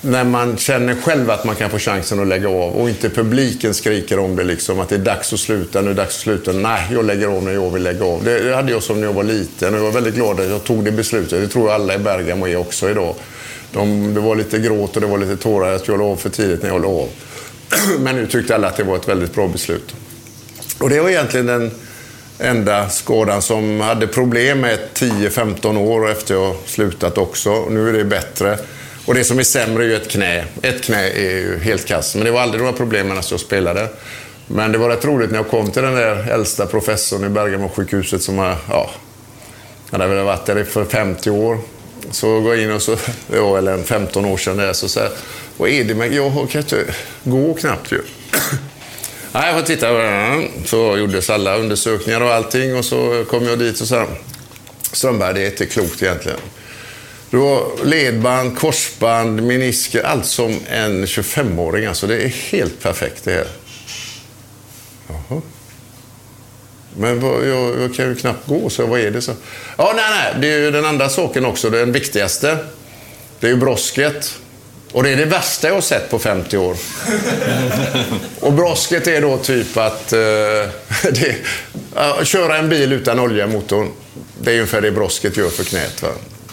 när 0.03 0.25
man 0.25 0.57
känner 0.57 0.95
själv 0.95 1.31
att 1.31 1.45
man 1.45 1.57
kan 1.57 1.71
få 1.71 1.79
chansen 1.79 2.21
att 2.21 2.27
lägga 2.27 2.49
av 2.49 2.73
och 2.73 2.89
inte 2.89 3.11
publiken 3.11 3.75
skriker 3.75 4.19
om 4.19 4.37
det 4.37 4.45
liksom 4.45 4.81
att 4.81 4.89
det 4.89 4.95
är 4.95 4.99
dags 4.99 5.33
att 5.33 5.41
sluta, 5.41 5.81
nu 5.81 5.91
är 5.91 5.95
det 5.95 6.03
dags 6.03 6.17
att 6.17 6.23
sluta. 6.23 6.53
Nej, 6.53 6.89
jag 6.93 7.05
lägger 7.05 7.27
av 7.27 7.43
när 7.43 7.53
jag 7.53 7.71
vill 7.71 7.83
lägga 7.83 8.05
av. 8.05 8.25
Det 8.25 8.55
hade 8.55 8.73
jag 8.73 8.83
som 8.83 9.01
när 9.01 9.07
jag 9.07 9.13
var 9.13 9.25
liten 9.25 9.75
och 9.75 9.81
jag 9.81 9.85
var 9.85 9.93
väldigt 9.93 10.15
glad 10.15 10.41
att 10.41 10.49
jag 10.49 10.65
tog 10.65 10.85
det 10.85 10.93
beslutet. 10.93 11.43
Det 11.43 11.49
tror 11.49 11.67
jag 11.71 11.75
alla 11.75 11.95
i 11.95 11.99
Bergamo 11.99 12.49
är 12.49 12.57
också 12.57 12.91
idag. 12.91 13.15
De, 13.73 14.15
det 14.15 14.21
var 14.21 14.37
lite 14.37 14.59
gråt 14.59 14.95
och 14.95 15.01
det 15.01 15.07
var 15.07 15.19
lite 15.19 15.37
tårar 15.37 15.75
att 15.75 15.89
jag 15.89 15.99
la 15.99 16.05
av 16.05 16.17
för 16.17 16.31
tidigt 16.31 16.63
när 16.63 16.69
jag 16.69 16.83
la 16.83 16.89
av. 16.89 17.09
Men 17.99 18.17
nu 18.17 18.27
tyckte 18.27 18.55
alla 18.55 18.69
att 18.69 18.77
det 18.77 18.85
var 18.85 18.97
ett 18.97 19.09
väldigt 19.09 19.35
bra 19.35 19.49
beslut. 19.49 19.95
Och 20.79 20.91
det 20.91 21.01
var 21.01 21.11
egentligen 21.11 21.47
den 21.47 21.71
enda 22.39 22.89
skadan 22.89 23.43
som 23.43 23.81
hade 23.81 24.07
problem 24.07 24.61
med 24.61 24.79
10-15 24.95 25.79
år 25.79 26.11
efter 26.11 26.35
jag 26.35 26.57
slutat 26.67 27.19
också. 27.19 27.65
Nu 27.71 27.89
är 27.89 27.93
det 27.93 28.05
bättre. 28.05 28.59
Och 29.07 29.15
det 29.15 29.25
som 29.25 29.39
är 29.39 29.43
sämre 29.43 29.85
är 29.85 29.89
ju 29.89 29.97
ett 29.97 30.11
knä. 30.11 30.45
Ett 30.63 30.83
knä 30.83 31.09
är 31.11 31.39
ju 31.39 31.59
helt 31.59 31.87
kass. 31.87 32.15
Men 32.15 32.25
det 32.25 32.31
var 32.31 32.41
aldrig 32.41 32.61
några 32.61 32.77
problem 32.77 33.09
medan 33.09 33.23
jag 33.31 33.41
spelade. 33.41 33.89
Men 34.47 34.73
det 34.73 34.79
var 34.79 34.89
rätt 34.89 35.05
roligt 35.05 35.31
när 35.31 35.39
jag 35.39 35.49
kom 35.49 35.71
till 35.71 35.83
den 35.83 35.95
där 35.95 36.31
äldsta 36.31 36.67
professorn 36.67 37.25
i 37.25 37.29
Bergamo-sjukhuset 37.29 38.23
som 38.23 38.39
har, 38.39 38.57
ja, 38.69 38.91
han 39.91 40.01
hade 40.01 40.15
väl 40.15 40.25
varit 40.25 40.47
där 40.47 40.65
för 40.65 40.85
50 40.85 41.31
år. 41.31 41.59
Så 42.11 42.41
går 42.41 42.55
jag 42.55 42.65
in 42.65 42.73
och 42.73 42.83
så, 42.83 42.97
ja, 43.33 43.59
eller 43.59 43.83
15 43.83 44.25
år 44.25 44.37
sedan 44.37 44.57
där, 44.57 44.73
så 44.73 44.89
säger 44.89 45.11
vad 45.57 45.69
är 45.69 45.85
det 45.85 45.95
med, 45.95 46.13
jag 46.13 46.51
kan 46.51 46.61
inte 46.61 46.85
gå 47.25 47.55
knappt 47.55 47.93
ju. 47.93 47.99
Nej, 49.33 49.47
jag 49.47 49.55
får 49.55 49.67
titta. 49.67 49.89
Så 50.65 50.99
gjordes 50.99 51.31
alla 51.31 51.57
undersökningar 51.57 52.21
och 52.21 52.33
allting 52.33 52.77
och 52.77 52.85
så 52.85 53.25
kom 53.31 53.45
jag 53.47 53.59
dit 53.59 53.81
och 53.81 53.89
sa 53.89 54.07
Strömberg, 54.93 55.35
det 55.35 55.41
är 55.41 55.51
inte 55.51 55.67
klokt 55.67 56.03
egentligen. 56.03 56.39
Du 57.31 57.39
har 57.39 57.85
ledband, 57.85 58.59
korsband, 58.59 59.43
menisker, 59.43 60.03
allt 60.03 60.27
som 60.27 60.59
en 60.71 61.07
25-åring. 61.07 61.87
Alltså 61.87 62.07
det 62.07 62.23
är 62.23 62.29
helt 62.29 62.83
perfekt 62.83 63.25
det 63.25 63.33
här. 63.33 63.47
Jaha. 65.09 65.43
Men 66.97 67.21
vad, 67.21 67.49
jag, 67.49 67.81
jag, 67.81 67.95
kan 67.95 68.09
ju 68.09 68.15
knappt 68.15 68.47
gå, 68.47 68.71
så 68.71 68.87
vad 68.87 69.01
är 69.01 69.11
det? 69.11 69.23
så? 69.23 69.33
Ja, 69.77 69.93
nej, 69.97 70.05
nej. 70.11 70.35
Det 70.41 70.53
är 70.55 70.59
ju 70.59 70.71
den 70.71 70.85
andra 70.85 71.09
saken 71.09 71.45
också, 71.45 71.71
den 71.71 71.93
viktigaste. 71.93 72.59
Det 73.41 73.47
är 73.47 73.51
ju 73.51 73.57
brosket. 73.57 74.39
Och 74.93 75.03
det 75.03 75.11
är 75.11 75.17
det 75.17 75.25
värsta 75.25 75.69
jag 75.69 75.75
har 75.75 75.81
sett 75.81 76.11
på 76.11 76.19
50 76.19 76.57
år. 76.57 76.77
Och 78.41 78.53
brosket 78.53 79.07
är 79.07 79.21
då 79.21 79.37
typ 79.37 79.77
att 79.77 80.13
uh, 80.13 80.19
det, 81.13 81.37
köra 82.25 82.59
en 82.59 82.69
bil 82.69 82.93
utan 82.93 83.21
olja 83.21 83.45
i 83.45 83.49
motorn. 83.49 83.91
Det 84.41 84.51
är 84.51 84.55
ungefär 84.55 84.81
det 84.81 84.91
brosket 84.91 85.37
gör 85.37 85.49
för 85.49 85.65
knät. 85.65 86.03
Va? 86.03 86.09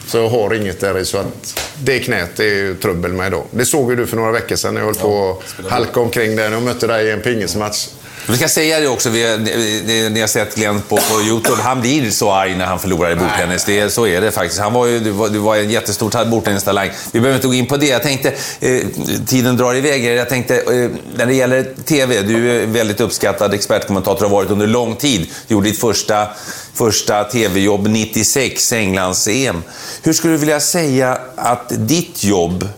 Så 0.07 0.17
jag 0.17 0.29
har 0.29 0.53
inget 0.53 0.79
där 0.79 0.97
i. 0.97 1.05
Så 1.05 1.17
att 1.17 1.61
det 1.83 1.99
knät 1.99 2.39
är 2.39 2.73
trubbel 2.81 3.13
med 3.13 3.27
idag. 3.27 3.43
Det 3.51 3.65
såg 3.65 3.89
ju 3.89 3.95
du 3.95 4.07
för 4.07 4.17
några 4.17 4.31
veckor 4.31 4.55
sedan 4.55 4.73
när 4.73 4.81
jag 4.81 4.85
höll 4.85 4.95
på 4.95 5.41
att 5.59 5.71
halka 5.71 5.99
omkring 5.99 6.35
där. 6.35 6.51
Jag 6.51 6.63
mötte 6.63 6.87
dig 6.87 7.07
i 7.07 7.11
en 7.11 7.21
pingismatch. 7.21 7.87
Vi 8.29 8.37
ska 8.37 8.49
säga 8.49 8.79
det 8.79 8.87
också, 8.87 9.09
vi, 9.09 9.37
ni, 9.85 10.09
ni 10.09 10.19
har 10.19 10.27
sett 10.27 10.55
Glenn 10.55 10.81
på, 10.81 10.97
på 10.97 11.21
YouTube. 11.21 11.61
Han 11.61 11.81
blir 11.81 12.11
så 12.11 12.31
arg 12.31 12.55
när 12.55 12.65
han 12.65 12.79
förlorar 12.79 13.11
i 13.11 13.15
bordtennis. 13.15 13.63
Det, 13.65 13.89
så 13.89 14.07
är 14.07 14.21
det 14.21 14.31
faktiskt. 14.31 14.61
Han 14.61 14.73
var 14.73 14.85
ju, 14.85 14.99
du, 14.99 15.11
var, 15.11 15.29
du 15.29 15.39
var 15.39 15.55
en 15.55 15.69
jättestor 15.69 16.25
bordtennistalang. 16.25 16.89
Vi 17.11 17.19
behöver 17.19 17.35
inte 17.35 17.47
gå 17.47 17.53
in 17.53 17.65
på 17.65 17.77
det. 17.77 17.85
Jag 17.85 18.03
tänkte, 18.03 18.33
eh, 18.59 18.81
tiden 19.27 19.57
drar 19.57 19.75
iväg. 19.75 20.05
Jag 20.05 20.29
tänkte, 20.29 20.55
eh, 20.55 20.89
när 21.15 21.25
det 21.25 21.33
gäller 21.33 21.67
TV, 21.85 22.21
du 22.21 22.51
är 22.51 22.65
väldigt 22.65 23.01
uppskattad 23.01 23.53
expertkommentator 23.53 24.25
och 24.25 24.31
har 24.31 24.37
varit 24.37 24.51
under 24.51 24.67
lång 24.67 24.95
tid. 24.95 25.27
Du 25.47 25.53
gjorde 25.53 25.69
ditt 25.69 25.79
första, 25.79 26.27
första 26.73 27.23
TV-jobb 27.23 27.87
96, 27.87 28.73
Englands-EM. 28.73 29.63
Hur 30.01 30.13
skulle 30.13 30.33
du 30.33 30.37
vilja 30.37 30.59
säga 30.59 31.17
att 31.35 31.65
ditt 31.69 32.23
jobb 32.23 32.69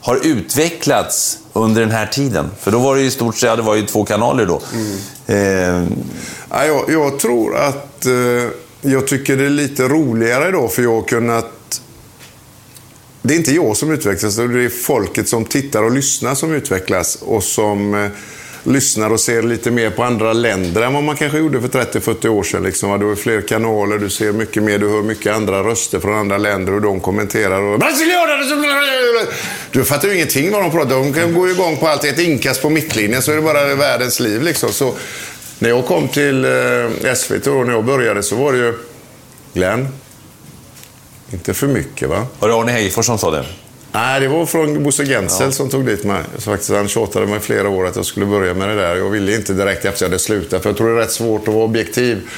har 0.00 0.26
utvecklats 0.26 1.38
under 1.58 1.80
den 1.80 1.90
här 1.90 2.06
tiden? 2.06 2.50
För 2.60 2.70
då 2.70 2.78
var 2.78 2.96
det 2.96 3.02
i 3.02 3.10
stort 3.10 3.36
sett, 3.36 3.56
det 3.56 3.62
var 3.62 3.74
ju 3.74 3.86
två 3.86 4.04
kanaler 4.04 4.46
då. 4.46 4.62
Mm. 4.74 4.96
Eh. 5.26 5.88
Ja, 6.50 6.64
jag, 6.64 6.84
jag, 6.88 7.18
tror 7.18 7.56
att 7.56 8.06
eh, 8.06 8.12
jag 8.80 9.06
tycker 9.06 9.36
det 9.36 9.44
är 9.44 9.50
lite 9.50 9.88
roligare 9.88 10.50
då 10.50 10.68
för 10.68 10.82
jag 10.82 10.94
har 10.94 11.02
kunnat... 11.02 11.80
Det 13.22 13.34
är 13.34 13.38
inte 13.38 13.54
jag 13.54 13.76
som 13.76 13.90
utvecklas, 13.90 14.36
det 14.36 14.42
är 14.42 14.68
folket 14.68 15.28
som 15.28 15.44
tittar 15.44 15.82
och 15.82 15.92
lyssnar 15.92 16.34
som 16.34 16.52
utvecklas 16.52 17.18
och 17.22 17.44
som 17.44 17.94
eh, 17.94 18.10
lyssnar 18.68 19.10
och 19.10 19.20
ser 19.20 19.42
lite 19.42 19.70
mer 19.70 19.90
på 19.90 20.04
andra 20.04 20.32
länder 20.32 20.82
än 20.82 20.92
vad 20.92 21.02
man 21.02 21.16
kanske 21.16 21.38
gjorde 21.38 21.60
för 21.60 21.68
30-40 21.68 22.28
år 22.28 22.42
sedan. 22.42 22.62
Liksom. 22.62 23.00
Du 23.00 23.06
har 23.06 23.14
fler 23.14 23.40
kanaler, 23.40 23.98
du 23.98 24.10
ser 24.10 24.32
mycket 24.32 24.62
mer, 24.62 24.78
du 24.78 24.88
hör 24.88 25.02
mycket 25.02 25.34
andra 25.34 25.62
röster 25.62 26.00
från 26.00 26.14
andra 26.14 26.38
länder 26.38 26.72
och 26.72 26.80
de 26.80 27.00
kommenterar. 27.00 27.62
Och... 27.62 27.80
Du 29.72 29.84
fattar 29.84 30.08
ju 30.08 30.14
ingenting 30.14 30.52
vad 30.52 30.62
de 30.62 30.70
pratar 30.70 30.96
om. 30.96 31.12
De 31.12 31.34
går 31.34 31.48
ju 31.48 31.54
igång 31.54 31.76
på 31.76 31.88
allt. 31.88 32.04
Ett 32.04 32.18
inkast 32.18 32.62
på 32.62 32.70
mittlinjen 32.70 33.22
så 33.22 33.32
är 33.32 33.36
det 33.36 33.42
bara 33.42 33.74
världens 33.74 34.20
liv. 34.20 34.42
Liksom. 34.42 34.72
Så 34.72 34.94
när 35.58 35.68
jag 35.68 35.86
kom 35.86 36.08
till 36.08 36.44
eh, 36.44 37.14
SVT 37.14 37.46
och 37.46 37.66
när 37.66 37.72
jag 37.72 37.84
började 37.84 38.22
så 38.22 38.36
var 38.36 38.52
det 38.52 38.58
ju 38.58 38.74
Glenn, 39.52 39.88
inte 41.32 41.54
för 41.54 41.66
mycket 41.66 42.08
va? 42.08 42.26
Var 42.38 42.48
det 42.48 42.54
Arne 42.54 42.72
Hegerfors 42.72 43.06
som 43.06 43.18
sa 43.18 43.30
det? 43.30 43.44
Nej, 43.92 44.20
det 44.20 44.28
var 44.28 44.46
från 44.46 44.82
Bosse 44.82 45.04
Gensel 45.04 45.52
som 45.52 45.70
tog 45.70 45.86
dit 45.86 46.04
mig. 46.04 46.22
Så 46.38 46.50
faktiskt, 46.50 46.70
han 46.70 46.88
tjatade 46.88 47.26
mig 47.26 47.40
flera 47.40 47.68
år 47.68 47.86
att 47.86 47.96
jag 47.96 48.04
skulle 48.04 48.26
börja 48.26 48.54
med 48.54 48.68
det 48.68 48.74
där. 48.74 48.96
Jag 48.96 49.10
ville 49.10 49.34
inte 49.34 49.52
direkt 49.52 49.84
efter 49.84 50.04
jag 50.04 50.08
hade 50.08 50.18
slutat, 50.18 50.62
för 50.62 50.70
jag 50.70 50.76
tror 50.76 50.88
det 50.88 50.94
är 50.94 50.98
rätt 50.98 51.12
svårt 51.12 51.48
att 51.48 51.54
vara 51.54 51.64
objektiv. 51.64 52.28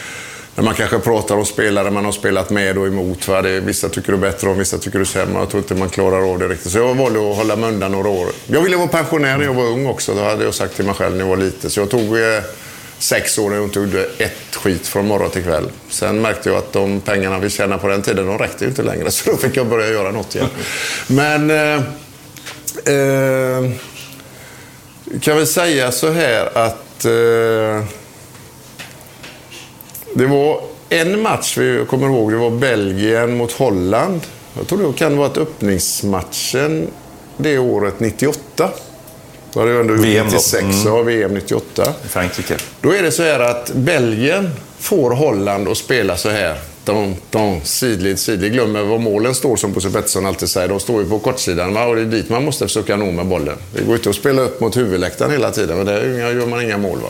När 0.55 0.65
man 0.65 0.75
kanske 0.75 0.99
pratar 0.99 1.35
om 1.37 1.45
spelare 1.45 1.91
man 1.91 2.05
har 2.05 2.13
spelat 2.13 2.51
med 2.51 2.79
och 2.79 2.87
emot. 2.87 3.29
Va? 3.29 3.43
Det, 3.43 3.61
vissa 3.61 3.89
tycker 3.89 4.13
du 4.13 4.19
bättre 4.19 4.49
om, 4.49 4.59
vissa 4.59 4.79
tycker 4.79 4.99
du 4.99 5.05
sämre. 5.05 5.39
Jag 5.39 5.51
tror 5.51 5.63
inte 5.63 5.75
man 5.75 5.89
klarar 5.89 6.33
av 6.33 6.39
det 6.39 6.49
riktigt. 6.49 6.73
Så 6.73 6.79
jag 6.79 6.95
valde 6.95 7.31
att 7.31 7.37
hålla 7.37 7.57
mig 7.57 7.69
undan 7.69 7.93
några 7.93 8.09
år. 8.09 8.29
Jag 8.47 8.63
ville 8.63 8.77
vara 8.77 8.89
pensionär 8.89 9.39
när 9.39 9.45
jag 9.45 9.55
var 9.55 9.65
ung 9.65 9.87
också. 9.87 10.15
Det 10.15 10.23
hade 10.25 10.45
jag 10.45 10.55
sagt 10.55 10.77
till 10.77 10.85
mig 10.85 10.95
själv 10.95 11.17
när 11.17 11.21
jag 11.23 11.29
var 11.29 11.37
liten. 11.37 11.71
Så 11.71 11.81
jag 11.81 11.91
tog 11.91 12.17
eh, 12.17 12.43
sex 13.01 13.39
år 13.39 13.51
när 13.51 13.57
jag 13.57 13.65
inte 13.65 13.79
gjorde 13.79 14.07
ett 14.19 14.55
skit 14.55 14.87
från 14.87 15.07
morgon 15.07 15.31
till 15.31 15.43
kväll. 15.43 15.71
Sen 15.89 16.21
märkte 16.21 16.49
jag 16.49 16.59
att 16.59 16.73
de 16.73 17.01
pengarna 17.01 17.39
vi 17.39 17.51
tjänade 17.51 17.83
på 17.83 17.89
den 17.89 18.03
tiden, 18.03 18.27
de 18.27 18.39
räckte 18.39 18.65
inte 18.65 18.83
längre. 18.83 19.11
Så 19.11 19.31
då 19.31 19.37
fick 19.37 19.57
jag 19.57 19.67
börja 19.67 19.89
göra 19.89 20.11
något 20.11 20.35
igen. 20.35 20.49
Men... 21.07 21.51
Eh, 21.51 21.83
eh, 22.95 23.71
kan 25.21 25.37
väl 25.37 25.47
säga 25.47 25.93
så 25.93 26.11
här 26.11 26.59
att... 26.59 27.05
Eh, 27.05 27.85
det 30.15 30.27
var 30.27 30.63
en 30.89 31.21
match 31.21 31.59
vi 31.59 31.85
kommer 31.89 32.07
ihåg. 32.07 32.33
Det 32.33 32.37
var 32.37 32.51
Belgien 32.51 33.37
mot 33.37 33.53
Holland. 33.53 34.21
Jag 34.57 34.67
tror 34.67 34.93
det 34.93 34.99
kan 34.99 35.13
ha 35.13 35.29
varit 35.29 35.39
öppningsmatchen 35.39 36.89
det 37.37 37.59
året, 37.59 38.01
98. 38.01 38.71
Hade 39.55 39.71
jag 39.71 39.81
ändå 39.81 39.95
VM 39.95 40.27
då. 40.27 40.33
96 40.33 40.63
Mm. 40.63 40.93
och 40.93 41.09
VM 41.09 41.35
98. 41.35 41.95
Frankrike. 42.09 42.57
Då 42.81 42.95
är 42.95 43.03
det 43.03 43.13
så 43.13 43.23
här 43.23 43.41
att 43.41 43.71
Belgien 43.75 44.51
får 44.79 45.11
Holland 45.11 45.69
att 45.69 45.79
spela 45.79 46.17
så 46.17 46.29
här. 46.29 46.59
Dom, 46.85 47.17
dom, 47.31 47.61
sidled, 47.65 48.19
sidled. 48.19 48.53
Glömmer 48.53 48.83
var 48.83 48.99
målen 48.99 49.35
står 49.35 49.57
som 49.57 49.73
Bosse 49.73 49.91
Pettersson 49.91 50.27
alltid 50.27 50.49
säger. 50.49 50.69
De 50.69 50.81
står 50.81 51.03
ju 51.03 51.09
på 51.09 51.19
kortsidan 51.19 51.75
va? 51.75 51.85
och 51.85 51.97
det 51.97 52.03
är 52.03 52.07
dit 52.07 52.29
man 52.29 52.45
måste 52.45 52.65
försöka 52.67 52.97
nå 52.97 53.11
med 53.11 53.27
bollen. 53.27 53.57
Det 53.75 53.83
går 53.85 53.97
inte 53.97 54.11
att 54.11 54.17
spela 54.17 54.43
upp 54.43 54.61
mot 54.61 54.77
huvudläktaren 54.77 55.31
hela 55.33 55.51
tiden, 55.51 55.77
men 55.77 55.87
där 55.87 56.31
gör 56.33 56.47
man 56.47 56.63
inga 56.63 56.79
mål. 56.79 56.99
Va? 56.99 57.09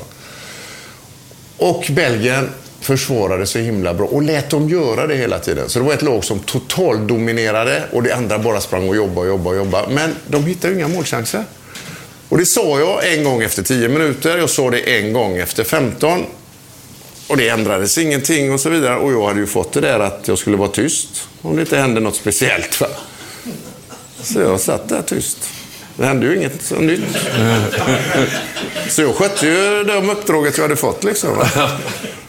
Och 1.57 1.85
Belgien 1.91 2.49
försvarade 2.81 3.47
så 3.47 3.59
himla 3.59 3.95
bra 3.95 4.07
och 4.07 4.23
lät 4.23 4.51
dem 4.51 4.69
göra 4.69 5.07
det 5.07 5.15
hela 5.17 5.39
tiden. 5.39 5.69
Så 5.69 5.79
det 5.79 5.85
var 5.85 5.93
ett 5.95 6.03
lag 6.03 6.25
som 6.25 6.39
totalt 6.39 7.09
dominerade 7.09 7.83
och 7.93 8.03
det 8.03 8.13
andra 8.15 8.39
bara 8.39 8.61
sprang 8.61 8.89
och 8.89 8.97
jobbade 8.97 9.21
och 9.21 9.27
jobbade 9.27 9.59
och 9.61 9.65
jobbade. 9.67 9.95
Men 9.95 10.11
de 10.27 10.45
hittade 10.45 10.73
ju 10.75 10.79
inga 10.79 10.89
målchanser. 10.89 11.45
Och 12.31 12.39
det 12.39 12.47
sa 12.47 12.79
jag 12.79 13.13
en 13.13 13.25
gång 13.25 13.43
efter 13.43 13.63
10 13.63 13.89
minuter, 13.89 14.39
jag 14.39 14.51
sa 14.51 14.71
det 14.71 14.99
en 14.99 15.13
gång 15.13 15.37
efter 15.37 15.65
15. 15.65 16.27
Och 17.27 17.37
det 17.37 17.49
ändrades 17.49 17.99
ingenting 17.99 18.53
och 18.53 18.61
så 18.61 18.69
vidare. 18.71 18.97
Och 18.97 19.13
jag 19.13 19.27
hade 19.27 19.41
ju 19.41 19.47
fått 19.47 19.73
det 19.73 19.81
där 19.81 20.01
att 20.01 20.29
jag 20.29 20.39
skulle 20.39 20.57
vara 20.57 20.69
tyst 20.69 21.29
om 21.43 21.57
det 21.57 21.61
inte 21.63 21.77
hände 21.77 22.01
något 22.01 22.17
speciellt. 22.17 22.81
Va? 22.81 22.87
Så 24.23 24.41
jag 24.41 24.61
satt 24.61 24.89
där 24.89 25.03
tyst. 25.03 25.39
Det 25.97 26.07
hände 26.07 26.27
ju 26.27 26.37
inget 26.37 26.63
så 26.63 26.75
nytt. 26.75 27.01
Så 28.89 29.03
jag 29.03 29.15
skötte 29.15 29.47
ju 29.47 29.85
det 29.85 30.13
uppdraget 30.13 30.57
jag 30.57 30.65
hade 30.65 30.77
fått. 30.77 31.05
Liksom, 31.05 31.37
va? 31.37 31.71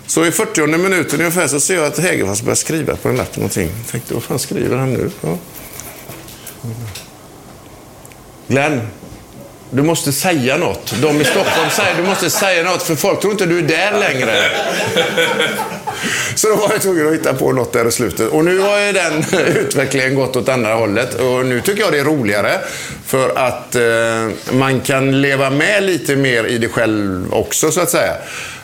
Så 0.07 0.25
i 0.25 0.31
40 0.31 0.67
minuten 0.67 1.19
ungefär 1.19 1.47
så 1.47 1.59
ser 1.59 1.75
jag 1.75 1.85
att 1.85 1.99
Hägerfors 1.99 2.41
börjar 2.41 2.55
skriva 2.55 2.95
på 2.95 3.09
en 3.09 3.15
lapp 3.15 3.37
någonting. 3.37 3.69
Jag 3.77 3.87
tänkte, 3.91 4.13
vad 4.13 4.23
fan 4.23 4.39
skriver 4.39 4.77
han 4.77 4.93
nu? 4.93 5.11
Ja. 5.21 5.37
Glenn, 8.47 8.81
du 9.71 9.81
måste 9.81 10.11
säga 10.11 10.57
något. 10.57 10.93
De 11.01 11.21
i 11.21 11.23
Stockholm 11.23 11.69
säger 11.69 11.95
du 11.97 12.03
måste 12.03 12.29
säga 12.29 12.63
något 12.63 12.83
för 12.83 12.95
folk 12.95 13.19
tror 13.19 13.31
inte 13.31 13.45
du 13.45 13.57
är 13.57 13.61
där 13.61 13.99
längre. 13.99 14.35
Så 16.35 16.47
då 16.49 16.55
var 16.55 16.69
jag 16.71 16.81
tvungen 16.81 17.07
att 17.07 17.13
hitta 17.13 17.33
på 17.33 17.51
något 17.51 17.73
där 17.73 17.87
i 17.87 17.91
slutet. 17.91 18.29
Och 18.29 18.45
nu 18.45 18.59
har 18.59 18.79
ju 18.79 18.91
den 18.91 19.25
utvecklingen 19.55 20.15
gått 20.15 20.35
åt 20.35 20.49
andra 20.49 20.73
hållet. 20.73 21.13
Och 21.13 21.45
nu 21.45 21.61
tycker 21.61 21.81
jag 21.81 21.91
det 21.91 21.99
är 21.99 22.03
roligare. 22.03 22.59
För 23.05 23.37
att 23.37 23.75
eh, 23.75 24.53
man 24.53 24.81
kan 24.81 25.21
leva 25.21 25.49
med 25.49 25.83
lite 25.83 26.15
mer 26.15 26.43
i 26.43 26.57
det 26.57 26.69
själv 26.69 27.33
också 27.33 27.71
så 27.71 27.81
att 27.81 27.89
säga. 27.89 28.13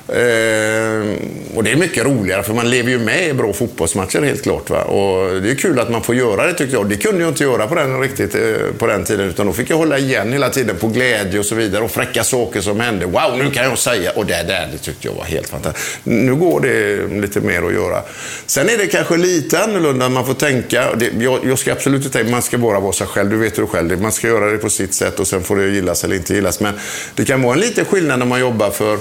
Eh, 0.10 1.18
och 1.56 1.64
det 1.64 1.72
är 1.72 1.76
mycket 1.76 2.06
roligare 2.06 2.44
för 2.44 2.54
man 2.54 2.70
lever 2.70 2.90
ju 2.90 3.00
med 3.00 3.28
i 3.28 3.34
bra 3.34 3.54
fotbollsmatcher 3.54 4.22
helt 4.22 4.44
klart. 4.44 4.70
Va? 4.70 4.84
Och 4.84 5.42
det 5.42 5.52
är 5.52 5.56
kul 5.56 5.80
att 5.80 5.90
man 5.90 6.04
får 6.04 6.16
göra 6.16 6.48
det 6.48 6.54
tycker 6.54 6.74
jag. 6.74 6.90
Det 6.90 6.96
kunde 6.96 7.22
jag 7.22 7.30
inte 7.30 7.44
göra 7.44 7.68
på 7.68 7.76
den, 7.76 8.02
riktigt 8.02 8.36
eh, 8.36 8.42
på 8.78 8.88
den 8.88 9.04
tiden. 9.04 9.30
Utan 9.30 9.46
då 9.48 9.54
fick 9.54 9.70
jag 9.70 9.78
hålla 9.78 9.98
igen 9.98 10.34
hela 10.34 10.50
tiden 10.50 10.76
på 10.76 10.88
glädje 10.88 11.40
och 11.40 11.46
så 11.46 11.56
vidare. 11.56 11.84
Och 11.84 11.92
fräcka 11.92 12.24
saker 12.24 12.62
som 12.62 12.80
hände. 12.80 13.06
Wow, 13.06 13.38
nu 13.38 13.52
kan 13.52 13.64
jag 13.64 13.78
säga. 13.78 14.12
Och 14.12 14.26
det 14.26 14.44
där, 14.48 14.70
det 14.72 14.78
tyckte 14.78 15.08
jag 15.08 15.16
var 15.16 15.24
helt 15.24 15.50
fantastiskt. 15.50 16.00
Nu 16.04 16.36
går 16.36 16.62
det 16.62 17.08
lite 17.22 17.40
mer 17.40 17.64
att 17.64 17.74
göra. 17.74 18.02
Sen 18.46 18.70
är 18.70 18.78
det 18.78 18.88
kanske 18.88 19.18
lite 19.18 19.64
annorlunda. 19.64 20.10
Man 20.10 20.26
får 20.26 20.34
tänka. 20.34 20.96
Det, 20.96 21.12
jag, 21.20 21.40
jag 21.46 21.60
ska 21.60 21.72
absolut 21.72 22.06
inte 22.06 22.18
tänka 22.18 22.32
man 22.32 22.42
ska 22.42 22.58
bara 22.58 22.80
vara 22.80 22.94
sig 22.94 23.08
själv. 23.08 23.30
Du 23.30 23.38
vet 23.38 23.58
hur 23.58 23.64
du 23.64 23.68
själv 23.68 24.02
Man 24.02 24.12
ska 24.12 24.28
göra 24.28 24.52
det 24.52 24.58
på 24.58 24.70
sitt 24.70 24.94
sätt 24.94 25.20
och 25.20 25.28
sen 25.28 25.44
får 25.44 25.56
det 25.56 25.68
gillas 25.68 26.04
eller 26.04 26.16
inte 26.16 26.34
gillas. 26.34 26.60
Men 26.60 26.74
det 27.16 27.26
kan 27.26 27.42
vara 27.42 27.54
en 27.54 27.60
liten 27.60 27.86
skillnad 27.86 28.20
när 28.20 28.26
man 28.26 28.40
jobbar 28.40 28.70
för 28.70 28.98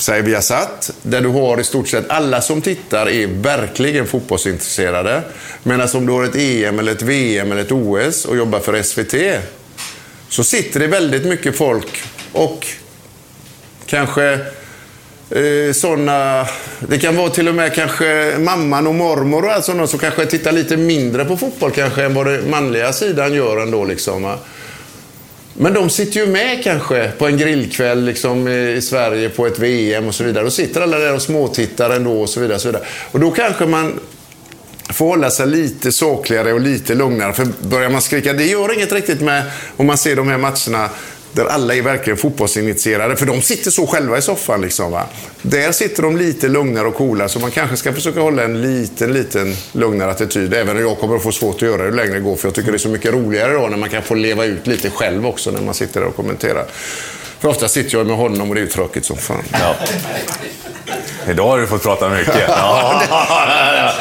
säg 0.00 0.22
Viasat, 0.22 0.90
där 1.02 1.20
du 1.20 1.28
har 1.28 1.60
i 1.60 1.64
stort 1.64 1.88
sett 1.88 2.10
alla 2.10 2.40
som 2.40 2.62
tittar 2.62 3.08
är 3.08 3.26
verkligen 3.26 4.06
fotbollsintresserade. 4.06 5.22
Medan 5.62 5.88
om 5.94 6.06
du 6.06 6.12
har 6.12 6.24
ett 6.24 6.36
EM, 6.36 6.78
eller 6.78 6.92
ett 6.92 7.02
VM 7.02 7.52
eller 7.52 7.62
ett 7.62 7.72
OS 7.72 8.24
och 8.24 8.36
jobbar 8.36 8.60
för 8.60 8.82
SVT 8.82 9.42
så 10.28 10.44
sitter 10.44 10.80
det 10.80 10.86
väldigt 10.86 11.24
mycket 11.24 11.56
folk 11.56 12.02
och 12.32 12.66
kanske 13.86 14.32
eh, 15.30 15.72
sådana... 15.72 16.46
Det 16.78 16.98
kan 16.98 17.16
vara 17.16 17.30
till 17.30 17.48
och 17.48 17.54
med 17.54 17.74
kanske 17.74 18.36
mamman 18.38 18.86
och 18.86 18.94
mormor 18.94 19.44
och 19.44 19.52
allt 19.52 19.64
sådant 19.64 19.90
som 19.90 19.98
kanske 19.98 20.26
tittar 20.26 20.52
lite 20.52 20.76
mindre 20.76 21.24
på 21.24 21.36
fotboll 21.36 21.70
kanske 21.70 22.04
än 22.04 22.14
vad 22.14 22.26
den 22.26 22.50
manliga 22.50 22.92
sidan 22.92 23.34
gör 23.34 23.62
ändå. 23.62 23.84
Liksom, 23.84 24.22
va? 24.22 24.38
Men 25.62 25.74
de 25.74 25.90
sitter 25.90 26.20
ju 26.20 26.26
med 26.26 26.64
kanske 26.64 27.12
på 27.18 27.26
en 27.26 27.36
grillkväll 27.36 28.04
liksom, 28.04 28.48
i 28.48 28.80
Sverige 28.82 29.28
på 29.28 29.46
ett 29.46 29.58
VM 29.58 30.06
och 30.06 30.14
så 30.14 30.24
vidare. 30.24 30.44
Då 30.44 30.50
sitter 30.50 30.80
alla 30.80 30.98
där 30.98 31.14
och 31.14 31.22
småtittar 31.22 31.90
ändå 31.90 32.20
och 32.20 32.28
så 32.28 32.40
vidare. 32.40 32.54
Och, 32.54 32.60
så 32.60 32.68
vidare. 32.68 32.84
och 33.12 33.20
då 33.20 33.30
kanske 33.30 33.66
man 33.66 34.00
får 34.92 35.06
hålla 35.06 35.30
sig 35.30 35.46
lite 35.46 35.92
sakligare 35.92 36.52
och 36.52 36.60
lite 36.60 36.94
lugnare. 36.94 37.32
För 37.32 37.46
börjar 37.60 37.90
man 37.90 38.02
skrika, 38.02 38.32
det 38.32 38.46
gör 38.46 38.74
inget 38.74 38.92
riktigt 38.92 39.20
med 39.20 39.42
om 39.76 39.86
man 39.86 39.98
ser 39.98 40.16
de 40.16 40.28
här 40.28 40.38
matcherna 40.38 40.90
där 41.32 41.44
alla 41.44 41.74
är 41.74 41.82
verkligen 41.82 42.16
fotbollsinitierade. 42.16 43.16
För 43.16 43.26
de 43.26 43.42
sitter 43.42 43.70
så 43.70 43.86
själva 43.86 44.18
i 44.18 44.22
soffan. 44.22 44.60
Liksom, 44.60 44.92
va? 44.92 45.06
Där 45.42 45.72
sitter 45.72 46.02
de 46.02 46.16
lite 46.16 46.48
lugnare 46.48 46.86
och 46.86 46.94
coola. 46.94 47.28
Så 47.28 47.38
man 47.38 47.50
kanske 47.50 47.76
ska 47.76 47.92
försöka 47.92 48.20
hålla 48.20 48.44
en 48.44 48.62
liten, 48.62 49.12
liten 49.12 49.54
lugnare 49.72 50.10
attityd. 50.10 50.54
Även 50.54 50.76
om 50.76 50.82
jag 50.82 50.98
kommer 50.98 51.16
att 51.16 51.22
få 51.22 51.32
svårt 51.32 51.54
att 51.54 51.62
göra 51.62 51.82
det 51.82 51.88
ju 51.88 51.94
längre 51.94 52.14
det 52.14 52.20
går. 52.20 52.36
För 52.36 52.48
jag 52.48 52.54
tycker 52.54 52.72
det 52.72 52.76
är 52.76 52.78
så 52.78 52.88
mycket 52.88 53.12
roligare 53.12 53.52
då 53.52 53.66
när 53.68 53.76
man 53.76 53.88
kan 53.88 54.02
få 54.02 54.14
leva 54.14 54.44
ut 54.44 54.66
lite 54.66 54.90
själv 54.90 55.26
också 55.26 55.50
när 55.50 55.60
man 55.60 55.74
sitter 55.74 56.00
där 56.00 56.06
och 56.06 56.16
kommenterar. 56.16 56.66
För 57.40 57.48
ofta 57.48 57.68
sitter 57.68 57.98
jag 57.98 58.06
med 58.06 58.16
honom 58.16 58.48
och 58.48 58.54
det 58.54 58.60
är 58.60 58.64
ju 58.64 58.68
tråkigt 58.70 59.04
som 59.04 59.16
fan. 59.16 59.42
Ja. 59.52 59.74
Idag 61.30 61.46
har 61.48 61.58
du 61.58 61.66
fått 61.66 61.82
prata 61.82 62.08
mycket. 62.08 62.34
Ja. 62.48 63.02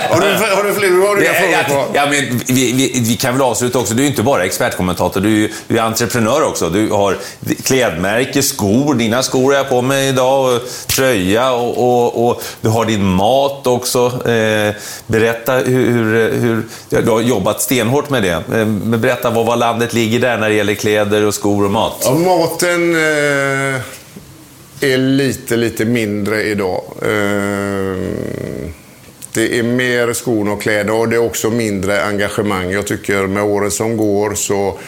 Har 0.09 0.21
du, 0.21 0.27
har 0.55 0.63
du 0.63 0.73
fler 0.73 1.07
har 1.07 1.15
du 1.15 1.21
Det- 1.21 1.33
frågor 1.33 1.85
på? 1.85 1.91
ja, 1.93 2.05
men 2.05 2.39
vi, 2.47 2.71
vi, 2.73 3.01
vi 3.09 3.15
kan 3.17 3.33
väl 3.33 3.41
avsluta 3.41 3.79
också. 3.79 3.93
Du 3.93 4.03
är 4.03 4.07
inte 4.07 4.23
bara 4.23 4.45
expertkommentator, 4.45 5.21
du 5.21 5.43
är 5.43 5.49
du 5.67 5.77
är 5.77 5.81
entreprenör 5.81 6.43
också. 6.43 6.69
Du 6.69 6.89
har 6.91 7.17
klädmärke, 7.63 8.41
skor. 8.43 8.93
Dina 8.95 9.23
skor 9.23 9.51
har 9.51 9.57
jag 9.57 9.69
på 9.69 9.81
mig 9.81 10.07
idag, 10.09 10.55
och 10.55 10.61
tröja 10.87 11.51
och, 11.51 11.77
och, 11.77 12.27
och 12.29 12.43
du 12.61 12.69
har 12.69 12.85
din 12.85 13.03
mat 13.05 13.67
också. 13.67 14.29
Eh, 14.29 14.73
berätta 15.07 15.53
hur, 15.53 15.91
hur, 15.91 16.31
hur... 16.31 16.63
Du 17.03 17.11
har 17.11 17.21
jobbat 17.21 17.61
stenhårt 17.61 18.09
med 18.09 18.23
det. 18.23 18.57
Eh, 18.59 18.65
berätta, 18.65 19.29
var, 19.29 19.43
var 19.43 19.55
landet 19.55 19.93
ligger 19.93 20.19
där 20.19 20.37
när 20.37 20.49
det 20.49 20.55
gäller 20.55 20.75
kläder 20.75 21.25
och 21.25 21.33
skor 21.33 21.65
och 21.65 21.71
mat? 21.71 21.95
Ja, 22.05 22.11
maten 22.11 22.95
eh, 22.95 23.01
Eh, 23.30 23.81
är 24.81 24.97
lite, 24.97 25.57
lite 25.57 25.85
mindre 25.85 26.43
idag. 26.43 26.84
Eh, 27.01 27.97
det 29.34 29.60
är 29.60 29.64
mer 29.64 30.14
skon 30.14 30.47
och 30.47 30.61
kläder 30.61 30.93
och 30.93 31.10
det 31.10 31.15
är 31.15 31.26
också 31.26 31.49
mindre 31.49 32.03
engagemang. 32.03 32.72
Jag 32.72 32.88
tycker 32.88 33.27
med 33.27 33.43
åren 33.43 33.72
som 33.72 33.97
går 33.97 34.35
så... 34.35 34.80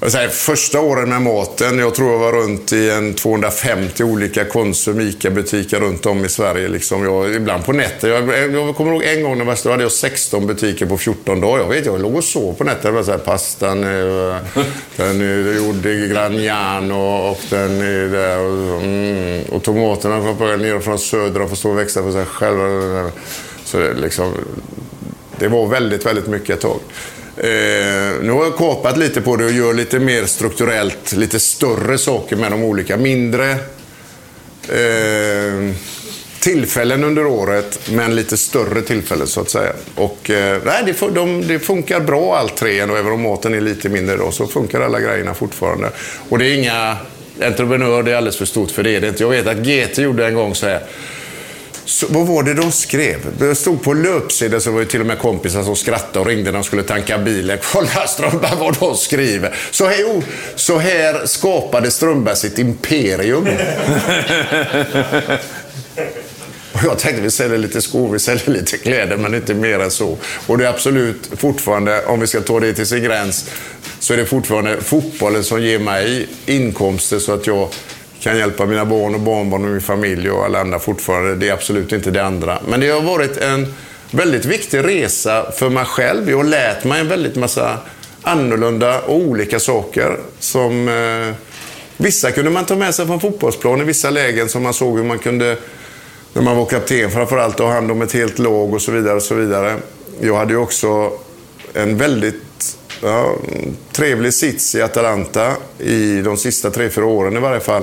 Jag 0.00 0.12
säger, 0.12 0.28
första 0.28 0.80
åren 0.80 1.08
med 1.08 1.22
maten, 1.22 1.78
jag 1.78 1.94
tror 1.94 2.12
jag 2.12 2.18
var 2.18 2.32
runt 2.32 2.72
i 2.72 2.90
en 2.90 3.14
250 3.14 4.04
olika 4.04 4.44
Konsum, 4.44 5.00
ICA-butiker 5.00 5.80
runt 5.80 6.06
om 6.06 6.24
i 6.24 6.28
Sverige. 6.28 6.68
Liksom 6.68 7.04
jag, 7.04 7.34
ibland 7.34 7.64
på 7.64 7.72
nätter. 7.72 8.08
Jag, 8.08 8.52
jag 8.52 8.76
kommer 8.76 8.92
ihåg 8.92 9.02
en 9.02 9.22
gång 9.22 9.38
när 9.38 9.58
jag 9.64 9.70
hade 9.70 9.82
jag 9.82 9.92
16 9.92 10.46
butiker 10.46 10.86
på 10.86 10.98
14 10.98 11.40
dagar. 11.40 11.58
Jag 11.58 11.68
vet, 11.68 11.86
jag 11.86 12.00
låg 12.00 12.16
och 12.16 12.24
sov 12.24 12.54
på 12.54 12.64
nätter. 12.64 12.88
Det 12.88 12.94
var 12.94 13.02
så 13.02 13.10
här, 13.10 13.18
pastan, 13.18 13.84
eh, 13.84 14.36
den 14.96 15.20
är 15.20 15.56
gjord 15.56 15.86
i 15.86 16.08
Gragnano 16.08 17.30
och 17.30 17.40
den 17.50 17.80
är 17.80 18.08
där. 18.08 18.38
Och, 18.38 18.82
mm, 18.82 19.42
och 19.44 19.62
tomaterna 19.62 20.20
kom 20.20 20.36
på 20.36 20.44
ner 20.44 20.80
från 20.80 20.98
söder 20.98 21.42
och 21.42 21.48
får 21.48 21.56
stå 21.56 21.70
och 21.70 21.78
växa 21.78 22.02
för 22.02 22.12
sig 22.12 22.24
själva. 22.24 23.10
Så 23.64 23.78
det, 23.78 23.94
liksom, 23.94 24.32
det 25.38 25.48
var 25.48 25.66
väldigt, 25.66 26.06
väldigt 26.06 26.26
mycket 26.26 26.50
ett 26.50 26.60
tag. 26.60 26.80
Eh, 27.40 28.22
nu 28.22 28.30
har 28.30 28.44
jag 28.44 28.56
kapat 28.56 28.96
lite 28.96 29.20
på 29.20 29.36
det 29.36 29.44
och 29.44 29.50
gör 29.50 29.74
lite 29.74 29.98
mer 29.98 30.24
strukturellt, 30.24 31.12
lite 31.12 31.40
större 31.40 31.98
saker 31.98 32.36
med 32.36 32.50
de 32.50 32.62
olika. 32.62 32.96
Mindre. 32.96 33.50
Eh, 34.68 35.74
tillfällen 36.40 37.04
under 37.04 37.26
året, 37.26 37.80
men 37.90 38.16
lite 38.16 38.36
större 38.36 38.82
tillfällen 38.82 39.26
så 39.26 39.40
att 39.40 39.50
säga. 39.50 39.72
Och 39.94 40.30
eh, 40.30 40.60
nej, 40.64 40.82
det, 40.86 41.14
de, 41.14 41.46
det 41.48 41.58
funkar 41.58 42.00
bra 42.00 42.36
allt 42.36 42.56
tre, 42.56 42.82
och 42.82 42.98
även 42.98 43.12
om 43.12 43.22
maten 43.22 43.54
är 43.54 43.60
lite 43.60 43.88
mindre 43.88 44.16
då, 44.16 44.30
så 44.30 44.46
funkar 44.46 44.80
alla 44.80 45.00
grejerna 45.00 45.34
fortfarande. 45.34 45.90
Och 46.28 46.38
det 46.38 46.46
är 46.46 46.54
inga 46.58 46.96
entreprenör, 47.42 48.02
det 48.02 48.12
är 48.12 48.16
alldeles 48.16 48.38
för 48.38 48.44
stort 48.44 48.70
för 48.70 48.82
det 48.82 48.96
är 48.96 49.00
det 49.00 49.08
inte. 49.08 49.22
Jag 49.22 49.30
vet 49.30 49.46
att 49.46 49.66
GT 49.66 49.98
gjorde 49.98 50.26
en 50.26 50.34
gång 50.34 50.54
så 50.54 50.66
här. 50.66 50.82
Så, 51.88 52.06
vad 52.08 52.26
var 52.26 52.42
det 52.42 52.54
de 52.54 52.72
skrev? 52.72 53.16
Det 53.38 53.54
stod 53.54 53.82
på 53.82 53.94
löpsidan 53.94 54.60
så 54.60 54.70
var 54.70 54.80
det 54.80 54.86
till 54.86 55.00
och 55.00 55.06
med 55.06 55.18
kompisar 55.18 55.62
som 55.62 55.76
skrattade 55.76 56.18
och 56.18 56.26
ringde 56.26 56.44
när 56.44 56.52
de 56.52 56.64
skulle 56.64 56.82
tanka 56.82 57.18
bilen. 57.18 57.58
Kolla 57.72 58.06
Strömberg 58.06 58.52
vad 58.58 58.78
de 58.78 58.96
skriver. 58.96 59.54
Så 59.70 59.86
här, 59.86 59.96
jo, 60.00 60.22
så 60.54 60.78
här 60.78 61.26
skapade 61.26 61.90
Strömberg 61.90 62.36
sitt 62.36 62.58
imperium. 62.58 63.48
Och 66.72 66.84
jag 66.84 66.98
tänkte 66.98 67.22
vi 67.22 67.30
säljer 67.30 67.58
lite 67.58 67.82
skor, 67.82 68.12
vi 68.12 68.18
säljer 68.18 68.50
lite 68.50 68.78
kläder, 68.78 69.16
men 69.16 69.34
inte 69.34 69.54
mer 69.54 69.78
än 69.78 69.90
så. 69.90 70.16
Och 70.46 70.58
det 70.58 70.64
är 70.64 70.68
absolut 70.68 71.30
fortfarande, 71.36 72.04
om 72.04 72.20
vi 72.20 72.26
ska 72.26 72.40
ta 72.40 72.60
det 72.60 72.74
till 72.74 72.86
sin 72.86 73.02
gräns, 73.02 73.50
så 73.98 74.12
är 74.12 74.16
det 74.16 74.26
fortfarande 74.26 74.80
fotbollen 74.80 75.44
som 75.44 75.62
ger 75.62 75.78
mig 75.78 76.28
inkomster 76.46 77.18
så 77.18 77.32
att 77.32 77.46
jag 77.46 77.68
kan 78.20 78.38
hjälpa 78.38 78.66
mina 78.66 78.84
barn 78.84 79.14
och 79.14 79.20
barnbarn 79.20 79.64
och 79.64 79.70
min 79.70 79.80
familj 79.80 80.30
och 80.30 80.44
alla 80.44 80.60
andra 80.60 80.78
fortfarande. 80.78 81.34
Det 81.34 81.48
är 81.48 81.52
absolut 81.52 81.92
inte 81.92 82.10
det 82.10 82.24
andra. 82.24 82.58
Men 82.68 82.80
det 82.80 82.88
har 82.88 83.00
varit 83.00 83.36
en 83.36 83.74
väldigt 84.10 84.44
viktig 84.44 84.84
resa 84.84 85.52
för 85.52 85.68
mig 85.68 85.84
själv. 85.84 86.30
Jag 86.30 86.36
har 86.36 86.44
lärt 86.44 86.84
mig 86.84 87.00
en 87.00 87.08
väldigt 87.08 87.36
massa 87.36 87.78
annorlunda 88.22 89.00
och 89.00 89.16
olika 89.16 89.60
saker 89.60 90.18
som 90.38 90.88
eh, 90.88 91.34
vissa 91.96 92.30
kunde 92.30 92.50
man 92.50 92.64
ta 92.64 92.76
med 92.76 92.94
sig 92.94 93.06
från 93.06 93.20
fotbollsplanen, 93.20 93.80
i 93.80 93.84
vissa 93.84 94.10
lägen 94.10 94.48
som 94.48 94.62
man 94.62 94.74
såg 94.74 94.96
hur 94.96 95.04
man 95.04 95.18
kunde 95.18 95.56
när 96.32 96.42
man 96.42 96.56
var 96.56 96.66
kapten 96.66 97.10
framförallt 97.10 97.56
ta 97.56 97.72
hand 97.72 97.90
om 97.90 98.02
ett 98.02 98.12
helt 98.12 98.38
lag 98.38 98.74
och 98.74 98.82
så 98.82 98.92
vidare. 98.92 99.16
och 99.16 99.22
så 99.22 99.34
vidare. 99.34 99.76
Jag 100.20 100.36
hade 100.36 100.52
ju 100.52 100.58
också 100.58 101.12
en 101.74 101.96
väldigt 101.96 102.42
ja, 103.02 103.36
trevlig 103.92 104.34
sits 104.34 104.74
i 104.74 104.82
Atalanta 104.82 105.52
i 105.78 106.20
de 106.20 106.36
sista 106.36 106.70
tre, 106.70 106.90
fyra 106.90 107.06
åren 107.06 107.36
i 107.36 107.40
varje 107.40 107.60
fall. 107.60 107.82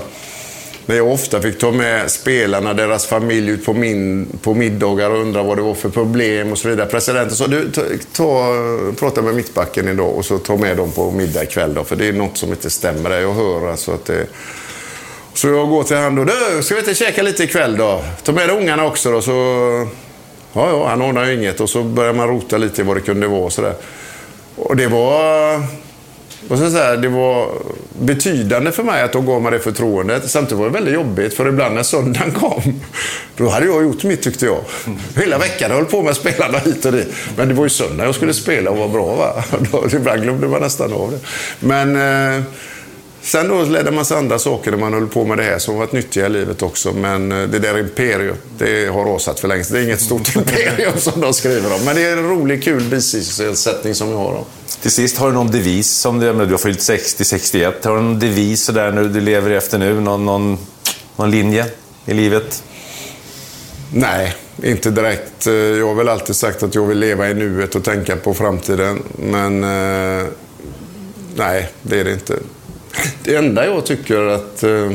När 0.85 0.95
jag 0.95 1.07
ofta 1.07 1.41
fick 1.41 1.59
ta 1.59 1.71
med 1.71 2.11
spelarna, 2.11 2.73
deras 2.73 3.05
familj 3.05 3.49
ut 3.49 3.65
på, 3.65 3.73
min, 3.73 4.27
på 4.41 4.53
middagar 4.53 5.09
och 5.09 5.21
undra 5.21 5.43
vad 5.43 5.57
det 5.57 5.61
var 5.61 5.73
för 5.73 5.89
problem 5.89 6.51
och 6.51 6.57
så 6.57 6.69
vidare. 6.69 6.87
Presidenten 6.87 7.35
sa, 7.35 7.47
du 7.47 7.71
ta, 7.71 7.81
ta, 8.13 8.55
prata 8.99 9.21
med 9.21 9.35
mittbacken 9.35 9.87
idag 9.87 10.15
och 10.15 10.25
så 10.25 10.37
ta 10.37 10.57
med 10.57 10.77
dem 10.77 10.91
på 10.91 11.11
middag 11.11 11.43
ikväll 11.43 11.73
då, 11.73 11.83
för 11.83 11.95
det 11.95 12.07
är 12.07 12.13
något 12.13 12.37
som 12.37 12.49
inte 12.49 12.69
stämmer 12.69 13.09
där. 13.09 13.19
Jag 13.19 13.33
hör 13.33 13.71
alltså 13.71 13.91
att 13.91 14.05
det 14.05 14.27
så 15.35 15.47
jag 15.47 15.69
går 15.69 15.83
till 15.83 15.95
han 15.95 16.19
och 16.19 16.25
du, 16.25 16.63
ska 16.63 16.75
vi 16.75 16.79
inte 16.79 16.95
käka 16.95 17.21
lite 17.23 17.43
ikväll 17.43 17.77
då? 17.77 18.03
Ta 18.23 18.31
med 18.31 18.49
dig 18.49 18.57
ungarna 18.57 18.85
också 18.85 19.11
då. 19.11 19.21
Så, 19.21 19.31
ja, 20.53 20.69
ja, 20.69 20.87
han 20.87 21.01
ordnar 21.01 21.25
ju 21.25 21.33
inget. 21.33 21.59
Och 21.59 21.69
så 21.69 21.83
börjar 21.83 22.13
man 22.13 22.27
rota 22.27 22.57
lite 22.57 22.81
i 22.81 22.85
vad 22.85 22.97
det 22.97 23.01
kunde 23.01 23.27
vara. 23.27 23.49
Så 23.49 23.61
där. 23.61 23.73
Och 24.55 24.75
det 24.75 24.87
var, 24.87 25.55
Och 26.49 26.57
så 26.57 26.77
jag 26.77 27.01
det 27.01 27.09
var 27.09 27.49
betydande 27.99 28.71
för 28.71 28.83
mig 28.83 29.01
att 29.01 29.13
de 29.13 29.25
gav 29.25 29.41
mig 29.41 29.51
det 29.51 29.59
förtroendet. 29.59 30.29
Samtidigt 30.29 30.59
var 30.59 30.65
det 30.65 30.73
väldigt 30.73 30.93
jobbigt, 30.93 31.33
för 31.33 31.47
ibland 31.47 31.75
när 31.75 31.83
söndagen 31.83 32.31
kom, 32.31 32.81
då 33.37 33.49
hade 33.49 33.65
jag 33.65 33.83
gjort 33.83 34.03
mitt 34.03 34.21
tyckte 34.21 34.45
jag. 34.45 34.59
Hela 35.15 35.37
veckan 35.37 35.69
jag 35.69 35.77
höll 35.77 35.85
på 35.85 36.01
med 36.01 36.15
spelarna 36.15 36.57
hit 36.57 36.85
och 36.85 36.91
dit. 36.91 37.07
Men 37.37 37.47
det 37.47 37.53
var 37.53 37.63
ju 37.63 37.69
söndag 37.69 38.05
jag 38.05 38.15
skulle 38.15 38.33
spela 38.33 38.71
och 38.71 38.77
vara 38.77 38.87
bra. 38.87 39.15
Va? 39.15 39.43
Då, 39.71 39.85
ibland 39.97 40.21
glömde 40.21 40.47
man 40.47 40.61
nästan 40.61 40.93
av 40.93 41.11
det. 41.11 41.19
Men... 41.59 41.95
Eh, 42.37 42.43
Sen 43.25 43.47
då 43.47 43.63
ledde 43.63 43.91
man 43.91 44.05
sig 44.05 44.17
andra 44.17 44.39
saker 44.39 44.71
när 44.71 44.77
man 44.77 44.93
höll 44.93 45.07
på 45.07 45.25
med 45.25 45.37
det 45.37 45.43
här 45.43 45.59
som 45.59 45.77
varit 45.77 45.91
nyttiga 45.91 46.25
i 46.25 46.29
livet 46.29 46.61
också. 46.61 46.93
Men 46.93 47.31
eh, 47.31 47.49
det 47.49 47.59
där 47.59 47.77
imperiet, 47.79 48.35
det 48.57 48.85
har 48.87 49.05
rasat 49.05 49.39
för 49.39 49.47
länge 49.47 49.63
Det 49.71 49.79
är 49.79 49.83
inget 49.83 50.01
stort 50.01 50.35
imperium 50.35 50.97
som 50.97 51.21
de 51.21 51.33
skriver 51.33 51.73
om. 51.75 51.85
Men 51.85 51.95
det 51.95 52.01
är 52.01 52.17
en 52.17 52.29
rolig, 52.29 52.63
kul 52.63 52.83
bisysselsättning 52.83 53.95
som 53.95 54.09
vi 54.09 54.15
har. 54.15 54.31
Då. 54.33 54.45
Till 54.81 54.91
sist, 54.91 55.17
har 55.17 55.27
du 55.27 55.33
någon 55.33 55.51
devis 55.51 55.89
som 55.91 56.19
du, 56.19 56.33
du 56.33 56.51
har 56.51 56.57
fyllt 56.57 56.79
60-61. 56.79 57.73
Har 57.87 57.95
du 57.95 58.01
någon 58.01 58.19
devis 58.19 58.63
sådär 58.63 58.91
nu 58.91 59.09
du 59.09 59.21
lever 59.21 59.51
efter 59.51 59.77
nu? 59.77 59.99
Någon, 60.01 60.25
någon, 60.25 60.57
någon 61.15 61.31
linje 61.31 61.65
i 62.05 62.13
livet? 62.13 62.63
Nej, 63.93 64.35
inte 64.63 64.89
direkt. 64.91 65.47
Eh, 65.47 65.53
Jag 65.53 65.87
har 65.87 65.95
väl 65.95 66.09
alltid 66.09 66.35
sagt 66.35 66.63
att 66.63 66.75
jag 66.75 66.85
vill 66.85 66.99
leva 66.99 67.29
i 67.29 67.33
nuet 67.33 67.75
och 67.75 67.83
tänka 67.83 68.15
på 68.15 68.33
framtiden. 68.33 69.03
Men 69.17 69.63
eh, 69.63 70.25
nej, 71.35 71.69
det 71.81 71.99
är 71.99 72.03
det 72.03 72.13
inte. 72.13 72.35
Det 73.23 73.35
enda 73.35 73.65
jag 73.65 73.85
tycker 73.85 74.25
att, 74.25 74.63
eh, 74.63 74.91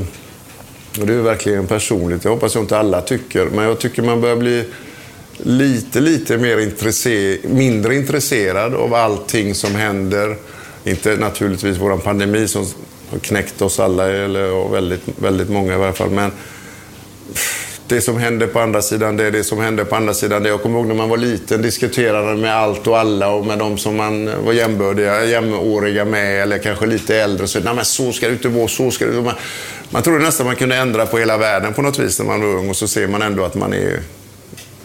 och 1.00 1.06
det 1.06 1.14
är 1.14 1.22
verkligen 1.22 1.66
personligt, 1.66 2.24
jag 2.24 2.30
hoppas 2.30 2.54
jag 2.54 2.64
inte 2.64 2.78
alla 2.78 3.00
tycker, 3.00 3.46
men 3.46 3.64
jag 3.64 3.78
tycker 3.78 4.02
man 4.02 4.20
börjar 4.20 4.36
bli 4.36 4.64
lite, 5.36 6.00
lite 6.00 6.38
mer 6.38 6.58
intresse, 6.58 7.38
mindre 7.42 7.94
intresserad 7.94 8.74
av 8.74 8.94
allting 8.94 9.54
som 9.54 9.74
händer. 9.74 10.36
Inte 10.84 11.16
naturligtvis 11.16 11.78
vår 11.78 11.96
pandemi 11.96 12.48
som 12.48 12.66
har 13.10 13.18
knäckt 13.18 13.62
oss 13.62 13.80
alla, 13.80 14.08
eller 14.10 14.72
väldigt, 14.72 15.02
väldigt 15.18 15.48
många 15.48 15.74
i 15.74 15.78
varje 15.78 15.92
fall. 15.92 16.10
Men 16.10 16.32
det 17.90 18.00
som 18.00 18.16
händer 18.16 18.46
på 18.46 18.60
andra 18.60 18.82
sidan, 18.82 19.16
det 19.16 19.24
är 19.24 19.30
det 19.30 19.44
som 19.44 19.60
händer 19.60 19.84
på 19.84 19.96
andra 19.96 20.14
sidan. 20.14 20.42
Det 20.42 20.48
jag 20.48 20.62
kommer 20.62 20.78
ihåg 20.78 20.86
när 20.86 20.94
man 20.94 21.08
var 21.08 21.16
liten, 21.16 21.62
diskuterade 21.62 22.36
med 22.36 22.56
allt 22.56 22.86
och 22.86 22.98
alla 22.98 23.28
och 23.28 23.46
med 23.46 23.58
de 23.58 23.78
som 23.78 23.96
man 23.96 24.44
var 24.44 24.52
jämbördiga, 24.52 25.24
jämnåriga 25.24 26.04
med 26.04 26.42
eller 26.42 26.58
kanske 26.58 26.86
lite 26.86 27.16
äldre. 27.16 27.46
Så, 27.46 27.60
Nej, 27.60 27.74
men 27.74 27.84
så 27.84 28.12
ska 28.12 28.26
det 28.26 28.32
inte 28.32 28.48
vara, 28.48 28.68
så 28.68 28.90
ska 28.90 29.04
det 29.04 29.10
inte 29.10 29.22
vara. 29.22 29.34
Man, 29.34 29.42
man 29.90 30.02
trodde 30.02 30.18
nästan 30.18 30.46
man 30.46 30.56
kunde 30.56 30.76
ändra 30.76 31.06
på 31.06 31.18
hela 31.18 31.38
världen 31.38 31.74
på 31.74 31.82
något 31.82 31.98
vis 31.98 32.18
när 32.18 32.26
man 32.26 32.40
var 32.40 32.48
ung 32.48 32.68
och 32.68 32.76
så 32.76 32.88
ser 32.88 33.06
man 33.06 33.22
ändå 33.22 33.44
att 33.44 33.54
man 33.54 33.72
är 33.72 34.00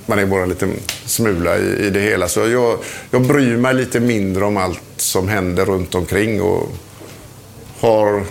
man 0.06 0.20
är 0.20 0.26
bara 0.26 0.44
en 0.44 0.50
liten 0.50 0.74
smula 1.06 1.58
i, 1.58 1.86
i 1.86 1.90
det 1.90 2.00
hela. 2.00 2.28
Så 2.28 2.40
jag, 2.40 2.80
jag 3.12 3.22
bryr 3.22 3.58
mig 3.58 3.74
lite 3.74 4.00
mindre 4.00 4.46
om 4.46 4.58
allt 4.58 4.82
som 4.98 5.28
händer 5.28 5.66
runt 5.66 5.96
omkring 5.96 6.42
och 6.42 6.70
har 7.80 8.24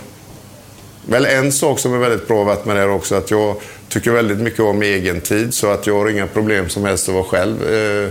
väl 1.05 1.25
en 1.25 1.51
sak 1.51 1.79
som 1.79 1.93
är 1.93 1.97
väldigt 1.97 2.27
bra 2.27 2.43
varit 2.43 2.65
med 2.65 2.75
det 2.75 2.79
här 2.79 2.89
också, 2.89 3.15
att 3.15 3.31
jag 3.31 3.55
tycker 3.95 4.11
väldigt 4.11 4.39
mycket 4.39 4.59
om 4.59 4.81
egen 4.81 5.21
tid 5.21 5.53
så 5.53 5.67
att 5.67 5.87
jag 5.87 5.93
har 5.93 6.09
inga 6.09 6.27
problem 6.27 6.69
som 6.69 6.85
helst 6.85 7.09
att 7.09 7.15
vara 7.15 7.23
själv. 7.23 7.73
Eh, 7.73 8.09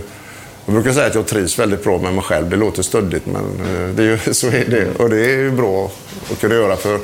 jag 0.65 0.73
brukar 0.75 0.91
säga 0.91 1.07
att 1.07 1.15
jag 1.15 1.25
trivs 1.25 1.59
väldigt 1.59 1.83
bra 1.83 1.97
med 1.97 2.13
mig 2.13 2.23
själv. 2.23 2.49
Det 2.49 2.55
låter 2.55 2.83
stöddigt 2.83 3.25
men 3.25 3.43
eh, 3.43 3.95
det 3.95 4.03
är 4.03 4.07
ju, 4.07 4.17
så 4.33 4.47
är 4.47 4.65
det. 4.65 4.87
Och 4.97 5.09
det 5.09 5.25
är 5.25 5.37
ju 5.37 5.51
bra 5.51 5.91
att 6.31 6.39
kunna 6.39 6.55
göra 6.55 6.75
för 6.75 6.99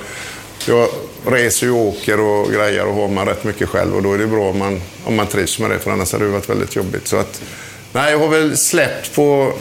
jag 0.68 0.90
reser 1.26 1.68
ju 1.68 1.72
och 1.72 1.88
åker 1.88 2.20
och 2.20 2.52
grejer 2.52 2.86
och 2.86 2.94
har 2.94 3.08
man 3.08 3.28
rätt 3.28 3.44
mycket 3.44 3.70
själv 3.70 3.96
och 3.96 4.04
då 4.04 4.14
är 4.14 4.18
det 4.18 4.28
bra 4.28 4.50
om 4.50 4.60
man, 4.60 4.82
om 5.04 5.16
man 5.16 5.28
trivs 5.28 5.60
med 5.60 5.70
det 5.70 5.80
för 5.80 5.92
annars 5.92 6.14
hade 6.14 6.26
det 6.26 6.32
varit 6.32 6.50
väldigt 6.50 6.76
jobbigt. 6.76 7.08
Så 7.08 7.18
att, 7.18 7.42
nej, 7.92 8.12
jag 8.12 8.20
har 8.20 8.28
väl 8.28 8.58
släppt 8.58 9.16
på 9.16 9.54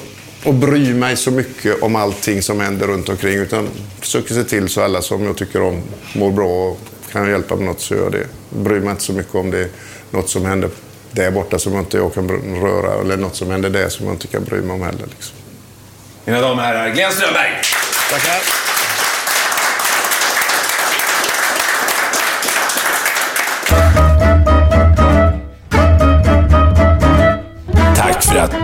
att 0.44 0.54
bry 0.54 0.94
mig 0.94 1.16
så 1.16 1.30
mycket 1.30 1.82
om 1.82 1.96
allting 1.96 2.42
som 2.42 2.60
händer 2.60 2.86
runt 2.86 3.08
omkring 3.08 3.34
utan 3.34 3.68
försöker 4.00 4.34
se 4.34 4.44
till 4.44 4.68
så 4.68 4.82
alla 4.82 5.02
som 5.02 5.24
jag 5.24 5.36
tycker 5.36 5.62
om 5.62 5.82
mår 6.14 6.30
bra 6.30 6.68
och 6.68 6.78
kan 7.12 7.22
jag 7.22 7.30
hjälpa 7.30 7.56
med 7.56 7.64
något 7.64 7.80
så 7.80 7.94
gör 7.94 8.02
jag 8.02 8.12
det. 8.12 8.26
Bryr 8.50 8.80
mig 8.80 8.90
inte 8.90 9.02
så 9.02 9.12
mycket 9.12 9.34
om 9.34 9.50
det 9.50 9.58
är 9.58 9.68
något 10.10 10.28
som 10.28 10.44
händer 10.44 10.70
där 11.10 11.30
borta 11.30 11.58
som 11.58 11.78
inte 11.78 11.96
jag 11.96 12.14
kan 12.14 12.28
röra 12.60 13.00
eller 13.00 13.16
något 13.16 13.36
som 13.36 13.50
händer 13.50 13.70
där 13.70 13.88
som 13.88 14.06
jag 14.06 14.14
inte 14.14 14.26
kan 14.26 14.44
bry 14.44 14.60
mig 14.60 14.74
om 14.74 14.82
heller. 14.82 15.06
Liksom. 15.06 15.36
Mina 16.24 16.40
damer 16.40 16.62
och 16.62 16.68
herrar, 16.68 16.88
Glenn 16.94 17.12
Strömberg! 17.12 17.60
Tackar! 18.10 18.59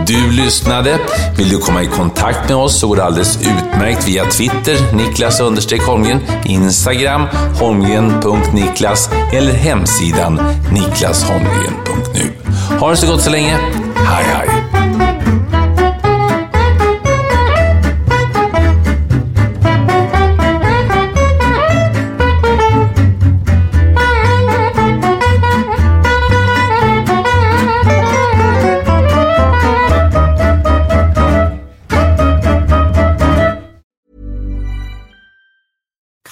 Du 0.07 0.31
lyssnade. 0.31 0.99
Vill 1.37 1.49
du 1.49 1.57
komma 1.57 1.83
i 1.83 1.87
kontakt 1.87 2.49
med 2.49 2.57
oss 2.57 2.79
så 2.79 2.87
går 2.87 2.95
det 2.95 3.03
alldeles 3.03 3.39
utmärkt 3.41 4.07
via 4.07 4.25
Twitter, 4.25 4.95
Niklas 4.95 5.39
understreck 5.39 5.81
Holmgren, 5.81 6.19
Instagram, 6.45 7.27
holmgren.niklas 7.59 9.09
eller 9.33 9.53
hemsidan 9.53 10.41
niklasholmgren.nu. 10.71 12.31
Ha 12.79 12.89
det 12.89 12.97
så 12.97 13.07
gott 13.07 13.21
så 13.21 13.29
länge. 13.29 13.57
Hej 13.95 14.23
hej! 14.23 14.56